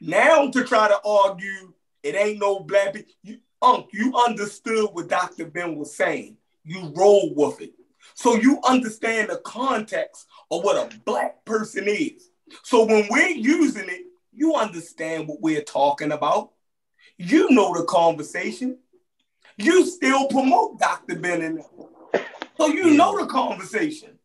now 0.01 0.49
to 0.49 0.63
try 0.63 0.87
to 0.87 0.99
argue 1.05 1.73
it 2.01 2.15
ain't 2.15 2.39
no 2.39 2.59
black. 2.59 2.95
You, 3.23 3.39
Unc, 3.61 3.87
you 3.91 4.15
understood 4.15 4.89
what 4.93 5.09
Dr. 5.09 5.45
Ben 5.45 5.75
was 5.75 5.95
saying. 5.95 6.37
You 6.63 6.91
roll 6.95 7.33
with 7.35 7.61
it. 7.61 7.73
So 8.15 8.35
you 8.35 8.59
understand 8.65 9.29
the 9.29 9.37
context 9.37 10.25
of 10.49 10.63
what 10.63 10.75
a 10.75 10.97
black 10.99 11.45
person 11.45 11.85
is. 11.87 12.29
So 12.63 12.85
when 12.85 13.07
we're 13.09 13.29
using 13.29 13.87
it, 13.87 14.05
you 14.33 14.55
understand 14.55 15.27
what 15.27 15.41
we're 15.41 15.63
talking 15.63 16.11
about. 16.11 16.51
You 17.17 17.49
know 17.51 17.73
the 17.73 17.85
conversation. 17.85 18.79
You 19.57 19.85
still 19.85 20.27
promote 20.27 20.79
Dr. 20.79 21.19
Ben. 21.19 21.63
So 22.57 22.67
you 22.67 22.95
know 22.95 23.17
the 23.19 23.27
conversation 23.27 24.17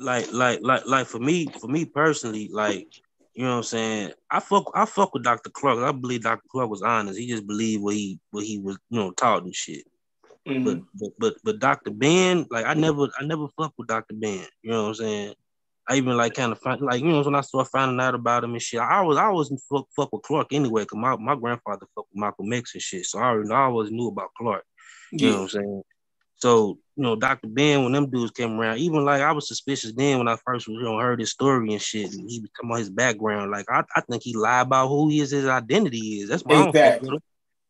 like 0.00 0.32
like 0.32 0.60
like 0.62 0.86
like 0.86 1.06
for 1.06 1.18
me 1.18 1.46
for 1.60 1.68
me 1.68 1.84
personally 1.84 2.48
like 2.52 2.88
you 3.34 3.44
know 3.44 3.50
what 3.50 3.56
I'm 3.58 3.62
saying 3.62 4.12
I 4.30 4.40
fuck 4.40 4.70
I 4.74 4.86
fuck 4.86 5.12
with 5.14 5.22
Dr. 5.22 5.50
Clarke 5.50 5.80
I 5.80 5.92
believe 5.92 6.22
Dr. 6.22 6.48
Clarke 6.50 6.70
was 6.70 6.82
honest 6.82 7.18
he 7.18 7.28
just 7.28 7.46
believed 7.46 7.82
what 7.82 7.94
he 7.94 8.18
what 8.30 8.44
he 8.44 8.58
was 8.58 8.78
you 8.88 8.98
know 8.98 9.10
taught 9.12 9.44
and 9.44 9.54
shit 9.54 9.84
mm-hmm. 10.48 10.64
but, 10.64 10.80
but 10.94 11.10
but 11.18 11.34
but 11.44 11.58
Dr. 11.58 11.90
Ben 11.90 12.46
like 12.50 12.66
I 12.66 12.74
never 12.74 13.08
I 13.18 13.24
never 13.24 13.48
fuck 13.56 13.74
with 13.78 13.88
Dr. 13.88 14.14
Ben 14.14 14.46
you 14.62 14.70
know 14.70 14.82
what 14.82 14.88
I'm 14.88 14.94
saying 14.94 15.34
I 15.88 15.96
even 15.96 16.16
like 16.16 16.34
kind 16.34 16.52
of 16.52 16.58
find 16.60 16.80
like 16.80 17.00
you 17.00 17.08
know 17.08 17.22
when 17.22 17.34
I 17.34 17.40
started 17.40 17.70
finding 17.70 18.00
out 18.00 18.14
about 18.14 18.44
him 18.44 18.52
and 18.52 18.62
shit 18.62 18.80
I 18.80 19.02
was 19.02 19.16
I 19.16 19.28
was 19.28 19.52
fuck, 19.68 19.86
fuck 19.94 20.12
with 20.12 20.22
Clarke 20.22 20.52
anyway 20.52 20.82
because 20.82 20.98
my, 20.98 21.16
my 21.16 21.34
grandfather 21.34 21.86
fucked 21.94 22.08
with 22.12 22.20
Michael 22.20 22.52
X 22.52 22.74
and 22.74 22.82
shit 22.82 23.06
so 23.06 23.18
I 23.18 23.24
already 23.24 23.50
I 23.50 23.62
always 23.62 23.90
knew 23.90 24.08
about 24.08 24.30
Clarke. 24.36 24.64
you 25.12 25.26
yeah. 25.26 25.32
know 25.32 25.36
what 25.38 25.42
I'm 25.42 25.48
saying 25.48 25.82
so, 26.40 26.78
you 26.96 27.02
know, 27.02 27.16
Dr. 27.16 27.48
Ben, 27.48 27.82
when 27.82 27.92
them 27.92 28.08
dudes 28.08 28.32
came 28.32 28.58
around, 28.58 28.78
even 28.78 29.04
like 29.04 29.20
I 29.20 29.32
was 29.32 29.46
suspicious 29.46 29.92
then 29.94 30.18
when 30.18 30.28
I 30.28 30.36
first 30.44 30.66
you 30.66 30.82
know 30.82 30.98
heard 30.98 31.20
his 31.20 31.30
story 31.30 31.72
and 31.72 31.82
shit, 31.82 32.12
and 32.12 32.28
he 32.30 32.40
would 32.40 32.54
come 32.54 32.72
on 32.72 32.78
his 32.78 32.88
background. 32.88 33.50
Like 33.50 33.66
I, 33.68 33.84
I 33.94 34.00
think 34.00 34.22
he 34.22 34.34
lied 34.34 34.66
about 34.66 34.88
who 34.88 35.10
he 35.10 35.20
is, 35.20 35.30
his 35.30 35.46
identity 35.46 36.20
is. 36.20 36.30
That's 36.30 36.42
why 36.42 36.66
exactly. 36.66 37.18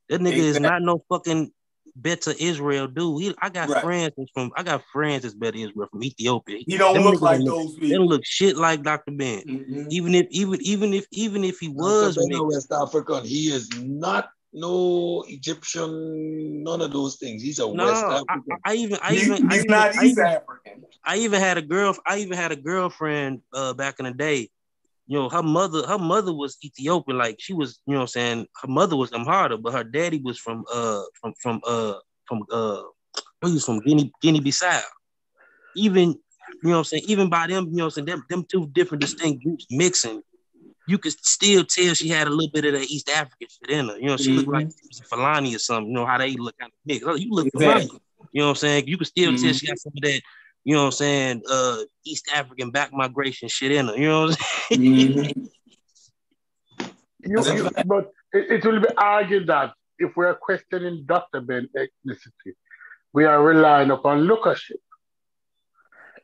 That 0.09 0.21
nigga 0.21 0.27
exactly. 0.27 0.47
is 0.47 0.61
not 0.61 0.83
no 0.83 1.05
fucking 1.09 1.53
Beta 2.01 2.35
Israel 2.43 2.87
dude. 2.87 3.23
He, 3.23 3.35
I 3.41 3.49
got 3.49 3.69
Right. 3.69 3.83
friends 3.83 4.13
that's 4.17 4.31
from 4.33 4.53
I 4.57 4.63
got 4.63 4.83
friends 4.93 5.23
that's 5.23 5.35
Beta 5.35 5.59
Israel 5.59 5.89
from 5.91 6.03
Ethiopia. 6.05 6.59
He 6.67 6.77
don't 6.77 6.95
Them 6.95 7.05
look 7.05 7.21
like 7.21 7.39
don't 7.39 7.47
those 7.47 7.75
They 7.75 7.81
people. 7.81 7.99
don't 7.99 8.07
look 8.09 8.25
shit 8.25 8.57
like 8.57 8.83
Dr. 8.83 9.13
Ben. 9.13 9.43
Mhm. 9.43 9.87
Even 9.91 10.15
if 10.15 10.27
even 10.31 10.61
even 10.63 10.95
if 10.95 11.07
even 11.11 11.45
if 11.45 11.59
he 11.59 11.69
was 11.69 12.17
Dr. 12.17 12.27
Ben 12.29 12.39
a 12.41 12.45
mixed, 12.45 12.71
West 12.71 12.73
African. 12.73 13.25
He 13.25 13.53
is 13.53 13.71
not 13.83 14.31
no 14.53 15.25
Egyptian, 15.29 16.63
none 16.65 16.81
of 16.81 16.93
those 16.93 17.17
things. 17.17 17.43
He's 17.43 17.59
a 17.61 17.73
no, 17.73 17.85
West 17.87 18.05
I, 18.05 18.15
African. 18.17 18.43
I, 18.65 18.71
I 18.71 18.75
even 18.75 18.99
I 19.03 19.15
He- 19.15 19.21
even 19.23 19.47
I 19.51 19.55
he's 19.55 19.65
even, 19.65 19.71
not 19.71 19.89
I 19.97 20.05
East 20.05 20.19
even, 20.19 20.27
African. 20.27 20.85
I 21.05 21.17
even 21.19 21.41
had 21.41 21.59
a 21.59 21.63
girl. 21.63 21.97
I 22.07 22.19
even 22.19 22.37
had 22.37 22.53
a 22.53 22.57
girlfriend 22.57 23.43
uh, 23.53 23.73
back 23.75 23.99
in 24.01 24.07
the 24.07 24.13
day. 24.13 24.51
You 25.11 25.19
know, 25.19 25.29
her 25.29 25.43
mother, 25.43 25.85
her 25.89 25.99
mother 25.99 26.33
was 26.33 26.57
Ethiopian. 26.65 27.19
Like 27.19 27.35
she 27.41 27.53
was, 27.53 27.81
you 27.85 27.95
know, 27.95 27.99
what 27.99 28.03
I'm 28.03 28.09
saying 28.19 28.47
her 28.63 28.69
mother 28.69 28.95
was 28.97 29.11
Amhara, 29.11 29.61
but 29.61 29.73
her 29.73 29.83
daddy 29.83 30.21
was 30.23 30.39
from 30.39 30.65
uh 30.73 31.03
from 31.21 31.35
from 31.43 31.61
uh 31.67 31.95
from 32.29 32.45
uh 32.53 32.83
he 33.45 33.55
was 33.55 33.65
from 33.65 33.81
Guinea 33.81 34.13
Guinea 34.23 34.41
Bissau. 34.41 34.81
Even 35.75 36.11
you 36.11 36.17
know, 36.63 36.71
what 36.71 36.77
I'm 36.79 36.85
saying 36.85 37.03
even 37.09 37.29
by 37.29 37.49
them, 37.49 37.67
you 37.71 37.79
know, 37.79 37.87
what 37.87 37.99
I'm 37.99 38.07
saying 38.07 38.07
them 38.07 38.25
them 38.31 38.45
two 38.49 38.69
different 38.69 39.01
distinct 39.01 39.43
groups 39.43 39.67
mixing, 39.69 40.23
you 40.87 40.97
could 40.97 41.17
still 41.25 41.65
tell 41.65 41.93
she 41.95 42.09
had 42.09 42.29
a 42.29 42.31
little 42.31 42.53
bit 42.53 42.67
of 42.67 42.75
that 42.75 42.89
East 42.89 43.11
African 43.11 43.49
shit 43.49 43.71
in 43.77 43.89
her. 43.89 43.99
You 43.99 44.07
know, 44.07 44.17
she 44.17 44.31
looked 44.31 44.49
like 44.49 44.69
she 44.69 44.87
was 44.91 45.01
a 45.01 45.05
Fulani 45.05 45.57
or 45.57 45.59
something. 45.59 45.89
You 45.89 45.95
know 45.95 46.07
how 46.07 46.19
they 46.19 46.37
look 46.37 46.57
kind 46.57 46.71
of 46.71 46.79
mixed. 46.87 47.21
You 47.21 47.31
look. 47.33 47.49
Exactly. 47.49 47.99
You 48.31 48.43
know 48.43 48.47
what 48.47 48.51
I'm 48.51 48.57
saying? 48.57 48.87
You 48.87 48.97
can 48.97 49.07
still 49.07 49.33
tell 49.33 49.41
Mhm. 49.41 49.59
she 49.59 49.67
got 49.67 49.79
some 49.81 49.93
of 49.97 50.03
that, 50.03 50.23
you 50.65 50.75
know 50.75 50.81
what 50.83 50.87
I'm 50.87 50.93
saying, 50.93 51.43
uh 51.51 51.79
East 52.05 52.29
African 52.35 52.71
back 52.71 52.91
migration 52.93 53.49
shit 53.49 53.73
in 53.73 53.89
her. 53.89 53.97
You 53.97 54.09
know 54.09 54.21
what 54.27 54.31
I'm 54.31 54.77
saying? 54.77 55.13
Mhm. 55.15 55.49
You, 57.23 57.45
you, 57.45 57.69
but 57.85 58.11
it, 58.33 58.51
it 58.51 58.65
will 58.65 58.81
be 58.81 58.89
argued 58.97 59.47
that 59.49 59.75
if 59.99 60.17
we 60.17 60.25
are 60.25 60.35
questioning 60.35 61.05
Dr. 61.05 61.43
Ben 61.43 61.69
ethnicity, 61.77 62.55
we 63.13 63.27
are 63.27 63.43
relying 63.43 63.91
upon 63.91 64.21
lookership. 64.23 64.81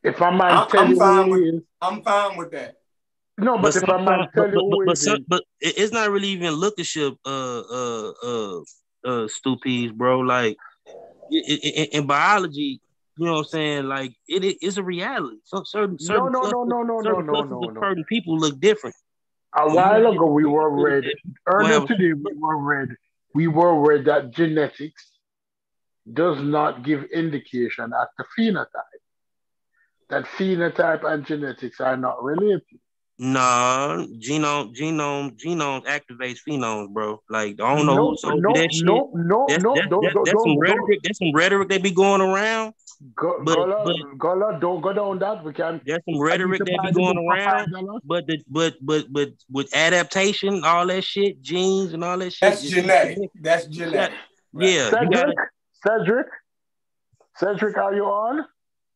If 0.03 0.19
a 0.23 0.33
man 0.33 0.41
I'm- 0.53 0.69
tell 0.71 0.85
I'm 0.85 0.91
you 0.93 0.97
fine 0.99 1.25
who 1.27 1.31
with- 1.33 1.41
he 1.43 1.49
is, 1.51 1.63
I'm 1.83 2.03
fine 2.03 2.39
with 2.39 2.51
that. 2.53 2.77
no, 3.37 3.59
but, 3.59 3.77
if 3.77 3.83
a 3.83 3.87
man 3.87 4.07
sometimes- 4.07 4.31
tell 4.35 4.45
but, 4.45 4.53
you 4.53 4.55
but, 4.71 4.77
who 4.77 4.87
but, 4.87 4.99
he 4.99 5.05
some- 5.05 5.17
is, 5.19 5.25
but 5.29 5.43
it's 5.61 5.93
not 5.93 6.11
really 6.11 6.29
even 6.29 6.55
lookership, 6.55 7.15
uh, 7.27 7.61
uh, 7.61 8.13
uh, 8.25 8.61
uh, 9.05 9.29
stupies, 9.29 9.93
bro. 9.93 10.21
Like 10.21 10.57
i- 11.31 11.45
i- 11.53 11.61
i- 11.83 11.89
in 11.93 12.07
biology, 12.07 12.81
you 13.17 13.27
know 13.27 13.33
what 13.33 13.39
I'm 13.39 13.45
saying? 13.47 13.85
Like 13.85 14.13
it, 14.29 14.45
it 14.45 14.59
is 14.63 14.79
a 14.79 14.83
reality. 14.83 15.37
Some 15.45 15.65
certain 15.65 15.97
no, 16.01 16.07
certain 16.07 16.33
no, 16.33 16.41
no, 16.41 16.41
clusters, 16.41 16.69
no, 16.69 16.83
no, 16.83 16.83
no, 16.83 17.03
certain 17.03 17.27
no, 17.27 17.33
clusters 17.33 17.51
no, 17.51 17.69
of 17.69 17.75
no. 17.75 17.81
certain 17.81 18.05
people 18.05 18.39
look 18.39 18.61
different. 18.61 18.97
A 19.59 19.71
while 19.75 20.07
ago, 20.13 20.27
we 20.27 20.45
were 20.45 20.71
read, 20.71 21.05
earlier 21.47 21.79
Well- 21.79 21.87
today, 21.87 22.13
we 22.13 22.33
were 22.35 22.59
read, 22.59 22.91
we 23.35 23.47
were 23.47 23.81
read 23.81 24.05
that 24.05 24.33
genetics 24.33 25.13
does 26.13 26.41
not 26.43 26.85
give 26.85 27.05
indication 27.05 27.93
as 28.01 28.09
to 28.19 28.25
phenotype. 28.39 28.67
That 30.09 30.25
phenotype 30.25 31.05
and 31.05 31.27
genetics 31.27 31.81
are 31.81 31.97
not 31.97 32.23
related. 32.23 32.63
Nah, 33.19 34.05
genome, 34.19 34.75
genome, 34.77 35.35
genome 35.43 35.83
activates 35.87 36.41
phenomes, 36.47 36.91
bro. 36.93 37.23
Like 37.31 37.53
I 37.61 37.75
don't 37.75 37.87
know 37.87 37.95
no, 37.97 38.11
who 38.11 38.17
told 38.21 38.43
no, 38.43 38.53
that 38.53 38.71
shit. 38.75 38.85
no, 38.85 39.11
no, 39.15 39.47
That's, 39.49 39.63
no, 39.65 39.75
that's, 39.75 39.89
don't, 39.89 40.03
that's, 40.03 40.15
don't, 40.15 40.25
that's 40.27 40.43
some 40.43 40.53
don't, 40.53 40.59
rhetoric. 40.59 41.01
That's 41.03 41.19
some 41.19 41.33
rhetoric 41.33 41.69
they 41.71 41.79
be 41.79 41.91
going 41.93 42.21
around. 42.21 42.75
go, 43.15 43.39
but- 43.43 43.55
Gola, 43.55 43.85
but- 43.87 44.19
Gola, 44.19 44.59
don't 44.61 44.83
go 44.83 44.93
down 44.93 45.19
that. 45.21 45.43
We 45.43 45.55
can. 45.55 45.81
There's 45.87 46.03
some 46.07 46.21
rhetoric 46.21 46.59
to 46.59 46.65
that 46.65 46.81
be 46.89 46.93
going 46.93 47.17
around. 47.17 47.51
five 47.65 47.71
dollars. 47.73 48.03
But 48.05 48.27
the, 48.27 48.39
but 48.49 48.75
but 48.83 49.07
but 49.11 49.31
with 49.51 49.75
adaptation, 49.75 50.63
all 50.65 50.87
that 50.89 51.03
shit, 51.03 51.41
genes 51.41 51.95
and 51.95 52.05
all 52.05 52.19
that 52.19 52.35
shit. 52.35 52.41
That's 52.51 52.61
just- 52.61 52.75
genetic. 52.75 53.31
That's 53.41 53.67
genetic. 53.67 54.15
Yeah, 54.53 54.69
you 54.69 54.91
Cedric, 54.91 55.11
gotta. 55.13 55.35
Cedric, 55.87 56.27
Cedric, 57.37 57.77
are 57.79 57.95
you 57.95 58.05
on? 58.05 58.45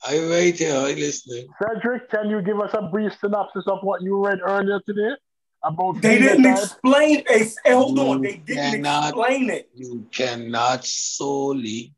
I 0.07 0.19
wait 0.19 0.59
here, 0.59 0.75
I 0.77 0.93
listening. 0.95 1.47
Cedric, 1.61 2.11
can 2.11 2.31
you 2.31 2.41
give 2.43 2.59
us 2.61 2.71
a 2.75 2.83
brief 2.89 3.13
synopsis 3.21 3.65
of 3.67 3.79
what 3.83 4.03
you 4.03 4.25
read 4.25 4.39
earlier 4.43 4.81
today 4.87 5.15
about 5.63 6.01
They 6.01 6.19
didn't 6.19 6.45
phenotype? 6.45 6.63
explain. 6.65 7.23
Hey, 7.29 7.51
hey, 7.65 7.73
hold 7.75 7.99
You 7.99 8.05
on. 8.05 8.23
They 8.23 8.37
didn't 8.37 8.83
cannot- 8.83 9.09
explain 9.11 9.51
it. 9.51 9.69
You 9.75 10.07
cannot 10.11 10.85
solely 10.87 11.93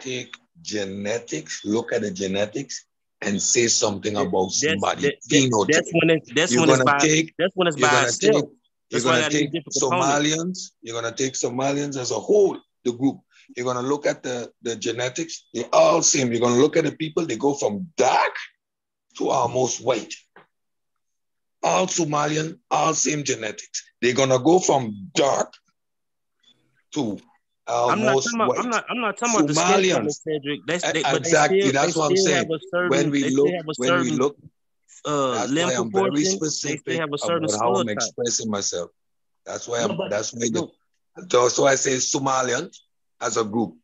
take 0.00 0.34
genetics, 0.62 1.62
look 1.64 1.92
at 1.92 2.00
the 2.00 2.10
genetics, 2.10 2.86
and 3.20 3.40
say 3.40 3.66
something 3.68 4.16
about 4.16 4.44
That's, 4.46 4.60
somebody 4.60 5.02
that, 5.02 5.14
that, 5.28 5.68
that's 5.70 5.90
when 5.92 6.10
it, 6.10 6.22
that's 6.34 6.52
you're 6.52 6.62
when 6.62 6.70
it's 6.70 6.78
gonna 6.78 6.98
by 6.98 6.98
take 7.06 7.34
that's 7.38 7.52
when 7.54 7.68
it's 7.68 7.76
you're 7.76 7.88
by 7.88 7.94
gonna 7.94 8.08
itself. 8.08 8.34
take 8.34 8.44
you're 8.90 9.00
That's 9.00 9.04
why 9.04 9.12
I 9.12 9.20
gonna 9.20 9.30
take 9.30 9.52
use 9.52 9.64
different. 9.64 10.02
Somalians, 10.02 10.58
you're 10.82 11.00
gonna 11.00 11.14
take 11.14 11.34
Somalians 11.34 11.96
as 11.96 12.10
a 12.10 12.14
whole, 12.18 12.58
the 12.84 12.92
group. 12.92 13.18
You're 13.56 13.66
gonna 13.66 13.86
look 13.86 14.06
at 14.06 14.22
the, 14.22 14.50
the 14.62 14.76
genetics, 14.76 15.46
they 15.54 15.64
all 15.72 16.02
same. 16.02 16.32
You're 16.32 16.40
gonna 16.40 16.60
look 16.60 16.76
at 16.76 16.84
the 16.84 16.92
people, 16.92 17.26
they 17.26 17.36
go 17.36 17.54
from 17.54 17.88
dark 17.96 18.32
to 19.18 19.28
almost 19.28 19.84
white. 19.84 20.14
All 21.62 21.86
Somalian, 21.86 22.58
all 22.70 22.94
same 22.94 23.22
genetics. 23.24 23.82
They're 24.00 24.14
gonna 24.14 24.38
go 24.38 24.58
from 24.58 25.10
dark 25.14 25.52
to 26.94 27.18
I'm 27.88 28.00
not 28.00 28.06
almost 28.08 28.24
talking 28.24 28.40
about. 28.40 28.48
white. 28.48 28.58
I'm 28.58 28.70
not. 28.70 28.84
I'm 28.90 29.00
not 29.00 29.16
talking 29.18 29.34
about 29.34 29.46
the 29.46 29.54
Somalians. 29.54 30.10
Cedric. 30.10 30.60
That's 30.66 30.90
they, 30.92 31.02
but 31.02 31.14
exactly, 31.16 31.58
they 31.60 31.68
still, 31.68 31.72
that's 31.72 31.94
they 31.94 32.00
what 32.00 32.06
I'm 32.10 32.16
saying. 32.16 32.48
certain. 32.70 32.90
when 32.90 33.10
we 33.10 33.24
look, 33.30 33.46
still 33.46 33.56
have 33.56 33.68
a 33.68 33.74
when 33.76 33.90
we 34.00 34.10
certain 34.10 34.18
look, 34.18 34.36
uh, 35.04 35.32
that's 35.34 35.52
limb 35.52 35.68
why 35.68 35.74
I'm 35.74 35.90
proportion. 35.90 36.12
very 36.12 36.24
They 36.24 36.24
specific 36.24 37.00
have 37.00 37.12
a 37.12 37.18
certain 37.18 37.48
about 37.48 37.60
how 37.60 37.74
I'm 37.74 37.74
skull 37.74 37.84
type. 37.84 37.92
expressing 37.96 38.50
myself. 38.50 38.90
That's 39.46 39.68
why 39.68 39.80
I'm. 39.82 39.96
but- 39.96 40.10
that's 40.10 40.32
why. 40.32 40.48
no. 40.50 40.72
The, 41.16 41.48
so 41.50 41.66
I 41.66 41.74
say 41.74 41.96
Somalians 41.96 42.78
as 43.22 43.36
a 43.36 43.44
group. 43.44 43.76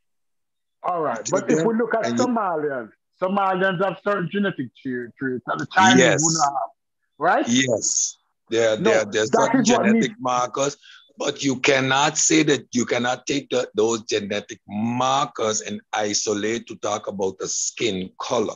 All 0.82 1.00
right, 1.00 1.20
but 1.30 1.50
if 1.50 1.64
we 1.64 1.74
look 1.74 1.94
at 1.94 2.06
and 2.06 2.18
you- 2.18 2.24
Somalians, 2.24 2.90
Somalians 3.20 3.82
have 3.84 3.98
certain 4.04 4.28
genetic 4.30 4.68
traits 4.82 5.42
that 5.46 5.58
the 5.58 5.66
Chinese 5.72 5.98
Yes. 5.98 6.22
would 6.22 6.34
not 6.34 6.44
have, 6.44 6.70
right? 7.18 7.48
Yes, 7.48 8.18
there, 8.50 8.76
No, 8.78 8.90
there, 8.90 9.04
there's 9.06 9.32
certain 9.34 9.64
genetic 9.64 10.12
markers, 10.20 10.76
but 11.18 11.42
you 11.42 11.58
cannot 11.60 12.16
say 12.16 12.44
that 12.44 12.66
you 12.72 12.84
cannot 12.86 13.26
take 13.26 13.48
the, 13.50 13.68
those 13.74 14.02
genetic 14.02 14.60
markers 14.68 15.60
and 15.62 15.80
isolate 15.92 16.66
to 16.68 16.76
talk 16.76 17.08
about 17.08 17.38
the 17.38 17.48
skin 17.48 18.10
color. 18.20 18.54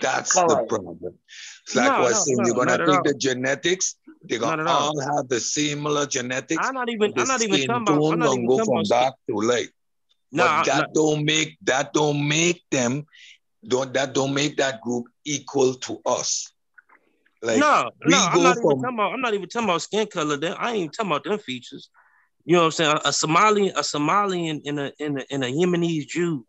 That's 0.00 0.36
All 0.36 0.48
the 0.48 0.56
right. 0.56 0.68
problem. 0.68 1.18
It's 1.64 1.74
like 1.76 1.92
No, 1.92 2.02
what 2.02 2.12
I 2.12 2.12
no, 2.12 2.18
saying, 2.20 2.38
no, 2.38 2.46
you're 2.46 2.54
gonna 2.56 2.78
take 2.86 3.02
the 3.02 3.14
genetics, 3.14 3.96
they're 4.22 4.38
gonna 4.38 4.64
all. 4.64 4.88
all 4.88 5.00
have 5.00 5.28
the 5.28 5.38
similar 5.40 6.06
genetics. 6.06 6.66
I'm 6.66 6.74
not 6.74 6.88
even. 6.88 7.12
I'm 7.16 7.28
not 7.28 7.42
even 7.42 7.66
talking 7.66 7.82
about. 7.82 8.12
I'm 8.12 8.18
not 8.18 8.32
even 8.32 8.46
go 8.46 8.64
from 8.64 8.82
dark 8.84 9.14
to 9.28 9.36
light. 9.36 9.68
No, 10.36 10.44
but 10.56 10.66
that 10.66 10.92
don't 10.94 11.24
make 11.24 11.56
that 11.62 11.92
don't 11.92 12.28
make 12.28 12.62
them 12.70 13.06
don't 13.66 13.92
that 13.94 14.14
don't 14.14 14.34
make 14.34 14.56
that 14.58 14.80
group 14.80 15.06
equal 15.24 15.74
to 15.74 16.00
us. 16.06 16.52
Like 17.42 17.58
no, 17.58 17.90
I'm 18.02 18.42
not 18.42 18.56
even 18.58 18.62
from- 18.62 18.80
talking 18.82 18.94
about. 18.94 19.12
I'm 19.12 19.20
not 19.20 19.34
even 19.34 19.48
talking 19.48 19.68
about 19.68 19.82
skin 19.82 20.06
color. 20.06 20.36
Then 20.36 20.54
I 20.58 20.70
ain't 20.70 20.76
even 20.78 20.90
talking 20.90 21.10
about 21.12 21.24
them 21.24 21.38
features. 21.38 21.90
You 22.44 22.54
know 22.54 22.60
what 22.60 22.64
I'm 22.66 22.70
saying? 22.72 22.96
A, 23.04 23.08
a 23.08 23.12
Somali, 23.12 23.68
a 23.70 23.80
Somalian, 23.80 24.60
and 24.64 24.78
a 24.80 24.92
in 24.98 25.18
a 25.18 25.24
in 25.30 25.42
a 25.42 25.46
Yemenese 25.46 26.06
Jew 26.06 26.46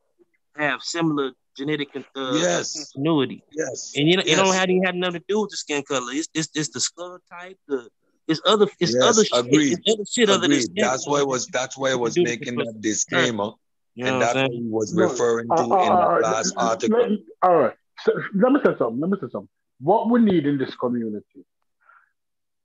have 0.55 0.81
similar 0.81 1.31
genetic 1.57 1.89
uh, 1.95 2.33
Yes. 2.35 2.73
continuity, 2.93 3.43
yes, 3.51 3.93
and 3.95 4.07
you 4.07 4.15
know, 4.17 4.23
it 4.25 4.35
don't 4.35 4.53
have 4.53 4.69
even 4.69 4.83
have 4.83 4.95
nothing 4.95 5.21
to 5.21 5.25
do 5.27 5.41
with 5.41 5.49
the 5.49 5.57
skin 5.57 5.83
color. 5.83 6.11
It's 6.11 6.27
it's, 6.33 6.49
it's 6.55 6.69
the 6.69 6.79
skull 6.79 7.17
type. 7.31 7.57
The 7.67 7.89
it's 8.27 8.41
other 8.45 8.67
it's 8.79 8.93
Yes, 8.93 9.03
other 9.03 9.25
shit. 9.25 9.45
agreed. 9.45 9.79
It's 9.83 9.95
other 9.95 10.05
shit 10.05 10.29
other 10.29 10.41
than 10.41 10.51
agreed. 10.51 10.61
skin 10.63 10.75
That's 10.83 11.07
why 11.07 11.19
it 11.19 11.27
was 11.27 11.47
that's 11.47 11.77
why 11.77 11.91
I 11.91 11.95
was 11.95 12.17
making 12.17 12.55
that 12.57 12.79
disclaimer, 12.81 13.51
You 13.97 14.05
and 14.05 14.21
that's 14.21 14.35
what 14.35 14.51
he 14.51 14.61
was 14.61 14.93
No, 14.93 15.09
referring 15.09 15.47
to 15.47 15.53
Uh, 15.55 15.55
uh, 15.55 15.83
in 15.83 15.91
uh, 15.91 15.97
that 15.97 16.21
last 16.21 16.53
let- 16.55 16.67
article. 16.67 16.99
let- 16.99 17.19
all 17.41 17.55
right. 17.57 17.75
So, 18.01 18.13
let 18.35 18.51
me 18.51 18.59
say 18.63 18.75
something. 18.77 18.99
Let 18.99 19.09
me 19.09 19.17
say 19.19 19.27
something. 19.31 19.49
What 19.79 20.09
we 20.11 20.21
need 20.21 20.45
in 20.45 20.59
this 20.59 20.75
community 20.75 21.43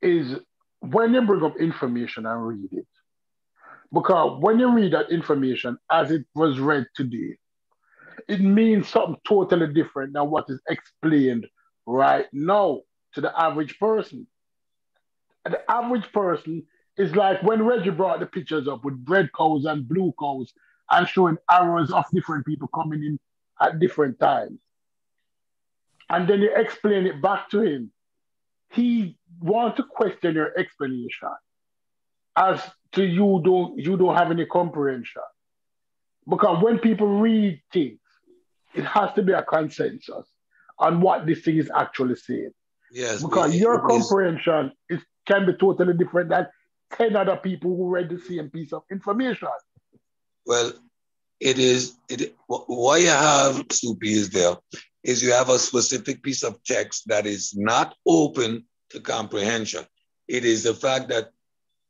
is 0.03 0.37
when 0.81 1.15
you 1.15 1.23
bring 1.23 1.43
up 1.43 1.57
information 1.57 2.27
and 2.27 2.47
read 2.47 2.71
it. 2.73 2.87
Because 3.91 4.41
when 4.43 4.59
you 4.59 4.71
read 4.75 4.93
that 4.93 5.11
information 5.11 5.79
as 5.91 6.11
it 6.11 6.27
was 6.35 6.59
read 6.61 6.87
today, 6.95 7.39
it 8.29 8.41
means 8.43 8.89
something 8.89 9.17
totally 9.27 9.73
different 9.73 10.13
than 10.13 10.29
what 10.31 10.45
is 10.51 10.61
explained 10.69 11.47
right 11.87 12.27
now 12.33 12.83
to 13.15 13.23
the 13.23 13.33
average 13.41 13.79
person. 13.79 14.27
The 15.47 15.61
average 15.71 16.13
person 16.13 16.67
is 16.99 17.15
like 17.17 17.43
when 17.43 17.65
Reggie 17.65 17.91
brought 17.91 18.21
the 18.21 18.27
pictures 18.27 18.69
up 18.69 18.85
with 18.85 19.03
red 19.09 19.31
cows 19.33 19.65
and 19.65 19.89
blue 19.89 20.13
cows 20.21 20.53
and 20.93 21.09
showing 21.09 21.37
arrows 21.51 21.91
of 21.91 22.05
different 22.13 22.47
people 22.47 22.69
coming 22.69 23.03
in 23.03 23.19
at 23.61 23.79
different 23.81 24.21
times. 24.21 24.61
And 26.11 26.29
then 26.29 26.41
you 26.43 26.51
explain 26.55 27.07
it 27.07 27.21
back 27.23 27.49
to 27.51 27.63
him. 27.63 27.91
He 28.71 29.17
wants 29.41 29.79
to 29.79 29.85
question 29.85 30.35
your 30.35 30.57
explanation 30.59 31.31
as 32.37 32.61
to 32.93 33.05
you 33.05 33.41
don't 33.45 33.79
you 33.79 33.97
don't 33.97 34.17
have 34.17 34.31
any 34.31 34.47
comprehension. 34.47 35.23
Because 36.29 36.63
when 36.63 36.79
people 36.79 37.07
read 37.21 37.61
things, 37.73 37.99
it 38.75 38.85
has 38.85 39.13
to 39.15 39.23
be 39.23 39.33
a 39.33 39.43
consensus 39.43 40.27
on 40.79 41.01
what 41.01 41.27
this 41.27 41.41
thing 41.41 41.57
is 41.57 41.71
actually 41.75 42.17
saying. 42.17 42.53
Yes, 42.93 43.23
Because 43.23 43.55
it- 43.55 43.59
your 43.59 43.77
it 43.77 43.83
comprehension 43.83 44.73
is, 44.89 45.01
can 45.27 45.47
be 45.47 45.55
totally 45.55 45.95
different 45.95 46.29
than 46.29 46.47
10 46.93 47.17
other 47.17 47.37
people 47.37 47.75
who 47.77 47.89
read 47.89 48.09
the 48.11 48.19
same 48.19 48.51
piece 48.51 48.73
of 48.73 48.83
information. 48.91 49.49
Well, 50.47 50.73
it 51.41 51.59
is 51.59 51.95
it 52.09 52.37
why 52.47 52.99
you 52.99 53.09
have 53.09 53.67
Soupy 53.71 54.13
is 54.13 54.31
there 54.31 54.57
is 55.03 55.23
you 55.23 55.33
have 55.33 55.49
a 55.49 55.59
specific 55.59 56.23
piece 56.23 56.43
of 56.43 56.63
text 56.63 57.09
that 57.09 57.27
is 57.27 57.55
not 57.57 57.97
open 58.07 58.65
to 58.91 59.01
comprehension. 59.01 59.85
It 60.29 60.45
is 60.45 60.63
the 60.63 60.75
fact 60.75 61.09
that 61.09 61.31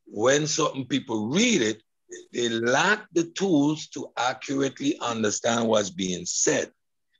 when 0.06 0.46
certain 0.46 0.86
people 0.86 1.28
read 1.28 1.62
it, 1.62 1.82
they 2.32 2.48
lack 2.48 3.06
the 3.12 3.24
tools 3.24 3.88
to 3.88 4.08
accurately 4.16 4.98
understand 5.00 5.68
what's 5.68 5.90
being 5.90 6.24
said. 6.26 6.70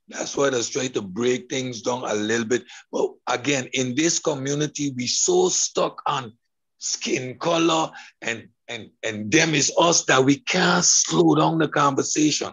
That's 0.09 0.37
why 0.37 0.49
I 0.49 0.61
try 0.63 0.89
to 0.89 1.03
break 1.03 1.49
things 1.49 1.83
down 1.83 2.05
a 2.05 2.15
little 2.15 2.47
bit. 2.47 2.65
But 2.91 3.11
again, 3.29 3.69
in 3.73 3.95
this 3.95 4.19
community, 4.19 4.93
we 4.97 5.07
so 5.07 5.49
stuck 5.49 6.03
on 6.07 6.33
skin 6.79 7.39
color 7.39 7.91
and 8.21 8.49
and 8.73 8.91
and 9.03 9.31
them 9.31 9.55
is 9.55 9.73
us 9.79 10.05
that 10.07 10.25
we 10.25 10.37
can't 10.37 10.85
slow 10.85 11.35
down 11.35 11.59
the 11.59 11.69
conversation. 11.69 12.53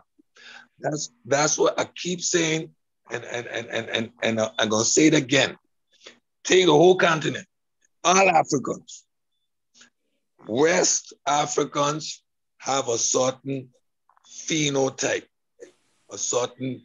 That's 0.79 1.11
that's 1.25 1.57
what 1.57 1.79
I 1.79 1.85
keep 1.85 2.21
saying, 2.21 2.71
and 3.11 3.23
and 3.23 3.47
and 3.47 3.67
and 3.67 3.89
and, 3.89 4.09
and 4.21 4.39
I'm 4.57 4.69
gonna 4.69 4.85
say 4.85 5.07
it 5.07 5.13
again. 5.13 5.57
Take 6.43 6.65
the 6.65 6.73
whole 6.73 6.95
continent, 6.95 7.47
all 8.03 8.29
Africans. 8.29 9.05
West 10.47 11.13
Africans 11.27 12.23
have 12.57 12.87
a 12.89 12.97
certain 12.97 13.69
phenotype, 14.27 15.27
a 16.11 16.17
certain 16.17 16.81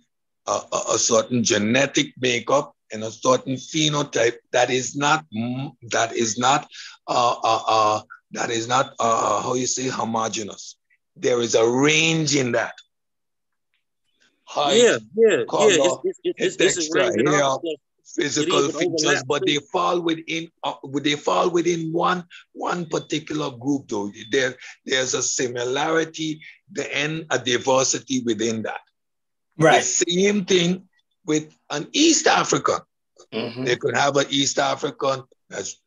a, 0.47 0.61
a, 0.93 0.99
certain 0.99 1.43
genetic 1.43 2.09
makeup 2.21 2.75
and 2.93 3.03
a 3.03 3.11
certain 3.11 3.55
phenotype 3.55 4.37
that 4.53 4.71
is 4.71 4.95
not 4.95 5.25
that 5.91 6.15
is 6.15 6.37
not 6.39 6.69
uh, 7.09 7.37
uh, 7.43 7.63
uh, 7.67 8.01
that 8.35 8.51
is 8.51 8.69
not 8.69 8.95
uh, 9.01 9.43
how 9.43 9.55
you 9.55 9.67
say 9.67 9.89
homogenous. 9.89 10.77
There 11.17 11.41
is 11.41 11.55
a 11.55 11.67
range 11.67 12.37
in 12.37 12.53
that. 12.53 12.75
Height, 14.47 14.77
yeah, 14.77 14.99
yeah, 15.17 15.45
color, 15.49 15.71
yeah. 15.71 15.95
It's, 16.05 16.21
it's, 16.25 16.57
it's, 16.61 16.79
it's 16.79 16.89
texture, 16.91 17.57
physical 18.05 18.69
features, 18.69 19.25
but 19.27 19.43
they 19.47 19.57
fall 19.73 20.01
within 20.01 20.51
uh, 20.63 20.75
they 21.01 21.15
fall 21.15 21.51
within 21.51 21.93
one 21.93 22.25
one 22.53 22.87
particular 22.87 23.51
group. 23.51 23.89
Though 23.89 24.11
there 24.31 24.55
there's 24.85 25.15
a 25.15 25.23
similarity, 25.23 26.43
then 26.71 27.27
a 27.31 27.39
diversity 27.39 28.23
within 28.23 28.63
that. 28.63 28.81
Right. 29.59 29.79
The 29.79 30.05
same 30.05 30.45
thing 30.45 30.89
with 31.25 31.57
an 31.71 31.89
East 31.93 32.27
African. 32.27 32.81
Mm-hmm. 33.33 33.65
They 33.65 33.77
could 33.77 33.97
have 33.97 34.17
an 34.17 34.27
East 34.29 34.59
African 34.59 35.23
that's 35.49 35.81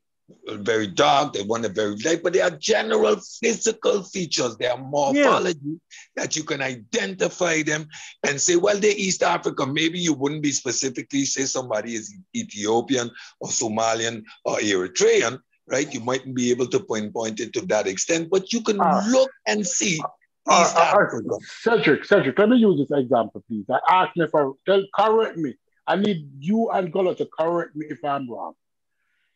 very 0.49 0.87
dark, 0.87 1.33
they 1.33 1.43
want 1.43 1.65
a 1.65 1.69
very 1.69 1.95
light, 1.97 2.21
but 2.21 2.33
they 2.33 2.41
are 2.41 2.51
general 2.51 3.17
physical 3.41 4.03
features. 4.03 4.57
They 4.57 4.67
are 4.67 4.77
morphology 4.77 5.59
yeah. 5.63 5.77
that 6.15 6.35
you 6.35 6.43
can 6.43 6.61
identify 6.61 7.61
them 7.61 7.87
and 8.25 8.39
say, 8.39 8.55
well, 8.55 8.77
they're 8.77 8.91
East 8.91 9.23
African. 9.23 9.73
Maybe 9.73 9.99
you 9.99 10.13
wouldn't 10.13 10.43
be 10.43 10.51
specifically 10.51 11.25
say 11.25 11.43
somebody 11.43 11.95
is 11.95 12.13
Ethiopian 12.35 13.09
or 13.39 13.49
Somalian 13.49 14.23
or 14.43 14.57
Eritrean, 14.57 15.39
right? 15.67 15.93
You 15.93 16.01
mightn't 16.01 16.35
be 16.35 16.51
able 16.51 16.67
to 16.67 16.79
pinpoint 16.79 17.39
it 17.39 17.53
to 17.53 17.61
that 17.67 17.87
extent, 17.87 18.29
but 18.29 18.51
you 18.51 18.61
can 18.61 18.81
uh, 18.81 19.03
look 19.09 19.31
and 19.47 19.65
see 19.65 20.01
uh, 20.49 20.61
East 20.61 20.75
uh, 20.75 20.79
Africa. 20.81 21.37
Cedric, 21.61 22.05
Cedric, 22.05 22.37
let 22.37 22.49
me 22.49 22.57
use 22.57 22.77
this 22.77 22.97
example, 22.97 23.43
please. 23.47 23.65
I 23.69 23.79
ask 23.89 24.15
me 24.17 24.25
if 24.25 24.35
I 24.35 24.49
tell, 24.65 24.83
correct 24.93 25.37
me. 25.37 25.55
I 25.85 25.95
need 25.95 26.29
you 26.39 26.69
and 26.69 26.91
Gullah 26.91 27.15
to 27.15 27.25
correct 27.25 27.75
me 27.77 27.85
if 27.89 28.03
I'm 28.03 28.29
wrong. 28.29 28.53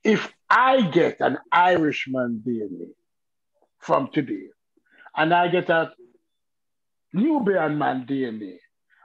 If 0.04 0.34
I 0.52 0.82
get 0.92 1.22
an 1.22 1.38
Irishman 1.52 2.44
DNA 2.46 2.90
from 3.80 4.10
today, 4.14 4.48
and 5.16 5.34
I 5.34 5.48
get 5.48 5.70
a 5.70 5.94
Nubian 7.14 7.78
man 7.78 8.06
DNA, 8.06 8.58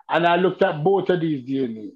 and 0.08 0.26
I 0.26 0.36
looked 0.36 0.62
at 0.62 0.82
both 0.82 1.08
of 1.08 1.20
these 1.20 1.48
DNA, 1.48 1.90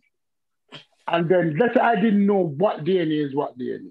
and 1.09 1.29
then 1.29 1.57
let's 1.59 1.75
say 1.75 1.81
I 1.81 1.97
didn't 1.97 2.27
know 2.27 2.47
what 2.47 2.85
DNA 2.85 3.27
is 3.27 3.35
what 3.35 3.59
DNA. 3.59 3.91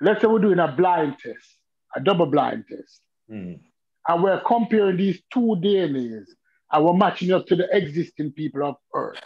Let's 0.00 0.20
say 0.20 0.26
we're 0.26 0.40
doing 0.40 0.58
a 0.58 0.68
blind 0.72 1.18
test, 1.20 1.56
a 1.94 2.00
double 2.00 2.26
blind 2.26 2.64
test. 2.68 3.00
Mm 3.30 3.60
and 4.08 4.22
we're 4.22 4.40
comparing 4.40 4.96
these 4.96 5.20
two 5.32 5.56
DNAs 5.62 6.26
and 6.72 6.84
we're 6.84 6.92
matching 6.92 7.32
up 7.32 7.46
to 7.46 7.56
the 7.56 7.68
existing 7.76 8.32
people 8.32 8.62
of 8.64 8.76
Earth. 8.94 9.20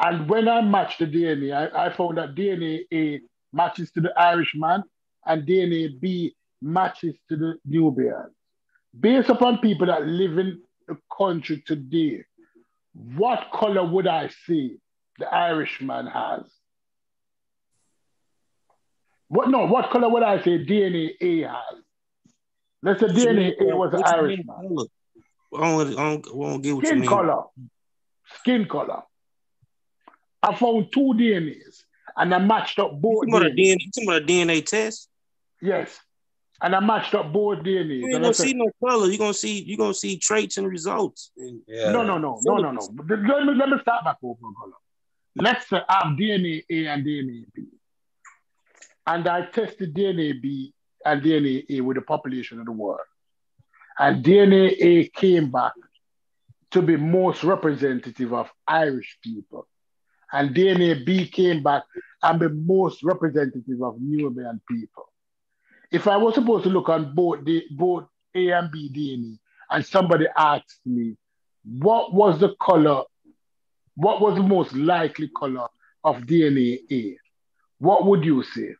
And 0.00 0.28
when 0.28 0.48
I 0.48 0.62
matched 0.62 0.98
the 0.98 1.06
DNA, 1.06 1.52
I, 1.52 1.86
I 1.86 1.92
found 1.92 2.18
that 2.18 2.34
DNA 2.34 2.80
A 2.92 3.20
matches 3.52 3.90
to 3.92 4.00
the 4.00 4.18
Irishman 4.18 4.82
and 5.26 5.46
DNA 5.46 6.00
B 6.00 6.34
matches 6.62 7.16
to 7.28 7.36
the 7.36 7.54
Nubians. 7.64 8.34
Based 8.98 9.28
upon 9.28 9.58
people 9.58 9.86
that 9.86 10.06
live 10.06 10.38
in 10.38 10.60
the 10.88 10.96
country 11.16 11.62
today, 11.66 12.24
what 12.92 13.48
color 13.52 13.84
would 13.86 14.06
I 14.06 14.30
see 14.46 14.78
the 15.18 15.32
Irishman 15.32 16.06
has? 16.06 16.42
What 19.28 19.48
no, 19.48 19.66
what 19.66 19.90
color 19.90 20.08
would 20.08 20.24
I 20.24 20.42
say 20.42 20.64
DNA 20.64 21.10
A 21.20 21.42
has? 21.42 21.82
Let's 22.82 23.00
say 23.00 23.06
DNA 23.06 23.52
A 23.60 23.76
was 23.76 23.94
an 23.94 24.02
Irishman. 24.02 24.46
I 25.56 25.58
don't, 25.58 25.92
I 25.92 25.94
don't, 25.94 26.26
I 26.26 26.30
don't 26.32 26.62
get 26.62 26.74
what 26.74 26.84
Skin 26.84 26.96
you 26.96 27.00
mean. 27.02 27.08
color. 27.08 27.42
Skin 28.40 28.66
color. 28.66 29.02
I 30.42 30.54
found 30.54 30.92
two 30.92 31.12
DNAs 31.14 31.69
and 32.16 32.34
I 32.34 32.38
matched 32.38 32.78
up 32.78 33.00
both. 33.00 33.26
You 33.26 33.32
talking, 33.32 33.56
DNA. 33.56 33.76
you 33.78 33.90
talking 33.92 34.08
about 34.08 34.22
a 34.22 34.24
DNA 34.24 34.64
test? 34.64 35.08
Yes. 35.60 35.98
And 36.62 36.74
I 36.74 36.80
matched 36.80 37.14
up 37.14 37.32
both 37.32 37.60
DNAs. 37.60 38.00
You 38.00 38.08
ain't 38.08 38.22
gonna 38.22 38.34
see 38.34 38.52
no 38.52 38.70
color. 38.84 39.08
You're 39.08 39.18
gonna 39.18 39.32
see 39.32 39.62
you're 39.62 39.78
gonna 39.78 39.94
see 39.94 40.18
traits 40.18 40.58
and 40.58 40.68
results. 40.68 41.32
Yeah. 41.66 41.90
No, 41.90 42.02
no, 42.02 42.18
no, 42.18 42.38
no, 42.42 42.56
no, 42.56 42.70
no. 42.72 42.88
Let 43.08 43.44
me 43.44 43.54
let 43.54 43.68
me 43.68 43.78
start 43.80 44.04
back 44.04 44.18
over 44.22 44.38
color. 44.40 44.72
Let's 45.36 45.68
say 45.68 45.80
I 45.88 46.08
have 46.08 46.18
DNA 46.18 46.62
A 46.68 46.86
and 46.86 47.04
DNA 47.04 47.44
B. 47.54 47.66
And 49.06 49.26
I 49.26 49.46
tested 49.46 49.94
DNA 49.94 50.40
B 50.40 50.74
and 51.04 51.22
DNA 51.22 51.64
A 51.70 51.80
with 51.80 51.96
the 51.96 52.02
population 52.02 52.60
of 52.60 52.66
the 52.66 52.72
world. 52.72 53.00
And 53.98 54.24
DNA 54.24 54.76
A 54.78 55.08
came 55.08 55.50
back 55.50 55.72
to 56.72 56.82
be 56.82 56.96
most 56.96 57.42
representative 57.42 58.32
of 58.32 58.50
Irish 58.66 59.18
people. 59.22 59.66
And 60.32 60.54
DNA 60.54 61.04
B 61.04 61.26
came 61.28 61.62
back 61.62 61.84
and 62.22 62.40
the 62.40 62.50
most 62.50 63.02
representative 63.02 63.82
of 63.82 64.00
Nubian 64.00 64.60
people. 64.68 65.08
If 65.90 66.06
I 66.06 66.16
was 66.16 66.34
supposed 66.34 66.64
to 66.64 66.70
look 66.70 66.88
on 66.88 67.14
both 67.14 67.44
the 67.44 67.64
both 67.70 68.04
A 68.34 68.50
and 68.50 68.70
B 68.70 68.90
DNA, 68.94 69.38
and 69.70 69.84
somebody 69.84 70.26
asked 70.36 70.80
me, 70.84 71.16
what 71.64 72.12
was 72.14 72.38
the 72.38 72.54
color, 72.60 73.02
what 73.96 74.20
was 74.20 74.36
the 74.36 74.42
most 74.42 74.74
likely 74.74 75.30
color 75.36 75.66
of 76.04 76.22
DNA 76.22 76.78
A? 76.90 77.16
What 77.78 78.06
would 78.06 78.24
you 78.24 78.42
say? 78.42 78.74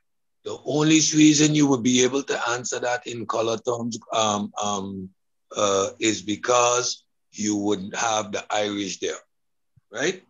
The 0.45 0.57
only 0.65 1.01
reason 1.15 1.55
you 1.55 1.67
would 1.69 1.83
be 1.83 2.03
able 2.03 2.23
to 2.23 2.49
answer 2.51 2.79
that 2.81 3.07
in 3.07 3.27
color 3.27 3.59
terms 3.59 3.99
um, 4.13 4.53
um, 4.63 5.11
uh, 5.55 5.91
is 5.99 6.23
because 6.23 7.05
you 7.33 7.57
would 7.57 7.95
have 7.95 8.33
the 8.33 8.45
Irish 8.51 8.99
there, 9.01 9.19
right? 9.93 10.23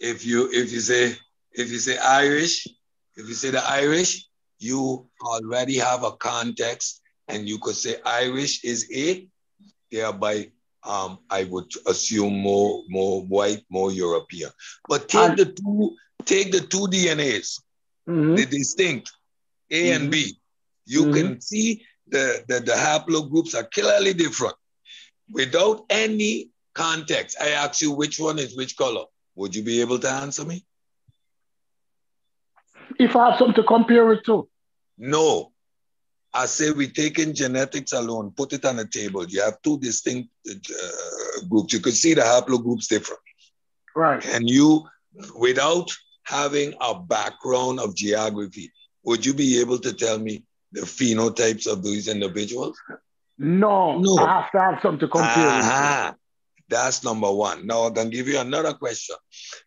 If 0.00 0.24
you 0.24 0.48
if 0.52 0.72
you 0.72 0.80
say 0.80 1.14
if 1.52 1.70
you 1.70 1.78
say 1.78 1.98
Irish, 1.98 2.66
if 3.16 3.28
you 3.28 3.34
say 3.34 3.50
the 3.50 3.62
Irish, 3.68 4.26
you 4.58 5.06
already 5.22 5.76
have 5.76 6.04
a 6.04 6.12
context, 6.12 7.02
and 7.28 7.48
you 7.48 7.58
could 7.58 7.76
say 7.76 7.96
Irish 8.04 8.64
is 8.64 8.90
a, 8.94 9.28
thereby 9.90 10.50
um, 10.84 11.18
I 11.28 11.44
would 11.44 11.70
assume 11.86 12.40
more 12.40 12.82
more 12.88 13.22
white, 13.22 13.62
more 13.70 13.92
European. 13.92 14.50
But 14.88 15.08
take 15.08 15.36
the 15.36 15.46
two 15.46 15.96
take 16.24 16.50
the 16.50 16.60
two 16.60 16.86
DNAs, 16.88 17.60
mm-hmm. 18.08 18.34
the 18.36 18.46
distinct 18.46 19.12
a 19.70 19.92
and 19.92 20.10
B. 20.10 20.38
You 20.86 21.04
mm-hmm. 21.04 21.14
can 21.14 21.40
see 21.40 21.84
the, 22.08 22.44
the, 22.48 22.60
the 22.60 22.72
haplogroups 22.72 23.54
are 23.54 23.68
clearly 23.72 24.14
different. 24.14 24.54
Without 25.30 25.84
any 25.90 26.50
context, 26.74 27.36
I 27.40 27.50
ask 27.50 27.80
you 27.80 27.92
which 27.92 28.18
one 28.18 28.38
is 28.38 28.56
which 28.56 28.76
color. 28.76 29.04
Would 29.40 29.56
you 29.56 29.62
be 29.62 29.80
able 29.80 29.98
to 29.98 30.10
answer 30.10 30.44
me? 30.44 30.66
If 32.98 33.16
I 33.16 33.30
have 33.30 33.38
something 33.38 33.54
to 33.54 33.62
compare 33.62 34.12
it 34.12 34.22
to. 34.26 34.46
No. 34.98 35.52
I 36.34 36.44
say 36.44 36.72
we 36.72 36.88
take 36.88 37.18
in 37.18 37.34
genetics 37.34 37.92
alone, 37.92 38.34
put 38.36 38.52
it 38.52 38.66
on 38.66 38.76
the 38.76 38.86
table. 38.86 39.24
You 39.26 39.40
have 39.40 39.62
two 39.62 39.78
distinct 39.78 40.28
uh, 40.46 41.46
groups. 41.48 41.72
You 41.72 41.80
could 41.80 41.94
see 41.94 42.12
the 42.12 42.20
haplogroups 42.20 42.86
different. 42.86 43.22
Right. 43.96 44.22
And 44.26 44.48
you, 44.48 44.86
without 45.38 45.90
having 46.24 46.74
a 46.78 47.00
background 47.00 47.80
of 47.80 47.96
geography, 47.96 48.70
would 49.04 49.24
you 49.24 49.32
be 49.32 49.58
able 49.60 49.78
to 49.78 49.94
tell 49.94 50.18
me 50.18 50.44
the 50.72 50.82
phenotypes 50.82 51.66
of 51.66 51.82
these 51.82 52.08
individuals? 52.08 52.78
No, 53.38 53.98
no. 53.98 54.18
I 54.18 54.42
have 54.42 54.52
to 54.52 54.60
have 54.60 54.82
something 54.82 55.00
to 55.00 55.08
compare 55.08 55.48
uh-huh. 55.48 56.12
That's 56.70 57.02
number 57.04 57.30
one. 57.30 57.66
Now 57.66 57.82
I'm 57.82 57.92
gonna 57.92 58.10
give 58.10 58.28
you 58.28 58.38
another 58.38 58.72
question. 58.74 59.16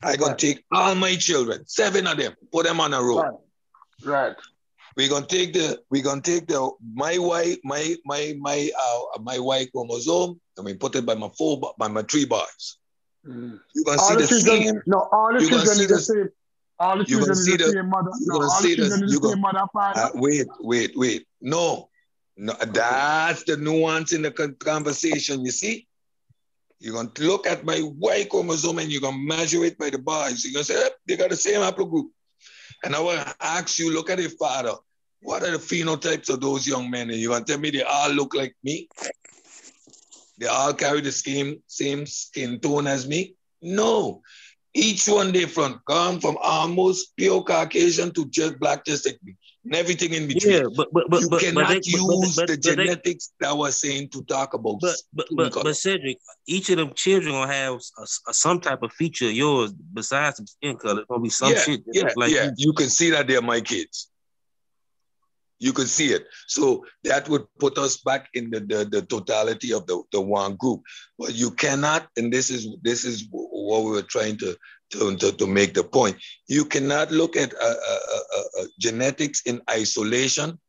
I'm 0.01 0.15
gonna 0.17 0.35
take 0.37 0.63
all 0.71 0.95
my 0.95 1.15
children, 1.15 1.63
seven 1.67 2.07
of 2.07 2.17
them, 2.17 2.33
put 2.51 2.65
them 2.65 2.79
on 2.79 2.93
a 2.93 3.01
row. 3.01 3.21
Right. 3.21 3.33
right. 4.05 4.35
We're 4.95 5.09
gonna 5.09 5.25
take 5.27 5.53
the 5.53 5.79
we're 5.89 6.03
gonna 6.03 6.21
take 6.21 6.47
the 6.47 6.71
my 6.95 7.17
wife, 7.17 7.57
my 7.63 7.95
my 8.05 8.35
my 8.39 8.69
uh 8.79 9.19
my 9.21 9.37
Y 9.39 9.65
chromosome 9.71 10.39
and 10.57 10.65
we 10.65 10.73
put 10.75 10.95
it 10.95 11.05
by 11.05 11.15
my 11.15 11.29
four 11.37 11.73
by 11.77 11.87
my 11.89 12.03
three 12.03 12.25
bars. 12.25 12.77
Mm. 13.27 13.59
You're 13.75 13.85
gonna 13.85 14.01
All 14.01 14.09
see 14.09 14.15
the 14.15 14.21
the 14.21 14.27
children, 14.27 14.63
same. 14.67 14.81
no, 14.85 15.09
all 15.11 15.33
the 15.33 15.41
you're 15.41 15.49
gonna 15.49 15.63
children 15.65 15.77
see 15.77 15.85
the 15.87 15.99
same. 15.99 16.29
All 16.79 16.97
the 16.97 17.05
children 17.05 17.35
see 17.35 17.57
the 17.57 17.65
the- 17.65 17.71
same 17.71 17.89
mother. 17.89 18.09
you're 18.19 18.33
No, 18.33 18.39
gonna 18.39 18.51
all 18.51 18.61
see 18.61 18.75
the 18.75 18.81
this- 18.83 18.89
children 18.89 19.03
is 19.09 19.11
you're 19.11 19.21
the 19.21 19.29
same 19.29 19.41
mother 19.41 19.65
father. 19.73 19.99
Uh, 20.01 20.09
wait, 20.15 20.47
wait, 20.59 20.91
wait. 20.95 21.27
No, 21.41 21.89
no, 22.37 22.53
that's 22.53 23.43
the 23.43 23.57
nuance 23.57 24.13
in 24.13 24.21
the 24.21 24.31
conversation. 24.31 25.43
You 25.45 25.51
see, 25.51 25.87
you're 26.83 26.93
gonna 26.93 27.11
look 27.19 27.47
at 27.47 27.63
my 27.63 27.79
Y 27.81 28.27
chromosome 28.29 28.79
and 28.79 28.91
you're 28.91 28.99
gonna 28.99 29.17
measure 29.17 29.63
it 29.63 29.77
by 29.77 29.89
the 29.89 29.97
bars. 29.97 30.43
You're 30.43 30.51
gonna 30.51 30.65
say, 30.65 30.83
"Eh, 30.83 30.89
they 31.07 31.15
got 31.15 31.29
the 31.29 31.37
same 31.37 31.61
haplogroup. 31.61 32.09
And 32.83 32.93
I 32.93 32.99
will 32.99 33.23
ask 33.39 33.79
you, 33.79 33.93
look 33.93 34.09
at 34.09 34.19
your 34.19 34.31
father. 34.31 34.75
What 35.21 35.43
are 35.43 35.51
the 35.51 35.57
phenotypes 35.57 36.29
of 36.29 36.41
those 36.41 36.67
young 36.67 36.89
men? 36.89 37.09
And 37.09 37.17
you're 37.17 37.31
gonna 37.31 37.45
tell 37.45 37.57
me 37.57 37.69
they 37.69 37.83
all 37.83 38.09
look 38.09 38.35
like 38.35 38.53
me? 38.65 38.89
They 40.37 40.47
all 40.47 40.73
carry 40.73 40.99
the 40.99 41.13
same 41.13 41.63
same 41.67 42.05
skin 42.05 42.59
tone 42.59 42.87
as 42.87 43.07
me? 43.07 43.37
No. 43.61 44.21
Each 44.73 45.07
one 45.07 45.31
different. 45.31 45.77
Come 45.85 46.19
from 46.19 46.37
almost 46.41 47.15
pure 47.15 47.43
Caucasian 47.43 48.11
to 48.15 48.25
just 48.25 48.59
black, 48.59 48.83
just 48.83 49.05
like 49.05 49.19
me. 49.23 49.37
And 49.65 49.75
everything 49.75 50.13
in 50.13 50.27
between 50.27 50.53
Yeah, 50.53 50.63
but 50.75 50.89
but 50.91 51.09
but 51.09 51.21
you 51.21 51.29
but, 51.29 51.39
cannot 51.39 51.67
but 51.67 51.83
they, 51.83 51.91
use 51.91 52.35
but, 52.35 52.47
the 52.47 52.53
but, 52.53 52.63
they, 52.63 52.75
genetics 52.75 53.31
that 53.39 53.55
was 53.55 53.77
saying 53.77 54.09
to 54.09 54.21
talk 54.23 54.53
about 54.53 54.79
but 54.81 54.95
but 55.13 55.27
but, 55.31 55.53
but 55.53 55.77
Cedric, 55.77 56.17
each 56.47 56.69
of 56.69 56.77
them 56.77 56.91
children 56.93 57.33
gonna 57.33 57.53
have 57.53 57.73
a, 57.75 58.03
a- 58.29 58.33
some 58.33 58.59
type 58.59 58.83
of 58.83 58.91
feature 58.91 59.27
of 59.27 59.31
yours 59.31 59.71
besides 59.71 60.37
some 60.37 60.47
skin 60.47 60.75
color. 60.75 61.01
It's 61.01 61.07
gonna 61.07 61.21
be 61.21 61.29
some 61.29 61.53
yeah, 61.53 61.59
shit 61.59 61.83
yeah, 61.93 62.09
like 62.17 62.31
yeah. 62.31 62.45
you. 62.45 62.51
You 62.57 62.73
can 62.73 62.89
see 62.89 63.11
that 63.11 63.27
they're 63.27 63.41
my 63.41 63.61
kids. 63.61 64.09
You 65.59 65.71
can 65.71 65.87
see 65.87 66.07
it. 66.07 66.25
So 66.47 66.85
that 67.05 67.29
would 67.29 67.45
put 67.57 67.77
us 67.77 67.95
back 67.97 68.27
in 68.33 68.49
the, 68.49 68.59
the, 68.59 68.83
the 68.83 69.01
totality 69.03 69.71
of 69.71 69.87
the, 69.87 70.03
the 70.11 70.19
one 70.19 70.57
group. 70.57 70.81
But 71.17 71.35
you 71.35 71.51
cannot, 71.51 72.09
and 72.17 72.33
this 72.33 72.49
is 72.49 72.67
this 72.81 73.05
is 73.05 73.29
what 73.31 73.85
we 73.85 73.91
were 73.91 74.01
trying 74.01 74.37
to 74.39 74.57
to, 74.91 75.15
to, 75.17 75.31
to 75.31 75.47
make 75.47 75.73
the 75.73 75.83
point. 75.83 76.17
You 76.47 76.65
cannot 76.65 77.11
look 77.11 77.35
at 77.35 77.53
uh, 77.53 77.57
uh, 77.65 77.97
uh, 78.37 78.61
uh, 78.61 78.65
genetics 78.79 79.41
in 79.45 79.61
isolation 79.69 80.59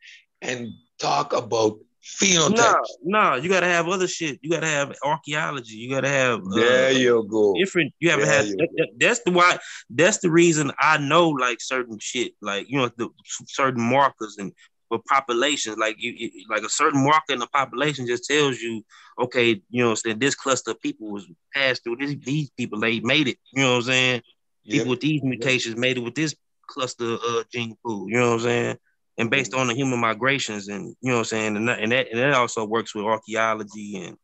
and 0.43 0.69
talk 0.99 1.32
about 1.32 1.78
phenotypes. 2.03 2.57
No, 2.57 2.74
no, 3.03 3.35
you 3.36 3.49
gotta 3.49 3.66
have 3.66 3.89
other 3.89 4.07
shit. 4.07 4.39
You 4.43 4.51
gotta 4.51 4.66
have 4.66 4.95
archaeology. 5.03 5.77
You 5.77 5.91
gotta 5.91 6.09
have 6.09 6.41
uh, 6.41 6.55
There 6.55 6.93
you 6.93 7.27
go. 7.31 7.55
different. 7.55 7.95
You 7.99 8.11
haven't 8.11 8.27
There 8.27 8.35
had. 8.36 8.47
you 8.47 8.57
that- 8.57 8.89
that's 8.99 9.20
the 9.24 9.31
why. 9.31 9.59
That's 9.91 10.19
the 10.19 10.31
reason 10.31 10.70
I 10.78 10.99
know 10.99 11.31
like 11.31 11.61
certain 11.61 11.99
shit, 12.01 12.32
like 12.43 12.66
you 12.69 12.78
know 12.78 12.91
the 12.97 13.09
certain 13.49 13.82
markers 13.82 14.36
and 14.39 14.53
for 14.98 15.02
populations, 15.08 15.76
like 15.78 15.96
you, 15.98 16.12
you- 16.16 16.44
like 16.48 16.62
a 16.62 16.68
certain 16.68 17.04
marker 17.04 17.32
in 17.32 17.38
the 17.38 17.46
population 17.48 18.06
just 18.06 18.24
tells 18.24 18.60
you, 18.60 18.82
okay, 19.20 19.60
you 19.70 19.82
know, 19.84 19.94
saying 19.94 20.18
this 20.18 20.34
cluster 20.34 20.72
of 20.72 20.80
people 20.80 21.10
was 21.10 21.26
passed 21.54 21.82
through. 21.84 21.96
This, 21.96 22.16
these 22.24 22.50
people 22.50 22.80
they 22.80 23.00
made 23.00 23.28
it. 23.28 23.38
You 23.52 23.62
know 23.62 23.70
what 23.72 23.76
I'm 23.76 23.82
saying? 23.82 24.22
People 24.70 24.86
Yep. 24.86 24.90
with 24.90 25.00
these 25.00 25.22
mutations 25.22 25.76
made 25.76 25.98
it 25.98 26.00
with 26.00 26.14
this 26.14 26.34
cluster 26.66 27.16
uh 27.26 27.42
gene 27.52 27.76
pool. 27.84 28.08
You 28.08 28.16
know 28.18 28.28
what 28.30 28.34
I'm 28.34 28.40
saying? 28.40 28.76
And 29.18 29.30
based 29.30 29.54
on 29.54 29.68
the 29.68 29.74
human 29.74 30.00
migrations, 30.00 30.68
and 30.68 30.96
you 31.00 31.10
know 31.10 31.14
what 31.14 31.18
I'm 31.20 31.24
saying, 31.26 31.56
and 31.56 31.68
that 31.68 31.78
and 31.80 31.92
that, 31.92 32.08
and 32.10 32.18
that 32.18 32.34
also 32.34 32.64
works 32.64 32.94
with 32.94 33.04
archaeology 33.04 33.96
and 33.96 34.16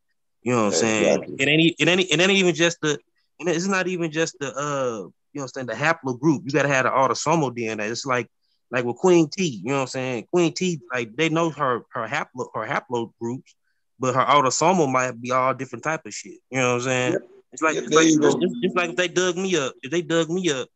you 0.42 0.52
know 0.52 0.62
what 0.62 0.66
I'm 0.68 0.72
saying. 0.72 1.14
Exactly. 1.14 1.36
It 1.38 1.48
ain't 1.48 1.74
it 1.78 1.88
ain't 1.88 2.00
it 2.10 2.20
ain't 2.20 2.30
even 2.32 2.54
just 2.54 2.80
the 2.80 2.98
and 3.38 3.48
it's 3.48 3.66
not 3.68 3.86
even 3.88 4.10
just 4.10 4.36
the 4.40 4.48
uh 4.56 5.08
you 5.32 5.38
know 5.38 5.42
what 5.42 5.42
I'm 5.42 5.48
saying 5.48 5.66
the 5.66 5.74
haplogroup. 5.74 6.40
You 6.44 6.52
gotta 6.52 6.68
have 6.68 6.84
the 6.84 6.90
autosomal 6.90 7.56
DNA. 7.56 7.90
It's 7.90 8.06
like 8.06 8.28
like 8.70 8.84
with 8.84 8.96
Queen 8.96 9.28
T. 9.28 9.60
You 9.64 9.70
know 9.70 9.74
what 9.76 9.80
I'm 9.82 9.86
saying? 9.88 10.26
Queen 10.32 10.52
T 10.52 10.80
like 10.92 11.14
they 11.16 11.28
know 11.28 11.50
her 11.50 11.82
her 11.92 12.06
haplo 12.06 12.48
her 12.54 12.66
haplogroups, 12.66 13.54
but 13.98 14.14
her 14.14 14.24
autosomal 14.24 14.90
might 14.90 15.20
be 15.20 15.30
all 15.32 15.54
different 15.54 15.84
type 15.84 16.06
of 16.06 16.14
shit. 16.14 16.38
You 16.50 16.58
know 16.58 16.68
what 16.68 16.74
I'm 16.74 16.80
saying? 16.82 17.12
Yep. 17.12 17.22
It's 17.52 17.62
like 17.62 17.74
Yep, 17.74 17.84
it's 17.84 17.94
like 17.94 18.06
it's, 18.06 18.54
it's 18.62 18.74
like 18.74 18.90
if 18.90 18.96
they 18.96 19.08
dug 19.08 19.36
me 19.36 19.56
up. 19.56 19.74
If 19.82 19.90
they 19.90 20.02
dug 20.02 20.30
me 20.30 20.50
up, 20.50 20.68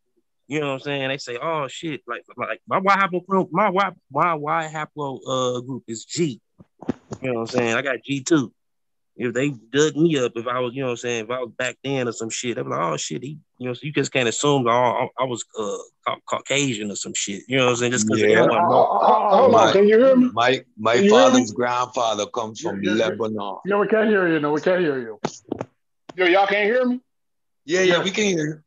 you 0.48 0.60
know 0.60 0.68
what 0.68 0.72
I'm 0.74 0.80
saying? 0.80 1.08
They 1.08 1.18
say, 1.18 1.38
oh 1.40 1.68
shit, 1.68 2.02
like 2.06 2.22
like 2.36 2.60
my 2.66 2.78
Y 2.78 2.96
haplo 2.96 3.48
my 3.50 3.70
Y 3.70 3.90
my 4.10 4.34
Y 4.34 4.70
haplo 4.72 5.20
uh 5.26 5.60
group 5.60 5.84
is 5.86 6.04
G. 6.04 6.40
You 7.22 7.32
know 7.32 7.40
what 7.40 7.40
I'm 7.40 7.46
saying? 7.58 7.74
I 7.76 7.82
got 7.82 8.02
G 8.02 8.22
two. 8.22 8.52
If 9.16 9.32
they 9.32 9.50
dug 9.50 9.96
me 9.96 10.18
up, 10.18 10.32
if 10.34 10.46
I 10.48 10.58
was, 10.58 10.74
you 10.74 10.80
know 10.80 10.88
what 10.88 10.92
I'm 10.92 10.96
saying, 10.96 11.24
if 11.24 11.30
I 11.30 11.38
was 11.38 11.52
back 11.56 11.76
then 11.84 12.08
or 12.08 12.12
some 12.12 12.30
shit, 12.30 12.56
they'd 12.56 12.64
be 12.64 12.68
like, 12.68 12.80
oh 12.80 12.96
shit, 12.96 13.22
he, 13.22 13.38
you 13.64 13.70
know, 13.70 13.74
so 13.74 13.80
you 13.86 13.92
just 13.92 14.12
can't 14.12 14.28
assume 14.28 14.66
oh, 14.68 14.70
I, 14.70 15.08
I 15.18 15.24
was 15.24 15.42
uh 15.58 16.16
Caucasian 16.28 16.90
or 16.90 16.96
some 16.96 17.14
shit. 17.14 17.44
You 17.48 17.56
know 17.56 17.64
what 17.64 17.70
I'm 17.70 17.76
saying? 17.76 17.92
Just 17.92 18.06
because 18.06 18.20
Yeah. 18.20 18.26
they 18.28 18.34
don't 18.34 18.48
know. 18.68 18.84
uh, 18.84 18.96
uh, 18.98 19.36
Hold 19.38 19.52
My- 19.52 19.66
on, 19.68 19.72
can 19.72 19.88
you 19.88 19.96
hear 19.96 20.16
me? 20.16 20.30
My 20.34 20.62
my 20.76 20.96
Can 20.96 21.04
you 21.04 21.10
hear 21.10 21.24
me? 21.24 21.30
father's 21.30 21.52
grandfather 21.52 22.26
comes 22.26 22.60
from 22.60 22.82
Yeah, 22.82 22.90
yeah, 22.90 22.96
yeah. 22.98 23.04
Lebanon. 23.08 23.56
Yeah, 23.64 23.78
we 23.80 23.88
can't 23.88 24.08
hear 24.10 24.28
you. 24.28 24.38
No, 24.38 24.52
we 24.52 24.60
can't 24.60 24.82
hear 24.82 24.98
you. 25.00 25.18
Yo, 26.14 26.26
y'all 26.26 26.46
can't 26.46 26.66
hear 26.66 26.84
me? 26.84 27.00
Yeah, 27.64 27.80
yeah, 27.80 28.02
we 28.04 28.10
can 28.10 28.24
hear 28.24 28.46
you. 28.46 28.60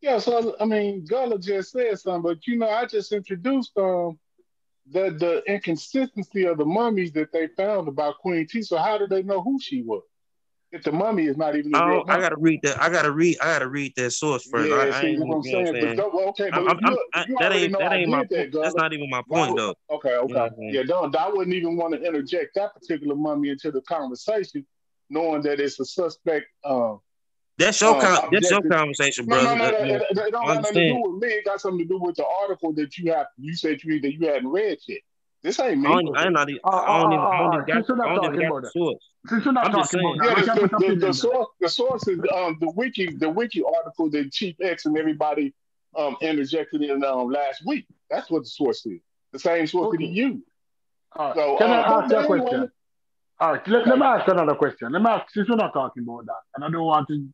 Yeah, 0.00 0.18
so 0.18 0.56
I 0.60 0.64
mean, 0.64 1.04
Gullah 1.08 1.38
just 1.38 1.70
said 1.70 1.96
something, 2.00 2.22
but 2.22 2.44
you 2.48 2.58
know, 2.58 2.68
I 2.68 2.86
just 2.86 3.12
introduced 3.12 3.70
um 3.78 4.18
the 4.90 5.10
the 5.10 5.42
inconsistency 5.46 6.42
of 6.46 6.58
the 6.58 6.64
mummies 6.64 7.12
that 7.12 7.30
they 7.32 7.46
found 7.56 7.86
about 7.86 8.18
Queen 8.18 8.48
T. 8.48 8.62
So 8.62 8.78
how 8.78 8.98
did 8.98 9.10
they 9.10 9.22
know 9.22 9.40
who 9.40 9.60
she 9.60 9.82
was? 9.82 10.02
If 10.72 10.84
the 10.84 10.92
mummy 10.92 11.26
is 11.26 11.36
not 11.36 11.54
even 11.54 11.74
a 11.74 11.78
I, 11.78 12.02
I 12.08 12.18
gotta 12.18 12.36
read 12.38 12.60
that. 12.62 12.82
I 12.82 12.88
gotta 12.88 13.10
read. 13.10 13.36
I 13.42 13.44
gotta 13.44 13.68
read 13.68 13.92
that 13.96 14.10
source 14.12 14.48
first. 14.50 14.70
yeah, 14.70 14.76
I, 14.76 14.86
I 14.86 15.00
see 15.02 15.06
ain't, 15.08 15.20
what 15.20 15.36
I'm 15.36 15.42
you 15.44 15.52
know 15.52 15.58
what 15.58 15.66
saying. 15.66 15.72
But 15.74 15.80
saying? 15.82 15.96
don't, 15.96 16.28
okay, 16.28 16.50
but 16.50 16.58
I'm, 16.60 16.68
I'm, 16.68 16.78
you, 16.80 17.04
I'm, 17.14 17.28
you 17.28 17.36
that 17.40 17.52
ain't 17.52 17.78
that 17.78 17.92
ain't 17.92 18.08
my 18.10 18.24
that. 18.30 18.52
That's 18.52 18.74
not 18.74 18.92
even 18.94 19.10
my 19.10 19.22
point 19.28 19.52
would- 19.52 19.58
though. 19.58 19.74
Okay, 19.90 20.14
okay. 20.16 20.32
You 20.32 20.34
know 20.34 20.50
yeah, 20.70 20.82
don't 20.84 21.14
I 21.14 21.28
wouldn't 21.28 21.54
even 21.54 21.76
want 21.76 21.92
to 21.92 22.02
interject 22.02 22.54
that 22.54 22.74
particular 22.74 23.14
mummy 23.14 23.50
into 23.50 23.70
the 23.70 23.82
conversation, 23.82 24.66
knowing 25.10 25.42
that 25.42 25.60
it's 25.60 25.78
a 25.78 25.84
suspect. 25.84 26.46
Um, 26.64 27.00
That's 27.58 27.78
your 27.82 27.94
Um, 27.94 28.00
con- 28.00 28.28
that's 28.32 28.50
your 28.50 28.62
conversation, 28.62 29.26
no, 29.26 29.42
brother. 29.42 29.56
no, 29.58 29.64
no, 29.66 29.70
That- 29.72 29.80
no, 29.82 29.86
know, 29.98 30.04
it, 30.10 30.18
it 30.18 30.30
don't 30.32 30.46
have 30.46 30.56
nothing 30.62 30.74
to 30.74 30.88
do 30.88 31.02
with 31.02 31.22
me. 31.22 31.28
It 31.28 31.44
got 31.44 31.60
something 31.60 31.80
to 31.80 31.84
do 31.84 31.98
with 32.00 32.16
the 32.16 32.24
article 32.40 32.72
that 32.72 32.96
you 32.96 33.12
have. 33.12 33.26
You 33.36 33.54
said 33.54 33.82
you 33.84 34.00
that 34.00 34.12
you 34.14 34.26
hadn't 34.26 34.48
read 34.48 34.78
yet. 34.88 35.00
This 35.42 35.58
ain't 35.58 35.80
me. 35.80 35.88
I 35.88 35.92
don't, 35.92 36.16
I'm 36.16 36.32
not 36.32 36.48
even. 36.48 36.60
Uh, 36.64 36.68
I 36.68 36.98
don't 36.98 37.12
even. 37.12 37.24
I 37.24 37.38
don't 37.38 37.54
even 37.54 37.66
got. 37.66 37.74
since 37.74 37.88
we're 37.88 37.96
not 37.96 38.06
I 38.06 38.14
don't 38.14 38.24
even 38.24 38.30
talking 38.30 38.40
got 38.40 38.46
about 38.46 38.62
the 38.62 38.66
that. 38.66 38.72
source. 38.72 39.08
Since 39.28 39.46
we're 39.46 39.52
not 39.52 39.66
I'm 39.66 39.72
just 39.72 39.92
talking 39.92 40.18
about 40.18 40.36
saying. 40.36 40.46
that, 40.46 40.46
Yeah, 40.46 40.54
the, 40.54 40.68
the, 40.68 40.94
the, 40.94 41.06
the 41.06 41.12
source 41.12 41.48
the 41.60 41.68
source 41.68 42.08
is 42.08 42.20
um 42.34 42.58
the 42.60 42.70
wiki 42.76 43.06
the 43.14 43.28
wiki 43.28 43.62
article 43.62 44.10
that 44.10 44.32
Chief 44.32 44.56
X 44.60 44.86
and 44.86 44.96
everybody 44.96 45.52
um 45.96 46.16
interjected 46.20 46.82
in 46.82 47.02
um 47.04 47.28
last 47.30 47.66
week. 47.66 47.86
That's 48.08 48.30
what 48.30 48.42
the 48.44 48.48
source 48.48 48.86
is. 48.86 49.00
The 49.32 49.38
same 49.38 49.66
source 49.66 49.92
that 49.92 50.00
he 50.00 50.08
used. 50.08 50.44
All 51.16 51.28
right. 51.28 51.34
So 51.36 51.56
Can 51.56 51.70
I 51.70 51.80
uh, 51.80 52.00
ask 52.02 52.10
you 52.10 52.16
a 52.16 52.20
but 52.20 52.24
anyway, 52.24 52.38
question? 52.40 52.70
All 53.40 53.52
right, 53.54 53.68
let, 53.68 53.88
let 53.88 53.98
me 53.98 54.04
ask 54.04 54.28
another 54.28 54.54
question. 54.54 54.92
Let 54.92 55.02
me 55.02 55.10
ask, 55.10 55.32
since 55.32 55.48
we're 55.48 55.56
not 55.56 55.72
talking 55.72 56.04
about 56.04 56.26
that, 56.26 56.40
and 56.54 56.64
I 56.64 56.70
don't 56.70 56.84
want 56.84 57.08
to 57.08 57.26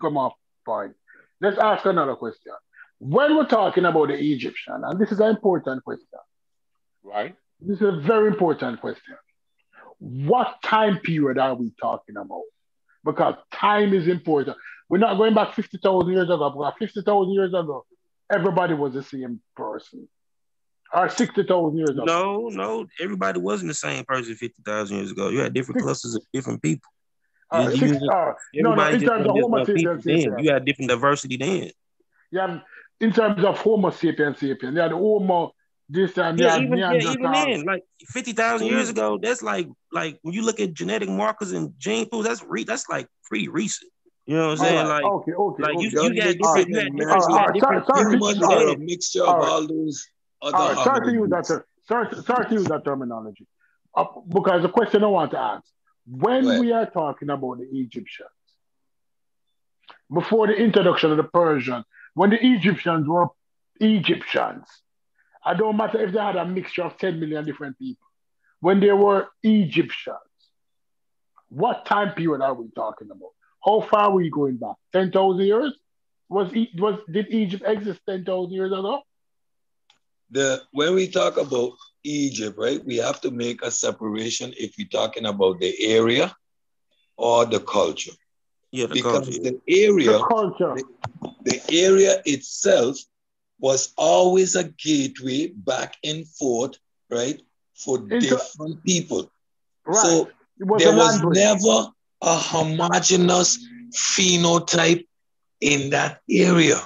come 0.00 0.16
off 0.16 0.34
point, 0.64 0.92
let's 1.40 1.58
ask 1.58 1.84
another 1.84 2.14
question. 2.14 2.52
When 3.00 3.36
we're 3.36 3.46
talking 3.46 3.84
about 3.84 4.08
the 4.08 4.14
Egyptian, 4.14 4.82
and 4.84 5.00
this 5.00 5.10
is 5.10 5.18
an 5.18 5.30
important 5.30 5.82
question, 5.82 6.06
right? 7.02 7.34
This 7.60 7.76
is 7.80 7.82
a 7.82 8.00
very 8.00 8.28
important 8.28 8.80
question. 8.80 9.16
What 9.98 10.62
time 10.62 10.98
period 10.98 11.38
are 11.38 11.54
we 11.54 11.72
talking 11.80 12.16
about? 12.16 12.42
Because 13.04 13.34
time 13.52 13.92
is 13.94 14.06
important. 14.06 14.56
We're 14.88 14.98
not 14.98 15.16
going 15.18 15.34
back 15.34 15.54
50,000 15.54 16.12
years 16.12 16.30
ago, 16.30 16.50
because 16.50 16.72
50,000 16.78 17.32
years 17.32 17.48
ago, 17.50 17.84
everybody 18.30 18.74
was 18.74 18.94
the 18.94 19.02
same 19.02 19.40
person. 19.56 20.08
Or 20.94 21.08
60,000 21.08 21.76
years 21.76 21.90
ago. 21.90 22.04
No, 22.04 22.48
no, 22.48 22.86
everybody 23.00 23.38
wasn't 23.40 23.68
the 23.68 23.74
same 23.74 24.04
person 24.06 24.34
fifty 24.36 24.62
thousand 24.62 24.96
years 24.96 25.10
ago. 25.10 25.28
You 25.28 25.40
had 25.40 25.52
different 25.52 25.82
clusters 25.82 26.14
of 26.14 26.22
different 26.32 26.62
people. 26.62 26.90
Or 27.50 27.60
You- 27.64 27.70
you 27.70 27.76
six, 27.76 27.92
just- 27.92 28.04
uh, 28.10 28.32
no, 28.54 28.74
no, 28.74 28.88
in 28.88 29.00
terms 29.00 29.26
of 29.26 29.32
Homo 29.36 29.64
sapiens 29.64 30.04
sapiens. 30.04 30.34
You 30.38 30.50
had 30.50 30.64
different 30.64 30.88
diversity 30.90 31.36
then. 31.36 31.70
Have, 32.40 32.62
in 33.00 33.12
terms 33.12 33.44
of 33.44 33.58
Homo 33.58 33.90
sapiens 33.90 34.38
sapiens, 34.38 34.74
you 34.74 34.80
had 34.80 34.92
Homo 34.92 35.52
this 35.88 36.18
and 36.18 36.38
you 36.38 36.46
Yeah, 36.46 36.56
even 36.58 36.78
yeah, 36.78 36.92
even 36.94 37.30
Neanderthal. 37.30 37.32
then, 37.32 37.64
like 37.64 37.82
fifty 38.08 38.32
thousand 38.32 38.66
years 38.68 38.88
ago, 38.88 39.18
that's 39.20 39.42
like 39.42 39.68
like 39.92 40.18
when 40.22 40.34
you 40.34 40.42
look 40.42 40.60
at 40.60 40.74
genetic 40.74 41.08
markers 41.08 41.52
and 41.52 41.72
gene 41.78 42.08
pools, 42.08 42.26
that's 42.26 42.42
re- 42.42 42.64
that's 42.64 42.88
like 42.88 43.08
pretty 43.24 43.48
recent. 43.48 43.90
You 44.26 44.36
know 44.36 44.48
what 44.48 44.52
I'm 44.52 44.58
All 44.58 44.64
saying? 44.66 44.86
right, 44.86 44.88
Like 44.88 45.04
okay, 45.04 45.32
okay, 45.32 45.62
like 45.62 45.74
okay. 45.76 45.82
you, 45.84 45.90
You're 45.90 46.10
got 46.14 46.36
mixing 46.36 46.40
different, 46.42 46.68
you 46.68 46.76
and 46.76 46.84
had 46.84 46.96
different, 46.96 47.08
matching. 47.10 47.34
you 47.34 47.38
had 47.38 47.52
Alright, 47.52 47.54
different 47.54 47.86
sorry, 47.86 48.04
sorry, 48.04 48.12
Humans 48.12 48.38
people 48.38 48.68
a 48.68 48.76
mixture 48.76 49.22
of 49.24 49.28
Alright. 49.28 49.48
all 49.50 49.66
those 49.66 50.06
other 50.42 50.56
All 50.56 50.68
right, 50.68 50.78
sorry 50.84 51.00
to 51.06 51.12
use 51.12 51.30
that. 51.30 51.44
hominins. 51.44 51.48
ter- 51.48 51.64
Sorry, 51.86 52.22
sorry 52.22 52.46
to 52.48 52.54
use 52.54 52.68
that 52.68 52.84
terminology, 52.84 53.46
uh, 53.94 54.04
because 54.28 54.62
the 54.62 54.68
question 54.68 55.02
I 55.02 55.06
want 55.06 55.30
to 55.30 55.38
ask: 55.38 55.64
When 56.06 56.44
Go 56.44 56.58
we 56.58 56.70
are 56.72 56.84
talking 56.84 57.30
about 57.30 57.58
the 57.58 57.64
Egyptians, 57.72 58.28
before 60.12 60.46
the 60.48 60.54
introduction 60.54 61.10
of 61.10 61.16
the 61.16 61.24
Persian, 61.24 61.84
when 62.14 62.30
the 62.30 62.44
Egyptians 62.44 63.08
were 63.08 63.28
Egyptians, 63.80 64.66
I 65.44 65.54
don't 65.54 65.76
matter 65.76 66.00
if 66.00 66.12
they 66.12 66.20
had 66.20 66.36
a 66.36 66.44
mixture 66.44 66.82
of 66.82 66.96
ten 66.98 67.18
million 67.20 67.44
different 67.44 67.78
people. 67.78 68.06
When 68.60 68.80
they 68.80 68.92
were 68.92 69.28
Egyptians, 69.42 70.18
what 71.48 71.84
time 71.86 72.12
period 72.14 72.42
are 72.42 72.54
we 72.54 72.68
talking 72.74 73.08
about? 73.10 73.30
How 73.64 73.80
far 73.80 74.04
are 74.04 74.12
we 74.12 74.30
going 74.30 74.56
back? 74.56 74.76
Ten 74.92 75.10
thousand 75.10 75.46
years? 75.46 75.72
Was 76.28 76.52
was 76.76 77.00
did 77.10 77.28
Egypt 77.32 77.62
exist 77.66 78.00
ten 78.06 78.24
thousand 78.24 78.52
years 78.52 78.72
ago? 78.72 79.02
the 80.30 80.60
when 80.72 80.94
we 80.94 81.08
talk 81.08 81.36
about 81.36 81.72
Egypt, 82.04 82.56
right, 82.58 82.84
we 82.84 82.96
have 82.96 83.20
to 83.22 83.30
make 83.30 83.62
a 83.62 83.70
separation 83.70 84.52
if 84.56 84.74
we're 84.78 84.88
talking 84.88 85.26
about 85.26 85.58
the 85.60 85.74
area 85.86 86.34
or 87.16 87.44
the 87.46 87.60
culture. 87.60 88.12
Yeah, 88.70 88.86
the 88.86 88.94
because 88.94 89.26
culture. 89.26 89.40
the 89.42 89.60
area, 89.68 90.18
The 90.18 90.24
culture. 90.28 90.74
the 91.42 91.60
area 91.70 92.22
itself 92.24 92.96
was 93.60 93.92
always 93.96 94.54
a 94.56 94.64
gateway 94.64 95.48
back 95.48 95.96
and 96.04 96.26
forth, 96.26 96.76
right, 97.10 97.40
for 97.74 97.98
Into- 97.98 98.20
different 98.20 98.84
people. 98.84 99.30
Right. 99.86 99.96
So 100.02 100.30
was 100.60 100.82
there 100.82 100.94
was 100.96 101.14
language. 101.22 101.36
never 101.38 101.86
a 102.22 102.36
homogenous 102.38 103.58
phenotype 103.94 105.06
in 105.60 105.90
that 105.90 106.20
area. 106.30 106.80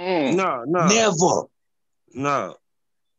Mm. 0.00 0.34
No, 0.34 0.64
no, 0.66 0.86
Never. 0.88 1.48
no. 2.14 2.56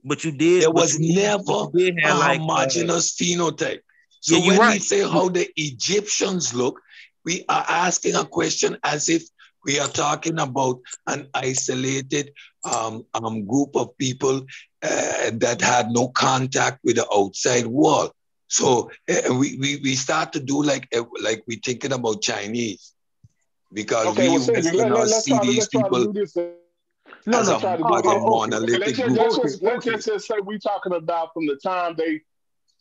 But 0.04 0.24
you 0.26 0.32
did. 0.32 0.64
There 0.64 0.72
was 0.72 1.00
you 1.00 1.16
never 1.16 1.44
but 1.46 1.74
did 1.74 1.98
a 1.98 2.08
have 2.08 2.20
like 2.20 2.40
uh, 2.40 2.42
homogeneous 2.44 3.16
phenotype. 3.16 3.80
So 4.20 4.36
Yeah, 4.36 4.44
you're 4.44 4.60
when 4.60 4.72
we 4.74 4.80
say 4.80 5.02
how 5.02 5.30
the 5.30 5.48
Egyptians 5.56 6.54
look, 6.54 6.82
we 7.24 7.46
are 7.48 7.66
asking 7.68 8.16
a 8.16 8.26
question 8.26 8.78
as 8.84 9.08
if 9.08 9.24
we 9.66 9.80
are 9.80 9.88
talking 9.88 10.40
about 10.40 10.80
an 11.08 11.28
isolated 11.34 12.32
um, 12.64 13.06
um, 13.14 13.46
group 13.46 13.76
of 13.76 13.98
people 13.98 14.42
uh, 14.82 15.32
that 15.34 15.62
had 15.62 15.90
no 15.92 16.10
contact 16.10 16.80
with 16.84 16.96
the 16.98 17.08
outside 17.14 17.68
world. 17.68 18.12
So 18.48 18.92
uh, 19.10 19.34
we, 19.34 19.58
we, 19.58 19.80
we 19.84 19.96
start 19.96 20.34
to 20.34 20.40
do 20.40 20.62
like 20.62 20.88
uh, 20.96 21.04
like 21.22 21.44
we're 21.48 21.60
thinking 21.64 21.94
about 21.94 22.22
Chinese 22.22 22.94
because 23.72 24.08
Okay, 24.08 24.30
we 24.30 24.30
well, 24.30 24.40
Cedric, 24.40 24.74
let, 24.76 24.92
let, 24.92 25.08
see 25.08 25.32
try 25.32 25.42
these 25.42 25.58
let's 25.58 25.70
try 25.70 25.82
to 25.82 25.88
people 25.90 26.14
do 26.14 26.20
this. 26.20 26.36
No, 27.26 27.40
as 27.40 27.50
no. 27.50 27.58
a, 27.58 27.60
try 27.60 27.78
to 27.78 27.84
a 27.84 27.98
okay. 28.00 28.10
Okay, 28.10 28.20
monolithic 28.20 28.80
let's 28.80 28.98
just, 28.98 29.08
group. 29.08 29.18
let's 29.18 29.38
Okay, 29.38 29.50
just, 29.50 29.64
let's 29.64 29.86
just, 29.86 30.08
just 30.08 30.28
say 30.28 30.36
we're 30.42 30.60
talking 30.60 30.94
about 30.94 31.34
from 31.34 31.48
the 31.48 31.56
time 31.56 31.96
they 31.98 32.22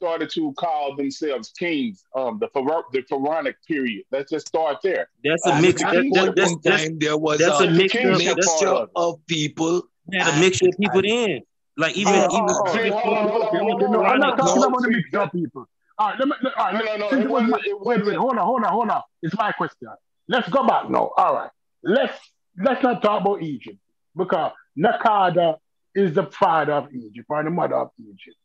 started 0.02 0.28
to 0.30 0.52
call 0.54 0.96
themselves 0.96 1.52
kings, 1.56 2.02
um, 2.16 2.38
the 2.40 2.48
pharaoh, 2.48 2.82
the 2.92 3.02
pharaonic 3.08 3.54
period. 3.68 4.02
Let's 4.10 4.30
just 4.32 4.48
start 4.48 4.78
there. 4.82 5.08
That's 5.24 5.46
a 5.46 5.50
Uh, 5.50 5.52
At 5.54 5.62
that 5.62 5.76
That, 5.78 5.92
kings, 5.92 6.14
that, 6.16 6.24
point 6.24 6.36
that's 6.36 6.56
that's 6.64 6.82
time, 6.84 6.98
there 6.98 7.16
was 7.16 7.38
that's 7.38 7.60
a 7.60 7.64
a 7.64 7.70
mixture. 7.70 7.98
kingship 8.00 8.36
That's 8.36 8.46
part 8.48 8.60
mixture 8.60 8.68
of 8.68 8.88
it. 8.88 8.92
of 8.96 9.26
people. 9.26 9.82
had 10.12 10.34
a 10.34 10.40
mixture 10.40 10.66
of 10.68 10.74
people 10.80 10.98
and- 10.98 11.06
in. 11.06 11.42
Like 11.78 11.96
even 11.96 12.12
Oh, 12.14 12.36
even 12.36 12.46
oh, 12.50 12.64
oh. 12.66 12.72
See, 12.76 12.88
hold 12.88 13.16
on, 13.16 13.28
hold 13.28 13.42
on, 13.42 13.48
Okay, 13.48 13.58
hold 13.58 13.74
okay, 13.74 13.84
on, 13.86 13.92
no, 13.92 14.02
I'm 14.04 14.18
not 14.20 14.36
talking 14.36 14.60
No, 14.60 14.66
about 14.68 14.82
the 14.82 14.90
mixture 14.90 15.20
of 15.20 15.32
people. 15.32 15.64
All 15.98 16.08
right, 16.10 16.18
let 16.18 16.28
me, 16.28 16.34
all 16.58 16.64
right, 16.64 16.74
No, 16.74 16.80
no, 16.84 16.96
no, 16.96 17.06
it 17.06 17.24
it 17.24 17.30
was 17.30 17.42
wasn't- 17.50 17.66
it 17.66 17.80
wait, 17.80 17.86
wait, 17.86 17.98
wasn't- 18.00 18.16
hold 18.18 18.36
on, 18.38 18.44
hold 18.44 18.64
on, 18.64 18.72
hold 18.72 18.90
on. 18.90 19.02
It's 19.22 19.36
my 19.36 19.52
question. 19.52 19.88
Let's 20.28 20.48
go 20.50 20.66
back 20.66 20.90
now. 20.90 21.12
All 21.16 21.34
right, 21.34 21.50
let's 21.84 22.18
let's 22.58 22.82
not 22.82 23.00
talk 23.02 23.22
about 23.22 23.40
Egypt 23.42 23.78
because 24.16 24.52
Nakada 24.76 25.56
is 25.94 26.12
the 26.14 26.24
father 26.24 26.72
of 26.74 26.92
Egypt 26.92 27.26
or 27.30 27.42
the 27.44 27.50
mother 27.50 27.76
of 27.76 27.90
Egypt. 28.00 28.36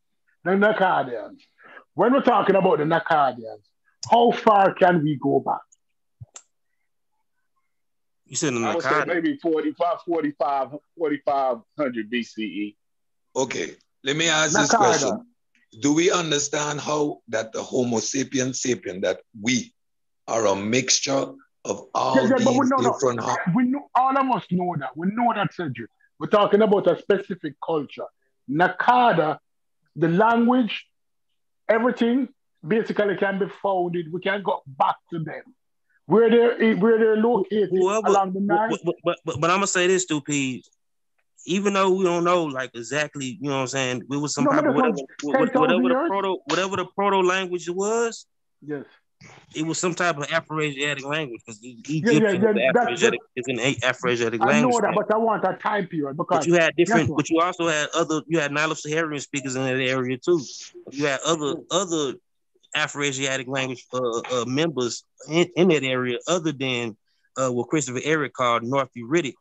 The 0.44 0.52
Nakadians. 0.52 1.40
When 1.94 2.14
we're 2.14 2.22
talking 2.22 2.56
about 2.56 2.78
the 2.78 2.86
Nakadians, 2.86 3.64
how 4.10 4.32
far 4.32 4.74
can 4.74 5.04
we 5.04 5.18
go 5.22 5.40
back? 5.40 5.60
you 8.28 8.36
said 8.36 8.54
in 8.54 8.64
I 8.64 8.76
would 8.76 8.84
say 8.84 8.90
Nakada. 8.90 9.08
maybe 9.08 9.38
45, 9.38 10.02
45, 10.06 10.70
4500 10.98 12.12
BCE. 12.12 12.76
Okay, 13.36 13.76
let 14.04 14.16
me 14.16 14.28
ask 14.28 14.56
this 14.58 14.74
question. 14.74 15.26
Do 15.82 15.94
we 15.94 16.12
understand 16.12 16.80
how 16.80 17.20
that 17.30 17.52
the 17.52 17.62
Homo 17.62 17.98
sapien 17.98 18.50
sapien, 18.54 19.02
that 19.02 19.22
we 19.40 19.74
are 20.28 20.46
a 20.48 20.56
mixture 20.56 21.34
of 21.66 21.88
all 21.94 22.16
Yeah, 22.16 22.38
yeah, 22.38 22.44
but 22.46 22.54
we 22.54 22.60
these 22.62 22.70
know, 22.70 22.78
different 22.92 23.20
ho- 23.22 23.38
we 23.56 23.64
know 23.64 23.90
all 23.96 24.18
of 24.18 24.32
us 24.36 24.46
know 24.52 24.76
that. 24.80 24.96
We 24.96 25.08
know 25.12 25.34
that, 25.36 25.54
Cedric. 25.54 25.90
We're 26.20 26.28
talking 26.28 26.62
about 26.62 26.88
a 26.88 26.98
specific 26.98 27.54
culture. 27.66 28.06
Nakada, 28.50 29.38
the 29.98 30.08
language, 30.08 30.86
everything 31.68 32.30
basically 32.66 33.18
can 33.18 33.40
be 33.40 33.48
founded. 33.62 34.12
We 34.14 34.22
can 34.22 34.42
go 34.44 34.62
back 34.66 34.96
to 35.12 35.20
them. 35.20 35.44
Where 36.06 36.30
they're 36.30 36.76
where 36.78 36.98
they're 36.98 37.18
located 37.18 37.70
Whoever, 37.72 38.08
along 38.08 38.32
the 38.32 38.40
but, 38.40 38.80
but, 38.86 38.96
but, 39.04 39.18
but, 39.26 39.42
but 39.42 39.50
I'm 39.50 39.58
gonna 39.58 39.68
say 39.68 39.88
this, 39.88 40.04
stupid. 40.04 40.62
Even 41.46 41.74
though 41.74 41.90
we 41.92 42.04
don't 42.04 42.24
know 42.24 42.46
like 42.46 42.72
exactly, 42.76 43.38
you 43.42 43.50
know 43.50 43.56
what 43.56 43.62
I'm 43.62 43.68
saying, 43.68 44.04
it 44.10 44.16
was 44.16 44.34
some 44.34 44.46
No, 44.46 44.52
but 44.52 44.56
type 44.62 44.70
of 44.70 44.76
that's 44.76 45.02
whatever, 45.22 45.50
what- 45.50 45.54
10,000 45.54 45.62
whatever 45.62 45.90
the 45.90 46.08
proto, 46.08 46.38
whatever 46.46 46.76
the 46.78 46.86
proto 46.86 47.20
language 47.20 47.70
was, 47.70 48.26
Yes. 48.66 48.86
It 49.56 49.66
was 49.66 49.80
some 49.80 49.96
type 49.96 50.18
of 50.18 50.32
Afro-Asiatic 50.32 51.06
language 51.06 51.42
because 51.46 51.60
yeah, 51.62 52.12
Egyptian 52.12 52.42
yeah, 52.58 52.72
that's- 52.74 52.76
Afro-Asiatic, 52.76 53.20
is 53.36 53.46
an 53.48 53.60
Afro-Asiatic 53.84 54.42
I 54.44 54.62
know 54.62 54.80
that, 54.82 54.94
but 54.94 55.12
I 55.14 55.18
want 55.18 55.44
a 55.46 55.54
time 55.54 55.88
period 55.88 56.18
because 56.18 56.40
But 56.40 56.48
you 56.48 56.54
had 56.56 56.76
different, 56.76 57.16
but 57.16 57.30
you 57.30 57.40
also 57.40 57.68
had 57.68 57.88
other, 57.96 58.22
you 58.28 58.40
had 58.40 58.52
Nilo-Saharan 58.52 59.20
speakers 59.20 59.56
in 59.56 59.64
that 59.64 59.80
area 59.80 60.18
too. 60.18 60.42
You 60.92 61.06
had 61.08 61.20
other 61.26 61.56
other 61.72 62.14
Afro-Asiatic 62.76 63.48
language 63.48 63.86
uh, 63.94 64.20
uh, 64.20 64.46
members 64.46 65.04
in, 65.28 65.48
in 65.56 65.70
that 65.70 65.84
area, 65.84 66.20
other 66.28 66.52
than 66.52 66.96
uh, 67.38 67.50
what 67.50 67.70
Christopher 67.70 68.00
Ehret 68.00 68.34
called 68.34 68.64
North 68.64 68.90
Erythraic. 68.96 69.34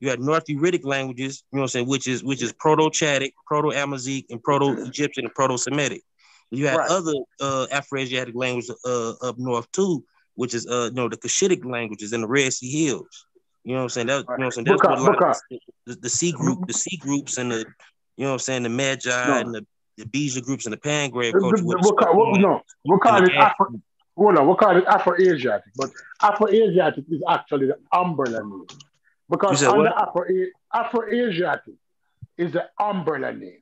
You 0.00 0.10
had 0.10 0.20
North 0.20 0.44
Erythraic 0.46 0.84
languages, 0.84 1.44
you 1.50 1.56
know 1.56 1.62
what 1.62 1.64
I'm 1.64 1.68
saying, 1.68 1.88
which 1.88 2.08
is 2.08 2.22
which 2.22 2.42
is 2.42 2.52
Proto-Chadic, 2.52 3.32
Proto-Amazigh, 3.46 4.26
and 4.28 4.42
Proto-Egyptian 4.42 5.24
and 5.24 5.34
Proto-Semitic. 5.34 6.02
You 6.50 6.66
had 6.68 6.76
Right. 6.76 6.90
other 6.90 7.12
uh, 7.40 7.66
Afro-Asiatic 7.72 8.34
languages 8.34 8.70
uh, 8.86 9.12
up 9.22 9.38
north 9.38 9.70
too, 9.72 10.04
which 10.34 10.54
is 10.54 10.66
uh, 10.66 10.86
you 10.90 10.96
know 10.96 11.08
the 11.08 11.16
Cushitic 11.16 11.64
languages 11.64 12.12
in 12.12 12.20
the 12.20 12.28
Red 12.28 12.52
Sea 12.52 12.70
Hills. 12.86 13.26
You 13.64 13.72
know 13.72 13.78
what 13.78 13.82
I'm 13.84 13.88
saying? 13.90 14.06
That, 14.08 14.18
you 14.18 14.22
know 14.22 14.24
what 14.36 14.44
I'm 14.44 14.50
saying? 14.52 14.64
That's 14.66 14.80
Because- 14.82 15.02
what 15.02 15.18
a 15.18 15.24
lot 15.26 15.36
of 15.36 15.58
the, 15.86 15.94
the 15.96 16.10
C 16.10 16.32
group, 16.32 16.66
the 16.66 16.74
C 16.74 16.96
groups, 16.98 17.38
and 17.38 17.50
the 17.50 17.58
you 18.16 18.24
know 18.24 18.28
what 18.28 18.32
I'm 18.34 18.38
saying, 18.40 18.62
the 18.64 18.68
Medjay 18.68 19.26
No. 19.28 19.38
and 19.38 19.54
the 19.54 19.66
the 19.96 20.04
Beja 20.06 20.42
groups 20.42 20.66
and 20.66 20.72
the 20.72 20.76
Pangrave 20.76 21.32
The- 21.32 21.38
culture. 21.40 21.56
the- 21.58 21.64
would 21.66 21.78
we 21.84 21.90
call, 21.92 22.32
we, 22.32 22.38
no, 22.38 22.60
we 22.84 22.98
call 22.98 23.16
and 23.16 23.28
it 23.28 23.34
Afro. 23.36 23.66
Hold 24.16 24.38
on, 24.38 24.46
we 24.48 24.54
call 24.56 24.76
it 24.76 24.84
Afro-Asiatic, 24.86 25.72
but 25.76 25.90
Afro-Asiatic 26.22 27.04
is 27.10 27.20
actually 27.28 27.66
the 27.66 27.78
umbrella 27.92 28.40
name 28.44 28.66
because 29.28 29.62
under? 29.64 29.88
Afro 29.88 30.24
Afro-Asiatic 30.72 31.74
is 32.38 32.52
the 32.52 32.68
umbrella 32.78 33.32
name 33.32 33.58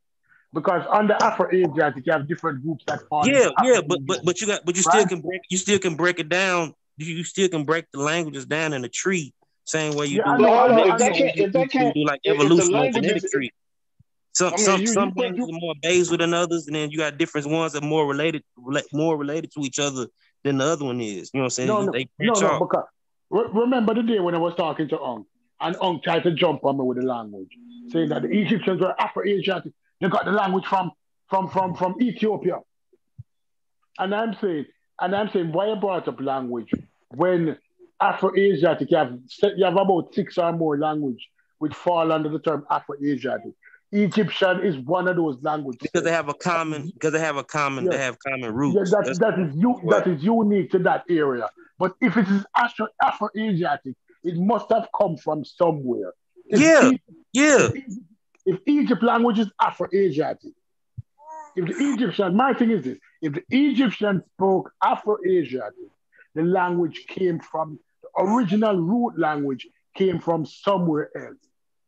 because 0.52 0.82
under 0.90 1.14
Afro-Asiatic 1.14 2.04
you 2.06 2.12
have 2.12 2.28
different 2.28 2.62
groups 2.62 2.84
that 2.86 3.00
fall. 3.08 3.26
Yeah, 3.26 3.48
yeah, 3.62 3.80
but 3.86 4.00
but 4.06 4.24
but 4.24 4.40
you 4.40 4.46
got 4.46 4.64
but 4.64 4.76
you 4.76 4.82
still 4.82 5.06
can 5.06 5.20
break 5.20 5.40
you 5.48 5.58
still 5.58 5.78
can 5.78 5.94
break 5.96 6.18
it 6.18 6.28
down. 6.28 6.74
You 6.98 7.14
you 7.16 7.24
still 7.24 7.48
can 7.48 7.64
break 7.64 7.86
the 7.92 8.00
languages 8.00 8.46
down 8.46 8.72
in 8.72 8.84
a 8.84 8.88
tree, 8.88 9.32
same 9.64 9.94
way 9.94 10.06
you 10.06 10.18
Yeah, 10.18 10.24
do. 10.36 10.42
know, 10.42 10.50
Well, 10.50 10.68
hold 10.68 10.72
I 10.72 10.92
If 10.94 10.98
that 10.98 11.14
can't, 11.14 11.36
if 11.38 11.52
that 11.52 11.70
can't, 11.70 11.94
do 11.94 12.04
like 12.04 12.20
if 12.24 12.36
the 12.38 12.44
evolution 12.44 12.74
or 12.74 12.90
genetic 12.90 13.30
tree. 13.30 13.50
Some 14.34 14.48
I 14.48 14.56
mean, 14.56 14.64
some 14.64 14.80
you- 14.80 14.86
some 14.86 15.08
you 15.08 15.14
put- 15.14 15.24
languages 15.24 15.48
are 15.48 15.60
more 15.60 15.74
basal 15.82 16.16
than 16.16 16.34
others, 16.34 16.66
and 16.66 16.76
then 16.76 16.90
you 16.90 16.98
got 16.98 17.18
different 17.18 17.46
ones 17.48 17.72
that 17.72 17.82
are 17.82 17.86
more 17.86 18.06
related 18.06 18.42
more 18.92 19.16
related 19.16 19.52
to 19.52 19.60
each 19.60 19.78
other 19.78 20.06
than 20.42 20.58
the 20.58 20.64
other 20.64 20.84
one 20.84 21.00
is. 21.00 21.30
You 21.32 21.38
know 21.38 21.42
what 21.42 21.44
I'm 21.44 21.50
saying? 21.50 21.68
No, 21.68 21.82
no, 21.82 21.92
they 21.92 22.08
no, 22.18 22.32
branch 22.32 22.40
no, 22.40 22.58
because 22.58 22.84
re- 23.30 23.48
remember 23.52 23.94
the 23.94 24.02
day 24.02 24.20
when 24.20 24.34
I 24.34 24.38
was 24.38 24.54
talking 24.54 24.88
to 24.88 24.98
Ong, 24.98 25.26
and 25.60 25.76
Ong 25.80 26.00
tried 26.02 26.22
to 26.24 26.30
jump 26.32 26.64
on 26.64 26.78
me 26.78 26.84
with 26.84 26.96
the 26.98 27.04
language, 27.06 27.50
saying 27.90 28.08
that 28.08 28.22
the 28.22 28.28
Egyptians 28.30 28.80
were 28.80 28.94
Afro-Asiatic. 29.00 29.72
They 30.02 30.08
got 30.08 30.24
the 30.24 30.32
language 30.32 30.66
from 30.66 30.90
from 31.30 31.48
from 31.48 31.74
from 31.76 31.94
Ethiopia. 32.02 32.58
And 34.00 34.12
I'm 34.14 34.34
saying, 34.40 34.66
and 35.00 35.14
I'm 35.14 35.30
saying, 35.30 35.52
why 35.52 35.70
I 35.70 35.76
brought 35.76 36.08
up 36.08 36.20
language 36.20 36.70
when 37.10 37.56
Afro-Asiatic, 38.00 38.90
you 38.90 38.96
have 38.96 39.12
you 39.56 39.64
have 39.64 39.76
about 39.76 40.12
six 40.12 40.36
or 40.38 40.52
more 40.52 40.76
language 40.76 41.28
which 41.58 41.72
fall 41.74 42.10
under 42.10 42.28
the 42.28 42.40
term 42.40 42.66
Afro-Asiatic. 42.68 43.52
Egyptian 43.92 44.60
is 44.64 44.76
one 44.78 45.06
of 45.06 45.14
those 45.16 45.36
languages. 45.42 45.78
because 45.82 46.02
they 46.02 46.10
have 46.10 46.28
a 46.28 46.34
common 46.34 46.90
because 46.94 47.12
they 47.12 47.20
have 47.20 47.36
a 47.36 47.44
common 47.44 47.84
they 47.84 47.96
have 47.98 48.18
common 48.18 48.42
Yeah, 48.42 48.48
roots. 48.50 48.90
that, 48.90 49.04
That's- 49.04 49.18
that 49.20 49.38
is 49.38 49.54
you 49.54 49.80
that 49.90 50.06
is 50.08 50.20
unique 50.24 50.72
to 50.72 50.80
that 50.80 51.04
area. 51.08 51.48
But 51.78 51.92
if 52.00 52.16
it 52.16 52.26
is 52.28 52.44
Afro 52.56 52.88
Afro 53.00 53.28
Asiatic, 53.38 53.94
it 54.24 54.36
must 54.36 54.66
have 54.72 54.88
come 54.98 55.16
from 55.16 55.44
somewhere. 55.44 56.12
If 56.46 56.58
Yeah. 56.60 56.90
Yeah, 57.34 57.68
if, 58.46 58.58
Egypt 58.66 59.02
language 59.02 59.38
is 59.38 59.50
Afro 59.60 59.88
Asiatic, 59.94 60.52
if 61.56 61.66
the 61.66 61.74
Egyptian, 61.92 62.34
my 62.36 62.54
thing 62.54 62.70
is 62.70 62.84
this: 62.84 62.98
if 63.20 63.34
the 63.34 63.42
Egyptians 63.50 64.22
spoke 64.34 64.72
Afro 64.82 65.18
Asiatic, 65.26 65.90
the 66.34 66.42
language 66.42 67.04
came 67.08 67.38
from 67.40 67.78
the 68.02 68.22
original 68.22 68.76
root 68.76 69.18
language 69.18 69.66
came 69.94 70.18
from 70.18 70.46
somewhere 70.46 71.10
else. 71.16 71.36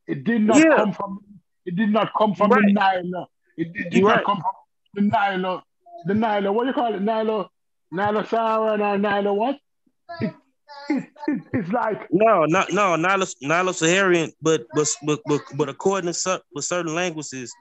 It 0.06 0.24
did 0.24 0.43
not 0.43 0.59
Yeah. 0.59 0.76
come 0.76 0.93
from. 0.93 1.20
It 1.64 1.76
did 1.76 1.90
not 1.90 2.12
come 2.16 2.35
from 2.35 2.51
Right. 2.51 2.66
the 2.66 2.72
Nile. 2.74 3.31
It, 3.56 3.68
it 3.74 3.90
did 3.90 4.05
Right. 4.05 4.16
not 4.16 4.24
come 4.24 4.36
from 4.43 4.52
the 4.93 5.01
Nile. 5.02 5.62
The 6.05 6.14
Nile. 6.14 6.52
What 6.52 6.64
do 6.64 6.68
you 6.68 6.74
call 6.74 6.94
it? 6.94 7.01
Nile. 7.01 7.51
Nile 7.90 8.24
Saharan 8.26 8.82
or 8.82 8.98
Nile 8.98 9.35
what? 9.35 9.59
It, 10.20 10.35
it, 10.89 11.05
it, 11.28 11.41
it's 11.53 11.73
like 11.73 12.09
No, 12.11 12.45
not 12.45 12.73
no, 12.73 12.97
not 12.97 13.19
Nilo 13.41 13.73
Saharian, 13.73 14.32
but 14.43 14.66
but 14.74 14.89
but 15.05 15.20
but, 15.57 15.69
according 15.69 16.12
to 16.12 16.43
with 16.55 16.65
certain 16.65 16.95
languages, 16.95 17.53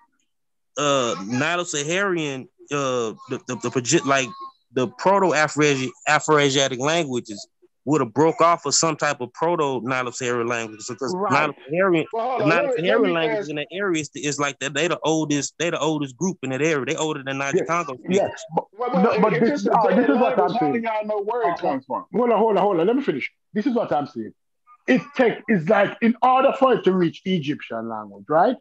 uh, 0.77 1.15
Nilo 1.25 1.63
Saharian, 1.63 2.43
uh, 2.71 3.13
the 3.29 3.39
the, 3.47 3.55
the 3.63 4.01
like 4.05 4.27
the 4.73 4.87
proto 4.87 5.33
Afro 5.33 5.63
Afro-Asiatic 6.07 6.79
languages 6.79 7.47
would 7.85 7.99
have 8.01 8.13
broke 8.13 8.39
off 8.39 8.65
of 8.65 8.73
some 8.73 8.95
type 8.95 9.19
of 9.19 9.31
proto 9.33 9.81
Nilo-Saharan 9.83 10.47
language 10.47 10.79
because 10.87 11.13
Right. 11.15 11.31
Nilo-Saharan, 11.31 12.05
Well, 12.13 12.29
hold 12.29 12.39
the 12.39 12.43
on, 12.45 12.49
let 12.49 12.61
me- 12.63 12.67
let 12.67 12.77
Nilo-Saharan 12.83 13.13
language 13.13 13.39
ask- 13.39 13.49
in 13.49 13.55
that 13.57 13.67
area 13.71 14.01
is, 14.01 14.09
is 14.15 14.39
like 14.39 14.57
that. 14.59 14.73
They 14.73 14.87
the 14.87 14.99
oldest. 15.03 15.53
They 15.59 15.69
the 15.69 15.79
oldest 15.79 16.15
group 16.15 16.37
in 16.43 16.51
that 16.51 16.61
area. 16.61 16.85
They 16.85 16.95
older 16.95 17.23
than 17.23 17.39
Niger 17.39 17.57
Yes, 17.57 17.67
Congo. 17.67 17.97
Yes, 18.07 18.43
but, 18.55 18.65
Well, 18.77 19.03
No, 19.03 19.19
but 19.21 19.33
if 19.33 19.39
this- 19.41 19.65
it's 19.65 19.65
a 19.65 19.87
dead 19.89 19.97
this 19.99 20.09
is 20.09 20.17
what 20.17 20.33
I'm 20.39 20.39
how 20.39 20.47
do 20.47 20.59
saying. 20.59 20.83
y'all 20.83 21.05
know 21.05 21.21
where 21.23 21.45
Uh, 21.45 21.53
it 21.53 21.59
comes 21.59 21.85
from? 21.85 22.05
hold 22.13 22.31
on, 22.31 22.37
hold 22.37 22.57
on, 22.57 22.63
hold 22.63 22.79
on. 22.79 22.87
Let 22.87 22.95
me 22.95 23.01
finish. 23.03 23.29
This 23.53 23.67
is 23.67 23.73
what 23.75 23.91
I'm 23.91 24.07
saying. 24.07 24.33
It 24.87 25.01
take 25.15 25.41
is 25.49 25.67
like 25.69 25.97
in 26.01 26.15
order 26.21 26.53
for 26.59 26.73
it 26.73 26.83
to 26.85 26.93
reach 26.93 27.21
Egyptian 27.25 27.87
language, 27.89 28.25
right? 28.29 28.57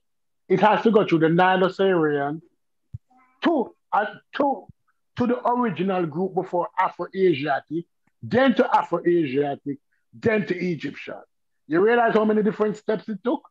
It 0.48 0.60
has 0.60 0.82
to 0.82 0.90
go 0.90 1.04
through 1.06 1.20
the 1.20 1.28
Nilo-Saharan 1.28 2.42
to 3.42 3.74
uh, 3.92 4.06
to 4.36 4.66
to 5.16 5.26
the 5.26 5.46
original 5.48 6.06
group 6.06 6.34
before 6.34 6.68
Afro-Asiatic, 6.80 7.84
then 8.22 8.54
to 8.54 8.76
Afro-Asiatic, 8.76 9.78
then 10.12 10.46
to 10.46 10.56
Egyptian. 10.56 11.20
You 11.66 11.80
realize 11.80 12.14
how 12.14 12.24
many 12.24 12.42
different 12.42 12.76
steps 12.76 13.08
it 13.08 13.18
took 13.24 13.42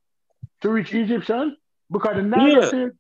to 0.61 0.69
reach 0.69 0.93
Egyptian? 0.93 1.57
Because 1.89 2.15
the 2.15 2.23
Nilo, 2.23 2.91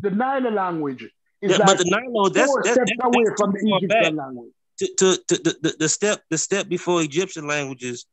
the 0.00 0.10
Nilo 0.10 0.50
language 0.50 1.02
is 1.40 1.52
Yeah, 1.52 1.56
like 1.58 1.66
but 1.66 1.78
the 1.78 1.84
Nile, 1.90 2.30
that's 2.30 2.46
four 2.46 2.62
that's, 2.62 2.74
steps 2.74 2.90
that's, 2.96 3.06
away 3.06 3.24
that's 3.24 3.40
from 3.40 3.52
the 3.52 3.76
Egyptian 3.76 4.16
back. 4.16 4.26
language. 4.26 4.52
To, 4.78 4.86
to, 4.86 5.16
to 5.28 5.42
the, 5.42 5.76
the, 5.80 5.88
step 5.88 6.22
the 6.30 6.38
step 6.38 6.68
before 6.68 7.02
Egyptian 7.02 7.48
languages 7.48 8.06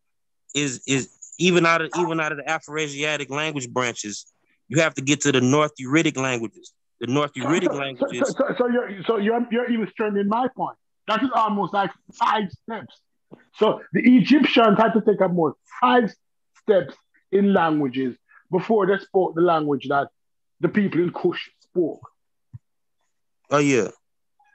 is 0.56 0.82
is 0.88 1.12
even 1.38 1.64
out 1.64 1.82
of 1.82 1.92
even 2.00 2.20
out 2.20 2.32
of 2.32 2.40
the 2.40 2.44
Afroasiatic 2.44 3.30
language 3.30 3.70
branches. 3.70 4.26
You 4.68 4.82
have 4.82 4.96
to 4.96 5.02
get 5.02 5.22
to 5.22 5.32
the 5.32 5.42
North 5.42 5.74
Erythraic 5.80 6.18
languages. 6.18 6.74
The 7.02 7.08
North 7.08 7.34
Erythraic 7.34 7.68
so, 7.68 7.76
languages. 7.76 8.36
so, 8.36 8.46
so, 8.48 8.56
so 8.58 8.68
you're 8.68 9.04
so 9.04 9.18
you're 9.18 9.46
you're 9.52 9.72
illustrating 9.72 10.28
my 10.28 10.48
point. 10.56 10.78
That 11.08 11.24
is 11.24 11.30
almost 11.36 11.74
like 11.74 11.92
five 12.14 12.50
steps. 12.52 13.00
So 13.58 13.82
the 13.94 14.02
Egyptians 14.18 14.78
had 14.78 14.94
to 14.94 15.02
take 15.02 15.22
about 15.22 15.58
five 15.82 16.14
steps 16.62 16.96
in 17.32 17.54
languages 17.54 18.16
before 18.52 18.86
they 18.88 18.98
spoke 18.98 19.36
the 19.36 19.42
language 19.42 19.88
that 19.90 20.10
the 20.62 20.70
people 20.70 21.02
in 21.02 21.12
Kush 21.12 21.50
spoke. 21.62 22.02
Oh 23.52 23.58
yeah. 23.60 23.90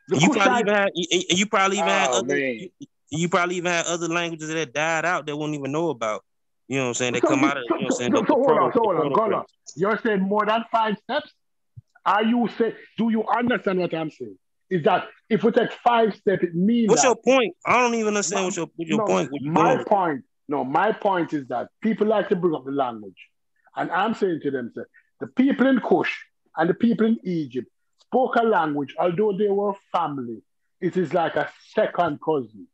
The 0.08 0.18
you 0.18 0.30
probably 0.30 0.40
Kushites- 0.40 0.60
even 0.60 0.74
had 0.74 0.88
you, 0.94 1.22
you 1.30 1.46
probably 1.46 1.76
even 1.78 1.88
had 1.88 2.08
Oh, 2.10 2.18
other 2.18 2.36
you, 2.38 2.70
you 3.10 3.28
probably 3.28 3.56
even 3.56 3.70
had 3.70 3.86
other 3.86 4.08
languages 4.08 4.48
that 4.48 4.72
died 4.72 5.04
out 5.04 5.26
that 5.26 5.36
won't 5.36 5.54
even 5.54 5.70
know 5.72 5.90
about. 5.90 6.24
You 6.68 6.76
know 6.78 6.84
what 6.84 6.88
I'm 6.88 6.94
saying? 6.94 7.12
They 7.14 7.20
So- 7.20 7.28
come 7.28 7.44
out 7.44 7.56
of 7.58 7.64
you 7.64 7.68
know 7.70 7.76
what 7.76 7.84
I'm 7.84 7.90
so- 7.90 7.96
saying. 7.98 8.12
so- 8.16 8.24
so 8.26 8.34
hold 8.34 8.50
on, 8.58 8.72
so 8.72 8.80
hold 8.82 8.96
on, 8.96 9.12
hold 9.12 9.32
on. 9.34 9.44
You're 9.76 9.98
saying 9.98 10.20
more 10.20 10.44
than 10.46 10.64
five 10.72 10.96
steps? 10.98 11.32
Are 12.06 12.24
you 12.24 12.48
say? 12.58 12.74
Do 12.96 13.10
you 13.10 13.24
understand 13.28 13.78
what 13.78 13.94
I'm 13.94 14.10
saying? 14.10 14.38
Is 14.70 14.84
that 14.84 15.08
if 15.28 15.42
we 15.42 15.50
take 15.50 15.72
five 15.72 16.14
steps, 16.14 16.44
it 16.44 16.54
means 16.54 16.88
What's 16.88 17.02
your 17.02 17.16
point? 17.16 17.56
I 17.66 17.80
don't 17.80 17.94
even 17.94 18.08
understand 18.08 18.44
what's 18.44 18.56
your 18.56 18.68
what's 18.76 18.88
your 18.88 18.98
no, 18.98 19.06
point. 19.06 19.30
What 19.32 19.42
my 19.42 19.74
doing? 19.74 19.84
point, 19.84 20.24
no, 20.48 20.64
my 20.64 20.92
point 20.92 21.32
is 21.32 21.48
that 21.48 21.68
people 21.82 22.06
like 22.06 22.28
to 22.28 22.36
bring 22.36 22.54
up 22.54 22.64
the 22.64 22.70
language. 22.70 23.16
And 23.76 23.90
I'm 23.90 24.14
saying 24.14 24.40
to 24.44 24.50
them, 24.50 24.70
sir, 24.74 24.86
the 25.20 25.26
people 25.26 25.66
in 25.66 25.80
Kush 25.80 26.12
and 26.56 26.70
the 26.70 26.74
people 26.74 27.06
in 27.06 27.18
Egypt 27.24 27.68
spoke 28.00 28.36
a 28.36 28.42
language, 28.42 28.94
although 28.98 29.36
they 29.36 29.48
were 29.48 29.72
family, 29.92 30.42
it 30.80 30.96
is 30.96 31.12
like 31.12 31.36
a 31.36 31.48
second 31.74 32.18
cousin. 32.24 32.66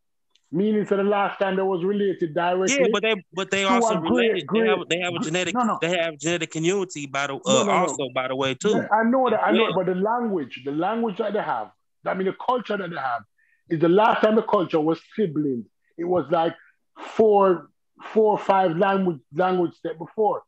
Meaning 0.52 0.86
for 0.86 0.96
the 0.96 1.02
last 1.02 1.38
time 1.40 1.56
they 1.56 1.62
was 1.62 1.84
related 1.84 2.32
directly. 2.34 2.76
Yeah, 2.80 2.86
but 2.92 3.02
they 3.02 3.14
but 3.32 3.50
they 3.50 3.64
also 3.64 3.94
a 3.96 4.00
great, 4.00 4.28
related. 4.28 4.46
great, 4.46 4.62
they 4.62 4.68
have 4.68 4.88
they 4.88 4.98
have 5.00 5.14
a 5.14 5.18
genetic 5.18 5.54
no, 5.54 5.64
no. 5.64 5.78
they 5.82 5.98
have 5.98 6.16
genetic 6.18 6.52
community 6.52 7.06
by 7.06 7.26
the 7.26 7.34
uh, 7.34 7.64
No, 7.64 7.70
also 7.70 8.08
by 8.14 8.28
the 8.28 8.36
way 8.36 8.54
too. 8.54 8.80
I 8.92 9.02
know 9.02 9.28
that, 9.28 9.42
I 9.44 9.50
know, 9.50 9.68
Yeah. 9.68 9.74
but 9.74 9.86
the 9.86 9.96
language, 9.96 10.62
the 10.64 10.70
language 10.70 11.18
that 11.18 11.32
they 11.32 11.42
have, 11.42 11.72
I 12.08 12.14
mean, 12.14 12.26
the 12.26 12.34
culture 12.34 12.76
that 12.76 12.90
they 12.90 12.96
have, 12.96 13.22
is 13.68 13.80
the 13.80 13.88
last 13.88 14.22
time 14.22 14.36
the 14.36 14.42
culture 14.42 14.80
was 14.80 15.00
siblings. 15.14 15.66
It 15.98 16.04
was 16.04 16.26
like 16.30 16.54
four, 16.98 17.70
four 18.12 18.32
or 18.32 18.38
five 18.38 18.76
language 18.76 19.20
language 19.34 19.74
step 19.74 19.98
before. 19.98 20.42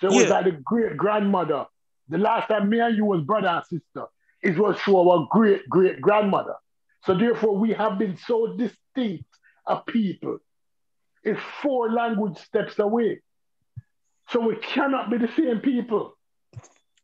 So 0.00 0.08
it 0.08 0.12
was 0.12 0.28
Yeah. 0.28 0.34
like 0.34 0.44
the 0.44 0.52
great 0.52 0.96
grandmother. 0.96 1.66
The 2.08 2.18
last 2.18 2.48
time 2.48 2.68
me 2.68 2.80
and 2.80 2.96
you 2.96 3.04
was 3.04 3.22
brother 3.22 3.48
and 3.48 3.64
sister, 3.64 4.06
it 4.42 4.56
was 4.58 4.78
through 4.80 4.98
our 5.08 5.26
great 5.30 5.68
great 5.68 6.00
grandmother. 6.00 6.54
So 7.04 7.16
therefore, 7.16 7.56
we 7.56 7.72
have 7.72 7.98
been 7.98 8.16
so 8.16 8.56
distinct 8.56 9.24
a 9.66 9.80
people. 9.86 10.38
It's 11.22 11.40
four 11.62 11.90
language 11.90 12.38
steps 12.38 12.78
away. 12.78 13.20
So 14.30 14.40
we 14.40 14.56
cannot 14.56 15.10
be 15.10 15.18
the 15.18 15.28
same 15.36 15.60
people. 15.60 16.14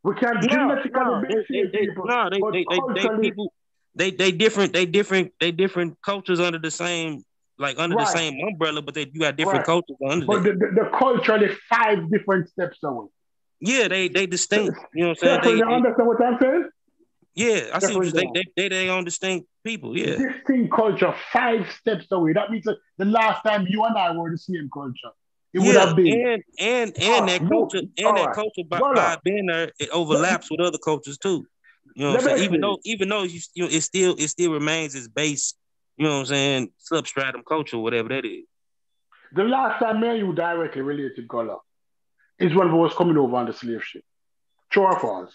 We 0.02 0.14
can 0.14 0.34
No, 0.42 0.48
genetically 0.48 0.92
no, 1.04 1.22
be 1.22 1.28
the 1.34 1.44
same 1.50 1.70
they, 1.72 1.86
people. 1.86 2.04
no, 2.04 2.28
they, 2.30 2.38
but 2.40 2.52
they, 2.52 2.64
they, 2.68 2.80
they 2.94 3.08
people, 3.30 3.52
they, 3.94 4.10
they 4.10 4.32
different, 4.32 4.72
they 4.72 4.86
different, 4.86 5.32
they 5.40 5.50
different 5.52 5.96
cultures 6.02 6.40
under 6.40 6.58
the 6.58 6.70
same, 6.70 7.22
like 7.58 7.78
under 7.78 7.96
the 7.96 8.06
same 8.06 8.34
umbrella, 8.46 8.82
but 8.82 8.94
they 8.94 9.08
you 9.12 9.20
got 9.20 9.36
different 9.36 9.64
Right. 9.64 9.66
cultures 9.66 9.96
under 10.08 10.26
But 10.26 10.42
the, 10.42 10.52
the, 10.52 10.66
the 10.82 10.90
culturally 10.98 11.48
five 11.68 12.10
different 12.10 12.48
steps 12.48 12.78
away. 12.82 13.08
Yeah, 13.60 13.88
they, 13.88 14.08
they 14.08 14.26
distinct. 14.26 14.78
You 14.94 15.02
know 15.04 15.08
what 15.10 15.18
I'm 15.22 15.42
saying? 15.42 15.42
They, 15.42 15.56
you 15.58 15.64
understand 15.64 16.08
what 16.08 16.22
I'm 16.22 16.38
saying? 16.40 16.68
yeah, 17.34 17.70
I 17.72 17.78
see. 17.78 17.94
What 17.96 18.06
you, 18.06 18.12
they, 18.12 18.26
they, 18.34 18.44
they, 18.56 18.68
they 18.68 18.88
own 18.88 19.04
distinct 19.04 19.48
people. 19.64 19.96
Yeah, 19.96 20.16
Distinct 20.16 20.72
culture, 20.74 21.14
five 21.32 21.70
steps 21.80 22.06
away. 22.10 22.32
That 22.32 22.50
means 22.50 22.64
that 22.64 22.76
the 22.98 23.04
last 23.04 23.42
time 23.42 23.66
you 23.68 23.82
and 23.84 23.96
I 23.96 24.12
were 24.16 24.30
the 24.30 24.38
same 24.38 24.68
culture, 24.72 25.10
it 25.52 25.60
would 25.60 25.76
have 25.76 25.96
been. 25.96 26.06
and 26.06 26.42
and 26.60 26.96
and 26.98 27.24
Ah, 27.24 27.26
that 27.28 27.40
culture 27.48 27.78
and 27.78 28.06
all 28.06 28.14
that 28.14 28.26
right. 28.26 28.34
culture 28.34 28.62
by, 28.68 28.80
by 28.94 29.18
being 29.24 29.46
there, 29.46 29.72
it 29.78 29.88
overlaps 29.90 30.50
with 30.50 30.60
other 30.60 30.78
cultures 30.78 31.18
too. 31.18 31.46
You 31.94 32.04
know 32.04 32.10
what 32.12 32.20
I'm 32.20 32.26
saying? 32.38 32.44
Even 32.44 32.60
though 32.60 32.78
even 32.84 33.08
though 33.08 33.22
you, 33.22 33.40
you 33.54 33.64
know, 33.64 33.70
it 33.70 33.80
still 33.82 34.14
it 34.18 34.28
still 34.28 34.52
remains 34.52 34.94
its 34.94 35.08
base. 35.08 35.54
You 35.96 36.06
know 36.06 36.12
what 36.14 36.20
I'm 36.20 36.26
saying? 36.26 36.72
Substratum 36.78 37.42
culture, 37.46 37.78
whatever 37.78 38.08
that 38.08 38.24
is. 38.24 38.44
The 39.32 39.44
last 39.44 39.78
time 39.80 40.02
you 40.02 40.32
directly 40.32 40.82
related 40.82 41.16
to 41.16 41.22
Gullah 41.22 41.58
is 42.38 42.54
when 42.54 42.72
we 42.72 42.78
was 42.78 42.92
coming 42.94 43.16
over 43.16 43.36
on 43.36 43.46
the 43.46 43.52
slave 43.52 43.82
ship. 43.84 44.04
True 44.70 44.84
or 44.84 44.98
false? 44.98 45.32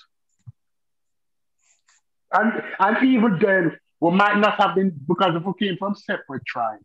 And 2.34 2.62
and 2.80 3.08
even 3.08 3.40
then, 3.40 3.78
we 4.00 4.12
might 4.12 4.38
not 4.38 4.56
have 4.62 4.76
been 4.76 4.92
because 5.08 5.36
if 5.36 5.44
we 5.44 5.54
came 5.68 5.78
from 5.78 5.96
separate 5.96 6.46
tribes, 6.46 6.84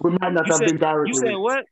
we 0.00 0.10
might 0.20 0.32
not 0.32 0.46
You 0.46 0.52
have 0.52 0.58
said 0.60 0.66
been 0.68 0.78
directly. 0.78 1.10
you 1.10 1.14
said 1.14 1.36
what? 1.36 1.64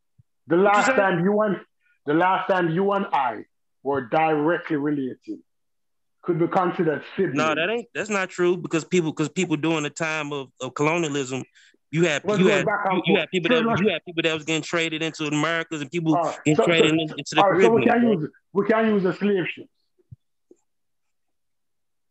The 0.49 0.57
you 0.57 0.63
last 0.63 0.87
say? 0.87 0.97
time 0.97 1.25
you 1.25 1.41
and 1.43 1.61
the 2.07 2.15
last 2.15 2.49
time 2.49 2.71
you 2.71 2.93
and 2.93 3.07
I 3.13 3.45
were 3.83 4.03
directly 4.09 4.77
related 4.77 5.39
could 6.29 6.39
be 6.39 6.47
considered 6.47 7.03
siblings. 7.17 7.37
No, 7.37 7.55
that 7.55 7.71
ain't 7.71 7.87
that's 7.95 8.11
not 8.11 8.29
true 8.29 8.57
because 8.57 8.85
people 8.85 9.11
because 9.13 9.31
people 9.31 9.57
during 9.57 9.83
the 9.83 9.91
time 9.91 10.31
of, 10.33 10.49
of 10.61 10.75
colonialism, 10.75 11.43
you 11.91 12.05
had 12.05 12.23
you 12.25 12.49
had 12.49 12.67
you, 12.67 13.03
you 13.07 13.17
had 13.19 13.31
people 13.31 13.49
So 13.51 13.57
that 13.63 13.67
like- 13.67 13.81
you 13.81 13.89
had 13.89 14.05
people 14.05 14.23
that 14.23 14.35
was 14.35 14.45
getting 14.45 14.63
traded 14.63 15.03
into 15.03 15.25
the 15.25 15.31
Americas 15.35 15.81
and 15.81 15.91
people 15.91 16.15
Uh, 16.17 16.33
getting 16.45 16.57
so- 16.57 16.65
traded 16.67 16.91
so- 16.91 17.15
into 17.17 17.35
the 17.35 17.41
right, 17.41 17.63
so 17.63 17.71
we 17.71 17.85
Caribbean. 17.87 17.89
can 18.13 18.21
use 18.21 18.31
we 18.53 18.67
can 18.67 18.87
use 18.95 19.03
the 19.05 19.15
slave 19.15 19.47
ships. 19.55 19.69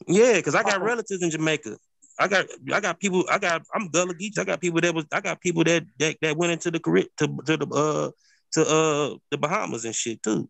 Yeah, 0.07 0.33
because 0.37 0.55
I 0.55 0.63
got 0.63 0.75
Uh-huh. 0.77 0.85
relatives 0.85 1.21
in 1.21 1.29
Jamaica. 1.29 1.77
I 2.19 2.27
got 2.27 2.45
I 2.73 2.79
got 2.79 2.99
people 2.99 3.23
I 3.29 3.37
got 3.37 3.61
I'm 3.73 3.89
Gullah 3.89 4.15
Geech. 4.15 4.39
I 4.39 4.43
got 4.45 4.59
people 4.59 4.81
that 4.81 4.95
was 4.95 5.05
I 5.11 5.21
got 5.21 5.39
people 5.41 5.63
that 5.65 5.85
that, 5.99 6.17
that 6.23 6.37
went 6.37 6.53
into 6.53 6.71
the 6.71 6.79
Carib 6.79 7.05
to 7.17 7.27
to 7.45 7.57
the 7.57 7.67
uh 7.67 8.09
to 8.53 8.61
uh 8.67 9.15
the 9.29 9.37
Bahamas 9.37 9.85
and 9.85 9.93
shit 9.93 10.23
too. 10.23 10.49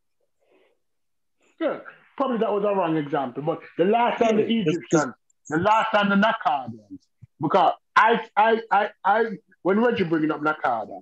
Yeah, 1.60 1.80
probably 2.18 2.40
that 2.40 2.52
was 2.52 2.64
a 2.64 2.76
wrong 2.76 2.98
example, 2.98 3.44
but 3.44 3.62
the 3.78 3.86
last 3.86 4.22
time 4.22 4.38
the 4.38 4.44
Egyptians, 4.44 5.14
the 5.50 5.58
last 5.58 5.92
time 5.92 6.10
the 6.10 6.16
Nakadians, 6.16 7.00
because 7.40 7.74
I, 7.96 8.22
I, 8.36 8.62
I, 8.72 8.90
I, 9.06 9.26
when 9.62 9.80
Reggie 9.80 10.04
bringing 10.04 10.32
up 10.32 10.42
Nakada, 10.42 11.02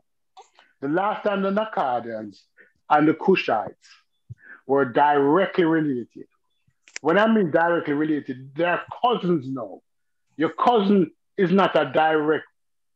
the 0.82 0.90
last 0.90 1.24
time 1.24 1.42
the 1.42 1.52
Nakadians 1.52 2.42
and 2.90 3.08
the 3.08 3.14
Kushites 3.14 3.74
were 4.68 4.86
directly 4.86 5.64
related. 5.64 6.28
When 7.02 7.18
I 7.18 7.28
mean 7.28 7.52
directly 7.52 7.94
related, 7.94 8.52
they're 8.56 8.82
cousins 9.02 9.48
now. 9.48 9.82
Your 10.38 10.50
cousin 10.50 11.12
is 11.38 11.52
not 11.52 11.76
a 11.76 11.92
direct 11.92 12.46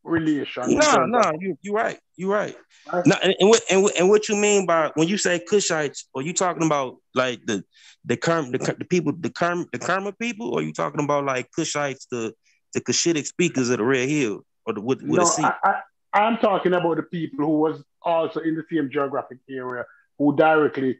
relation. 0.02 0.74
No, 0.76 1.04
no, 1.06 1.32
you 1.40 1.56
you 1.62 1.72
right. 1.74 1.98
You 2.16 2.32
right. 2.32 2.56
Right. 2.92 3.06
No, 3.06 3.16
and, 3.22 3.34
and 3.38 3.48
what 3.48 3.62
and, 3.70 3.82
what- 3.82 3.96
and 3.98 4.08
what 4.08 4.28
you 4.28 4.36
mean 4.36 4.66
by 4.66 4.90
when 4.94 5.08
you 5.08 5.18
say 5.18 5.40
Kushites, 5.50 6.04
are 6.14 6.22
you 6.22 6.32
talking 6.32 6.64
about 6.64 6.96
like 7.14 7.40
the 7.46 7.62
the 8.04 8.16
Kerm 8.16 8.50
the, 8.52 8.58
the 8.78 8.84
people 8.84 9.12
the 9.18 9.30
Kerm 9.30 9.66
the 9.72 9.78
Kerma 9.78 10.12
people, 10.12 10.50
or 10.52 10.60
are 10.60 10.62
you 10.62 10.72
talking 10.72 11.02
about 11.04 11.24
like 11.24 11.50
Kushites 11.56 12.06
the 12.10 12.32
the 12.74 12.80
Cushitic 12.80 13.26
speakers 13.26 13.68
of 13.70 13.78
the 13.78 13.84
Red 13.84 14.08
Hill 14.08 14.44
or 14.66 14.74
the 14.74 14.80
with, 14.80 15.02
with 15.02 15.20
no, 15.20 15.24
a? 15.24 15.42
I, 15.42 15.54
I, 15.64 15.80
I'm 16.12 16.38
talking 16.38 16.72
about 16.72 16.96
the 16.96 17.02
people 17.04 17.44
who 17.46 17.58
was 17.58 17.84
also 18.02 18.40
in 18.40 18.54
the 18.54 18.64
same 18.70 18.90
geographic 18.90 19.38
area 19.48 19.84
who 20.18 20.34
directly 20.36 20.98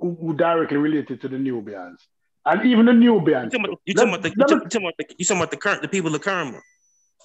who, 0.00 0.16
who 0.20 0.34
directly 0.36 0.76
related 0.76 1.20
to 1.22 1.28
the 1.28 1.38
Nubians. 1.38 2.00
And 2.46 2.66
even 2.66 2.84
the 2.86 2.92
You 2.92 2.98
Nubians. 3.00 3.52
talking 3.52 3.64
about, 3.64 3.80
you 3.86 3.94
talking 3.94 4.10
about 4.10 4.22
the 4.22 4.28
you 4.36 4.44
talking, 4.44 4.60
you 4.64 4.68
talking 4.68 4.84
about 4.86 4.94
the 4.98 5.14
you 5.18 5.24
talking 5.24 5.40
about 5.40 5.50
the 5.50 5.56
current 5.56 5.82
the 5.82 5.88
people 5.88 6.14
of 6.14 6.20
Kerma. 6.20 6.60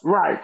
right. 0.04 0.42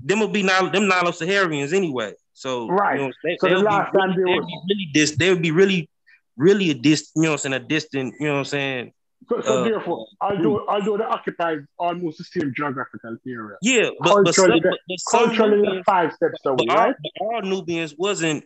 Them 0.00 0.20
will 0.20 0.28
be 0.28 0.42
Nile, 0.42 0.70
them 0.70 0.88
Nilo 0.88 1.10
Saharians 1.10 1.72
anyway. 1.72 2.12
So 2.34 2.68
Right. 2.68 2.98
you 3.00 3.06
know, 3.06 3.12
they, 3.24 3.36
So 3.40 3.48
the 3.48 3.54
they'll 3.54 3.62
be 3.62 3.68
really, 3.68 3.98
time 3.98 4.16
they 4.16 4.24
were- 4.24 4.46
be 4.46 4.58
really 4.68 4.90
dis, 4.92 5.16
they 5.16 5.30
would 5.30 5.42
be 5.42 5.50
really 5.50 5.88
really 6.36 6.70
a 6.70 6.74
dis, 6.74 7.10
you 7.16 7.22
know, 7.22 7.30
what 7.30 7.32
I'm 7.34 7.38
saying 7.38 7.54
a 7.54 7.58
distant, 7.60 8.14
you 8.20 8.26
know 8.26 8.34
what 8.34 8.38
I'm 8.40 8.44
saying, 8.44 8.92
So, 9.30 9.40
so 9.40 9.52
Uh, 9.60 9.64
therefore, 9.64 10.06
although 10.20 10.66
although 10.68 10.98
they 10.98 11.04
occupy 11.04 11.56
almost 11.78 12.18
the 12.18 12.24
same 12.24 12.52
geographical 12.54 13.16
area, 13.26 13.56
Yeah, 13.62 13.88
but 14.00 14.22
but 14.22 14.34
culturally, 14.34 14.60
but, 14.60 14.78
but 14.86 14.98
some 15.00 15.26
culturally 15.28 15.56
Nubians, 15.62 15.84
five 15.86 16.12
steps 16.12 16.38
away, 16.44 16.56
but 16.66 16.68
all, 16.68 16.84
right? 16.84 16.96
but 17.02 17.12
all 17.24 17.40
Nubians 17.42 17.94
wasn't 17.96 18.44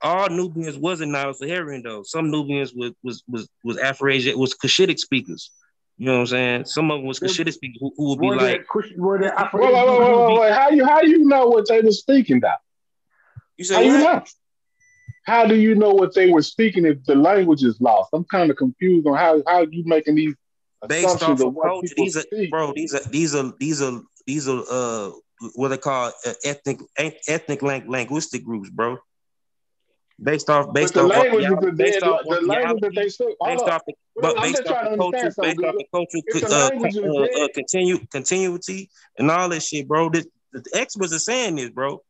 all 0.00 0.28
Nubians 0.28 0.78
wasn't 0.78 1.10
Nilo-Saharan 1.12 1.82
though. 1.82 2.02
Some 2.04 2.30
Nubians 2.30 2.72
was 2.74 2.92
was 3.02 3.22
was 3.28 3.48
was 3.64 3.76
Afro-Asian, 3.78 4.38
was 4.38 4.54
Cushitic 4.54 4.98
speakers. 5.00 5.50
You 6.02 6.06
know 6.06 6.14
what 6.14 6.20
I'm 6.20 6.26
saying? 6.26 6.64
Some 6.64 6.90
of 6.90 6.98
them 6.98 7.06
was 7.06 7.20
Cushitic 7.20 7.54
speakers 7.54 7.78
who, 7.80 7.92
who 7.96 8.08
would 8.08 8.20
be 8.20 8.26
Were 8.26 8.34
like, 8.34 8.66
they 8.66 8.94
were 8.96 9.20
they 9.20 9.26
Wait, 9.26 9.72
wait, 9.72 9.72
wait, 9.72 10.00
wait, 10.00 10.26
wait, 10.26 10.40
wait. 10.40 10.52
How 10.52 10.68
you 10.70 10.84
how 10.84 11.00
you 11.02 11.24
know 11.24 11.46
what 11.46 11.68
they 11.68 11.80
were 11.80 11.92
speaking 11.92 12.38
about? 12.38 12.58
you 13.56 13.64
How 13.64 13.68
say 13.70 13.86
you 13.86 13.92
know? 13.92 14.24
How 15.26 15.46
do 15.46 15.54
you 15.54 15.76
know 15.76 15.90
what 15.90 16.12
they 16.12 16.28
were 16.28 16.42
speaking 16.42 16.86
if 16.86 17.04
the 17.04 17.14
language 17.14 17.62
is 17.62 17.80
lost? 17.80 18.10
I'm 18.12 18.24
kind 18.24 18.50
of 18.50 18.56
confused 18.56 19.06
on 19.06 19.14
how 19.14 19.44
how 19.46 19.60
you 19.60 19.84
making 19.86 20.16
these 20.16 20.34
Based 20.88 21.04
assumptions 21.06 21.40
off 21.40 21.40
of 21.40 21.46
of 21.46 21.54
what 21.54 21.68
culture, 21.68 21.94
these 21.96 22.16
are 22.16 22.22
speak. 22.22 22.50
bro. 22.50 22.72
These 22.72 22.94
are 22.94 23.08
these 23.08 23.36
are 23.36 23.52
these 23.60 23.80
are 23.80 24.00
these 24.26 24.48
are 24.48 24.60
uh 24.68 25.10
what 25.54 25.68
they 25.68 25.78
call 25.78 26.10
uh, 26.26 26.32
ethnic 26.42 26.80
ethnic 27.28 27.62
lang- 27.62 27.88
linguistic 27.88 28.44
groups, 28.44 28.70
bro. 28.70 28.98
Based 30.22 30.48
off 30.48 30.72
based 30.72 30.96
off 30.96 31.10
language 31.10 31.46
the 31.60 31.72
based 31.72 32.02
off 32.02 32.20
the 32.28 32.40
language 32.42 32.80
that 32.82 32.94
they 32.94 33.08
speak. 33.08 33.36
Based 33.44 33.64
off 33.64 33.82
the 33.86 33.94
but 34.16 34.36
based 34.36 34.66
off 34.68 34.90
the 34.90 34.96
culture, 34.96 35.32
based 35.36 35.38
off 36.44 36.70
the 36.70 36.78
cultural 36.80 37.18
uh, 37.18 37.44
uh, 37.44 37.48
continue 37.54 37.98
continuity 38.06 38.88
and 39.18 39.30
all 39.30 39.48
that 39.48 39.62
shit, 39.62 39.88
bro. 39.88 40.10
This, 40.10 40.26
the 40.52 40.62
experts 40.74 41.12
are 41.12 41.18
saying 41.18 41.56
this, 41.56 41.70
bro. 41.70 42.02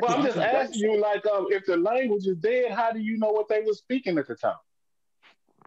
Well, 0.00 0.14
I'm 0.14 0.24
just 0.24 0.36
asking 0.36 0.80
you, 0.80 1.00
like, 1.00 1.26
um, 1.26 1.48
if 1.50 1.66
the 1.66 1.76
language 1.76 2.26
is 2.26 2.36
dead, 2.36 2.72
how 2.72 2.92
do 2.92 3.00
you 3.00 3.18
know 3.18 3.30
what 3.30 3.48
they 3.48 3.62
were 3.62 3.72
speaking 3.72 4.16
at 4.18 4.28
the 4.28 4.34
time? 4.34 4.54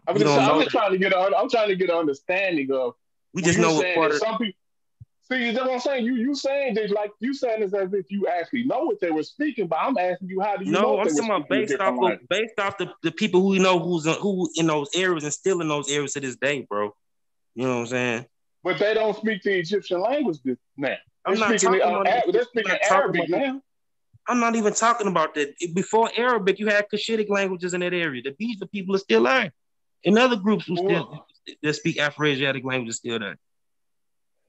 I'm 0.06 0.18
just, 0.18 0.38
I'm 0.38 0.60
just 0.60 0.70
trying 0.70 0.92
to 0.92 0.98
get 0.98 1.12
an, 1.12 1.32
I'm 1.36 1.48
trying 1.48 1.68
to 1.68 1.76
get 1.76 1.90
an 1.90 1.96
understanding 1.96 2.70
of 2.72 2.94
We 3.34 3.42
just 3.42 3.58
know 3.58 3.74
what 3.74 3.94
part 3.94 4.10
of 4.12 4.18
some 4.18 4.38
people. 4.38 4.58
See, 5.32 5.50
that's 5.50 5.64
what 5.64 5.72
I'm 5.72 5.80
saying. 5.80 6.04
You 6.04 6.16
you 6.16 6.34
saying 6.34 6.74
that 6.74 6.90
like 6.90 7.10
you 7.20 7.32
saying 7.32 7.60
this 7.60 7.72
as 7.72 7.92
if 7.94 8.10
you 8.10 8.26
actually 8.26 8.64
know 8.64 8.84
what 8.84 9.00
they 9.00 9.10
were 9.10 9.22
speaking, 9.22 9.66
but 9.66 9.78
I'm 9.80 9.96
asking 9.96 10.28
you, 10.28 10.40
how 10.40 10.56
do 10.56 10.64
you 10.64 10.72
know 10.72 10.82
No, 10.82 11.00
I'm 11.00 11.08
talking 11.08 11.24
about 11.24 11.48
based 11.48 11.74
off 11.74 11.80
language? 11.80 12.20
of 12.22 12.28
based 12.28 12.58
off 12.58 12.76
the, 12.76 12.92
the 13.02 13.12
people 13.12 13.40
who 13.40 13.48
we 13.48 13.58
know 13.58 13.78
who's 13.78 14.04
in, 14.04 14.14
who 14.14 14.50
in 14.56 14.66
those 14.66 14.90
areas 14.94 15.24
and 15.24 15.32
still 15.32 15.60
in 15.60 15.68
those 15.68 15.90
areas 15.90 16.12
to 16.14 16.20
this 16.20 16.36
day, 16.36 16.66
bro. 16.68 16.94
You 17.54 17.66
know 17.66 17.74
what 17.76 17.80
I'm 17.80 17.86
saying? 17.86 18.26
But 18.62 18.78
they 18.78 18.94
don't 18.94 19.16
speak 19.16 19.42
the 19.42 19.58
Egyptian 19.58 20.00
language 20.00 20.38
now. 20.44 20.54
They're 20.76 20.98
I'm 21.24 21.38
not 21.38 21.48
speaking, 21.48 21.80
talking 21.80 21.94
uh, 21.94 22.00
about 22.00 22.32
they're 22.32 22.40
I'm 22.40 22.46
speaking 22.46 22.72
not 22.72 22.90
Arabic 22.90 23.28
now. 23.28 23.62
I'm 24.28 24.40
not 24.40 24.54
even 24.54 24.74
talking 24.74 25.08
about 25.08 25.34
that. 25.34 25.54
Before 25.74 26.10
Arabic, 26.16 26.58
you 26.58 26.68
had 26.68 26.86
Cushitic 26.92 27.28
languages 27.28 27.74
in 27.74 27.80
that 27.80 27.94
area. 27.94 28.22
The 28.22 28.34
these 28.38 28.58
the 28.58 28.66
people 28.66 28.94
are 28.94 28.98
still 28.98 29.22
there. 29.22 29.52
And 30.04 30.18
other 30.18 30.36
groups 30.36 30.66
who 30.66 30.76
still 30.76 31.26
that 31.62 31.74
speak 31.74 31.98
Afro-Asiatic 31.98 32.64
languages 32.64 32.96
still 32.96 33.18
there. 33.18 33.38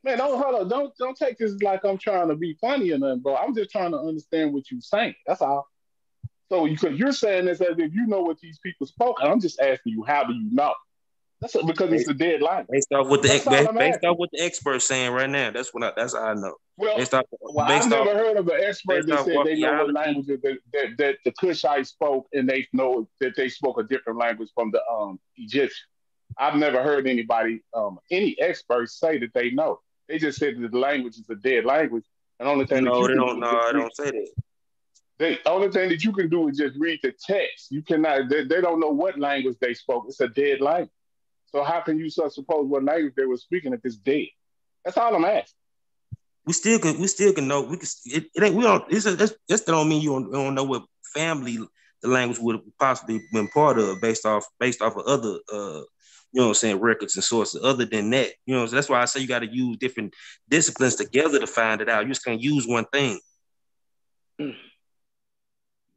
Man, 0.03 0.17
don't 0.17 0.41
hold 0.41 0.55
on. 0.55 0.67
Don't 0.67 0.93
don't 0.97 1.17
take 1.17 1.37
this 1.37 1.53
like 1.61 1.85
I'm 1.85 1.97
trying 1.97 2.27
to 2.27 2.35
be 2.35 2.57
funny 2.59 2.91
or 2.91 2.97
nothing, 2.97 3.19
bro. 3.19 3.35
I'm 3.35 3.55
just 3.55 3.71
trying 3.71 3.91
to 3.91 3.99
understand 3.99 4.53
what 4.53 4.69
you're 4.69 4.81
saying. 4.81 5.15
That's 5.25 5.41
all. 5.41 5.67
So 6.49 6.65
you 6.65 6.77
could 6.77 6.99
you're 6.99 7.13
saying 7.13 7.45
this 7.45 7.61
as 7.61 7.77
if 7.77 7.93
you 7.93 8.05
know 8.05 8.21
what 8.21 8.39
these 8.39 8.59
people 8.59 8.85
spoke, 8.85 9.17
and 9.21 9.31
I'm 9.31 9.39
just 9.39 9.59
asking 9.61 9.93
you, 9.93 10.03
how 10.03 10.25
do 10.25 10.33
you 10.33 10.49
know? 10.51 10.73
That's 11.39 11.61
because 11.65 11.91
it's 11.91 12.07
a 12.07 12.13
dead 12.13 12.41
language. 12.41 12.67
Based 12.69 12.87
off 12.93 13.07
what 13.07 13.21
the 13.21 13.27
That's 13.27 13.45
based, 13.45 13.77
based 13.77 14.05
off 14.05 14.17
what 14.17 14.29
the 14.31 14.41
experts 14.41 14.85
saying 14.85 15.11
right 15.11 15.29
now. 15.29 15.51
That's 15.51 15.73
what 15.73 15.83
I, 15.83 15.91
that's 15.95 16.15
how 16.15 16.23
I 16.23 16.33
know. 16.35 16.55
Well, 16.77 16.97
Based 16.97 17.13
off 17.13 17.25
well, 17.41 17.67
based 17.67 17.87
I've 17.87 17.93
off 17.93 18.05
never 18.05 18.17
heard 18.17 18.37
of 18.37 18.47
an 18.47 18.61
expert 18.61 19.05
that 19.07 19.25
said 19.25 19.37
they 19.45 19.59
know 19.59 19.73
what 19.73 19.93
languages 19.93 20.39
that, 20.41 20.57
that, 20.73 20.87
that 20.97 21.17
the 21.25 21.31
Kushites 21.31 21.87
spoke, 21.87 22.27
and 22.33 22.47
they 22.47 22.67
know 22.71 23.09
that 23.19 23.35
they 23.35 23.49
spoke 23.49 23.79
a 23.79 23.83
different 23.83 24.19
language 24.19 24.49
from 24.55 24.71
the 24.71 24.81
um 24.85 25.19
Egyptian. 25.37 25.85
I've 26.37 26.55
never 26.55 26.81
heard 26.81 27.07
anybody, 27.07 27.61
um, 27.73 27.99
any 28.09 28.39
experts 28.39 28.99
say 28.99 29.19
that 29.19 29.33
they 29.33 29.51
know. 29.51 29.79
They 30.07 30.17
just 30.17 30.39
said 30.39 30.59
that 30.59 30.71
the 30.71 30.77
language 30.77 31.15
is 31.17 31.29
a 31.29 31.35
dead 31.35 31.65
language, 31.65 32.05
and 32.39 32.47
only 32.47 32.65
thing 32.65 32.83
that 32.83 32.91
No, 32.91 33.07
they 33.07 33.13
don't. 33.13 33.35
do 33.35 33.39
No, 33.41 33.47
I 33.47 33.71
don't 33.71 33.95
say 33.95 34.11
that. 34.11 34.27
The 35.19 35.37
only 35.45 35.71
thing 35.71 35.89
that 35.89 36.03
you 36.03 36.11
can 36.11 36.29
do 36.29 36.49
is 36.49 36.57
just 36.57 36.77
read 36.77 36.99
the 37.03 37.13
text. 37.25 37.71
You 37.71 37.81
cannot. 37.81 38.29
They, 38.29 38.43
they 38.43 38.61
don't 38.61 38.79
know 38.79 38.89
what 38.89 39.17
language 39.17 39.57
they 39.61 39.73
spoke. 39.73 40.05
It's 40.07 40.19
a 40.19 40.27
dead 40.27 40.59
language. 40.59 40.89
So 41.45 41.63
how 41.63 41.81
can 41.81 41.99
you 41.99 42.09
suppose 42.09 42.67
what 42.67 42.83
language 42.83 43.13
they 43.15 43.25
were 43.25 43.37
speaking 43.37 43.73
if 43.73 43.81
it's 43.83 43.95
dead? 43.95 44.27
That's 44.83 44.97
all 44.97 45.15
I'm 45.15 45.23
asking. 45.23 45.53
We 46.45 46.53
still 46.53 46.79
can. 46.79 46.99
We 46.99 47.07
still 47.07 47.31
can 47.31 47.47
know. 47.47 47.61
We 47.61 47.77
can. 47.77 47.87
It, 48.05 48.25
it 48.33 48.43
ain't. 48.43 48.55
We 48.55 48.63
don't. 48.63 48.83
It's 48.91 49.05
a, 49.05 49.15
that's, 49.15 49.33
that's 49.47 49.61
don't 49.61 49.87
mean 49.87 50.01
you 50.01 50.09
don't, 50.09 50.31
don't 50.31 50.55
know 50.55 50.63
what 50.63 50.83
family 51.13 51.59
the 52.01 52.09
language 52.09 52.39
would 52.39 52.55
have 52.55 52.65
possibly 52.79 53.21
been 53.31 53.47
part 53.47 53.79
of 53.79 54.01
based 54.01 54.25
off 54.25 54.45
based 54.59 54.81
off 54.81 54.97
of 54.97 55.05
other 55.05 55.37
uh 55.51 55.81
you 56.33 56.41
know 56.41 56.47
what 56.47 56.51
I'm 56.51 56.55
saying 56.55 56.79
records 56.79 57.15
and 57.15 57.23
sources 57.23 57.63
other 57.63 57.85
than 57.85 58.09
that 58.09 58.31
you 58.45 58.55
know 58.55 58.65
so 58.65 58.75
that's 58.75 58.89
why 58.89 59.01
I 59.01 59.05
say 59.05 59.21
you 59.21 59.27
got 59.27 59.39
to 59.39 59.53
use 59.53 59.77
different 59.77 60.13
disciplines 60.49 60.95
together 60.95 61.39
to 61.39 61.47
find 61.47 61.81
it 61.81 61.89
out 61.89 62.03
you 62.03 62.09
just 62.09 62.25
can't 62.25 62.41
use 62.41 62.67
one 62.67 62.85
thing 62.91 63.19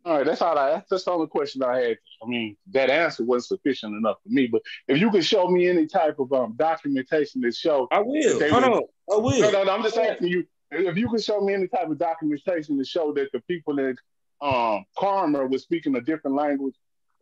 All 0.07 0.19
right, 0.19 0.25
that's 0.25 0.41
all 0.41 0.57
I. 0.57 0.85
That's 0.89 1.03
the 1.03 1.11
only 1.11 1.27
question 1.27 1.65
I 1.65 1.81
had. 1.81 1.99
I 2.23 2.27
mean, 2.29 2.57
that 2.71 2.91
answer 2.91 3.25
wasn't 3.25 3.59
sufficient 3.59 3.97
enough 3.97 4.19
for 4.23 4.29
me. 4.29 4.47
But 4.47 4.63
if 4.87 5.01
you 5.01 5.11
could 5.11 5.25
show 5.25 5.49
me 5.49 5.67
any 5.67 5.89
type 5.89 6.21
of 6.21 6.33
um, 6.33 6.55
documentation 6.57 7.41
that 7.41 7.57
show, 7.57 7.89
I 7.91 7.99
will 7.99 8.39
hold 8.39 8.53
on 8.53 8.83
I 9.11 9.17
will 9.17 9.41
no, 9.41 9.51
no, 9.51 9.65
no. 9.65 9.73
I'm 9.73 9.83
just 9.83 9.99
asking 9.99 10.29
you 10.29 10.47
if 10.71 10.97
you 10.97 11.09
could 11.09 11.25
show 11.25 11.41
me 11.41 11.55
any 11.55 11.67
type 11.67 11.91
of 11.91 11.99
documentation 11.99 12.79
to 12.79 12.85
show 12.85 13.13
that 13.15 13.33
the 13.33 13.41
people 13.49 13.81
in 13.81 13.97
um, 14.41 14.85
Kerma 14.97 15.45
was 15.45 15.63
speaking 15.63 15.97
a 15.97 16.01
different 16.01 16.37
language 16.37 16.77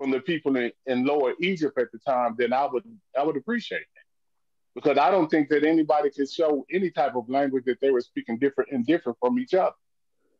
from 0.05 0.10
the 0.10 0.20
people 0.20 0.55
in, 0.56 0.70
in 0.85 1.06
Lower 1.06 1.32
Egypt 1.40 1.78
at 1.78 1.90
the 1.90 1.98
time, 1.98 2.35
then 2.36 2.52
I 2.52 2.66
would 2.70 2.85
I 3.18 3.22
would 3.22 3.39
appreciate 3.39 3.86
that 3.94 4.74
because 4.74 4.98
I 4.98 5.10
don't 5.10 5.31
think 5.31 5.48
that 5.48 5.64
anybody 5.64 6.10
could 6.10 6.31
show 6.31 6.66
any 6.70 6.90
type 6.90 7.16
of 7.16 7.26
language 7.31 7.64
that 7.64 7.81
they 7.81 7.90
were 7.90 8.02
speaking 8.02 8.39
different 8.39 8.70
and 8.70 8.85
different 8.85 9.16
from 9.18 9.39
each 9.39 9.55
other 9.55 9.74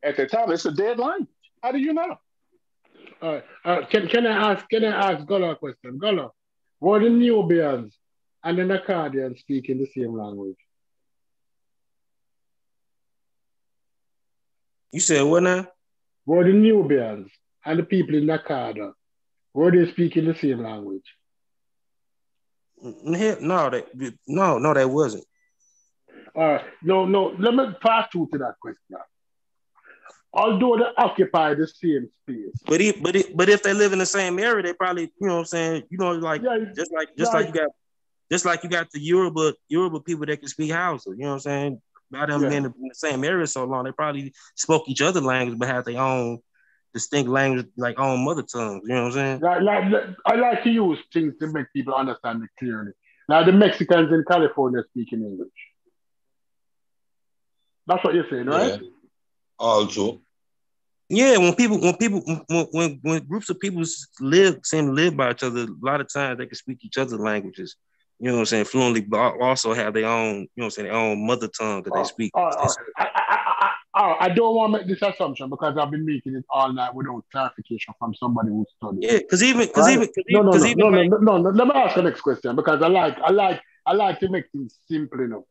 at 0.03 0.17
the 0.17 0.27
time. 0.27 0.51
It's 0.51 0.65
a 0.65 0.71
dead 0.71 0.99
language. 0.99 1.29
How 1.63 1.71
do 1.71 1.79
you 1.79 1.93
know? 1.93 2.15
All 3.23 3.33
right. 3.33 3.43
Uh, 3.63 3.87
can, 3.87 4.07
can 4.07 4.27
I 4.27 4.51
ask 4.51 4.69
can 4.69 4.85
I 4.85 5.13
ask 5.13 5.25
Gullah 5.25 5.53
a 5.53 5.55
question? 5.55 5.97
Gullah, 5.97 6.29
were 6.79 6.99
the 6.99 7.09
Nubians 7.09 7.97
and 8.43 8.59
the 8.59 8.61
Nakadians 8.61 9.39
speaking 9.39 9.79
the 9.79 9.87
same 9.87 10.15
language? 10.15 10.57
you 14.91 14.99
said 14.99 15.23
what 15.23 15.41
now 15.41 15.65
Were 16.27 16.43
the 16.43 16.53
Nubians 16.53 17.31
and 17.65 17.79
the 17.79 17.83
people 17.83 18.13
in 18.13 18.25
Nakada, 18.25 18.91
were 19.55 19.71
they're 19.71 19.87
speaking 19.89 20.25
the 20.25 20.35
same 20.35 20.61
language? 20.61 21.05
No 22.81 23.69
that 23.69 23.85
no 24.27 24.57
no 24.59 24.73
that 24.73 24.89
wasn't 24.89 25.23
All 26.35 26.47
right. 26.53 26.65
No, 26.83 27.05
no, 27.05 27.33
let 27.39 27.55
me 27.55 27.63
pass 27.81 28.09
through 28.11 28.27
to 28.33 28.37
that 28.39 28.55
question. 28.61 28.97
Although 30.33 30.77
they 30.77 30.91
occupy 30.97 31.53
the 31.55 31.65
same 31.67 32.09
space. 32.23 32.61
but 32.67 32.81
if 32.81 33.01
but 33.01 33.15
it, 33.15 33.35
but 33.37 33.47
if 33.47 33.63
they 33.63 33.73
live 33.73 33.93
in 33.93 33.99
the 33.99 34.05
same 34.05 34.37
area 34.37 34.61
they 34.61 34.73
probably 34.73 35.03
you 35.03 35.27
know 35.27 35.35
what 35.35 35.39
I'm 35.39 35.45
saying 35.45 35.83
you 35.89 35.97
know 35.97 36.11
like 36.11 36.41
Yeah, 36.43 36.57
just 36.75 36.91
like 36.93 37.15
just 37.17 37.31
Yeah. 37.33 37.39
like 37.39 37.47
you 37.47 37.53
got 37.53 37.69
just 38.31 38.45
like 38.45 38.63
you 38.63 38.69
got 38.69 38.91
the 38.91 38.99
Yoruba 38.99 39.53
Yoruba 39.69 40.01
people 40.01 40.25
that 40.25 40.39
can 40.39 40.49
speak 40.49 40.71
Hausa, 40.71 41.11
you 41.11 41.17
know 41.23 41.27
what 41.29 41.33
I'm 41.35 41.39
saying? 41.39 41.81
By 42.11 42.25
them 42.25 42.41
Yeah. 42.41 42.49
being 42.49 42.65
in 42.65 42.73
the 42.89 42.95
same 42.95 43.23
area 43.23 43.47
so 43.47 43.63
long, 43.63 43.85
they 43.85 43.91
probably 43.93 44.33
spoke 44.55 44.89
each 44.89 45.01
other 45.01 45.21
language, 45.21 45.57
but 45.57 45.69
had 45.69 45.85
their 45.85 46.01
own 46.01 46.39
distinct 46.95 47.29
language, 47.29 47.67
like 47.75 47.99
own 47.99 48.23
mother 48.23 48.41
tongues. 48.41 48.81
You 48.87 48.95
know 48.95 49.03
what 49.03 49.07
I'm 49.07 49.11
saying? 49.11 49.39
like, 49.41 49.61
like, 49.61 49.91
like- 49.91 50.15
I 50.25 50.35
like 50.35 50.63
to 50.63 50.69
use 50.71 50.97
things 51.13 51.33
to 51.41 51.47
make 51.47 51.67
people 51.73 51.93
understand 51.93 52.41
it 52.41 52.49
clearly. 52.57 52.93
Now 53.27 53.43
the 53.43 53.51
Mexicans 53.51 54.11
in 54.11 54.23
California 54.27 54.81
speaking 54.89 55.21
English. 55.21 55.49
That's 57.85 58.03
what 58.03 58.15
you're 58.15 58.29
saying, 58.29 58.45
right? 58.47 58.81
Yeah. 58.81 58.87
Also, 59.59 60.21
Yeah, 61.09 61.37
when 61.37 61.53
people 61.55 61.79
when 61.81 61.95
people 61.97 62.21
when 62.47 62.65
when, 62.71 62.99
when 63.03 63.25
groups 63.25 63.49
of 63.49 63.59
people 63.59 63.83
live 64.21 64.59
seem 64.63 64.87
to 64.87 64.91
live 64.91 65.17
by 65.17 65.31
each 65.31 65.43
other, 65.43 65.63
a 65.63 65.67
lot 65.81 66.01
of 66.01 66.11
times 66.11 66.37
they 66.37 66.45
can 66.47 66.55
speak 66.55 66.79
each 66.83 66.97
other's 66.97 67.19
languages. 67.19 67.75
You 68.19 68.27
know 68.29 68.35
what 68.35 68.39
I'm 68.39 68.45
saying? 68.45 68.65
Fluently, 68.65 69.01
but 69.01 69.39
also 69.41 69.73
have 69.73 69.93
their 69.93 70.07
own, 70.07 70.35
you 70.35 70.41
know 70.41 70.47
what 70.55 70.65
I'm 70.65 70.71
saying, 70.71 70.87
their 70.87 70.97
own 70.97 71.27
mother 71.27 71.49
tongue 71.49 71.83
that 71.83 71.93
they 71.93 71.99
uh, 71.99 72.03
speak. 72.05 72.31
All 72.33 72.45
right, 72.45 72.57
all 72.57 72.67
right. 72.67 72.77
I, 72.97 73.23
I, 73.95 74.25
I, 74.25 74.29
don't 74.29 74.55
want 74.55 74.73
to 74.73 74.79
make 74.79 74.87
this 74.87 75.01
assumption 75.01 75.49
because 75.49 75.77
I've 75.77 75.89
been 75.89 76.05
making 76.05 76.35
it 76.35 76.43
all 76.49 76.71
night 76.73 76.93
without 76.93 77.23
clarification 77.31 77.93
from 77.97 78.13
somebody 78.13 78.49
who 78.49 78.65
studied. 78.77 79.03
Yeah, 79.03 79.19
because 79.19 79.41
even 79.41 79.67
because 79.67 79.87
Right. 79.87 79.93
even 79.93 80.09
because 80.13 80.25
No, 80.29 80.41
no, 80.41 80.51
no, 80.51 80.65
even, 80.65 80.77
no, 80.77 80.89
no, 80.89 80.97
like, 80.97 81.09
no, 81.09 81.17
no, 81.17 81.37
no. 81.37 81.49
Let 81.51 81.67
me 81.67 81.73
ask 81.73 81.95
the 81.95 82.03
next 82.03 82.21
question 82.21 82.55
because 82.57 82.81
I 82.81 82.87
like, 82.87 83.17
I 83.19 83.31
like, 83.31 83.61
I 83.85 83.93
like 83.93 84.19
to 84.19 84.29
make 84.29 84.51
things 84.51 84.77
simple 84.89 85.21
enough. 85.21 85.43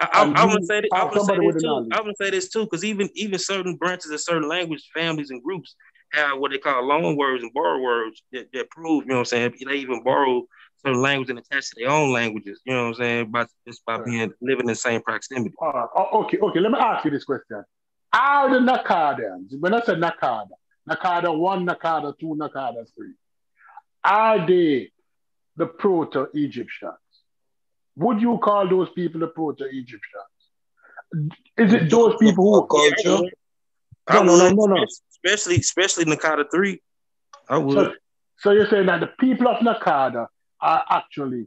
I, 0.00 0.08
I, 0.12 0.24
And 0.24 0.36
I 0.36 0.42
you 0.42 0.48
want 0.48 0.60
to 0.60 0.66
say, 0.66 0.82
I 0.92 1.08
to 1.08 1.20
say 1.20 1.38
this 1.38 1.62
too. 1.62 1.88
I 1.92 2.02
to 2.02 2.14
say 2.20 2.30
this 2.30 2.48
too, 2.48 2.64
because 2.64 2.84
even 2.84 3.08
even 3.14 3.38
certain 3.38 3.76
branches 3.76 4.10
of 4.10 4.20
certain 4.20 4.48
language 4.48 4.90
families 4.92 5.30
and 5.30 5.40
groups 5.42 5.76
have 6.12 6.38
what 6.38 6.50
they 6.50 6.58
call 6.58 6.84
loan 6.86 7.16
words 7.16 7.42
and 7.42 7.52
borrow 7.54 7.80
words 7.80 8.22
that, 8.32 8.48
that 8.52 8.70
prove, 8.70 9.04
you 9.04 9.10
know 9.10 9.16
what 9.16 9.20
I'm 9.20 9.24
saying? 9.26 9.54
They 9.64 9.76
even 9.76 10.02
borrow 10.02 10.42
certain 10.84 11.00
language 11.00 11.30
and 11.30 11.38
attach 11.38 11.70
to 11.70 11.76
their 11.76 11.90
own 11.90 12.12
languages, 12.12 12.60
you 12.64 12.74
know 12.74 12.82
what 12.82 12.88
I'm 12.88 12.94
saying? 12.94 13.30
By 13.30 13.46
just 13.66 13.84
by 13.84 13.98
being 14.04 14.32
living 14.40 14.64
in 14.64 14.66
the 14.66 14.74
same 14.74 15.00
proximity. 15.00 15.54
Oh, 15.60 16.24
okay, 16.24 16.38
okay. 16.38 16.60
Let 16.60 16.72
me 16.72 16.78
ask 16.78 17.04
you 17.04 17.10
this 17.10 17.24
question: 17.24 17.64
Are 18.14 18.48
the 18.48 18.60
Nakadans, 18.60 19.58
when 19.58 19.74
I 19.74 19.80
say 19.82 19.94
Nakada, 19.94 20.48
Nakada 20.88 21.36
one, 21.36 21.66
Nakada 21.66 22.18
two, 22.18 22.36
Nakada 22.38 22.84
three, 22.94 23.14
are 24.04 24.46
they 24.46 24.90
the 25.56 25.66
proto-Egyptians? 25.66 26.94
would 27.96 28.20
you 28.20 28.38
call 28.38 28.68
those 28.68 28.88
people 28.90 29.20
the 29.20 29.28
proto-Egyptians? 29.28 30.00
Is 31.56 31.72
it 31.72 31.90
those 31.90 32.16
people 32.20 32.44
who 32.44 32.66
culture? 32.66 33.30
I 34.08 34.14
No, 34.14 34.22
no, 34.24 34.36
no, 34.36 34.44
would, 34.44 34.56
no, 34.56 34.76
no. 34.76 34.84
especially 35.10 35.56
especially 35.56 36.04
Nakada 36.04 36.44
three. 36.50 36.82
I 37.48 37.58
would. 37.58 37.74
So, 37.74 37.92
so 38.38 38.50
you're 38.50 38.68
saying 38.68 38.86
that 38.86 39.00
the 39.00 39.06
people 39.20 39.48
of 39.48 39.58
Nakada 39.58 40.26
are 40.60 40.84
actually 40.90 41.46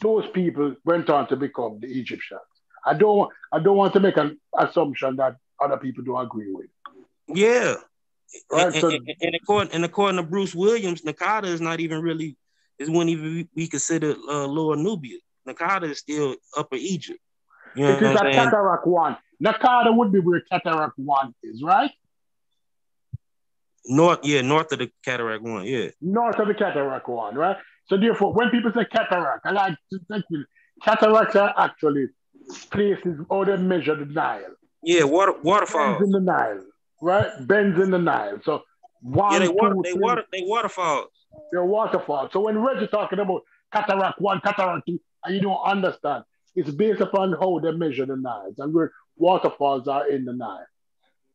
those 0.00 0.24
people 0.32 0.76
went 0.84 1.10
on 1.10 1.28
to 1.28 1.36
become 1.36 1.80
the 1.80 1.88
Egyptians. 1.88 2.40
I 2.86 2.94
don't 2.94 3.30
I 3.52 3.58
don't 3.58 3.76
want 3.76 3.92
to 3.94 4.00
make 4.00 4.16
an 4.16 4.40
assumption 4.56 5.16
that 5.16 5.36
other 5.60 5.76
people 5.76 6.04
don't 6.04 6.24
agree 6.24 6.52
with. 6.52 6.66
Yeah. 7.28 7.74
Right, 8.50 8.66
And, 8.66 8.74
so- 8.74 8.88
and, 8.90 9.08
and, 9.20 9.34
according, 9.34 9.72
and 9.72 9.84
according 9.84 10.16
to 10.16 10.22
Bruce 10.22 10.54
Williams, 10.54 11.02
Nakada 11.02 11.44
is 11.46 11.60
not 11.60 11.80
even 11.80 12.02
really 12.02 12.36
is 12.78 12.90
wouldn't 12.90 13.10
even 13.10 13.48
be 13.54 13.68
considered 13.68 14.16
uh, 14.28 14.46
Lower 14.46 14.74
Nubia. 14.76 15.18
Nakada 15.48 15.84
is 15.84 15.98
still 16.00 16.34
Upper 16.56 16.74
Egypt. 16.76 17.20
You 17.76 17.84
know 17.84 17.90
It 17.96 18.02
is 18.02 18.14
a 18.14 18.18
saying? 18.18 18.34
cataract 18.34 18.86
one. 18.86 19.16
Nakada 19.42 19.96
would 19.96 20.12
be 20.12 20.18
where 20.20 20.40
cataract 20.50 20.98
one 20.98 21.34
is, 21.42 21.62
right? 21.62 21.90
North, 23.86 24.20
yeah, 24.22 24.40
north 24.40 24.72
of 24.72 24.78
the 24.78 24.90
Cataract 25.04 25.42
one, 25.42 25.64
yeah. 25.66 25.88
North 26.00 26.38
of 26.38 26.48
the 26.48 26.54
cataract 26.54 27.06
one, 27.08 27.34
right? 27.34 27.56
So 27.86 27.98
therefore, 27.98 28.32
when 28.32 28.48
people 28.50 28.72
say 28.74 28.86
cataract, 28.86 29.44
I 29.44 29.50
like 29.50 29.76
to 29.92 29.98
think 30.10 30.24
cataracts 30.82 31.36
are 31.36 31.52
actually 31.58 32.06
places 32.70 33.20
how 33.30 33.44
they 33.44 33.56
measure 33.58 33.94
the 33.94 34.06
Nile. 34.06 34.54
Yeah, 34.84 35.04
water 35.04 35.32
Bends 35.32 35.44
waterfalls. 35.44 36.02
in 36.02 36.10
the 36.10 36.20
Nile, 36.20 36.64
right? 37.00 37.46
Bends 37.46 37.80
in 37.80 37.90
the 37.90 37.98
Nile. 37.98 38.40
So 38.44 38.62
one, 39.02 39.32
Yeah, 39.32 39.38
they 39.40 39.48
water 39.48 39.74
two, 39.74 39.82
they 39.82 39.92
water 39.94 40.24
they 40.32 40.42
waterfalls. 40.44 41.08
they're 41.52 41.64
waterfalls. 41.64 42.30
So 42.32 42.40
when 42.40 42.58
Reggie 42.58 42.86
talking 42.86 43.18
about 43.18 43.42
cataract 43.72 44.20
one, 44.20 44.40
cataract 44.40 44.86
two, 44.86 45.00
and 45.24 45.34
you 45.34 45.40
don't 45.40 45.62
understand, 45.64 46.24
it's 46.54 46.70
based 46.70 47.00
upon 47.00 47.32
how 47.32 47.58
they 47.60 47.72
measure 47.72 48.06
the 48.06 48.16
Nile 48.16 48.52
and 48.58 48.72
where 48.72 48.92
waterfalls 49.16 49.88
are 49.88 50.08
in 50.08 50.24
the 50.24 50.32
Nile, 50.32 50.66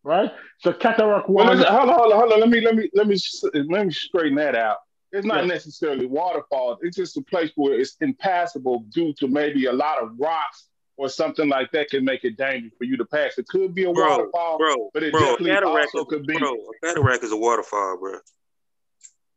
right? 0.03 0.31
So 0.59 0.71
cataract 0.73 1.29
one, 1.29 1.47
listen, 1.47 1.65
hold 1.73 1.89
on, 1.89 1.95
hold 1.95 2.13
on, 2.13 2.19
hold 2.19 2.33
on. 2.33 2.39
Let 2.39 2.49
me 2.49 2.61
let 2.61 2.75
me 2.75 2.89
let 2.93 3.07
me 3.07 3.17
let 3.53 3.85
me 3.85 3.91
straighten 3.91 4.35
that 4.35 4.55
out. 4.55 4.77
It's 5.11 5.25
not 5.25 5.41
Yeah. 5.41 5.47
necessarily 5.47 6.05
waterfalls. 6.05 6.79
It's 6.83 6.95
just 6.95 7.17
a 7.17 7.21
place 7.23 7.51
where 7.55 7.73
it's 7.79 7.97
impassable 7.99 8.85
due 8.93 9.11
to 9.19 9.27
maybe 9.27 9.65
a 9.65 9.73
lot 9.73 10.01
of 10.01 10.11
rocks 10.19 10.68
or 10.99 11.07
something 11.07 11.47
like 11.47 11.71
that 11.71 11.89
can 11.89 12.03
make 12.03 12.25
it 12.25 12.35
dangerous 12.35 12.73
for 12.77 12.83
you 12.83 12.97
to 12.97 13.05
pass. 13.05 13.37
It 13.37 13.47
could 13.47 13.73
be 13.73 13.85
a 13.85 13.91
Bro, 13.93 14.09
waterfall, 14.09 14.57
bro, 14.57 14.89
but 14.93 15.01
it 15.03 15.11
bro, 15.13 15.21
a 15.21 15.25
definitely 15.31 15.51
cataract 15.51 15.95
also 15.95 15.99
is, 15.99 16.05
could 16.09 16.27
be. 16.27 16.37
bro, 16.37 16.53
a 16.53 16.85
cataract 16.87 17.23
is 17.23 17.31
a 17.31 17.37
waterfall, 17.37 17.97
bro. 17.99 18.15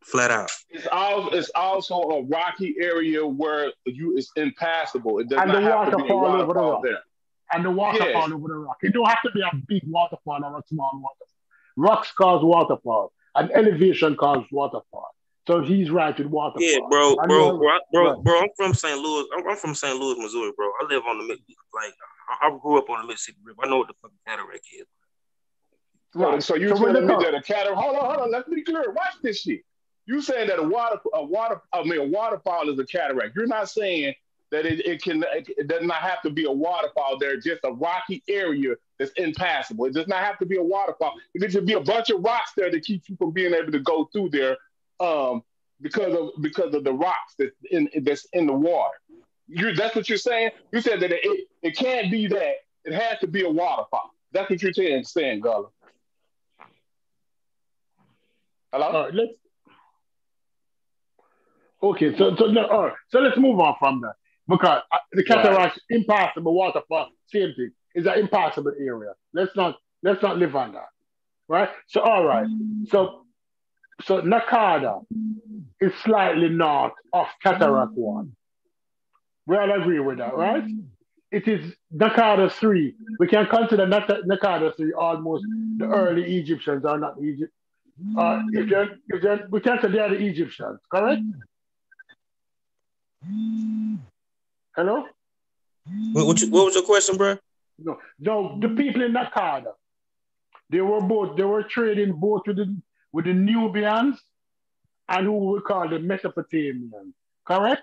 Flat 0.02 0.32
out. 0.32 0.50
It's 0.70 0.88
also 0.90 1.30
it's 1.30 1.50
also 1.54 1.94
a 2.00 2.22
rocky 2.24 2.74
area 2.80 3.24
where 3.24 3.72
you 3.86 4.16
it's 4.18 4.32
impassable. 4.34 5.20
It 5.20 5.28
does 5.28 5.38
And 5.40 5.50
the 5.50 5.60
not 5.60 5.84
have 5.84 5.96
to 5.96 6.02
be 6.04 6.10
a 6.10 6.16
waterfall 6.16 6.42
over 6.42 6.52
the 6.54 6.60
rock. 6.60 6.82
there. 6.82 6.98
and 7.52 7.64
the 7.64 7.70
waterfall 7.70 8.28
Yeah. 8.28 8.34
over 8.34 8.48
the 8.48 8.54
rock. 8.54 8.78
It 8.82 8.92
don't 8.92 9.06
have 9.08 9.22
to 9.24 9.30
be 9.30 9.42
a 9.42 9.50
big 9.68 9.82
waterfall 9.86 10.44
or 10.44 10.58
a 10.58 10.62
small 10.66 10.90
waterfall. 10.94 11.28
Rocks 11.76 12.10
cause 12.12 12.42
waterfall, 12.44 13.12
and 13.36 13.50
elevation 13.52 14.16
causes 14.16 14.46
waterfall. 14.50 15.14
So 15.46 15.60
he's 15.60 15.90
right 15.90 16.16
with 16.16 16.28
waterfall. 16.28 16.62
Yeah, 16.62 16.78
bro, 16.88 17.16
bro, 17.26 17.58
bro, 17.58 17.78
bro, 17.92 18.20
bro. 18.20 18.40
I'm 18.40 18.48
from 18.56 18.74
St. 18.74 18.98
Louis. 18.98 19.26
I'm, 19.36 19.48
I'm 19.48 19.56
from 19.56 19.74
St. 19.74 19.98
Louis, 19.98 20.16
Missouri, 20.18 20.52
bro. 20.56 20.68
I 20.80 20.86
live 20.88 21.02
on 21.04 21.18
the 21.18 21.24
Mississippi. 21.24 21.56
Like 21.74 21.92
I, 22.28 22.46
I 22.46 22.58
grew 22.62 22.78
up 22.78 22.88
on 22.90 23.02
the 23.02 23.08
Mississippi 23.08 23.38
River. 23.44 23.60
I 23.64 23.68
know 23.68 23.78
what 23.78 23.88
the 23.88 23.94
fucking 24.02 24.18
cataract 24.26 24.66
is. 24.78 24.86
Right. 26.14 26.42
So 26.42 26.54
you're 26.54 26.76
So 26.76 26.84
telling 26.84 27.06
me 27.06 27.14
that 27.24 27.34
a 27.34 27.42
cataract? 27.42 27.80
Hold 27.80 27.96
on, 27.96 28.04
hold 28.04 28.18
on. 28.18 28.30
Let's 28.30 28.48
be 28.48 28.62
clear. 28.62 28.92
Watch 28.92 29.14
this 29.22 29.40
shit. 29.40 29.62
You 30.06 30.20
saying 30.20 30.48
that 30.48 30.58
a 30.58 30.62
water, 30.62 30.98
a 31.14 31.24
water, 31.24 31.60
I 31.72 31.82
mean, 31.84 31.98
a 31.98 32.04
waterfall 32.04 32.68
is 32.68 32.78
a 32.78 32.84
cataract. 32.84 33.34
You're 33.36 33.46
not 33.46 33.68
saying 33.68 34.14
that 34.50 34.66
it, 34.66 34.84
it 34.86 35.02
can, 35.02 35.24
it, 35.32 35.48
it 35.56 35.68
does 35.68 35.82
not 35.82 35.98
have 35.98 36.20
to 36.22 36.30
be 36.30 36.44
a 36.44 36.50
waterfall. 36.50 37.16
There's 37.18 37.44
just 37.44 37.60
a 37.64 37.72
rocky 37.72 38.22
area 38.28 38.74
that's 38.98 39.12
impassable. 39.12 39.86
It 39.86 39.94
does 39.94 40.08
not 40.08 40.22
have 40.22 40.38
to 40.40 40.46
be 40.46 40.56
a 40.56 40.62
waterfall. 40.62 41.14
It 41.34 41.50
should 41.50 41.66
be 41.66 41.72
a 41.74 41.80
bunch 41.80 42.10
of 42.10 42.22
rocks 42.22 42.52
there 42.56 42.70
to 42.70 42.80
keep 42.80 43.08
you 43.08 43.16
from 43.16 43.30
being 43.30 43.54
able 43.54 43.72
to 43.72 43.80
go 43.80 44.08
through 44.12 44.30
there, 44.30 44.56
um, 45.02 45.42
because 45.80 46.14
of 46.14 46.42
because 46.42 46.74
of 46.74 46.84
the 46.84 46.92
rocks 46.92 47.34
that's 47.38 47.52
in 47.70 47.88
that's 48.02 48.26
in 48.32 48.46
the 48.46 48.52
water. 48.52 48.94
You 49.48 49.74
that's 49.74 49.94
what 49.96 50.08
you're 50.08 50.18
saying. 50.18 50.50
You 50.72 50.80
said 50.80 51.00
that 51.00 51.10
it 51.12 51.48
it 51.62 51.76
can't 51.76 52.10
be 52.10 52.28
that. 52.28 52.54
It 52.84 52.94
has 52.94 53.18
to 53.20 53.26
be 53.26 53.44
a 53.44 53.50
waterfall. 53.50 54.10
That's 54.32 54.48
what 54.48 54.62
you're 54.62 54.72
saying, 54.72 55.04
saying 55.04 55.40
Gullah. 55.40 55.68
Hello. 58.72 58.86
All 58.86 59.04
right, 59.04 59.14
let's. 59.14 59.32
Okay, 61.82 62.16
so 62.16 62.36
so 62.36 62.46
no, 62.46 62.66
all 62.66 62.84
right, 62.84 62.92
so 63.08 63.18
let's 63.18 63.36
move 63.36 63.58
on 63.58 63.74
from 63.78 64.00
that 64.02 64.14
because 64.48 64.82
uh, 64.92 64.98
the 65.12 65.24
cataract, 65.24 65.80
impassable 65.90 66.54
waterfall, 66.54 67.08
same 67.26 67.52
thing. 67.56 67.72
Is 67.94 68.06
an 68.06 68.18
impossible 68.18 68.72
area. 68.80 69.12
Let's 69.34 69.54
not 69.54 69.76
let's 70.02 70.22
not 70.22 70.38
live 70.38 70.56
on 70.56 70.72
that, 70.72 70.88
right? 71.48 71.68
So 71.88 72.00
all 72.00 72.24
right, 72.24 72.46
so 72.88 73.21
so 74.00 74.22
Nakada 74.22 75.04
is 75.80 75.92
slightly 76.02 76.48
north 76.48 76.92
of 77.12 77.26
Cataract 77.42 77.92
mm. 77.92 77.96
One. 77.96 78.36
We 79.46 79.56
all 79.56 79.72
agree 79.72 80.00
with 80.00 80.18
that, 80.18 80.34
right? 80.36 80.64
Mm. 80.64 80.84
It 81.30 81.48
is 81.48 81.72
Nakada 81.94 82.50
three. 82.50 82.94
We 83.18 83.26
can 83.26 83.46
consider 83.46 83.86
Nak- 83.86 84.08
Nakada 84.08 84.74
three 84.76 84.92
almost 84.92 85.44
the 85.78 85.86
mm. 85.86 85.96
early 85.96 86.36
Egyptians 86.36 86.84
are 86.84 86.98
not 86.98 87.16
Egypt. 87.22 87.52
Uh, 88.18 88.42
if 88.52 88.68
they're, 88.68 88.98
if 89.08 89.22
they're, 89.22 89.46
we 89.50 89.60
can 89.60 89.80
say 89.80 89.88
they 89.88 89.98
are 89.98 90.08
the 90.08 90.16
Egyptians, 90.16 90.80
correct? 90.90 91.22
Hello? 94.74 95.06
What, 96.12 96.26
what, 96.26 96.40
you, 96.40 96.50
what 96.50 96.64
was 96.66 96.74
your 96.74 96.84
question, 96.84 97.16
bro? 97.16 97.36
No, 97.78 97.98
no. 98.18 98.58
The 98.60 98.68
people 98.70 99.02
in 99.02 99.12
Nakada, 99.12 99.72
they 100.70 100.80
were 100.80 101.00
both. 101.00 101.36
They 101.36 101.44
were 101.44 101.62
trading 101.62 102.12
both 102.12 102.42
with 102.46 102.56
the 102.56 102.76
with 103.12 103.26
the 103.26 103.34
Nubians 103.34 104.20
and 105.08 105.26
who 105.26 105.52
we 105.52 105.60
call 105.60 105.88
the 105.88 105.96
Mesopotamians. 105.96 107.12
Correct? 107.44 107.82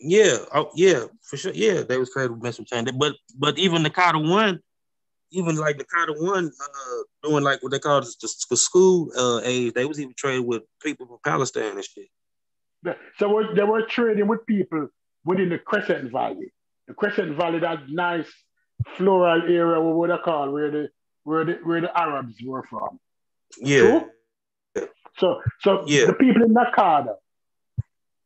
Yeah, 0.00 0.38
oh, 0.52 0.70
yeah, 0.74 1.04
for 1.22 1.36
sure. 1.36 1.52
Yeah, 1.54 1.82
they 1.82 1.96
was 1.96 2.10
with 2.14 2.66
China. 2.66 2.92
But 2.92 3.14
but 3.38 3.58
even 3.58 3.82
the 3.82 3.90
Carter 3.90 4.18
one, 4.18 4.60
even 5.30 5.56
like 5.56 5.78
the 5.78 5.84
Carter 5.84 6.14
one, 6.14 6.46
uh, 6.46 7.02
doing 7.22 7.44
like 7.44 7.62
what 7.62 7.72
they 7.72 7.78
call 7.78 8.00
the, 8.00 8.34
the 8.50 8.56
school 8.56 9.10
uh, 9.16 9.40
age, 9.44 9.72
they 9.72 9.84
was 9.84 10.00
even 10.00 10.14
trading 10.16 10.46
with 10.46 10.62
people 10.82 11.06
from 11.06 11.18
Palestine 11.24 11.76
and 11.76 11.84
shit. 11.84 12.08
So 13.18 13.42
they 13.54 13.62
were 13.62 13.86
trading 13.86 14.26
with 14.26 14.44
people 14.46 14.88
within 15.24 15.48
the 15.48 15.58
Crescent 15.58 16.10
Valley. 16.12 16.52
The 16.86 16.94
Crescent 16.94 17.36
Valley, 17.36 17.60
that 17.60 17.88
nice 17.88 18.30
floral 18.96 19.42
area, 19.42 19.80
what 19.80 19.94
would 19.94 20.10
I 20.10 20.18
call 20.18 20.50
where 20.50 20.70
the 20.70 20.88
where 21.24 21.44
the 21.44 21.54
where 21.64 21.80
the 21.80 21.98
Arabs 21.98 22.36
were 22.44 22.62
from. 22.64 23.00
Yeah, 23.58 23.78
True? 23.80 24.10
So 25.18 25.40
so 25.60 25.84
Yeah. 25.86 26.06
the 26.06 26.14
people 26.14 26.42
in 26.42 26.54
Nakada, 26.54 27.14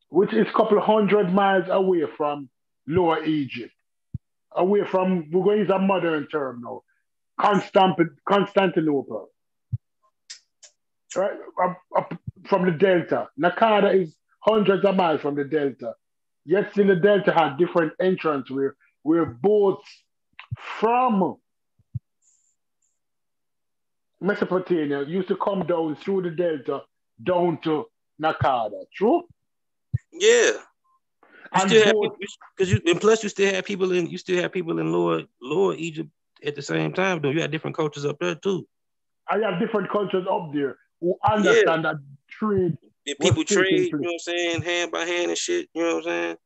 which 0.08 0.32
is 0.32 0.46
a 0.48 0.52
couple 0.52 0.80
hundred 0.80 1.32
miles 1.32 1.66
away 1.68 2.04
from 2.16 2.48
Lower 2.86 3.22
Egypt, 3.24 3.72
away 4.52 4.84
from 4.84 5.30
we're 5.30 5.44
going 5.44 5.56
to 5.58 5.62
use 5.64 5.70
a 5.70 5.78
modern 5.78 6.26
term 6.28 6.62
now, 6.64 6.82
Constant, 7.38 7.96
Constantinople. 8.28 9.28
Right? 11.16 11.32
Up, 11.62 11.78
up 11.96 12.14
from 12.46 12.66
the 12.66 12.72
Delta. 12.72 13.28
Nakada 13.40 13.94
is 14.02 14.14
hundreds 14.40 14.84
of 14.84 14.96
miles 14.96 15.20
from 15.20 15.34
the 15.36 15.44
Delta. 15.44 15.94
Yet 16.44 16.72
still 16.72 16.86
the 16.86 16.96
Delta 16.96 17.32
had 17.32 17.58
different 17.58 17.92
entrance 18.00 18.50
where 18.50 18.74
where 19.02 19.24
boats 19.26 19.86
from 20.80 21.36
Mesopotamia 24.20 25.04
used 25.04 25.28
to 25.28 25.36
come 25.36 25.66
down 25.66 25.96
through 25.96 26.22
the 26.22 26.30
Delta 26.30 26.82
down 27.22 27.58
to 27.62 27.86
Nakada. 28.22 28.84
True? 28.94 29.22
yeah. 30.12 30.52
You 31.54 31.62
And 31.62 31.70
still 31.70 31.84
have 31.84 32.18
because 32.56 32.70
you 32.70 32.80
and 32.86 33.00
plus 33.00 33.22
you 33.22 33.30
still 33.30 33.52
have 33.54 33.64
people 33.64 33.92
in 33.92 34.06
you 34.06 34.18
still 34.18 34.40
have 34.42 34.52
people 34.52 34.78
in 34.78 34.92
lower 34.92 35.22
lower 35.40 35.74
Egypt 35.74 36.10
at 36.44 36.54
the 36.54 36.62
same 36.62 36.92
time 36.92 37.20
though. 37.22 37.30
You 37.30 37.40
have 37.40 37.50
different 37.50 37.74
cultures 37.76 38.04
up 38.04 38.18
there 38.20 38.34
too. 38.34 38.66
I 39.30 39.38
have 39.38 39.58
different 39.58 39.90
cultures 39.90 40.26
up 40.30 40.52
there 40.52 40.76
who 41.00 41.16
understand 41.26 41.84
that 41.86 41.96
trade. 42.28 42.76
And 43.06 43.18
people 43.18 43.44
trade, 43.44 43.86
you 43.86 43.92
know 43.92 43.98
what 44.00 44.12
I'm 44.12 44.18
saying, 44.18 44.62
hand 44.62 44.92
by 44.92 45.04
hand 45.06 45.30
and 45.30 45.38
shit. 45.38 45.68
You 45.72 45.82
know 45.82 45.94
what 45.94 45.98
I'm 45.98 46.10
saying? 46.10 46.36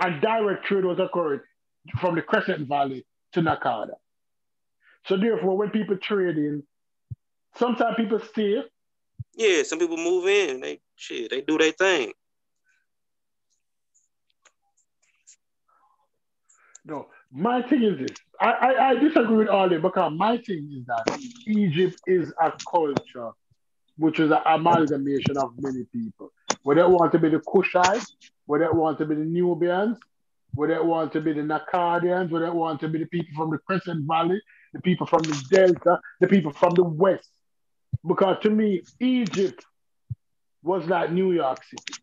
and 0.00 0.20
direct 0.20 0.64
trade 0.66 0.84
was 0.84 0.98
occurring 0.98 1.40
from 2.00 2.14
the 2.14 2.22
Crescent 2.22 2.68
Valley 2.68 3.06
to 3.32 3.40
Nakada. 3.40 3.94
So 5.06 5.16
therefore, 5.16 5.56
when 5.56 5.70
people 5.70 5.96
trade 5.96 6.36
in, 6.36 6.62
sometimes 7.56 7.96
people 7.96 8.20
steal. 8.20 8.64
Yeah, 9.34 9.62
some 9.62 9.78
people 9.78 9.96
move 9.96 10.26
in, 10.26 10.60
they 10.60 10.80
shit, 10.96 11.30
they 11.30 11.42
do 11.42 11.58
their 11.58 11.72
thing. 11.72 12.12
No, 16.84 17.08
my 17.32 17.62
thing 17.62 17.82
is 17.82 17.98
this. 17.98 18.16
I, 18.40 18.50
I, 18.50 18.88
I 18.90 18.94
disagree 18.94 19.36
with 19.36 19.48
all 19.48 19.68
because 19.68 20.12
my 20.16 20.38
thing 20.38 20.70
is 20.72 20.86
that 20.86 21.20
Egypt 21.46 22.00
is 22.06 22.32
a 22.40 22.52
culture 22.70 23.30
which 23.98 24.20
is 24.20 24.30
an 24.30 24.38
amalgamation 24.44 25.36
of 25.36 25.52
many 25.58 25.84
people. 25.92 26.30
Whether 26.62 26.82
they 26.82 26.88
want 26.88 27.12
to 27.12 27.18
be 27.18 27.30
the 27.30 27.38
Kushites, 27.38 28.06
whether 28.44 28.64
it 28.64 28.74
want 28.74 28.98
to 28.98 29.06
be 29.06 29.14
the 29.14 29.24
Nubians, 29.24 29.98
whether 30.54 30.74
it 30.74 30.84
want 30.84 31.12
to 31.14 31.20
be 31.20 31.32
the 31.32 31.40
Nakadians, 31.40 32.30
whether 32.30 32.46
it 32.46 32.54
want 32.54 32.80
to 32.80 32.88
be 32.88 32.98
the 32.98 33.06
people 33.06 33.32
from 33.36 33.50
the 33.50 33.58
Crescent 33.58 34.06
Valley, 34.06 34.40
the 34.76 34.82
people 34.82 35.06
from 35.06 35.22
the 35.22 35.44
Delta, 35.50 36.00
the 36.20 36.28
people 36.28 36.52
from 36.52 36.74
the 36.74 36.84
West. 36.84 37.30
Because 38.06 38.36
to 38.42 38.50
me, 38.50 38.82
Egypt 39.00 39.64
was 40.62 40.86
like 40.86 41.10
New 41.10 41.32
York 41.32 41.58
City. 41.64 42.00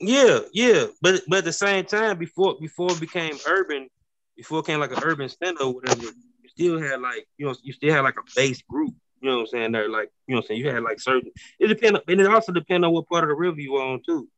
Yeah, 0.00 0.40
yeah, 0.52 0.86
but 1.00 1.22
but 1.28 1.38
at 1.38 1.44
the 1.44 1.52
same 1.52 1.84
time, 1.84 2.18
before 2.18 2.56
before 2.60 2.92
it 2.92 3.00
became 3.00 3.36
urban, 3.48 3.88
before 4.36 4.58
it 4.58 4.66
became 4.66 4.80
like 4.80 4.92
an 4.92 5.02
urban 5.02 5.28
center 5.28 5.64
or 5.64 5.74
whatever, 5.74 6.02
you 6.02 6.48
still 6.48 6.80
had 6.80 7.00
like 7.00 7.26
you 7.38 7.46
know 7.46 7.54
you 7.62 7.72
still 7.72 7.94
had 7.94 8.02
like 8.02 8.16
a 8.18 8.30
base 8.36 8.62
group. 8.62 8.94
You 9.20 9.30
know 9.30 9.36
what 9.36 9.42
I'm 9.42 9.46
saying? 9.46 9.72
There, 9.72 9.88
like 9.88 10.10
you 10.26 10.34
know 10.34 10.38
what 10.38 10.44
I'm 10.44 10.48
saying. 10.48 10.60
You 10.60 10.70
had 10.70 10.82
like 10.82 11.00
certain. 11.00 11.30
It 11.58 11.68
depend, 11.68 12.00
and 12.06 12.20
it 12.20 12.26
also 12.26 12.52
depend 12.52 12.84
on 12.84 12.92
what 12.92 13.08
part 13.08 13.24
of 13.24 13.28
the 13.28 13.34
river 13.34 13.60
you 13.60 13.76
on 13.76 14.02
too. 14.04 14.28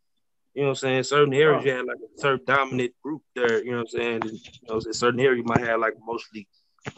You 0.54 0.62
know 0.62 0.68
what 0.68 0.70
I'm 0.70 0.76
saying? 0.76 1.02
Certain 1.02 1.34
areas 1.34 1.64
you 1.64 1.72
had 1.72 1.86
like 1.86 1.96
a 1.96 2.20
certain 2.20 2.44
dominant 2.46 2.92
group 3.02 3.22
there. 3.34 3.62
You 3.64 3.72
know 3.72 3.78
what 3.78 3.92
I'm 3.94 4.00
saying? 4.00 4.22
And, 4.22 4.32
you 4.32 4.68
know, 4.68 4.76
in 4.76 4.92
certain 4.92 5.20
areas 5.20 5.38
you 5.38 5.44
might 5.44 5.66
have 5.66 5.80
like 5.80 5.94
mostly 6.02 6.46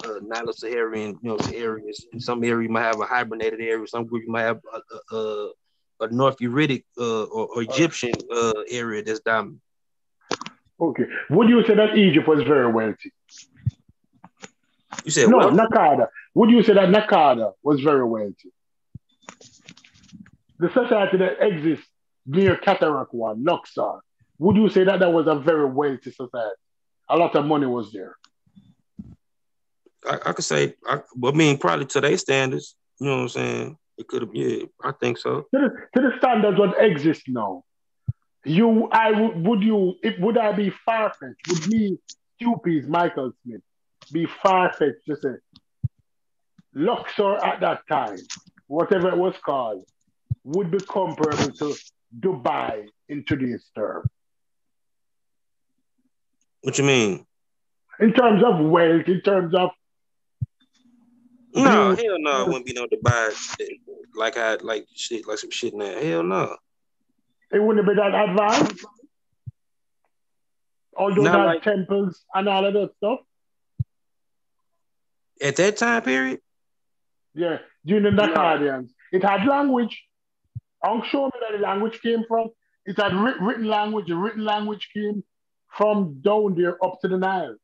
uh, 0.05 0.21
Nilo-Saharan, 0.23 1.19
you 1.23 1.29
know, 1.31 1.39
areas. 1.53 2.07
In 2.13 2.21
some 2.21 2.43
area 2.45 2.67
you 2.69 2.73
might 2.73 2.85
have 2.85 3.01
a 3.01 3.05
hibernated 3.05 3.61
area. 3.61 3.87
Some 3.87 4.07
group 4.07 4.25
you 4.25 4.33
might 4.33 4.43
have 4.43 4.61
a, 4.73 5.17
a, 5.17 5.51
a 6.01 6.09
North 6.11 6.39
Erythraic 6.39 6.85
uh, 6.99 7.25
or, 7.25 7.49
or, 7.55 7.63
Egyptian 7.63 8.13
uh, 8.33 8.63
area 8.71 9.03
that's 9.03 9.21
dominant. 9.21 9.61
Okay. 10.81 11.05
Would 11.31 11.49
you 11.49 11.65
say 11.67 11.75
that 11.75 11.97
Egypt 11.97 12.29
was 12.29 12.43
very 12.45 12.71
wealthy? 12.73 13.13
You 15.05 15.11
said 15.11 15.29
no, 15.29 15.39
what? 15.39 15.55
Nakada. 15.55 16.09
Would 16.35 16.51
you 16.51 16.63
say 16.63 16.75
that 16.75 16.89
Nakada 16.89 17.53
was 17.63 17.81
very 17.81 18.05
wealthy? 18.05 18.53
The 20.59 20.69
society 20.73 21.19
that 21.19 21.41
exists 21.41 21.87
near 22.27 22.57
Cataract 22.57 23.15
One, 23.15 23.45
Luxor, 23.45 24.01
would 24.39 24.57
you 24.57 24.69
say 24.69 24.85
that 24.85 25.01
that 25.01 25.13
was 25.13 25.27
a 25.27 25.35
very 25.35 25.67
wealthy 25.67 26.11
society? 26.11 26.57
A 27.09 27.17
lot 27.17 27.35
of 27.35 27.45
money 27.45 27.67
was 27.67 27.93
there. 27.93 28.17
I, 30.09 30.19
I 30.27 30.33
could 30.33 30.45
say, 30.45 30.75
I, 30.87 31.01
I 31.25 31.31
mean, 31.33 31.59
probably 31.59 31.87
today's 31.87 32.21
standards. 32.23 32.75
You 32.99 33.07
know 33.07 33.17
what 33.17 33.23
I'm 33.23 33.29
saying? 33.29 33.79
It 33.99 34.09
could 34.09 34.23
have, 34.23 34.35
yeah, 34.35 34.65
I 34.83 34.93
think 34.93 35.19
so. 35.19 35.43
To 35.43 35.47
the, 35.53 35.71
to 35.95 36.09
the 36.09 36.13
standards 36.19 36.59
what 36.59 36.81
exist 36.83 37.23
now, 37.29 37.65
you, 38.45 38.89
I 38.91 39.11
would, 39.11 39.47
would 39.47 39.63
you, 39.63 39.95
it, 40.03 40.21
would 40.21 40.39
I 40.39 40.53
be 40.53 40.71
far 40.71 41.13
fetched? 41.13 41.49
Would 41.49 41.69
me, 41.69 41.99
Stupies, 42.41 42.87
Michael 42.87 43.33
Smith, 43.43 43.61
be 44.13 44.27
far 44.43 44.73
fetched 44.73 45.05
to 45.09 45.17
say, 45.17 45.35
Luxor 46.75 47.37
at 47.45 47.61
that 47.61 47.81
time, 47.89 48.19
whatever 48.69 49.09
it 49.09 49.17
was 49.17 49.35
called, 49.45 49.85
would 50.45 50.71
be 50.71 50.79
comparable 50.79 51.51
to 51.53 51.75
Dubai 52.19 52.87
in 53.09 53.25
today's 53.25 53.67
term? 53.75 54.07
What 56.63 56.79
you 56.79 56.85
mean? 56.85 57.27
In 58.01 58.13
terms 58.13 58.43
of 58.45 58.65
wealth, 58.65 59.09
in 59.09 59.21
terms 59.23 59.55
of 59.55 59.71
no, 61.55 61.95
hell 61.95 62.19
no, 62.19 62.43
it 62.43 62.47
wouldn't 62.47 62.67
be 62.67 62.73
no 62.73 62.87
Dubai 62.87 63.35
like 64.15 64.37
I 64.37 64.57
like 64.57 64.87
shit 64.95 65.27
like 65.27 65.39
some 65.39 65.51
shit 65.51 65.73
in 65.73 65.79
there. 65.79 66.03
Hell 66.03 66.23
no. 66.23 66.57
It 67.51 67.63
wouldn't 67.63 67.87
be 67.87 67.95
that 67.95 68.15
advanced. 68.15 68.85
All 70.97 71.15
those 71.15 71.25
like, 71.25 71.63
temples 71.63 72.25
and 72.35 72.49
all 72.49 72.67
of 72.67 72.75
that 72.75 72.91
stuff. 72.97 73.21
At 75.41 75.57
that 75.57 75.77
time 75.77 76.03
period? 76.03 76.41
Yeah, 77.35 77.59
during 77.87 78.03
the 78.03 78.11
Nakadians. 78.11 78.91
It 79.13 79.23
had 79.23 79.47
language. 79.47 80.03
I'll 80.83 81.03
show 81.05 81.27
me 81.27 81.33
that 81.41 81.57
the 81.57 81.63
language 81.63 82.01
came 82.03 82.25
from. 82.27 82.49
It 82.85 82.97
had 82.97 83.15
written 83.15 83.69
language. 83.69 84.09
The 84.09 84.17
written 84.17 84.45
language 84.45 84.89
came 84.93 85.23
from 85.69 86.21
down 86.21 86.57
there 86.57 86.85
up 86.85 87.01
to 87.03 87.09
the 87.09 87.17
Nile. 87.17 87.57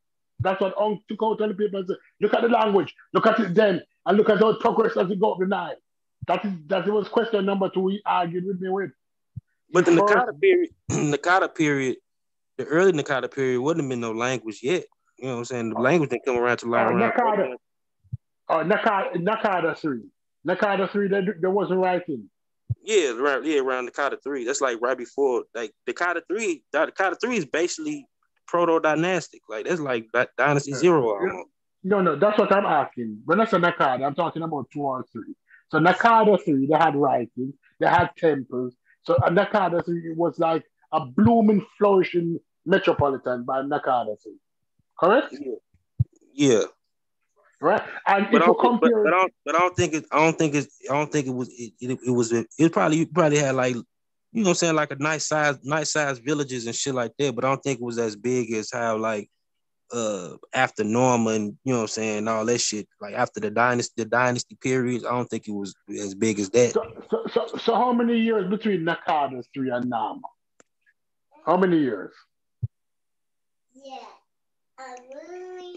That's 0.45 0.61
what 0.61 0.75
Ong 0.77 1.01
took 1.09 1.21
out 1.23 1.41
on 1.41 1.49
the 1.49 1.55
paper 1.55 1.77
and 1.77 1.87
said, 1.87 1.97
look 2.21 2.33
at 2.33 2.41
the 2.41 2.49
language, 2.49 2.93
look 3.13 3.25
at 3.27 3.39
it 3.39 3.55
then, 3.55 3.81
and 4.05 4.17
look 4.17 4.29
at 4.29 4.39
how 4.39 4.49
it 4.49 4.59
progressed 4.59 4.97
as 4.97 5.09
it 5.09 5.19
go 5.19 5.33
up 5.33 5.39
the 5.39 5.47
Nile. 5.47 5.75
That 6.27 6.45
is 6.45 6.53
that 6.67 6.87
was 6.87 7.07
question 7.07 7.45
number 7.45 7.69
two 7.69 7.87
he 7.87 8.01
argued 8.05 8.45
with 8.45 8.59
me 8.61 8.69
with. 8.69 8.91
But 9.71 9.85
the 9.85 9.91
Nakada 9.91 10.39
period, 10.39 10.69
Nakada 10.91 11.53
period, 11.53 11.97
the 12.57 12.65
early 12.65 12.93
Nakada 12.93 13.29
period 13.29 13.61
wouldn't 13.61 13.83
have 13.83 13.89
been 13.89 13.99
no 13.99 14.11
language 14.11 14.59
yet. 14.63 14.85
You 15.17 15.25
know 15.25 15.33
what 15.33 15.37
I'm 15.39 15.45
saying? 15.45 15.69
The 15.69 15.79
language 15.79 16.09
didn't 16.11 16.25
come 16.25 16.37
around 16.37 16.57
to 16.57 16.67
lie 16.67 16.83
uh, 16.83 16.89
around. 16.89 17.11
Nakada, 17.11 17.53
uh, 18.49 18.63
Nakada, 18.63 19.15
Nakada 19.15 19.77
three. 19.77 20.03
Nakada 20.47 20.89
three, 20.89 21.07
there, 21.07 21.35
there 21.39 21.49
wasn't 21.49 21.79
writing. 21.79 22.29
Yeah, 22.83 23.11
right. 23.11 23.43
Yeah, 23.43 23.61
around 23.61 23.89
Nakada 23.89 24.17
three. 24.23 24.45
That's 24.45 24.61
like 24.61 24.77
right 24.81 24.97
before, 24.97 25.43
like 25.53 25.73
Nakada 25.89 26.21
three. 26.27 26.63
Nakada 26.73 27.15
three 27.19 27.37
is 27.37 27.45
basically 27.45 28.07
proto 28.47 28.79
dynastic. 28.79 29.41
Like 29.49 29.65
that's 29.65 29.81
like 29.81 30.07
that 30.13 30.29
dynasty 30.37 30.71
yeah. 30.71 30.77
zero. 30.77 31.45
No, 31.83 32.01
no, 32.01 32.15
that's 32.15 32.37
what 32.39 32.51
I'm 32.51 32.65
asking. 32.65 33.21
When 33.25 33.39
I 33.39 33.45
say 33.45 33.57
Nakada, 33.57 34.05
I'm 34.05 34.15
talking 34.15 34.41
about 34.41 34.69
two 34.71 34.81
or 34.81 35.05
three. 35.11 35.35
So 35.69 35.79
Nakada 35.79 36.43
three, 36.43 36.65
they 36.65 36.77
had 36.77 36.95
writing, 36.95 37.53
they 37.79 37.87
had 37.87 38.09
temples. 38.17 38.75
So 39.03 39.15
uh, 39.15 39.29
Nakada 39.29 39.85
three 39.85 40.13
was 40.15 40.39
like 40.39 40.63
a 40.91 41.05
blooming, 41.05 41.65
flourishing 41.77 42.39
metropolitan 42.65 43.43
by 43.43 43.61
Nakada 43.61 44.15
three. 44.21 44.39
Correct? 44.99 45.27
Yeah. 45.31 45.51
yeah. 46.33 46.63
Right. 47.61 47.81
And 48.07 48.27
but 48.31 48.41
if 48.41 48.47
you 48.47 48.55
compare, 48.59 49.03
but, 49.03 49.03
but, 49.03 49.13
I 49.13 49.17
don't, 49.17 49.33
but 49.45 49.55
I 49.55 49.59
don't 49.59 49.75
think 49.75 49.93
it. 49.93 50.05
I 50.11 50.17
don't 50.17 50.37
think 50.37 50.55
it. 50.55 50.67
I 50.89 50.93
don't 50.93 51.11
think 51.11 51.27
it 51.27 51.33
was. 51.33 51.49
It, 51.49 51.73
it, 51.79 51.99
it 52.05 52.11
was. 52.11 52.31
It, 52.31 52.47
it 52.59 52.71
probably 52.73 53.05
probably 53.05 53.37
had 53.37 53.55
like 53.55 53.75
you 54.35 54.43
know 54.43 54.49
I'm 54.49 54.55
saying, 54.55 54.75
like 54.75 54.91
a 54.91 54.95
nice 54.95 55.27
size, 55.27 55.57
nice 55.63 55.93
size 55.93 56.19
villages 56.19 56.65
and 56.65 56.75
shit 56.75 56.93
like 56.93 57.13
that. 57.17 57.33
But 57.33 57.45
I 57.45 57.47
don't 57.47 57.63
think 57.63 57.79
it 57.79 57.85
was 57.85 57.97
as 57.97 58.17
big 58.17 58.51
as 58.51 58.69
how 58.71 58.97
like 58.97 59.29
uh 59.93 60.35
after 60.53 60.83
Narmer, 60.83 61.55
you 61.63 61.73
know 61.73 61.81
I'm 61.81 61.87
saying, 61.87 62.27
all 62.27 62.45
that 62.45 62.59
shit. 62.59 62.85
Like 62.99 63.13
after 63.13 63.39
the 63.39 63.49
dynasty, 63.49 63.93
the 64.03 64.09
dynasty 64.09 64.57
periods, 64.61 65.05
I 65.05 65.11
don't 65.11 65.27
think 65.27 65.47
it 65.47 65.53
was 65.53 65.73
as 65.89 66.13
big 66.15 66.39
as 66.39 66.49
that. 66.49 66.73
So 66.73 66.83
so 67.09 67.23
so, 67.31 67.57
so 67.57 67.75
how 67.75 67.93
many 67.93 68.17
years 68.17 68.49
between 68.49 68.81
Nakada 68.81 69.41
three 69.53 69.69
and 69.69 69.85
Narmer? 69.85 70.19
How 71.45 71.55
many 71.55 71.79
years? 71.79 72.11
Yeah. 73.73 73.99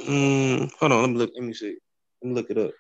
Mm, 0.09 0.73
hold 0.81 0.93
on, 0.93 1.01
let 1.03 1.11
me 1.11 1.17
look. 1.19 1.31
Let 1.37 1.45
me 1.45 1.55
see. 1.55 1.77
Let 2.23 2.29
me 2.29 2.35
look 2.35 2.51
it 2.51 2.59
up. 2.59 2.73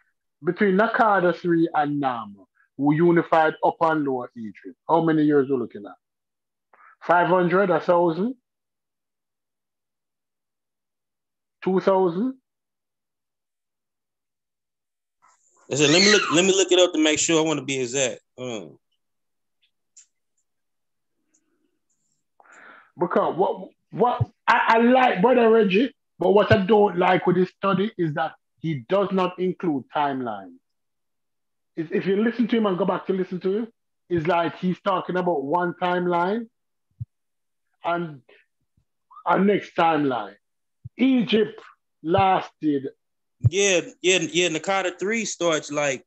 Between 0.42 0.76
Nakada 0.76 1.36
three 1.36 1.68
and 1.72 2.02
Narmer, 2.02 2.47
who 2.78 2.94
unified 2.94 3.54
Upper 3.62 3.92
and 3.92 4.04
Lower 4.04 4.30
Egypt. 4.36 4.76
How 4.88 5.02
many 5.02 5.24
years 5.24 5.48
we're 5.50 5.58
looking 5.58 5.84
at? 5.84 5.92
500, 7.02 7.68
1,000? 7.68 8.34
2,000? 11.64 12.34
I 15.70 15.74
said, 15.74 15.90
let 15.90 16.00
me 16.00 16.10
look. 16.10 16.22
Let 16.32 16.44
me 16.46 16.52
look 16.52 16.72
it 16.72 16.78
up 16.78 16.94
to 16.94 16.98
make 16.98 17.18
sure. 17.18 17.38
I 17.38 17.46
want 17.46 17.58
to 17.58 17.64
be 17.64 17.78
exact. 17.78 18.20
Um. 18.38 18.78
Because 22.98 23.36
what 23.36 23.68
what 23.90 24.30
I, 24.46 24.60
I 24.68 24.78
like 24.78 25.20
Brother 25.20 25.50
Reggie, 25.50 25.94
but 26.18 26.30
what 26.30 26.50
I 26.50 26.64
don't 26.64 26.96
like 26.96 27.26
with 27.26 27.36
this 27.36 27.50
study 27.50 27.92
is 27.98 28.14
that 28.14 28.32
he 28.60 28.86
does 28.88 29.08
not 29.12 29.38
include 29.38 29.84
timelines 29.94 30.56
if 31.78 32.06
you 32.06 32.22
listen 32.22 32.48
to 32.48 32.56
him 32.56 32.66
and 32.66 32.76
go 32.76 32.84
back 32.84 33.06
to 33.06 33.12
listen 33.12 33.40
to 33.40 33.58
him, 33.58 33.68
it's 34.10 34.26
like 34.26 34.56
he's 34.58 34.80
talking 34.80 35.16
about 35.16 35.44
one 35.44 35.74
timeline 35.80 36.48
and 37.84 38.20
a 39.26 39.38
next 39.38 39.76
timeline. 39.76 40.34
Egypt 40.96 41.60
lasted. 42.02 42.88
Yeah, 43.48 43.80
yeah, 44.02 44.18
yeah. 44.18 44.48
Nakada 44.48 44.98
three 44.98 45.24
starts 45.24 45.70
like 45.70 46.04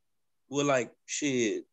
with 0.49 0.65
like 0.65 0.91
shit, 1.05 1.63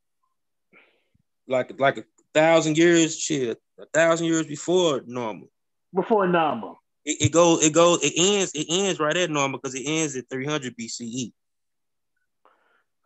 like 1.48 1.78
like 1.80 1.98
a 1.98 2.04
thousand 2.32 2.78
years, 2.78 3.18
shit, 3.18 3.58
a 3.80 3.86
thousand 3.86 4.26
years 4.26 4.46
before 4.46 5.00
Narmer. 5.00 5.48
Before 5.92 6.26
Narmer. 6.26 6.76
It, 7.04 7.22
it 7.22 7.32
goes, 7.32 7.64
it 7.64 7.72
goes, 7.72 8.04
it 8.04 8.12
ends, 8.16 8.52
it 8.54 8.66
ends 8.68 9.00
right 9.00 9.16
at 9.16 9.30
Narmer 9.30 9.52
because 9.52 9.74
it 9.74 9.84
ends 9.86 10.14
at 10.14 10.28
300 10.30 10.76
BCE. 10.76 11.32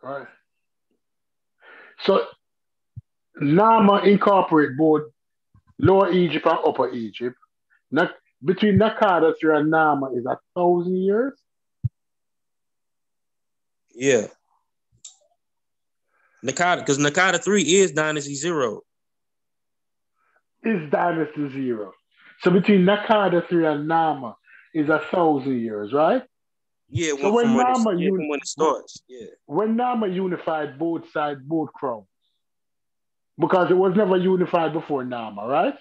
Right. 0.03 0.27
So 2.03 2.25
Narmer 3.41 4.05
incorporate 4.05 4.77
both 4.77 5.03
Lower 5.79 6.11
Egypt 6.11 6.45
and 6.45 6.59
Upper 6.65 6.91
Egypt. 6.91 7.35
Now, 7.91 8.09
between 8.43 8.77
Nakada 8.77 9.33
and 9.41 9.71
Narmer 9.71 10.17
is 10.17 10.25
a 10.25 10.37
thousand 10.55 10.97
years. 10.97 11.33
Yeah. 13.95 14.27
Nakada, 16.43 16.79
because 16.79 16.97
Nakada 16.97 17.41
3 17.41 17.61
is 17.61 17.91
Dynasty 17.91 18.35
Zero. 18.35 18.81
Is 20.63 20.89
Dynasty 20.89 21.49
Zero. 21.49 21.93
So 22.41 22.51
between 22.51 22.81
Nakada 22.81 23.47
3 23.47 23.65
and 23.65 23.89
Narmer 23.89 24.35
is 24.73 24.89
a 24.89 24.99
thousand 25.11 25.59
years, 25.59 25.93
right? 25.93 26.23
Yeah, 26.95 27.13
so 27.19 27.33
when, 27.33 27.47
Narmer 27.47 27.85
when, 27.85 27.97
yeah, 27.97 28.09
when 28.11 28.39
it 28.39 28.45
starts, 28.47 29.01
yeah. 29.07 29.25
When 29.47 29.75
Narmer 29.75 30.13
unified 30.13 30.77
both 30.77 31.09
sides, 31.11 31.41
both 31.43 31.73
crowns, 31.73 32.05
because 33.39 33.71
it 33.71 33.73
was 33.73 33.95
never 33.95 34.15
unified 34.15 34.73
before 34.73 35.03
Narmer, 35.03 35.47
right? 35.47 35.73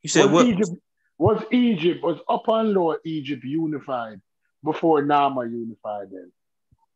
You 0.00 0.08
said 0.08 0.24
was 0.24 0.32
what? 0.32 0.46
Egypt 0.46 0.70
was 1.18 1.42
Egypt 1.50 2.02
was 2.02 2.18
Upper 2.26 2.60
and 2.60 2.72
Lower 2.72 3.00
Egypt 3.04 3.44
unified 3.44 4.22
before 4.64 5.02
Narmer 5.02 5.44
unified 5.44 6.10
them? 6.10 6.32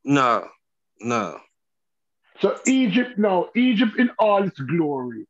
No, 0.04 0.48
no. 1.00 1.38
So 2.40 2.58
Egypt, 2.66 3.18
no, 3.18 3.50
Egypt 3.54 3.98
in 3.98 4.08
all 4.18 4.42
its 4.42 4.58
glory 4.58 5.26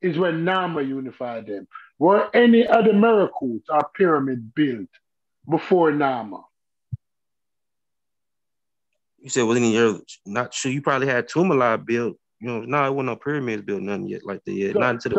is 0.00 0.16
when 0.16 0.44
Narmer 0.44 0.86
unified 0.86 1.48
them. 1.48 1.66
Were 2.02 2.28
any 2.34 2.66
other 2.66 2.92
miracles 2.92 3.60
or 3.68 3.88
pyramid 3.94 4.56
built 4.56 4.88
before 5.48 5.92
Narmer? 5.92 6.42
You 9.20 9.30
said 9.30 9.42
was 9.42 9.56
any 9.56 9.76
early? 9.76 10.00
Not 10.26 10.52
sure. 10.52 10.72
You 10.72 10.82
probably 10.82 11.06
had 11.06 11.28
Tumala 11.28 11.78
built. 11.86 12.16
You 12.40 12.48
know, 12.48 12.60
no, 12.62 12.84
it 12.86 12.90
wasn't 12.90 13.06
no 13.06 13.14
pyramids 13.14 13.62
built, 13.62 13.82
nothing 13.82 14.08
yet 14.08 14.26
like 14.26 14.42
that 14.44 14.52
yet. 14.52 14.72
So, 14.72 14.80
Not 14.80 15.00
so, 15.00 15.08
the 15.10 15.14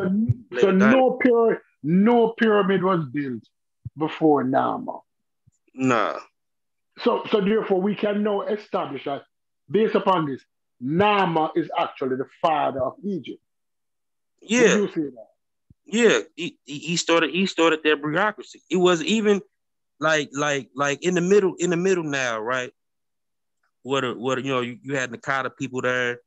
so 0.60 0.68
later 0.68 0.74
no 0.74 1.12
pyramid, 1.12 1.60
no 1.84 2.34
pyramid 2.38 2.84
was 2.84 3.06
built 3.06 3.44
before 3.98 4.44
Narmer. 4.44 5.00
Nah. 5.74 6.20
So, 7.00 7.24
so 7.32 7.40
therefore, 7.40 7.80
we 7.80 7.96
can 7.96 8.24
now 8.24 8.42
establish 8.42 9.06
that 9.06 9.24
based 9.72 9.96
upon 9.96 10.26
this, 10.26 10.42
Narmer 10.84 11.50
is 11.56 11.70
actually 11.80 12.18
the 12.18 12.28
father 12.42 12.82
of 12.82 12.96
Egypt. 13.06 13.42
Yeah, 14.42 14.76
you 14.76 14.88
say 14.90 15.04
that? 15.04 15.28
Yeah. 15.86 16.20
He, 16.36 16.58
he 16.66 16.98
started 16.98 17.32
he 17.32 17.46
started 17.46 17.82
their 17.84 17.98
bureaucracy. 17.98 18.62
It 18.70 18.78
was 18.78 19.04
even 19.04 19.42
like 20.00 20.30
like 20.34 20.70
like 20.76 21.04
in 21.04 21.14
the 21.16 21.22
middle 21.22 21.56
in 21.60 21.70
the 21.70 21.78
middle 21.78 22.04
now, 22.04 22.40
right? 22.40 22.72
What 23.84 24.04
a, 24.04 24.14
what 24.14 24.38
a, 24.38 24.42
you 24.42 24.50
know 24.50 24.62
you, 24.62 24.78
you 24.82 24.96
had 24.96 25.12
Nakada 25.12 25.52
people 25.58 25.82
there. 25.82 26.20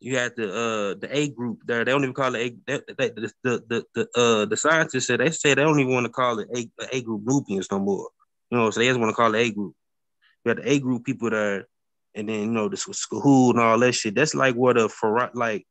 You 0.00 0.16
had 0.16 0.36
the 0.36 0.48
uh 0.48 0.94
the 1.00 1.08
A 1.10 1.28
group 1.28 1.60
there. 1.66 1.84
They 1.84 1.92
don't 1.92 2.02
even 2.02 2.14
call 2.14 2.34
it 2.34 2.40
A. 2.40 2.56
They, 2.66 2.94
they, 2.98 3.08
the, 3.10 3.32
the 3.42 3.64
the 3.68 3.84
the 3.94 4.20
uh 4.20 4.44
the 4.46 4.56
scientists 4.56 5.06
said 5.06 5.20
they 5.20 5.30
said 5.30 5.58
they 5.58 5.62
don't 5.62 5.80
even 5.80 5.92
want 5.92 6.06
to 6.06 6.12
call 6.12 6.38
it 6.40 6.48
A 6.54 6.96
A 6.96 7.02
group 7.02 7.22
Nubians 7.24 7.68
no 7.70 7.78
more. 7.78 8.08
You 8.50 8.58
know, 8.58 8.70
so 8.70 8.80
they 8.80 8.86
just 8.86 9.00
want 9.00 9.10
to 9.10 9.16
call 9.16 9.34
it 9.34 9.40
A 9.40 9.50
group. 9.50 9.74
You 10.44 10.50
had 10.50 10.58
the 10.58 10.70
A 10.70 10.78
group 10.78 11.04
people 11.04 11.30
there, 11.30 11.68
and 12.14 12.28
then 12.28 12.40
you 12.40 12.46
know 12.50 12.68
this 12.68 12.86
was 12.86 12.98
Skahoo 12.98 13.50
and 13.50 13.60
all 13.60 13.78
that 13.78 13.92
shit. 13.92 14.14
That's 14.14 14.34
like 14.34 14.54
what 14.54 14.76
a 14.76 14.88
for 14.88 15.30
like 15.34 15.66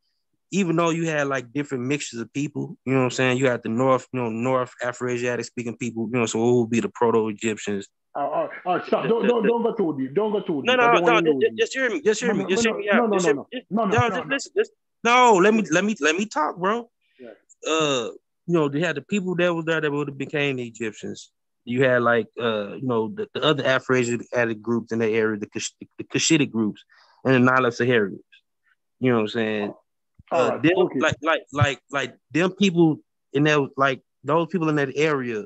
even 0.53 0.75
though 0.75 0.91
you 0.91 1.07
had 1.07 1.27
like 1.27 1.51
different 1.51 1.85
mixtures 1.85 2.19
of 2.19 2.31
people, 2.31 2.77
you 2.85 2.93
know 2.93 2.99
what 2.99 3.05
I'm 3.05 3.11
saying? 3.11 3.37
You 3.39 3.47
had 3.47 3.63
the 3.63 3.69
North, 3.69 4.07
you 4.13 4.19
know, 4.19 4.29
North 4.29 4.71
Afro-Asiatic 4.83 5.45
speaking 5.45 5.75
people, 5.75 6.07
you 6.13 6.19
know, 6.19 6.27
so 6.27 6.37
it 6.47 6.59
would 6.59 6.69
be 6.69 6.79
the 6.79 6.89
Proto-Egyptians. 6.89 7.87
Uh, 8.15 8.19
uh, 8.19 8.47
uh, 8.67 8.85
stop. 8.85 9.07
Don't, 9.07 9.27
don't, 9.27 9.47
don't 9.47 9.63
go 9.63 9.73
too 9.73 9.97
deep. 9.97 10.13
Don't 10.13 10.31
go 10.31 10.41
too 10.41 10.61
deep. 10.61 10.65
No, 10.65 10.75
no, 10.75 11.03
don't 11.03 11.23
no, 11.23 11.39
just, 11.57 11.73
hear 11.73 11.89
me, 11.89 12.01
just 12.03 12.21
hear 12.21 12.33
No, 12.33 12.35
me, 12.35 12.43
no, 12.43 12.49
just 12.49 12.63
hear 12.63 12.77
me 12.77 12.87
no, 12.93 13.07
no, 13.07 13.17
no, 13.17 13.31
no. 13.31 13.47
No, 13.71 13.85
no, 13.85 13.85
no, 13.85 14.07
no, 14.07 14.15
just 14.15 14.29
listen, 14.29 14.51
just 14.55 14.71
no, 15.03 15.33
let 15.33 15.55
me 15.55 15.63
let 15.71 15.83
me 15.83 15.95
let 15.99 16.15
me 16.15 16.27
talk, 16.27 16.55
bro. 16.57 16.87
Uh, 17.67 18.09
you 18.45 18.53
know, 18.53 18.69
they 18.69 18.79
had 18.79 18.95
the 18.95 19.01
people 19.01 19.35
that 19.37 19.51
was 19.51 19.65
there 19.65 19.81
that 19.81 19.91
would 19.91 20.09
have 20.09 20.17
became 20.17 20.57
the 20.57 20.67
Egyptians. 20.67 21.31
You 21.65 21.83
had 21.83 22.03
like 22.03 22.27
uh, 22.39 22.75
you 22.75 22.85
know, 22.85 23.09
the, 23.09 23.27
the 23.33 23.41
other 23.41 23.65
Afro-Asiatic 23.65 24.61
groups 24.61 24.91
in 24.91 24.99
that 24.99 25.09
area, 25.09 25.39
the 25.39 25.47
the 25.97 26.03
Cushitic 26.03 26.51
groups 26.51 26.83
and 27.25 27.33
the 27.33 27.39
Nile 27.39 27.71
Saharians. 27.71 28.19
You 28.99 29.09
know 29.09 29.15
what 29.15 29.21
I'm 29.21 29.27
saying? 29.29 29.73
Uh, 30.31 30.51
right, 30.53 30.63
them, 30.63 30.77
okay. 30.77 30.99
like 30.99 31.15
like 31.21 31.41
like 31.51 31.79
like 31.91 32.15
them 32.31 32.51
people 32.51 32.97
in 33.33 33.43
that 33.43 33.69
like 33.77 34.01
those 34.23 34.47
people 34.47 34.69
in 34.69 34.75
that 34.75 34.89
area, 34.95 35.43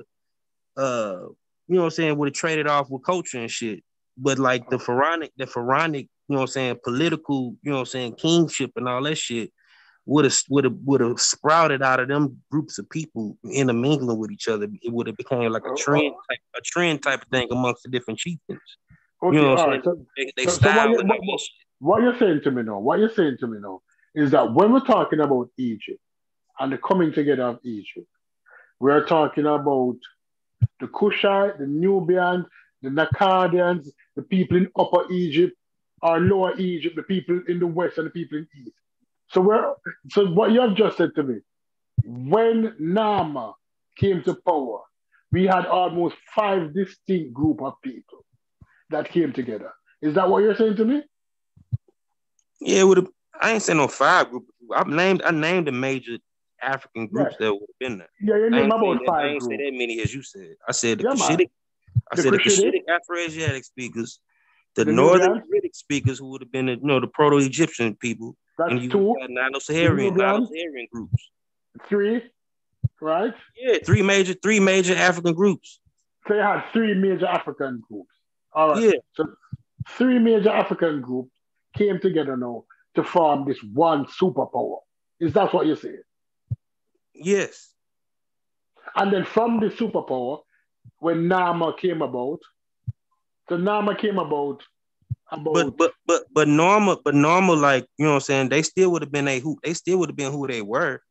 uh, 0.77 1.21
you 1.67 1.75
know 1.75 1.81
what 1.81 1.85
I'm 1.85 1.91
saying, 1.91 2.17
would 2.17 2.29
have 2.29 2.35
traded 2.35 2.67
off 2.67 2.89
with 2.89 3.03
culture 3.03 3.39
and 3.39 3.51
shit. 3.51 3.83
But 4.17 4.39
like 4.39 4.69
the 4.69 4.79
pharaonic, 4.79 5.31
the 5.37 5.45
pharaonic, 5.45 6.07
you 6.27 6.33
know 6.33 6.41
what 6.41 6.43
I'm 6.43 6.47
saying, 6.47 6.79
political, 6.83 7.55
you 7.61 7.71
know 7.71 7.77
what 7.77 7.81
I'm 7.81 7.85
saying, 7.87 8.15
kingship 8.15 8.71
and 8.75 8.87
all 8.87 9.03
that 9.03 9.17
shit 9.17 9.51
would 10.07 10.23
have 10.23 10.35
would 10.49 10.63
have 10.63 10.75
would 10.85 11.01
have 11.01 11.19
sprouted 11.19 11.83
out 11.83 11.99
of 11.99 12.07
them 12.07 12.41
groups 12.49 12.79
of 12.79 12.89
people 12.89 13.37
intermingling 13.51 14.17
with 14.17 14.31
each 14.31 14.47
other. 14.47 14.67
It 14.81 14.91
would 14.91 15.07
have 15.07 15.17
became 15.17 15.51
like 15.51 15.65
a 15.65 15.75
trend 15.75 16.13
type, 16.29 16.39
a 16.55 16.61
trend 16.61 17.03
type 17.03 17.21
of 17.23 17.27
thing 17.27 17.47
amongst 17.51 17.83
the 17.83 17.89
different 17.89 18.19
chieftains. 18.19 18.59
Okay, 19.21 19.35
you 19.35 19.43
know 19.43 19.49
what 19.51 19.59
I'm 19.59 19.69
right. 19.69 19.83
saying? 19.83 19.97
So, 19.97 20.05
They, 20.15 20.31
they 20.37 20.45
so, 20.45 20.51
so 20.61 20.67
what, 20.69 20.89
you, 20.89 20.95
what, 20.95 21.01
all 21.01 21.07
what, 21.07 21.07
that 21.07 21.39
shit. 21.39 21.49
what 21.79 22.01
you're 22.01 22.17
saying 22.17 22.41
to 22.43 22.51
me 22.51 22.63
now, 22.63 22.79
what 22.79 22.99
you're 22.99 23.09
saying 23.09 23.37
to 23.41 23.47
me 23.47 23.57
now, 23.59 23.81
is 24.17 24.31
that 24.31 24.51
when 24.51 24.73
we're 24.73 24.79
talking 24.79 25.19
about 25.19 25.47
Egypt 25.57 25.99
and 26.59 26.73
the 26.73 26.77
coming 26.79 27.13
together 27.13 27.43
of 27.43 27.59
Egypt, 27.63 28.07
we're 28.79 29.05
talking 29.05 29.45
about 29.45 29.97
the 30.79 30.87
Kushite, 30.87 31.59
the 31.59 31.67
Nubians, 31.67 32.47
the 32.81 32.89
Nakadians, 32.89 33.87
the 34.15 34.23
people 34.23 34.57
in 34.57 34.69
Upper 34.75 35.11
Egypt, 35.11 35.55
or 36.01 36.19
Lower 36.19 36.57
Egypt, 36.57 36.95
the 36.95 37.03
people 37.03 37.41
in 37.47 37.59
the 37.59 37.67
West 37.67 37.99
and 37.99 38.07
the 38.07 38.11
people 38.11 38.39
in 38.39 38.47
East. 38.59 38.75
So 39.29 39.75
so 40.09 40.25
what 40.25 40.51
you 40.51 40.61
have 40.61 40.73
just 40.73 40.97
said 40.97 41.13
to 41.15 41.21
me, 41.21 41.35
when 42.03 42.75
Narmer 42.81 43.53
came 43.99 44.23
to 44.23 44.33
power, 44.33 44.79
we 45.31 45.45
had 45.45 45.67
almost 45.67 46.15
five 46.33 46.73
distinct 46.73 47.33
group 47.33 47.61
of 47.61 47.75
people 47.83 48.25
that 48.89 49.09
came 49.09 49.31
together. 49.31 49.73
Is 50.01 50.15
that 50.15 50.27
what 50.27 50.41
you're 50.41 50.55
saying 50.55 50.77
to 50.77 50.85
me? 50.85 51.03
Yeah, 52.59 52.79
it 52.79 52.87
would. 52.87 53.07
I 53.41 53.51
ain't 53.51 53.61
saying 53.63 53.77
no 53.77 53.87
five 53.87 54.29
group. 54.29 54.45
I 54.73 54.83
named 54.83 55.21
I 55.23 55.31
named 55.31 55.67
the 55.67 55.71
major 55.71 56.17
African 56.61 57.07
groups 57.07 57.35
that 57.39 57.53
would 57.53 57.61
have 57.61 57.79
been 57.79 57.97
there. 57.99 58.09
Yeah, 58.21 58.37
you 58.37 58.49
name 58.49 58.65
about 58.71 58.99
that, 58.99 59.03
I 59.03 59.05
five 59.05 59.25
ain't 59.31 59.43
say 59.43 59.57
that 59.57 59.71
many 59.73 60.01
as 60.01 60.13
you 60.13 60.21
said. 60.23 60.55
I 60.67 60.71
said 60.71 60.99
the 60.99 61.03
Yeah. 61.03 61.13
Cushitic. 61.13 61.49
I 62.11 62.15
The 62.15 62.21
said 62.21 62.33
the 62.33 62.37
Cushitic. 62.39 62.83
Cushitic 62.85 62.89
Afro-Asiatic 62.89 63.65
speakers, 63.65 64.19
the, 64.75 64.85
The 64.85 64.91
Northern. 64.91 65.41
Erythraic 65.41 65.75
speakers 65.75 66.19
who 66.19 66.29
would 66.31 66.41
have 66.41 66.51
been 66.51 66.67
the, 66.67 66.73
you 66.73 66.83
know 66.83 66.99
the 66.99 67.07
Proto-Egyptian 67.07 67.95
people, 67.95 68.35
That's 68.57 68.71
and 68.71 68.81
you 68.81 68.89
two, 68.89 69.15
had 69.19 69.29
Nilo-Saharan, 69.29 70.15
Nilo-Saharan 70.15 70.87
groups. 70.91 71.31
three, 71.87 72.23
right? 73.01 73.33
Yeah, 73.57 73.77
three 73.85 74.01
major, 74.01 74.33
three 74.33 74.59
major 74.59 74.95
African 74.95 75.33
groups. 75.33 75.79
So 76.27 76.33
you 76.33 76.39
had 76.41 76.63
three 76.73 76.93
major 76.93 77.27
African 77.27 77.81
groups. 77.89 78.11
All 78.53 78.69
right. 78.69 78.83
Yeah, 78.83 78.91
So 79.13 79.25
three 79.97 80.19
major 80.19 80.49
African 80.49 81.01
groups 81.01 81.31
came 81.75 81.99
together 81.99 82.35
now 82.37 82.63
to 82.97 83.03
form 83.03 83.45
this 83.47 83.59
one 83.73 84.05
superpower. 84.05 84.79
Is 85.19 85.33
that 85.33 85.53
what 85.53 85.65
you're 85.65 85.75
saying? 85.77 86.01
yes, 87.13 87.73
And 88.95 89.11
then 89.11 89.23
from 89.23 89.59
the 89.59 89.67
superpower, 89.67 90.41
when 90.99 91.29
Narmer 91.29 91.77
came 91.77 92.01
about, 92.01 92.39
so 93.49 93.57
Narmer 93.57 93.97
came 93.97 94.17
about 94.19 94.63
about 95.31 95.53
but 95.53 95.77
but 95.77 95.93
but 96.05 96.23
but 96.33 96.47
normal, 96.47 96.99
but 97.03 97.15
normal, 97.15 97.55
like 97.57 97.85
you 97.97 98.05
know 98.05 98.11
what 98.11 98.15
I'm 98.15 98.21
saying. 98.21 98.49
They 98.49 98.61
still 98.61 98.91
would 98.91 99.01
have 99.01 99.11
been 99.11 99.27
a 99.27 99.39
who. 99.39 99.57
They 99.63 99.73
still 99.73 99.99
would 99.99 100.09
have 100.09 100.15
been 100.15 100.31
who 100.31 100.47
they 100.47 100.61
were. 100.61 101.01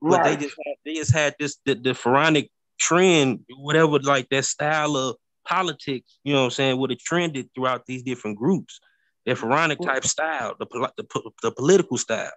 but 0.00 0.20
right. 0.20 0.38
they 0.38 0.44
just 0.44 0.56
had, 0.64 0.74
they 0.84 0.94
just 0.94 1.12
had 1.12 1.34
this 1.38 1.58
the, 1.66 1.74
the 1.74 1.94
pharaonic 1.94 2.50
trend, 2.78 3.40
whatever 3.58 3.98
like 4.00 4.28
that 4.30 4.44
style 4.44 4.96
of 4.96 5.16
politics, 5.46 6.18
you 6.24 6.32
know 6.32 6.40
what 6.40 6.44
I'm 6.46 6.50
saying, 6.52 6.78
would 6.78 6.90
have 6.90 6.98
trended 7.00 7.50
throughout 7.54 7.86
these 7.86 8.02
different 8.02 8.38
groups. 8.38 8.80
Their 9.26 9.36
pharaonic 9.36 9.80
type 9.80 10.04
style, 10.04 10.54
the, 10.58 10.66
the, 10.96 11.30
the 11.42 11.50
political 11.50 11.96
style. 11.96 12.30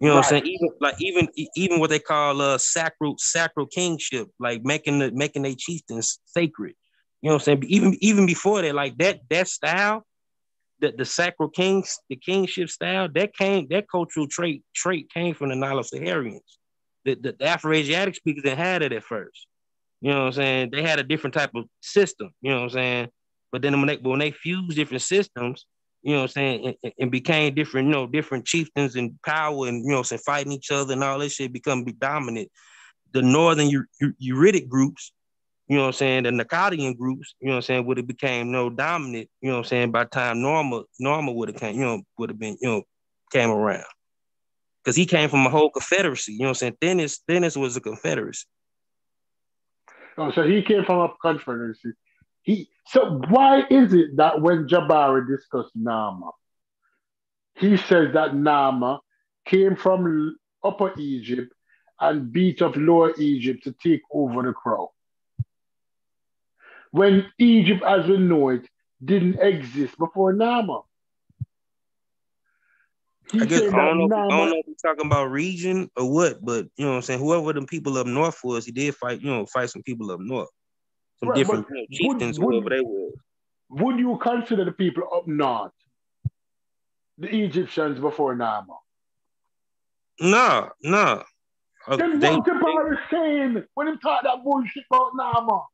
You 0.00 0.08
know 0.08 0.16
what 0.16 0.26
I'm 0.26 0.30
saying? 0.30 0.46
Even 0.46 0.68
like 0.80 0.94
even 0.98 1.28
even 1.56 1.80
what 1.80 1.90
they 1.90 1.98
call 1.98 2.40
uh 2.40 2.58
sacral 2.58 3.16
sacral 3.18 3.66
kingship, 3.66 4.28
like 4.38 4.64
making 4.64 4.98
the 4.98 5.10
making 5.12 5.42
their 5.42 5.54
chieftains 5.56 6.18
sacred. 6.26 6.74
You 7.20 7.28
know 7.28 7.34
what 7.34 7.48
I'm 7.48 7.60
saying? 7.60 7.64
Even 7.68 7.96
even 8.00 8.26
before 8.26 8.62
that, 8.62 8.74
like 8.74 8.96
that 8.98 9.20
that 9.28 9.48
style, 9.48 10.06
the, 10.80 10.92
the 10.96 11.04
sacral 11.04 11.50
kings, 11.50 11.98
the 12.08 12.16
kingship 12.16 12.70
style, 12.70 13.08
that 13.14 13.34
came 13.34 13.66
that 13.68 13.90
cultural 13.90 14.26
trait 14.26 14.62
trait 14.74 15.10
came 15.12 15.34
from 15.34 15.50
the 15.50 15.56
Nilo-Saharians 15.56 16.40
the, 17.04 17.14
the, 17.14 17.36
the 17.38 17.46
Afro-Asiatic 17.46 18.14
speakers 18.14 18.42
didn't 18.42 18.58
have 18.58 18.82
it 18.82 18.92
at 18.92 19.04
first. 19.04 19.46
You 20.00 20.10
know 20.10 20.20
what 20.20 20.26
I'm 20.26 20.32
saying? 20.32 20.70
They 20.70 20.82
had 20.82 20.98
a 20.98 21.04
different 21.04 21.34
type 21.34 21.50
of 21.54 21.64
system, 21.80 22.30
you 22.40 22.50
know 22.50 22.58
what 22.58 22.64
I'm 22.64 22.70
saying? 22.70 23.08
But 23.52 23.62
then 23.62 23.78
when 23.80 23.88
they 23.88 23.96
when 23.96 24.20
they 24.20 24.30
fused 24.30 24.76
different 24.76 25.02
systems, 25.02 25.66
you 26.02 26.12
know 26.12 26.22
what 26.22 26.22
I'm 26.22 26.28
saying, 26.28 26.76
and, 26.82 26.92
and- 26.98 27.10
became 27.10 27.54
different, 27.54 27.88
you 27.88 27.92
know, 27.92 28.06
different 28.06 28.46
chieftains 28.46 28.96
and 28.96 29.20
power 29.22 29.68
and 29.68 29.84
you 29.84 29.90
know 29.90 30.02
saying, 30.02 30.22
fighting 30.24 30.52
each 30.52 30.70
other 30.70 30.92
and 30.92 31.04
all 31.04 31.18
this 31.18 31.34
shit 31.34 31.52
become 31.52 31.84
be 31.84 31.92
dominant. 31.92 32.48
The 33.12 33.22
northern 33.22 33.68
U- 33.68 33.86
groups, 34.68 35.12
you 35.68 35.76
know 35.76 35.82
what 35.82 35.88
I'm 35.88 35.92
saying, 35.94 36.22
the 36.24 36.30
Nakadian 36.30 36.96
groups, 36.96 37.34
you 37.40 37.48
know 37.48 37.54
what 37.54 37.56
I'm 37.58 37.62
saying, 37.62 37.86
would 37.86 37.96
have 37.96 38.06
became 38.06 38.50
no 38.50 38.70
dominant, 38.70 39.28
you 39.40 39.48
know 39.48 39.56
what 39.56 39.58
I'm 39.60 39.68
saying, 39.68 39.90
by 39.90 40.04
time 40.04 40.38
Narmer 40.38 40.84
Narmer 41.02 41.34
would 41.34 41.48
have 41.48 41.60
came, 41.60 41.74
you 41.76 41.84
know, 41.84 42.02
would 42.18 42.30
have 42.30 42.38
been, 42.38 42.56
you 42.60 42.68
know, 42.68 42.82
came 43.32 43.50
around 43.50 43.84
because 44.82 44.96
he 44.96 45.06
came 45.06 45.28
from 45.28 45.46
a 45.46 45.50
whole 45.50 45.70
confederacy. 45.70 46.32
You 46.32 46.40
know 46.40 46.44
what 46.46 46.62
I'm 46.62 46.76
saying? 46.80 46.98
Thinis, 46.98 47.18
Thinis 47.28 47.56
was 47.56 47.76
a 47.76 47.80
confederacy. 47.80 48.46
Oh, 50.18 50.30
so 50.32 50.42
he 50.42 50.62
came 50.62 50.84
from 50.84 50.98
a 51.00 51.12
confederacy. 51.22 51.92
He 52.42 52.68
so 52.86 53.20
why 53.28 53.64
is 53.70 53.92
it 53.92 54.16
that 54.16 54.40
when 54.40 54.66
Jabari 54.66 55.26
discussed 55.28 55.76
Narmer, 55.78 56.32
he 57.54 57.76
says 57.76 58.14
that 58.14 58.32
Narmer 58.32 59.00
came 59.44 59.76
from 59.76 60.36
Upper 60.64 60.98
Egypt 60.98 61.52
and 62.00 62.32
beat 62.32 62.62
up 62.62 62.74
Lower 62.76 63.12
Egypt 63.18 63.64
to 63.64 63.72
take 63.72 64.02
over 64.12 64.42
the 64.42 64.52
crown? 64.52 64.88
When 66.90 67.26
Egypt, 67.38 67.82
as 67.86 68.06
we 68.06 68.16
know 68.16 68.48
it, 68.48 68.66
didn't 69.04 69.38
exist 69.38 69.96
before 69.98 70.34
Narmer. 70.34 70.82
He 73.30 73.42
I 73.42 73.44
guess 73.44 73.72
I 73.72 73.84
don't 73.84 73.98
know. 73.98 74.06
If, 74.06 74.12
I 74.12 74.28
don't 74.28 74.50
know 74.50 74.56
if 74.56 74.66
we're 74.66 74.90
talking 74.90 75.06
about 75.06 75.30
region 75.30 75.88
or 75.96 76.12
what, 76.12 76.44
but 76.44 76.66
you 76.76 76.84
know 76.84 76.90
what 76.90 76.96
I'm 76.96 77.02
saying. 77.02 77.20
Whoever 77.20 77.52
the 77.52 77.62
people 77.62 77.96
up 77.96 78.06
north 78.06 78.40
was, 78.42 78.66
he 78.66 78.72
did 78.72 78.96
fight. 78.96 79.20
You 79.20 79.30
know, 79.30 79.46
fight 79.46 79.70
some 79.70 79.82
people 79.82 80.10
up 80.10 80.18
north, 80.20 80.48
some 81.20 81.28
Right, 81.30 81.36
different 81.36 81.66
you 81.68 81.74
know, 81.74 81.80
would- 81.80 82.18
chieftains, 82.18 82.40
would- 82.40 82.54
whoever 82.54 82.70
they 82.70 82.80
were. 82.80 83.10
would 83.70 83.98
you 83.98 84.18
consider 84.18 84.64
the 84.64 84.72
people 84.72 85.04
up 85.14 85.26
north 85.26 85.72
the 87.18 87.28
Egyptians 87.44 88.00
before 88.00 88.34
Narmer? 88.34 88.78
No, 90.20 90.70
no. 90.82 91.24
Uh, 91.86 91.96
Then 91.96 92.18
they- 92.18 92.34
what 92.34 92.44
the 92.44 92.52
Bible 92.54 92.96
saying 93.10 93.64
when 93.74 93.88
he 93.88 93.96
talk 93.98 94.22
that 94.22 94.42
bullshit 94.44 94.84
about 94.90 95.12
Narmer? 95.14 95.64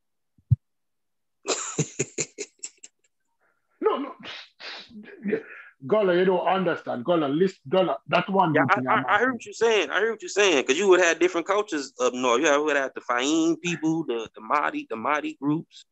No, 3.80 3.98
no. 3.98 4.14
Gullah, 5.86 6.16
you 6.16 6.24
don't 6.24 6.46
understand. 6.46 7.04
Gullah, 7.04 7.26
list 7.26 7.60
Gullah, 7.68 7.98
that's 8.08 8.28
one 8.28 8.54
Yeah, 8.54 8.64
I, 8.70 8.80
I, 8.88 8.94
I'm 8.94 9.20
heard 9.20 9.32
what 9.34 9.44
you're 9.44 9.52
saying. 9.54 9.90
I 9.90 10.00
heard 10.00 10.12
what 10.12 10.22
you're 10.22 10.28
saying 10.28 10.62
because 10.62 10.78
you 10.78 10.88
would 10.88 11.00
have 11.00 11.18
different 11.18 11.46
cultures 11.46 11.92
up 12.00 12.14
north. 12.14 12.42
You 12.42 12.64
would 12.64 12.76
have 12.76 12.92
the 12.94 13.00
Faiyum 13.00 13.60
people, 13.60 14.04
the 14.04 14.28
the 14.34 14.40
Maadi, 14.40 14.86
the 14.88 14.96
Maadi 14.96 15.38
groups, 15.38 15.84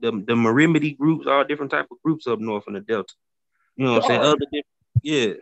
the 0.00 0.10
the 0.10 0.34
Merimde 0.34 0.96
groups, 0.98 1.26
all 1.26 1.44
different 1.44 1.70
type 1.70 1.86
of 1.90 1.98
groups 2.02 2.26
up 2.26 2.40
north 2.40 2.64
in 2.66 2.74
the 2.74 2.80
Delta. 2.80 3.12
You 3.76 3.86
know 3.86 3.92
what 3.94 4.02
I'm 4.04 4.08
saying? 4.08 4.20
Alright. 4.20 4.34
Other 4.34 4.46
different, 4.46 4.66
yeah. 5.02 5.32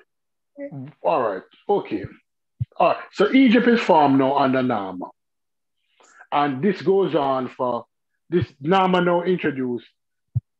All 1.03 1.23
right, 1.23 1.43
okay. 1.69 2.05
All 2.77 2.89
right, 2.89 2.99
so 3.13 3.33
Egypt 3.33 3.69
is 3.69 3.81
formed 3.81 4.19
now 4.19 4.37
under 4.37 4.61
Narmer. 4.61 5.11
And 6.31 6.63
this 6.63 6.83
goes 6.83 7.15
on 7.15 7.49
for 7.49 7.87
this 8.29 8.47
Narmer 8.63 9.05
now 9.05 9.23
introduced 9.23 9.87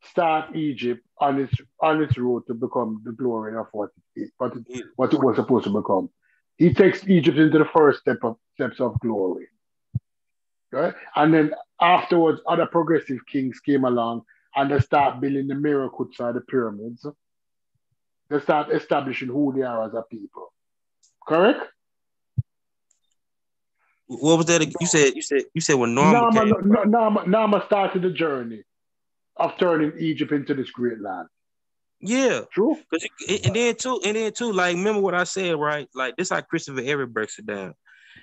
start 0.05 0.55
Egypt 0.55 1.05
on 1.19 1.41
its 1.41 1.55
on 1.81 2.03
its 2.03 2.17
road 2.17 2.47
to 2.47 2.55
become 2.55 3.03
the 3.05 3.13
glory 3.13 3.57
of 3.57 3.67
what 3.73 3.91
it, 4.15 4.31
what 4.39 4.57
it, 4.57 4.69
mm. 4.69 4.83
what 4.97 5.13
it 5.13 5.21
was 5.21 5.37
supposed 5.37 5.65
to 5.65 5.71
become. 5.71 6.11
He 6.57 6.73
takes 6.73 7.07
Egypt 7.09 7.39
into 7.39 7.59
the 7.59 7.65
first 7.65 8.01
step 8.01 8.19
of 8.23 8.37
steps 8.55 8.81
of 8.81 8.99
glory. 9.01 9.47
Right? 10.71 10.95
And 11.17 11.33
then 11.33 11.53
afterwards, 11.81 12.41
other 12.47 12.67
progressive 12.67 13.25
kings 13.27 13.61
came 13.61 13.85
along 13.85 14.23
and 14.55 14.71
they 14.71 14.81
start 14.81 15.21
building 15.21 15.47
the 15.47 15.55
miracles 15.55 16.17
or 16.19 16.33
the 16.33 16.41
pyramids. 16.41 17.07
They 18.29 18.41
start 18.41 18.71
establishing 18.71 19.29
who 19.29 19.55
they 19.57 19.63
are 19.63 19.87
as 19.87 19.95
a 19.95 20.03
people. 20.03 20.53
Correct? 21.27 21.61
What 24.07 24.39
was 24.39 24.47
that? 24.47 24.67
You 24.81 24.87
said 24.87 25.15
you 25.15 25.23
said 25.23 25.43
you 25.55 25.61
said 25.61 25.75
when 25.75 25.95
Narmer 25.95 26.33
Narmer, 26.33 26.35
came. 26.35 26.71
Narmer, 26.73 27.25
Narmer 27.25 27.67
started 27.67 28.03
the 28.03 28.11
journey 28.11 28.63
of 29.39 29.57
turning 29.59 29.93
Egypt 29.99 30.33
into 30.33 30.55
this 30.55 30.71
great 30.71 31.01
land. 31.01 31.29
Yeah, 32.01 32.43
True? 32.53 32.77
And 33.29 33.55
then 33.55 33.75
too, 33.75 34.01
and 34.05 34.17
then 34.17 34.33
too, 34.33 34.53
like 34.53 34.77
remember 34.77 35.01
what 35.01 35.15
I 35.15 35.25
said, 35.25 35.57
right? 35.59 35.89
Like 35.95 36.17
this 36.17 36.31
how 36.31 36.41
Christopher 36.41 36.81
Ehret 36.81 37.13
breaks 37.13 37.39
it 37.39 37.47
down. 37.47 37.75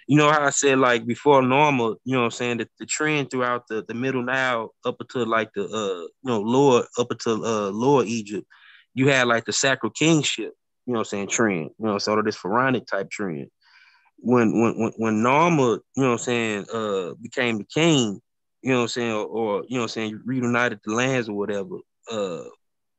You 0.08 0.18
know 0.18 0.32
how 0.32 0.44
I 0.44 0.52
said 0.52 0.78
like 0.80 1.06
before 1.06 1.42
normal, 1.42 1.98
you 2.06 2.14
know 2.14 2.20
what 2.20 2.26
I'm 2.26 2.32
saying, 2.32 2.58
that 2.58 2.70
the 2.80 2.86
trend 2.86 3.32
throughout 3.32 3.68
the, 3.68 3.84
the 3.86 3.94
middle 3.94 4.24
Nile 4.24 4.74
up 4.86 4.98
until 5.00 5.26
like 5.28 5.52
the 5.54 5.66
uh 5.66 6.02
you 6.02 6.10
know 6.24 6.40
lower 6.40 6.86
up 6.98 7.12
until 7.12 7.46
uh 7.46 7.70
lower 7.72 8.04
Egypt, 8.06 8.48
you 8.94 9.10
had 9.10 9.28
like 9.28 9.46
the 9.46 9.54
sacral 9.54 9.92
kingship, 9.92 10.54
you 10.86 10.94
know 10.94 11.00
what 11.00 11.08
I'm 11.08 11.28
saying, 11.28 11.28
trend, 11.30 11.72
you 11.78 11.86
know, 11.86 11.98
sort 11.98 12.20
of 12.20 12.26
this 12.26 12.38
pharaonic 12.38 12.86
type 12.88 13.10
trend. 13.10 13.48
When 14.18 14.62
when 14.62 14.80
when 14.80 14.94
when 14.96 15.16
Narmer, 15.16 15.80
you 15.96 16.04
know 16.04 16.12
what 16.12 16.14
I'm 16.14 16.18
saying, 16.20 16.66
uh 16.74 17.14
became 17.22 17.58
the 17.58 17.66
king, 17.66 18.22
you 18.66 18.72
know 18.72 18.78
what 18.78 18.82
I'm 18.84 18.88
saying, 18.88 19.12
or, 19.12 19.26
or 19.26 19.64
you 19.68 19.76
know 19.76 19.82
what 19.82 19.84
I'm 19.84 19.88
saying, 19.90 20.22
reunited 20.26 20.80
the 20.84 20.96
lands 20.96 21.30
or 21.30 21.34
whatever, 21.38 21.76
uh 22.12 22.46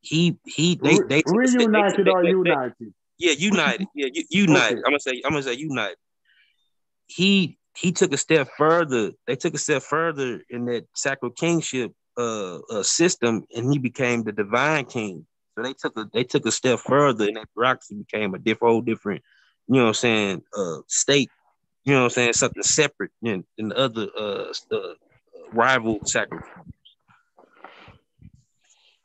he 0.00 0.38
he 0.44 0.76
they 0.76 1.00
they 1.08 1.24
reunited 1.26 2.06
they- 2.06 2.10
or 2.12 2.22
they- 2.22 2.28
they- 2.28 2.30
united? 2.30 2.94
yeah, 3.18 3.32
united. 3.32 3.88
Yeah, 3.92 4.08
united. 4.30 4.74
Okay. 4.74 4.82
I'm 4.86 4.92
gonna 4.92 5.00
say 5.00 5.22
I'm 5.24 5.32
gonna 5.32 5.42
say 5.42 5.54
united. 5.54 5.96
He 7.08 7.58
he 7.76 7.90
took 7.90 8.12
a 8.12 8.16
step 8.16 8.48
further. 8.56 9.10
They 9.26 9.34
took 9.34 9.54
a 9.54 9.58
step 9.58 9.82
further 9.82 10.40
in 10.48 10.66
that 10.66 10.86
sacral 10.94 11.32
kingship 11.32 11.92
uh, 12.16 12.58
uh 12.70 12.84
system, 12.84 13.42
and 13.56 13.72
he 13.72 13.80
became 13.80 14.22
the 14.22 14.30
divine 14.30 14.84
king. 14.84 15.26
So 15.56 15.64
they 15.64 15.72
took 15.72 15.98
a 15.98 16.08
they 16.14 16.22
took 16.22 16.46
a 16.46 16.52
step 16.52 16.78
further, 16.78 17.26
and 17.26 17.38
that 17.38 17.48
bureaucracy 17.56 17.96
became 17.96 18.34
a 18.34 18.38
different, 18.38 18.70
whole 18.70 18.82
different, 18.82 19.24
you 19.66 19.74
know 19.74 19.82
what 19.82 19.88
I'm 19.88 19.94
saying, 19.94 20.42
uh 20.56 20.76
state. 20.86 21.30
You 21.84 21.92
know 21.94 22.00
what 22.02 22.04
I'm 22.04 22.10
saying, 22.10 22.32
something 22.34 22.62
separate 22.64 23.12
than, 23.22 23.44
than 23.56 23.68
the 23.70 23.76
other 23.76 24.08
uh, 24.16 24.52
uh 24.72 24.94
rival 25.52 26.00
sacral. 26.04 26.42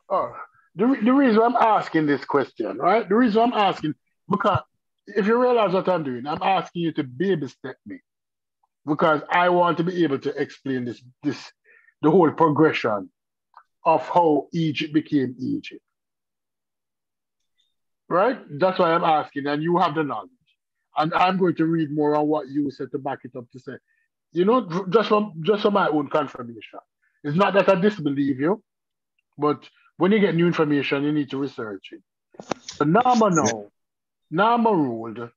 Oh, 0.10 0.34
the, 0.76 0.98
the 1.04 1.14
reason 1.14 1.42
I'm 1.42 1.56
asking 1.56 2.06
this 2.06 2.24
question, 2.26 2.78
right? 2.78 3.08
The 3.08 3.16
reason 3.16 3.42
I'm 3.42 3.54
asking, 3.54 3.96
because 4.30 4.60
if 5.08 5.26
you 5.26 5.42
realize 5.42 5.74
what 5.74 5.88
I'm 5.88 6.04
doing, 6.04 6.28
I'm 6.28 6.42
asking 6.42 6.84
you 6.84 6.92
to 6.94 7.04
baby 7.04 7.48
step 7.48 7.76
me. 7.86 8.00
Because 8.86 9.22
I 9.30 9.50
want 9.50 9.78
to 9.78 9.84
be 9.84 10.04
able 10.04 10.20
to 10.20 10.30
explain 10.42 10.86
this, 10.86 11.02
this, 11.24 11.52
the 12.02 12.10
whole 12.10 12.32
progression 12.32 13.10
of 13.86 14.08
how 14.10 14.48
Egypt 14.54 14.94
became 14.94 15.36
Egypt. 15.40 15.82
Right? 18.10 18.40
That's 18.60 18.80
why 18.80 18.94
I'm 18.94 19.04
asking, 19.04 19.48
and 19.48 19.62
you 19.62 19.78
have 19.78 19.96
the 19.96 20.04
knowledge. 20.04 20.30
And 20.98 21.14
I'm 21.14 21.38
going 21.38 21.56
to 21.56 21.66
read 21.66 21.92
more 21.92 22.16
on 22.16 22.28
what 22.28 22.50
you 22.50 22.70
said 22.72 22.92
to 22.92 22.98
back 22.98 23.20
it 23.24 23.36
up 23.38 23.50
to 23.52 23.60
say, 23.60 23.74
you 24.34 24.46
know, 24.46 24.86
just 24.90 25.10
from 25.10 25.34
just 25.42 25.64
for 25.64 25.72
my 25.72 25.88
own 25.88 26.10
confirmation. 26.10 26.80
It's 27.24 27.38
not 27.38 27.54
that 27.54 27.70
I 27.70 27.76
disbelieve 27.76 28.40
you, 28.40 28.64
but 29.38 29.68
when 29.98 30.12
you 30.12 30.20
get 30.20 30.36
new 30.36 30.48
information, 30.48 31.04
you 31.04 31.12
need 31.12 31.30
to 31.32 31.38
research 31.38 31.90
it. 31.92 32.02
So 32.66 32.86
Narmer 32.86 33.32
now, 33.32 33.66
Narmer 34.34 34.74
ruled, 34.76 35.30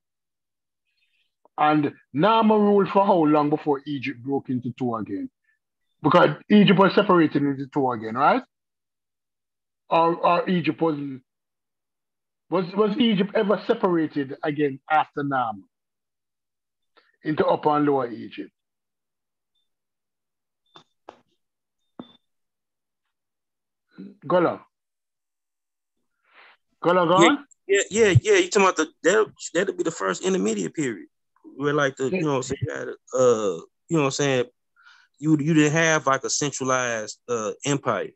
and 1.59 1.93
Narmer 2.15 2.59
ruled 2.59 2.89
for 2.89 3.05
how 3.05 3.25
long 3.25 3.51
before 3.51 3.83
Egypt 3.87 4.23
broke 4.23 4.49
into 4.49 4.73
two 4.79 4.95
again? 4.97 5.29
Because 6.03 6.31
Egypt 6.51 6.79
was 6.79 6.95
separated 6.95 7.43
into 7.43 7.67
two 7.67 7.91
again, 7.91 8.15
right? 8.15 8.43
Or, 9.91 10.15
or 10.15 10.49
Egypt 10.49 10.81
was 10.81 10.99
was 12.51 12.65
was 12.75 12.97
Egypt 12.99 13.33
ever 13.35 13.61
separated 13.67 14.37
again 14.43 14.81
after 14.91 15.23
Narmer 15.23 15.65
into 17.23 17.45
Upper 17.45 17.77
and 17.77 17.87
Lower 17.87 18.11
Egypt? 18.11 18.51
Gullah. 24.27 24.65
Gullah 26.83 27.07
gone? 27.07 27.47
Yeah, 27.67 27.81
yeah, 27.91 28.15
yeah. 28.21 28.35
You 28.35 28.51
talking 28.51 28.69
about 28.69 28.77
the 28.77 28.89
that 29.05 29.27
that'll 29.55 29.75
be 29.75 29.83
the 29.83 29.91
first 29.91 30.23
intermediate 30.23 30.75
period 30.75 31.07
where 31.57 31.73
like 31.73 31.97
the 31.97 32.11
you 32.11 32.21
know 32.21 32.33
what 32.33 32.37
I'm 32.37 32.43
saying 32.43 32.59
you 32.63 32.75
had, 32.75 32.89
uh 32.89 33.61
you 33.89 33.97
know 33.97 34.01
what 34.01 34.05
I'm 34.07 34.11
saying 34.11 34.45
you 35.19 35.39
you 35.39 35.55
didn't 35.55 35.73
have 35.73 36.07
like 36.07 36.25
a 36.25 36.31
centralized 36.31 37.19
uh 37.29 37.53
empire. 37.65 38.11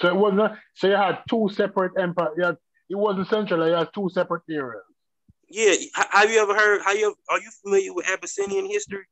So 0.00 0.08
it 0.08 0.16
wasn't. 0.16 0.52
So 0.74 0.86
you 0.86 0.96
had 0.96 1.22
two 1.28 1.50
separate 1.52 1.92
empires. 1.98 2.36
Yeah, 2.38 2.52
it 2.88 2.94
wasn't 2.94 3.28
central. 3.28 3.66
You 3.66 3.74
had 3.74 3.88
two 3.92 4.08
separate 4.12 4.42
areas. 4.48 4.84
Yeah, 5.50 5.74
have 6.12 6.30
you 6.30 6.40
ever 6.40 6.54
heard? 6.54 6.82
How 6.82 6.92
you 6.92 7.14
are 7.28 7.40
you 7.40 7.50
familiar 7.62 7.92
with 7.92 8.08
Abyssinian 8.08 8.66
history? 8.66 9.04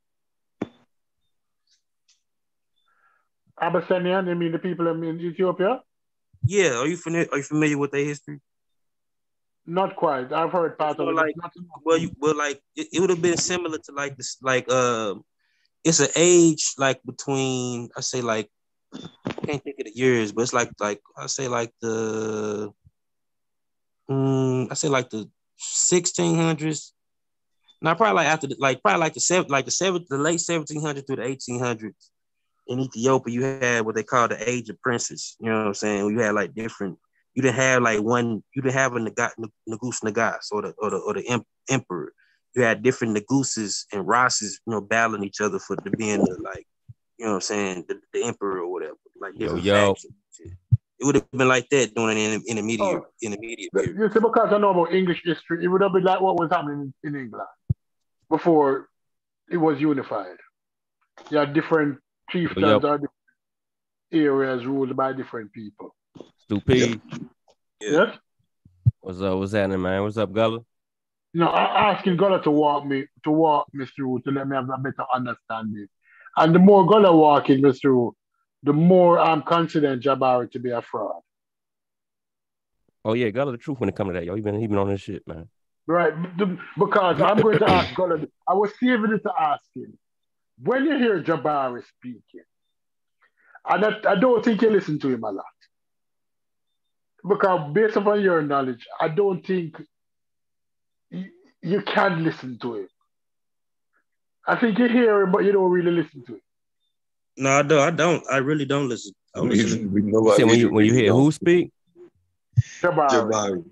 Abyssinian. 3.61 4.29
I 4.29 4.35
mean 4.35 4.53
the 4.53 4.59
people 4.59 4.87
in 4.89 5.21
Ethiopia. 5.21 5.83
Yeah, 6.45 6.79
are 6.79 6.87
you 6.87 6.97
familiar? 6.97 7.29
Are 7.33 7.39
you 7.39 7.45
familiar 7.45 7.79
with 7.79 7.91
their 7.91 8.05
history? 8.05 8.41
Not 9.67 9.97
quite. 9.97 10.33
I've 10.33 10.53
heard 10.53 10.79
part 10.79 10.99
of 11.01 11.09
it. 11.09 11.15
like, 11.15 11.35
Well, 11.85 11.99
you 11.99 12.11
well 12.19 12.37
like 12.37 12.61
it, 12.77 12.89
it 12.93 13.01
would 13.01 13.11
have 13.11 13.23
been 13.23 13.37
similar 13.37 13.79
to 13.79 13.93
like 13.93 14.17
this 14.17 14.37
like 14.43 14.67
uh 14.69 15.15
it's 15.83 16.01
an 16.01 16.09
age 16.17 16.75
like 16.79 17.01
between 17.05 17.89
I 17.97 18.01
say 18.01 18.21
like 18.21 18.49
I 18.95 19.33
can't 19.45 19.63
think 19.63 19.77
of 19.81 19.87
the 19.87 19.93
years, 19.95 20.33
but 20.33 20.43
it's 20.43 20.53
like 20.53 20.71
like 20.81 21.01
I 21.19 21.27
say 21.27 21.49
like 21.49 21.73
the 21.81 22.73
um, 24.09 24.69
I 24.71 24.75
say 24.75 24.89
like 24.89 25.11
the 25.11 25.29
sixteen 25.57 26.37
hundreds. 26.37 26.93
Now 27.83 27.95
probably 27.95 28.17
like 28.17 28.29
after 28.29 28.47
the, 28.47 28.57
like 28.59 28.83
probably 28.83 29.01
like 29.01 29.15
the 29.15 29.21
seven 29.21 29.51
like 29.51 29.65
the 29.65 29.71
seven 29.71 30.05
the 30.09 30.19
late 30.19 30.41
seventeen 30.41 30.81
hundred 30.81 31.07
through 31.07 31.17
the 31.17 31.25
eighteen 31.25 31.59
hundreds 31.59 32.11
in 32.69 32.81
Ethiopia, 32.81 33.33
you 33.35 33.43
had 33.43 33.85
what 33.85 33.95
they 33.95 34.03
call 34.03 34.29
the 34.29 34.49
age 34.49 34.69
of 34.71 34.81
princes. 34.81 35.37
You 35.41 35.51
know 35.51 35.59
what 35.59 35.67
I'm 35.69 35.75
saying? 35.75 36.11
You 36.11 36.19
had 36.21 36.35
like 36.35 36.55
different. 36.55 36.99
You 37.35 37.43
didn't 37.43 37.57
have 37.57 37.83
like 37.83 38.01
one. 38.01 38.43
You 38.55 38.63
didn't 38.63 38.75
have 38.75 38.95
a 38.97 38.99
Nagat, 38.99 39.31
Nagus 39.69 40.03
Nagas 40.03 40.49
or 40.51 40.63
the 40.63 40.75
or 40.79 40.91
the 40.91 40.97
or 40.97 41.15
the 41.15 41.29
em- 41.29 41.45
emperor. 41.69 42.13
You 42.55 42.63
had 42.63 42.83
different 42.83 43.17
Naguses 43.17 43.85
and 43.93 44.07
Rosses, 44.07 44.61
you 44.67 44.73
know, 44.73 44.81
battling 44.81 45.25
each 45.25 45.41
other 45.41 45.59
for 45.59 45.77
the 45.77 45.91
being 45.91 46.21
the 46.21 46.39
like, 46.43 46.67
you 47.19 47.27
know 47.27 47.33
what 47.33 47.37
I'm 47.37 47.41
saying, 47.43 47.85
the, 47.89 48.01
the 48.15 48.25
emperor 48.25 48.61
or 48.61 48.73
whatever. 48.73 48.97
Like 49.21 49.35
Yo, 49.35 49.41
different 49.41 49.65
yo. 49.65 49.75
factions. 49.95 50.15
It 50.99 51.05
would 51.05 51.17
have 51.17 51.31
been 51.31 51.47
like 51.49 51.69
that 51.69 51.95
during 51.95 52.17
an 52.19 52.43
intermediate 52.49 53.03
Oh. 53.03 53.07
intermediate 53.23 53.71
period. 53.73 53.97
You 53.99 54.09
see, 54.09 54.19
because 54.19 54.49
I 54.51 54.57
know 54.57 54.71
about 54.71 54.95
English 54.95 55.21
history, 55.23 55.63
it 55.63 55.69
would 55.69 55.83
have 55.83 55.93
been 55.93 56.05
like 56.05 56.23
what 56.23 56.39
was 56.41 56.49
happening 56.51 56.95
in 57.05 57.15
England 57.15 57.47
before 58.31 58.89
it 59.51 59.59
was 59.59 59.79
unified. 59.79 60.37
You 61.31 61.37
had 61.39 61.53
different 61.53 61.99
chieftains 62.31 62.67
Yep. 62.67 62.85
are 62.85 62.99
different 62.99 63.11
areas 64.13 64.65
ruled 64.67 64.97
by 64.97 65.13
different 65.13 65.53
people. 65.53 65.95
Stupid. 66.39 67.01
Yeah. 67.11 67.19
Yes? 67.81 68.19
What's 69.01 69.21
up? 69.21 69.39
What's 69.39 69.53
happening, 69.53 69.83
man? 69.83 70.03
What's 70.03 70.17
up, 70.17 70.33
Gullah? 70.33 70.61
You 71.33 71.41
know, 71.41 71.49
I 71.49 71.93
asking 71.93 72.17
Gullah 72.17 72.43
to 72.43 72.51
walk 72.51 72.87
me 72.87 73.07
to 73.25 73.31
walk 73.31 73.67
me 73.73 73.85
through 73.87 74.21
to 74.21 74.31
let 74.31 74.49
me 74.49 74.57
have 74.57 74.69
a 74.71 74.79
better 74.79 75.05
understanding. 75.15 75.87
And 76.37 76.55
the 76.55 76.59
more 76.59 76.87
Gullah 76.87 77.15
walking 77.15 77.63
me 77.63 77.73
through, 77.73 78.17
the 78.63 78.73
more 78.73 79.19
I'm 79.19 79.43
considering 79.43 80.01
Jabari 80.01 80.51
to 80.53 80.59
be 80.59 80.71
a 80.71 80.81
fraud. 80.83 81.21
Oh 83.05 83.13
yeah, 83.13 83.31
Gullah 83.31 83.53
the 83.53 83.59
truth 83.59 83.79
when 83.81 83.89
it 83.89 83.97
comes 83.97 84.11
to 84.11 84.13
that, 84.15 84.25
yo. 84.25 84.35
He 84.35 84.41
been 84.41 84.59
he 84.59 84.67
been 84.67 84.79
on 84.79 84.89
this 84.89 85.03
shit, 85.03 85.27
man. 85.29 85.49
Right, 85.87 86.13
the- 86.39 86.59
because 86.79 87.21
I'm 87.21 87.41
going 87.41 87.59
to 87.59 87.71
ask 87.71 87.95
Gullah. 87.95 88.27
I 88.49 88.55
was 88.55 88.73
saving 88.81 89.13
it 89.13 89.23
to 89.23 89.33
ask 89.39 89.63
him. 89.75 89.97
When 90.63 90.85
you 90.85 90.97
hear 90.99 91.23
Jabari 91.23 91.83
speaking, 91.99 92.45
and 93.69 93.85
I, 93.85 94.13
I 94.13 94.15
don't 94.17 94.45
think 94.45 94.63
you 94.63 94.71
listen 94.71 94.99
to 95.01 95.09
him 95.09 95.25
a 95.25 95.31
lot, 95.31 95.45
because 97.29 97.73
based 97.75 97.97
upon 97.97 98.23
your 98.23 98.43
knowledge, 98.43 98.87
I 99.01 99.09
don't 99.09 99.45
think 99.47 99.77
you, 101.11 101.27
you 101.63 101.83
can 101.83 102.25
listen 102.25 102.59
to 102.63 102.77
him. 102.77 102.89
I 104.47 104.57
think 104.57 104.79
you 104.79 104.89
hear 104.89 105.23
him, 105.23 105.33
but 105.33 105.45
you 105.45 105.53
don't 105.53 105.71
really 105.71 105.91
listen 105.91 106.25
to 106.27 106.35
him. 106.35 106.41
No, 107.37 107.51
I 107.51 107.63
don't. 107.63 107.81
I 107.81 107.91
don't. 107.91 108.25
I 108.31 108.37
really 108.39 108.65
don't 108.65 108.89
listen. 108.89 109.13
I 109.35 109.41
don't 109.41 109.51
listen. 109.51 109.93
We 109.93 110.01
know 110.03 110.21
what 110.21 110.43
when 110.43 110.59
you 110.59 110.71
when 110.71 110.87
you 110.87 110.95
hear 110.95 111.13
who 111.13 111.31
speak, 111.33 111.71
Jabari. 112.81 113.11
Jabari. 113.11 113.65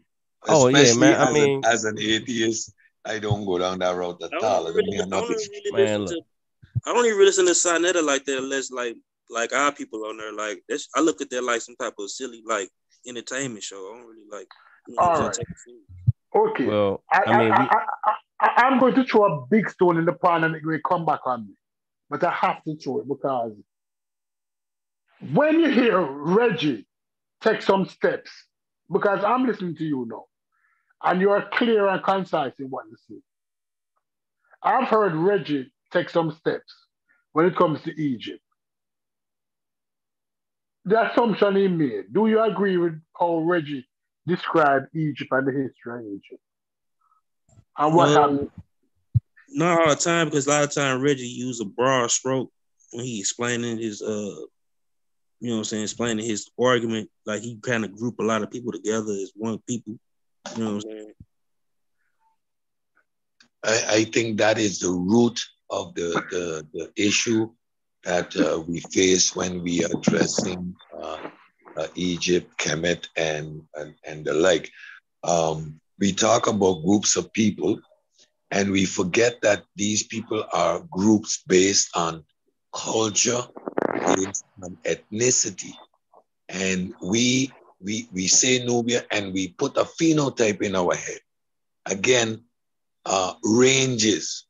Oh, 0.46 0.68
yeah, 0.68 0.92
man, 0.92 1.18
I 1.18 1.28
as, 1.28 1.32
mean- 1.34 1.56
an, 1.56 1.64
as 1.64 1.84
an 1.84 1.98
atheist, 1.98 2.74
I 3.06 3.18
don't 3.18 3.46
go 3.46 3.56
down 3.58 3.78
that 3.78 3.96
route 3.96 4.22
at 4.22 4.32
I 4.34 4.36
all. 4.36 4.44
I 4.44 4.56
don't 4.56 4.64
don't 4.66 4.76
really, 4.76 4.90
hear 4.92 5.02
I 5.02 5.06
don't 5.06 5.10
nothing. 5.10 5.36
really 5.36 5.72
Man, 5.72 6.00
listen 6.02 6.18
to. 6.18 6.24
I 6.86 6.92
don't 6.92 7.06
even 7.06 7.24
listen 7.24 7.46
to 7.46 7.52
Sinetta 7.52 8.04
like 8.04 8.24
that 8.24 8.38
unless 8.38 8.70
like 8.70 8.96
like 9.30 9.52
our 9.52 9.72
people 9.72 10.04
on 10.06 10.16
there. 10.16 10.32
Like 10.32 10.62
that's 10.68 10.88
I 10.94 11.00
look 11.00 11.20
at 11.20 11.30
that 11.30 11.42
like 11.42 11.60
some 11.60 11.76
type 11.76 11.94
of 11.98 12.10
silly 12.10 12.42
like 12.46 12.68
entertainment 13.06 13.62
show. 13.62 13.76
I 13.76 13.98
don't 13.98 14.06
really 14.06 14.28
like. 14.30 14.48
You 14.86 14.96
know, 14.96 15.02
All 15.02 15.10
what 15.10 15.18
I'm 15.18 15.26
right. 15.26 15.34
saying, 15.34 15.46
take 15.46 15.50
it 15.50 15.58
serious. 15.64 15.84
Okay. 16.36 16.66
well, 16.66 17.02
I, 17.10 17.22
I 17.26 17.38
mean, 17.38 17.52
I, 17.52 17.60
we, 17.60 17.68
I, 17.68 17.86
I, 18.06 18.14
I, 18.40 18.66
I'm 18.66 18.78
going 18.80 18.94
to 18.96 19.04
throw 19.04 19.24
a 19.24 19.46
big 19.46 19.70
stone 19.70 19.96
in 19.96 20.04
the 20.04 20.12
pond 20.12 20.44
and 20.44 20.54
it 20.54 20.64
will 20.64 20.78
come 20.86 21.06
back 21.06 21.20
on 21.26 21.46
me. 21.46 21.54
But 22.10 22.22
I 22.24 22.32
have 22.32 22.62
to 22.64 22.76
throw 22.76 23.00
it 23.00 23.08
because 23.08 23.52
when 25.32 25.60
you 25.60 25.70
hear 25.70 26.00
Reggie 26.00 26.86
take 27.40 27.62
some 27.62 27.86
steps, 27.86 28.30
because 28.90 29.22
I'm 29.24 29.46
listening 29.46 29.76
to 29.76 29.84
you 29.84 30.06
now, 30.08 30.24
and 31.02 31.20
you 31.20 31.30
are 31.30 31.48
clear 31.52 31.86
and 31.88 32.02
concise 32.02 32.52
in 32.58 32.66
what 32.66 32.86
you 32.90 32.96
say. 33.08 33.20
I've 34.62 34.88
heard 34.88 35.14
Reggie 35.14 35.70
take 35.94 36.10
some 36.10 36.32
steps 36.32 36.74
when 37.32 37.46
it 37.46 37.56
comes 37.56 37.80
to 37.82 37.90
Egypt. 38.00 38.40
The 40.84 41.10
assumption 41.10 41.56
he 41.56 41.68
made, 41.68 42.12
do 42.12 42.26
you 42.26 42.42
agree 42.42 42.76
with 42.76 43.00
how 43.18 43.38
Reggie 43.38 43.86
described 44.26 44.94
Egypt 44.94 45.32
and 45.32 45.48
the 45.48 45.52
history 45.52 46.00
of 46.00 46.12
Egypt? 46.12 46.42
And 47.78 47.94
what 47.94 48.08
No. 48.08 48.20
happened? 48.20 48.50
Not 49.48 49.80
all 49.80 49.88
the 49.90 49.96
time 49.96 50.26
because 50.26 50.46
a 50.46 50.50
lot 50.50 50.64
of 50.64 50.74
time 50.74 51.00
Reggie 51.00 51.26
used 51.26 51.62
a 51.62 51.64
broad 51.64 52.10
stroke 52.10 52.50
when 52.92 53.04
he 53.04 53.20
explaining 53.20 53.78
his 53.78 54.02
uh 54.02 54.46
you 55.40 55.50
know 55.50 55.56
what 55.56 55.58
I'm 55.58 55.64
saying, 55.64 55.82
explaining 55.84 56.24
his 56.24 56.50
argument. 56.58 57.10
Like 57.26 57.42
he 57.42 57.56
kind 57.56 57.84
of 57.84 57.96
group 57.96 58.18
a 58.18 58.22
lot 58.22 58.42
of 58.42 58.50
people 58.50 58.72
together 58.72 59.12
as 59.12 59.32
one 59.34 59.58
people. 59.68 59.98
You 60.56 60.64
know 60.64 60.74
what 60.76 60.84
I'm 60.84 60.90
saying? 60.90 61.12
I, 63.64 63.84
I 63.96 64.04
think 64.04 64.38
that 64.38 64.58
is 64.58 64.78
the 64.78 64.90
root 64.90 65.40
of 65.70 65.94
the, 65.94 66.10
the, 66.30 66.66
the 66.72 66.92
issue 66.96 67.50
that 68.04 68.36
uh, 68.36 68.60
we 68.60 68.80
face 68.80 69.34
when 69.34 69.62
we 69.62 69.84
are 69.84 69.90
addressing 69.96 70.74
uh, 70.96 71.18
uh, 71.76 71.86
Egypt, 71.94 72.56
Kemet, 72.58 73.08
and, 73.16 73.62
and, 73.74 73.94
and 74.06 74.24
the 74.24 74.34
like. 74.34 74.70
Um, 75.22 75.80
we 75.98 76.12
talk 76.12 76.46
about 76.46 76.84
groups 76.84 77.16
of 77.16 77.32
people, 77.32 77.80
and 78.50 78.70
we 78.70 78.84
forget 78.84 79.40
that 79.42 79.64
these 79.74 80.02
people 80.02 80.44
are 80.52 80.80
groups 80.90 81.42
based 81.46 81.96
on 81.96 82.24
culture, 82.74 83.42
based 84.14 84.44
on 84.62 84.76
ethnicity. 84.84 85.72
And 86.48 86.94
we, 87.02 87.50
we, 87.80 88.08
we 88.12 88.28
say 88.28 88.64
Nubia 88.64 89.04
and 89.10 89.32
we 89.32 89.48
put 89.48 89.76
a 89.76 89.84
phenotype 89.84 90.62
in 90.62 90.76
our 90.76 90.94
head. 90.94 91.20
Again, 91.86 92.42
uh, 93.06 93.34
ranges. 93.42 94.46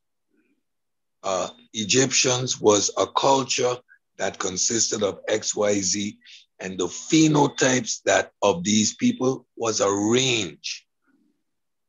Uh, 1.24 1.48
Egyptians 1.72 2.60
was 2.60 2.90
a 2.98 3.06
culture 3.06 3.76
that 4.18 4.38
consisted 4.38 5.02
of 5.02 5.24
XYZ, 5.26 6.16
and 6.60 6.78
the 6.78 6.86
phenotypes 6.86 8.02
that 8.04 8.32
of 8.42 8.62
these 8.62 8.94
people 8.94 9.46
was 9.56 9.80
a 9.80 9.90
range. 9.90 10.86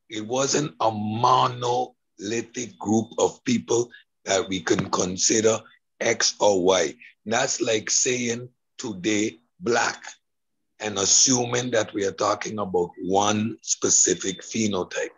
It 0.10 0.26
wasn't 0.26 0.74
a 0.80 0.90
monolithic 0.90 2.80
group 2.80 3.08
of 3.20 3.44
people 3.44 3.90
that 4.24 4.48
we 4.48 4.62
can 4.62 4.90
consider 4.90 5.60
X 6.00 6.36
or 6.40 6.64
Y. 6.64 6.96
That's 7.26 7.62
like 7.62 7.90
saying 7.90 8.50
today 8.78 9.40
black 9.60 10.02
and 10.80 10.98
assuming 10.98 11.72
that 11.72 11.94
we 11.94 12.06
are 12.06 12.12
talking 12.12 12.60
about 12.60 12.90
one 13.04 13.58
specific 13.62 14.42
phenotype. 14.42 15.16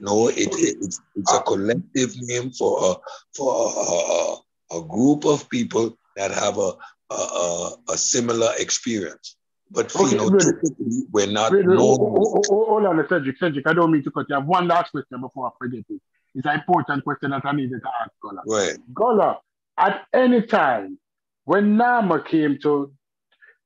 No, 0.00 0.28
it, 0.28 0.36
it- 0.38 0.76
it's, 0.80 1.00
it's 1.16 1.32
a 1.32 1.40
collective 1.42 2.14
name 2.22 2.50
for 2.50 2.78
a 2.92 2.94
for 3.36 3.52
a, 3.54 4.76
a, 4.76 4.78
a 4.80 4.88
group 4.88 5.24
of 5.24 5.48
people 5.50 5.96
that 6.16 6.30
have 6.30 6.58
a 6.58 6.72
a, 7.10 7.70
a, 7.88 7.96
similar 7.96 8.50
experience. 8.58 9.36
But 9.70 9.86
Okay, 9.96 10.16
phenotypically, 10.16 11.02
we're 11.10 11.26
not 11.26 11.52
wait, 11.52 11.64
known. 11.64 11.78
hold, 11.78 12.00
hold- 12.00 12.46
hold- 12.46 12.68
hold 12.68 12.86
on, 12.86 13.06
Cedric. 13.08 13.38
Cedric, 13.38 13.66
I 13.66 13.72
don't 13.72 13.90
mean 13.90 14.02
to 14.04 14.10
cut 14.10 14.26
you. 14.28 14.36
I 14.36 14.40
have 14.40 14.46
one 14.48 14.68
last 14.68 14.90
question 14.90 15.20
before 15.20 15.46
I 15.48 15.50
forget 15.58 15.84
it. 15.88 16.02
It's 16.34 16.46
an 16.46 16.54
important 16.54 17.04
question 17.04 17.30
that 17.30 17.44
I 17.44 17.52
needed 17.52 17.80
to 17.82 17.88
ask 18.02 18.10
Gullah. 18.22 18.42
Right. 18.46 18.76
Gullah, 18.94 19.38
at 19.78 20.06
any 20.12 20.42
time 20.42 20.98
when 21.44 21.76
Narmer 21.76 22.24
came 22.26 22.58
to, 22.62 22.92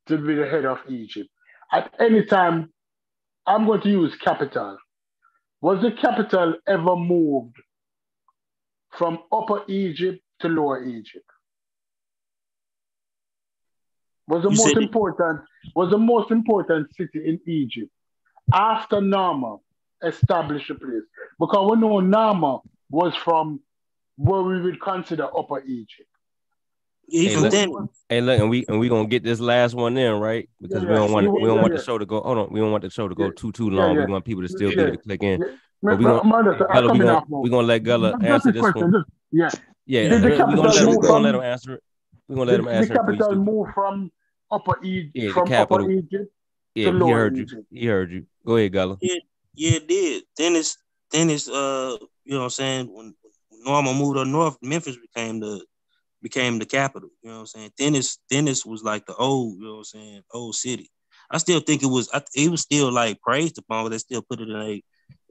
to 0.06 0.18
be 0.18 0.34
the 0.36 0.46
head 0.46 0.64
of 0.64 0.78
Egypt, 0.88 1.28
at 1.72 1.92
any 1.98 2.24
time, 2.24 2.72
I'm 3.46 3.66
going 3.66 3.80
to 3.82 3.88
use 3.88 4.14
capital. 4.16 4.78
Was 5.62 5.80
the 5.80 5.92
capital 5.92 6.56
ever 6.66 6.96
moved 6.96 7.56
from 8.90 9.20
Upper 9.30 9.62
Egypt 9.68 10.20
to 10.40 10.48
Lower 10.48 10.84
Egypt? 10.84 11.24
Was 14.26 14.42
the 14.42 14.50
You 14.50 14.56
most 14.56 14.76
important 14.76 15.40
was 15.76 15.90
the 15.90 15.98
most 15.98 16.30
important 16.32 16.92
city 16.96 17.20
in 17.24 17.40
Egypt 17.46 17.90
after 18.52 18.96
Narmer 18.96 19.60
established 20.02 20.68
the 20.68 20.74
place? 20.74 21.06
Because 21.38 21.70
we 21.70 21.80
know 21.80 22.00
Narmer 22.00 22.60
was 22.90 23.14
from 23.14 23.60
where 24.16 24.42
we 24.42 24.60
would 24.60 24.80
consider 24.80 25.28
Upper 25.36 25.62
Egypt. 25.62 26.11
Yeah, 27.08 27.20
he 27.22 27.26
Hey, 27.28 27.34
from 27.34 27.42
look- 27.42 27.52
Denver. 27.52 27.88
Hey, 28.08 28.20
look, 28.20 28.40
and 28.40 28.50
we 28.50 28.64
and 28.68 28.78
we 28.78 28.88
gonna 28.88 29.08
get 29.08 29.22
this 29.22 29.40
last 29.40 29.74
one 29.74 29.96
in 29.96 30.12
right 30.20 30.48
because 30.60 30.82
Yeah, 30.82 30.88
we 30.88 30.94
don't 30.94 31.12
want 31.12 31.32
we 31.32 31.40
don't 31.46 31.56
yeah, 31.56 31.62
want 31.62 31.74
the 31.74 31.82
show 31.82 31.98
to 31.98 32.06
go. 32.06 32.20
Hold 32.20 32.38
on, 32.38 32.48
we 32.52 32.60
don't 32.60 32.70
want 32.70 32.82
the 32.84 32.90
show 32.90 33.08
to 33.08 33.14
go 33.14 33.24
Yeah. 33.26 33.30
too 33.36 33.52
too 33.52 33.70
long. 33.70 33.96
yeah. 33.96 34.06
We 34.06 34.12
want 34.12 34.24
people 34.24 34.42
to 34.42 34.48
still 34.48 34.70
be 34.70 34.80
able 34.80 34.92
to 34.92 34.98
click 34.98 35.22
in. 35.22 35.40
But 35.82 35.98
we 35.98 36.04
Ma- 36.04 36.18
gonna- 36.18 36.28
ma- 36.28 36.38
Anderson, 36.38 36.66
Gullah, 36.72 36.82
we 36.82 36.88
coming 36.98 37.06
gonna 37.06 37.40
we 37.42 37.50
gonna 37.50 37.66
let 37.66 37.82
Gullah 37.82 38.18
answer 38.22 38.52
this 38.52 38.60
question, 38.62 38.82
one. 38.82 38.92
just- 38.92 39.10
yeah. 39.32 39.50
Yeah, 39.84 40.08
Did 40.08 40.22
the 40.22 40.30
we 40.30 40.36
gonna 40.36 40.44
capital 40.44 40.64
let 40.64 40.76
him, 40.76 41.00
gonna 41.00 41.24
let 41.24 41.34
him 41.34 41.40
answer 41.40 41.74
it. 41.74 41.82
We 42.28 42.36
gonna 42.36 42.50
let 42.52 42.60
him 42.60 42.68
answer 42.68 42.94
the 42.94 43.00
it 43.00 43.04
for 43.04 43.12
you. 43.12 43.18
capital 43.18 43.32
Stu. 43.44 43.52
moved 43.52 43.70
from 43.74 44.12
Upper 44.50 44.78
Egypt, 44.84 45.10
Yeah, 45.16 45.26
the 45.26 45.32
from 45.32 45.46
capital. 45.48 45.84
Upper 45.84 45.90
Egypt. 45.92 46.32
Yeah, 46.74 46.92
he 46.92 47.10
heard 47.10 47.36
you. 47.36 47.46
He 47.70 47.86
heard 47.86 48.12
you. 48.12 48.26
Go 48.46 48.56
ahead, 48.56 48.72
Gullah. 48.72 48.96
Yeah, 49.00 49.16
it 49.56 49.88
did. 49.88 50.22
Then 50.38 50.54
it's 50.56 50.78
then 51.10 51.28
it's 51.30 51.48
uh 51.48 51.96
you 52.24 52.32
know 52.32 52.38
what 52.38 52.44
I'm 52.44 52.50
saying 52.50 52.86
when 52.94 53.14
when 53.50 53.64
Narmer 53.66 53.98
moved 53.98 54.18
up 54.18 54.26
north, 54.28 54.56
Memphis 54.62 54.96
became 54.96 55.40
the 55.40 55.64
became 56.22 56.58
the 56.58 56.66
capital. 56.66 57.10
You 57.22 57.30
know 57.30 57.36
what 57.36 57.40
I'm 57.40 57.46
saying? 57.46 57.70
Thinis 57.78 58.18
Thinis 58.30 58.64
was 58.64 58.82
like 58.82 59.06
the 59.06 59.14
old, 59.14 59.58
you 59.58 59.64
know 59.64 59.72
what 59.72 59.78
I'm 59.78 59.84
saying, 59.84 60.22
old 60.32 60.54
city. 60.54 60.90
I 61.30 61.38
still 61.38 61.60
think 61.60 61.82
it 61.82 61.86
was 61.86 62.08
I, 62.12 62.22
it 62.34 62.50
was 62.50 62.60
still 62.60 62.92
like 62.92 63.20
praised 63.20 63.58
upon, 63.58 63.84
but 63.84 63.90
they 63.90 63.98
still 63.98 64.22
put 64.22 64.40
it 64.40 64.48
in 64.48 64.56
a 64.56 64.82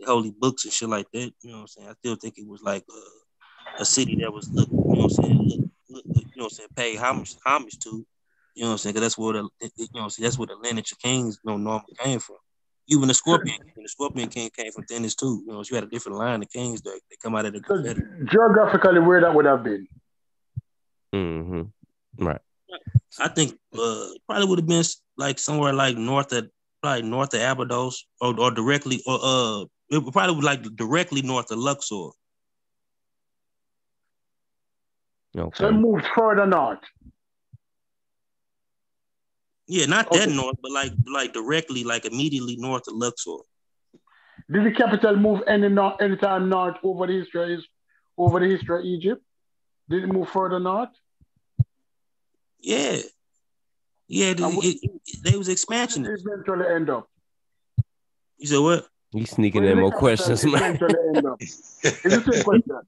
holy 0.05 0.33
books 0.37 0.65
and 0.65 0.73
shit 0.73 0.89
like 0.89 1.07
that. 1.13 1.31
You 1.41 1.51
know 1.51 1.57
what 1.57 1.61
I'm 1.61 1.67
saying? 1.67 1.87
I 1.89 1.93
still 1.93 2.15
think 2.15 2.37
it 2.37 2.47
was 2.47 2.61
like 2.61 2.83
a, 2.89 3.81
a 3.81 3.85
city 3.85 4.17
that 4.21 4.31
was 4.31 4.49
you 4.49 4.61
know 4.61 4.67
what 4.69 5.03
I'm 5.03 5.09
saying, 5.09 5.69
look, 5.89 6.03
look, 6.05 6.05
you 6.15 6.23
know 6.35 6.43
what 6.43 6.45
I'm 6.45 6.49
saying, 6.49 6.69
pay 6.75 6.95
homage 6.95 7.35
homage 7.45 7.79
to. 7.79 8.05
You 8.55 8.63
know 8.63 8.69
what 8.69 8.71
I'm 8.73 8.77
saying? 8.79 8.95
Cause 8.95 9.01
that's 9.01 9.17
where 9.17 9.33
the 9.33 9.49
you 9.77 9.87
know 9.93 10.09
see 10.09 10.23
that's 10.23 10.37
where 10.37 10.47
the 10.47 10.55
lineage 10.55 10.91
of 10.91 10.99
kings 10.99 11.39
you 11.43 11.51
know 11.51 11.57
normally 11.57 11.95
came 11.99 12.19
from. 12.19 12.37
Even 12.87 13.07
the 13.07 13.13
Scorpion, 13.13 13.57
King, 13.57 13.83
the 13.83 13.87
Scorpion 13.87 14.27
King 14.27 14.49
came 14.49 14.71
from 14.71 14.83
Thinis 14.83 15.15
too. 15.15 15.43
You 15.45 15.53
know, 15.53 15.63
so 15.63 15.69
you 15.71 15.75
had 15.75 15.85
a 15.85 15.89
different 15.89 16.17
line 16.17 16.41
of 16.41 16.49
kings 16.51 16.81
that 16.81 16.99
they 17.09 17.15
come 17.21 17.35
out 17.35 17.45
of 17.45 17.53
the 17.53 17.59
geographically, 18.29 18.99
where 18.99 19.21
that 19.21 19.33
would 19.33 19.45
have 19.45 19.63
been. 19.63 19.87
Mm-hmm. 21.13 22.25
Right. 22.25 22.41
I 23.19 23.27
think 23.27 23.59
uh 23.77 24.07
probably 24.27 24.47
would 24.47 24.59
have 24.59 24.67
been 24.67 24.83
like 25.17 25.39
somewhere 25.39 25.73
like 25.73 25.97
north 25.97 26.31
of 26.31 26.49
probably 26.81 27.03
north 27.03 27.33
of 27.33 27.41
Abydos 27.41 28.05
or, 28.21 28.39
or 28.39 28.51
directly 28.51 29.01
or 29.05 29.19
uh 29.21 29.65
it 29.89 30.03
would 30.03 30.13
probably 30.13 30.35
was 30.35 30.45
like 30.45 30.63
directly 30.75 31.21
north 31.21 31.51
of 31.51 31.59
Luxor. 31.59 32.11
So 35.35 35.41
Okay. 35.41 35.67
it 35.67 35.73
moved 35.73 36.05
further 36.15 36.45
north. 36.45 36.79
Yeah, 39.67 39.85
not 39.85 40.11
that 40.11 40.29
north, 40.29 40.57
but 40.61 40.71
like 40.71 40.91
like 41.07 41.33
directly, 41.33 41.83
like 41.83 42.05
immediately 42.05 42.57
north 42.57 42.87
of 42.87 42.95
Luxor. 42.95 43.37
Did 44.51 44.65
the 44.65 44.71
capital 44.71 45.15
move 45.15 45.41
any 45.47 45.69
north, 45.69 46.01
anytime 46.01 46.49
north 46.49 46.75
over 46.83 47.07
the 47.07 47.13
history 47.13 47.55
is 47.55 47.65
over 48.17 48.39
the 48.39 48.47
history 48.47 48.79
of 48.79 48.85
Egypt? 48.85 49.23
Did 49.89 50.03
it 50.03 50.07
move 50.07 50.27
further 50.29 50.59
north? 50.59 50.89
Yeah. 52.61 52.97
Yeah, 54.07 54.33
the, 54.33 54.47
it, 54.63 54.77
it- 55.05 55.23
they 55.23 55.37
was 55.37 55.47
expansion. 55.49 56.03
did 56.03 56.13
it 56.13 56.21
eventually 56.25 56.65
end 56.73 56.89
up? 56.89 57.07
You 58.37 58.47
said 58.47 58.59
what? 58.59 58.87
You 59.13 59.25
sneaking 59.25 59.63
Where 59.63 59.71
in 59.73 59.79
more 59.79 59.91
questions, 59.91 60.45
man. 60.45 60.75
eventually 60.75 60.95
end 61.15 61.25
up? 61.27 61.37
It's 61.39 61.79
the 61.81 61.89
same 61.89 62.43
question. 62.43 62.63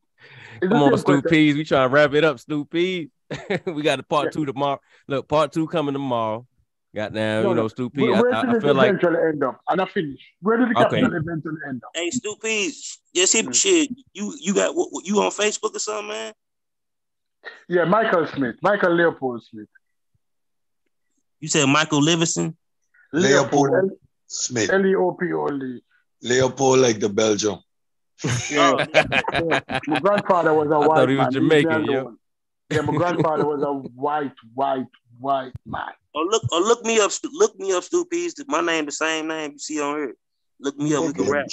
It's 0.62 0.62
the 0.62 0.68
Come 0.70 0.84
on, 0.84 0.98
same 0.98 1.20
Stu. 1.20 1.22
Peas. 1.24 1.56
We 1.56 1.64
trying 1.64 1.90
to 1.90 1.94
wrap 1.94 2.14
it 2.14 2.24
up, 2.24 2.40
Stu 2.40 2.64
Peas. 2.66 3.10
we 3.66 3.82
got 3.82 4.00
a 4.00 4.04
part 4.04 4.26
Yeah. 4.26 4.32
two 4.32 4.46
tomorrow. 4.46 4.80
Look, 5.08 5.28
part 5.28 5.52
two 5.52 5.68
coming 5.68 5.94
tomorrow. 5.94 6.46
Got 6.96 7.12
now, 7.12 7.42
No, 7.42 7.50
you 7.50 7.56
know, 7.56 7.62
no. 7.64 7.68
Stu 7.68 7.90
Peas. 7.90 8.04
Where, 8.04 8.16
I, 8.18 8.22
where 8.22 8.36
I, 8.36 8.42
did 8.42 8.50
I 8.54 8.58
it 8.58 8.62
feel 8.62 8.74
like 8.76 8.90
eventually 8.90 9.18
end 9.28 9.44
up? 9.44 9.60
And 9.68 9.82
I 9.82 9.86
finish. 9.86 10.20
Where 10.42 10.58
did 10.58 10.70
the 10.70 10.80
Okay. 10.86 11.02
capital 11.02 11.16
eventually 11.20 11.56
end 11.68 11.82
up? 11.84 11.92
Hey, 11.96 12.10
Stupid, 12.12 12.72
just 13.16 13.34
hit 13.34 13.46
Mm. 13.48 13.56
shit. 13.56 13.90
You 14.14 14.34
you 14.40 14.54
got 14.54 14.76
what, 14.76 14.90
what- 14.92 15.06
you 15.06 15.20
on 15.22 15.32
Facebook 15.32 15.76
or 15.76 15.80
something, 15.80 16.08
man? 16.08 16.34
Yeah, 17.68 17.86
Michael 17.86 18.28
Smith, 18.28 18.56
Michael 18.62 18.96
Leopold 18.96 19.44
Smith. 19.44 19.68
You 21.40 21.48
said 21.50 21.66
Michael 21.68 22.02
Livingston. 22.02 22.56
Leopold 23.12 23.92
Smith. 24.28 24.70
L 24.72 24.86
E 24.86 24.96
O 24.96 25.12
P 25.14 25.32
O 25.34 25.46
L 25.48 25.64
E. 25.64 25.82
Leopold 26.22 26.80
like 26.80 27.00
the 27.00 27.10
Belgium. 27.10 27.60
Yeah. 28.50 28.86
Oh. 29.42 29.62
My 29.88 30.00
grandfather 30.00 30.54
was 30.54 30.70
a 30.72 30.76
I 30.76 30.88
white 30.88 31.00
thought 31.00 31.10
he 31.10 31.16
was 31.16 31.26
man. 31.26 31.32
Jamaican, 31.34 31.86
Leave 31.86 31.92
yeah. 31.92 32.04
Yeah, 32.70 32.82
my 32.82 32.94
grandfather 32.94 33.46
was 33.46 33.62
a 33.62 33.72
white, 33.72 34.32
white, 34.56 34.88
white 35.20 35.52
man. 35.66 35.92
Or 36.16 36.24
look 36.26 36.44
or 36.52 36.62
look 36.62 36.84
me 36.86 37.00
up. 37.00 37.12
Look 37.34 37.60
me 37.60 37.74
up, 37.74 37.84
Stupid. 37.84 38.32
My 38.48 38.62
name 38.62 38.86
the 38.86 38.92
same 38.92 39.28
name 39.28 39.52
you 39.52 39.60
see 39.60 39.82
on 39.82 39.96
here. 39.98 40.16
Look 40.60 40.78
me 40.78 40.96
up. 40.96 41.04
We 41.06 41.14
can 41.14 41.24
Okay. 41.24 41.32
rap. 41.32 41.46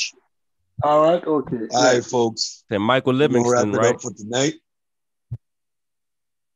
All 0.82 1.02
right, 1.02 1.24
okay. 1.26 1.66
All 1.72 1.84
right, 1.84 2.04
folks. 2.04 2.64
Said 2.68 2.78
Michael 2.78 3.12
We're 3.12 3.18
wrap 3.18 3.28
Livingston, 3.28 3.74
it 3.74 3.78
right? 3.78 3.94
up 3.96 4.00
for 4.00 4.12
tonight. 4.12 4.54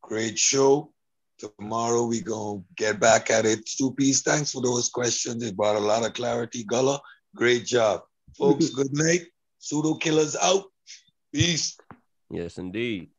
Great 0.07 0.39
show. 0.39 0.93
Tomorrow 1.39 2.05
we 2.05 2.21
gonna 2.21 2.61
get 2.77 3.01
back 3.01 3.31
at 3.31 3.47
it. 3.47 3.67
Two 3.67 3.93
piece. 3.95 4.21
Thanks 4.23 4.53
for 4.53 4.61
those 4.61 4.91
questions. 4.91 5.43
It 5.43 5.57
brought 5.57 5.77
a 5.77 5.81
lot 5.81 6.05
of 6.05 6.13
clarity. 6.13 6.63
Gullah, 6.65 7.01
great 7.35 7.65
job. 7.65 8.03
Folks, 8.37 8.69
good 8.79 8.93
night. 8.93 9.23
Pseudo 9.59 9.95
killers 9.95 10.37
out. 10.37 10.65
Peace. 11.33 11.79
Yes, 12.31 12.59
indeed. 12.59 13.11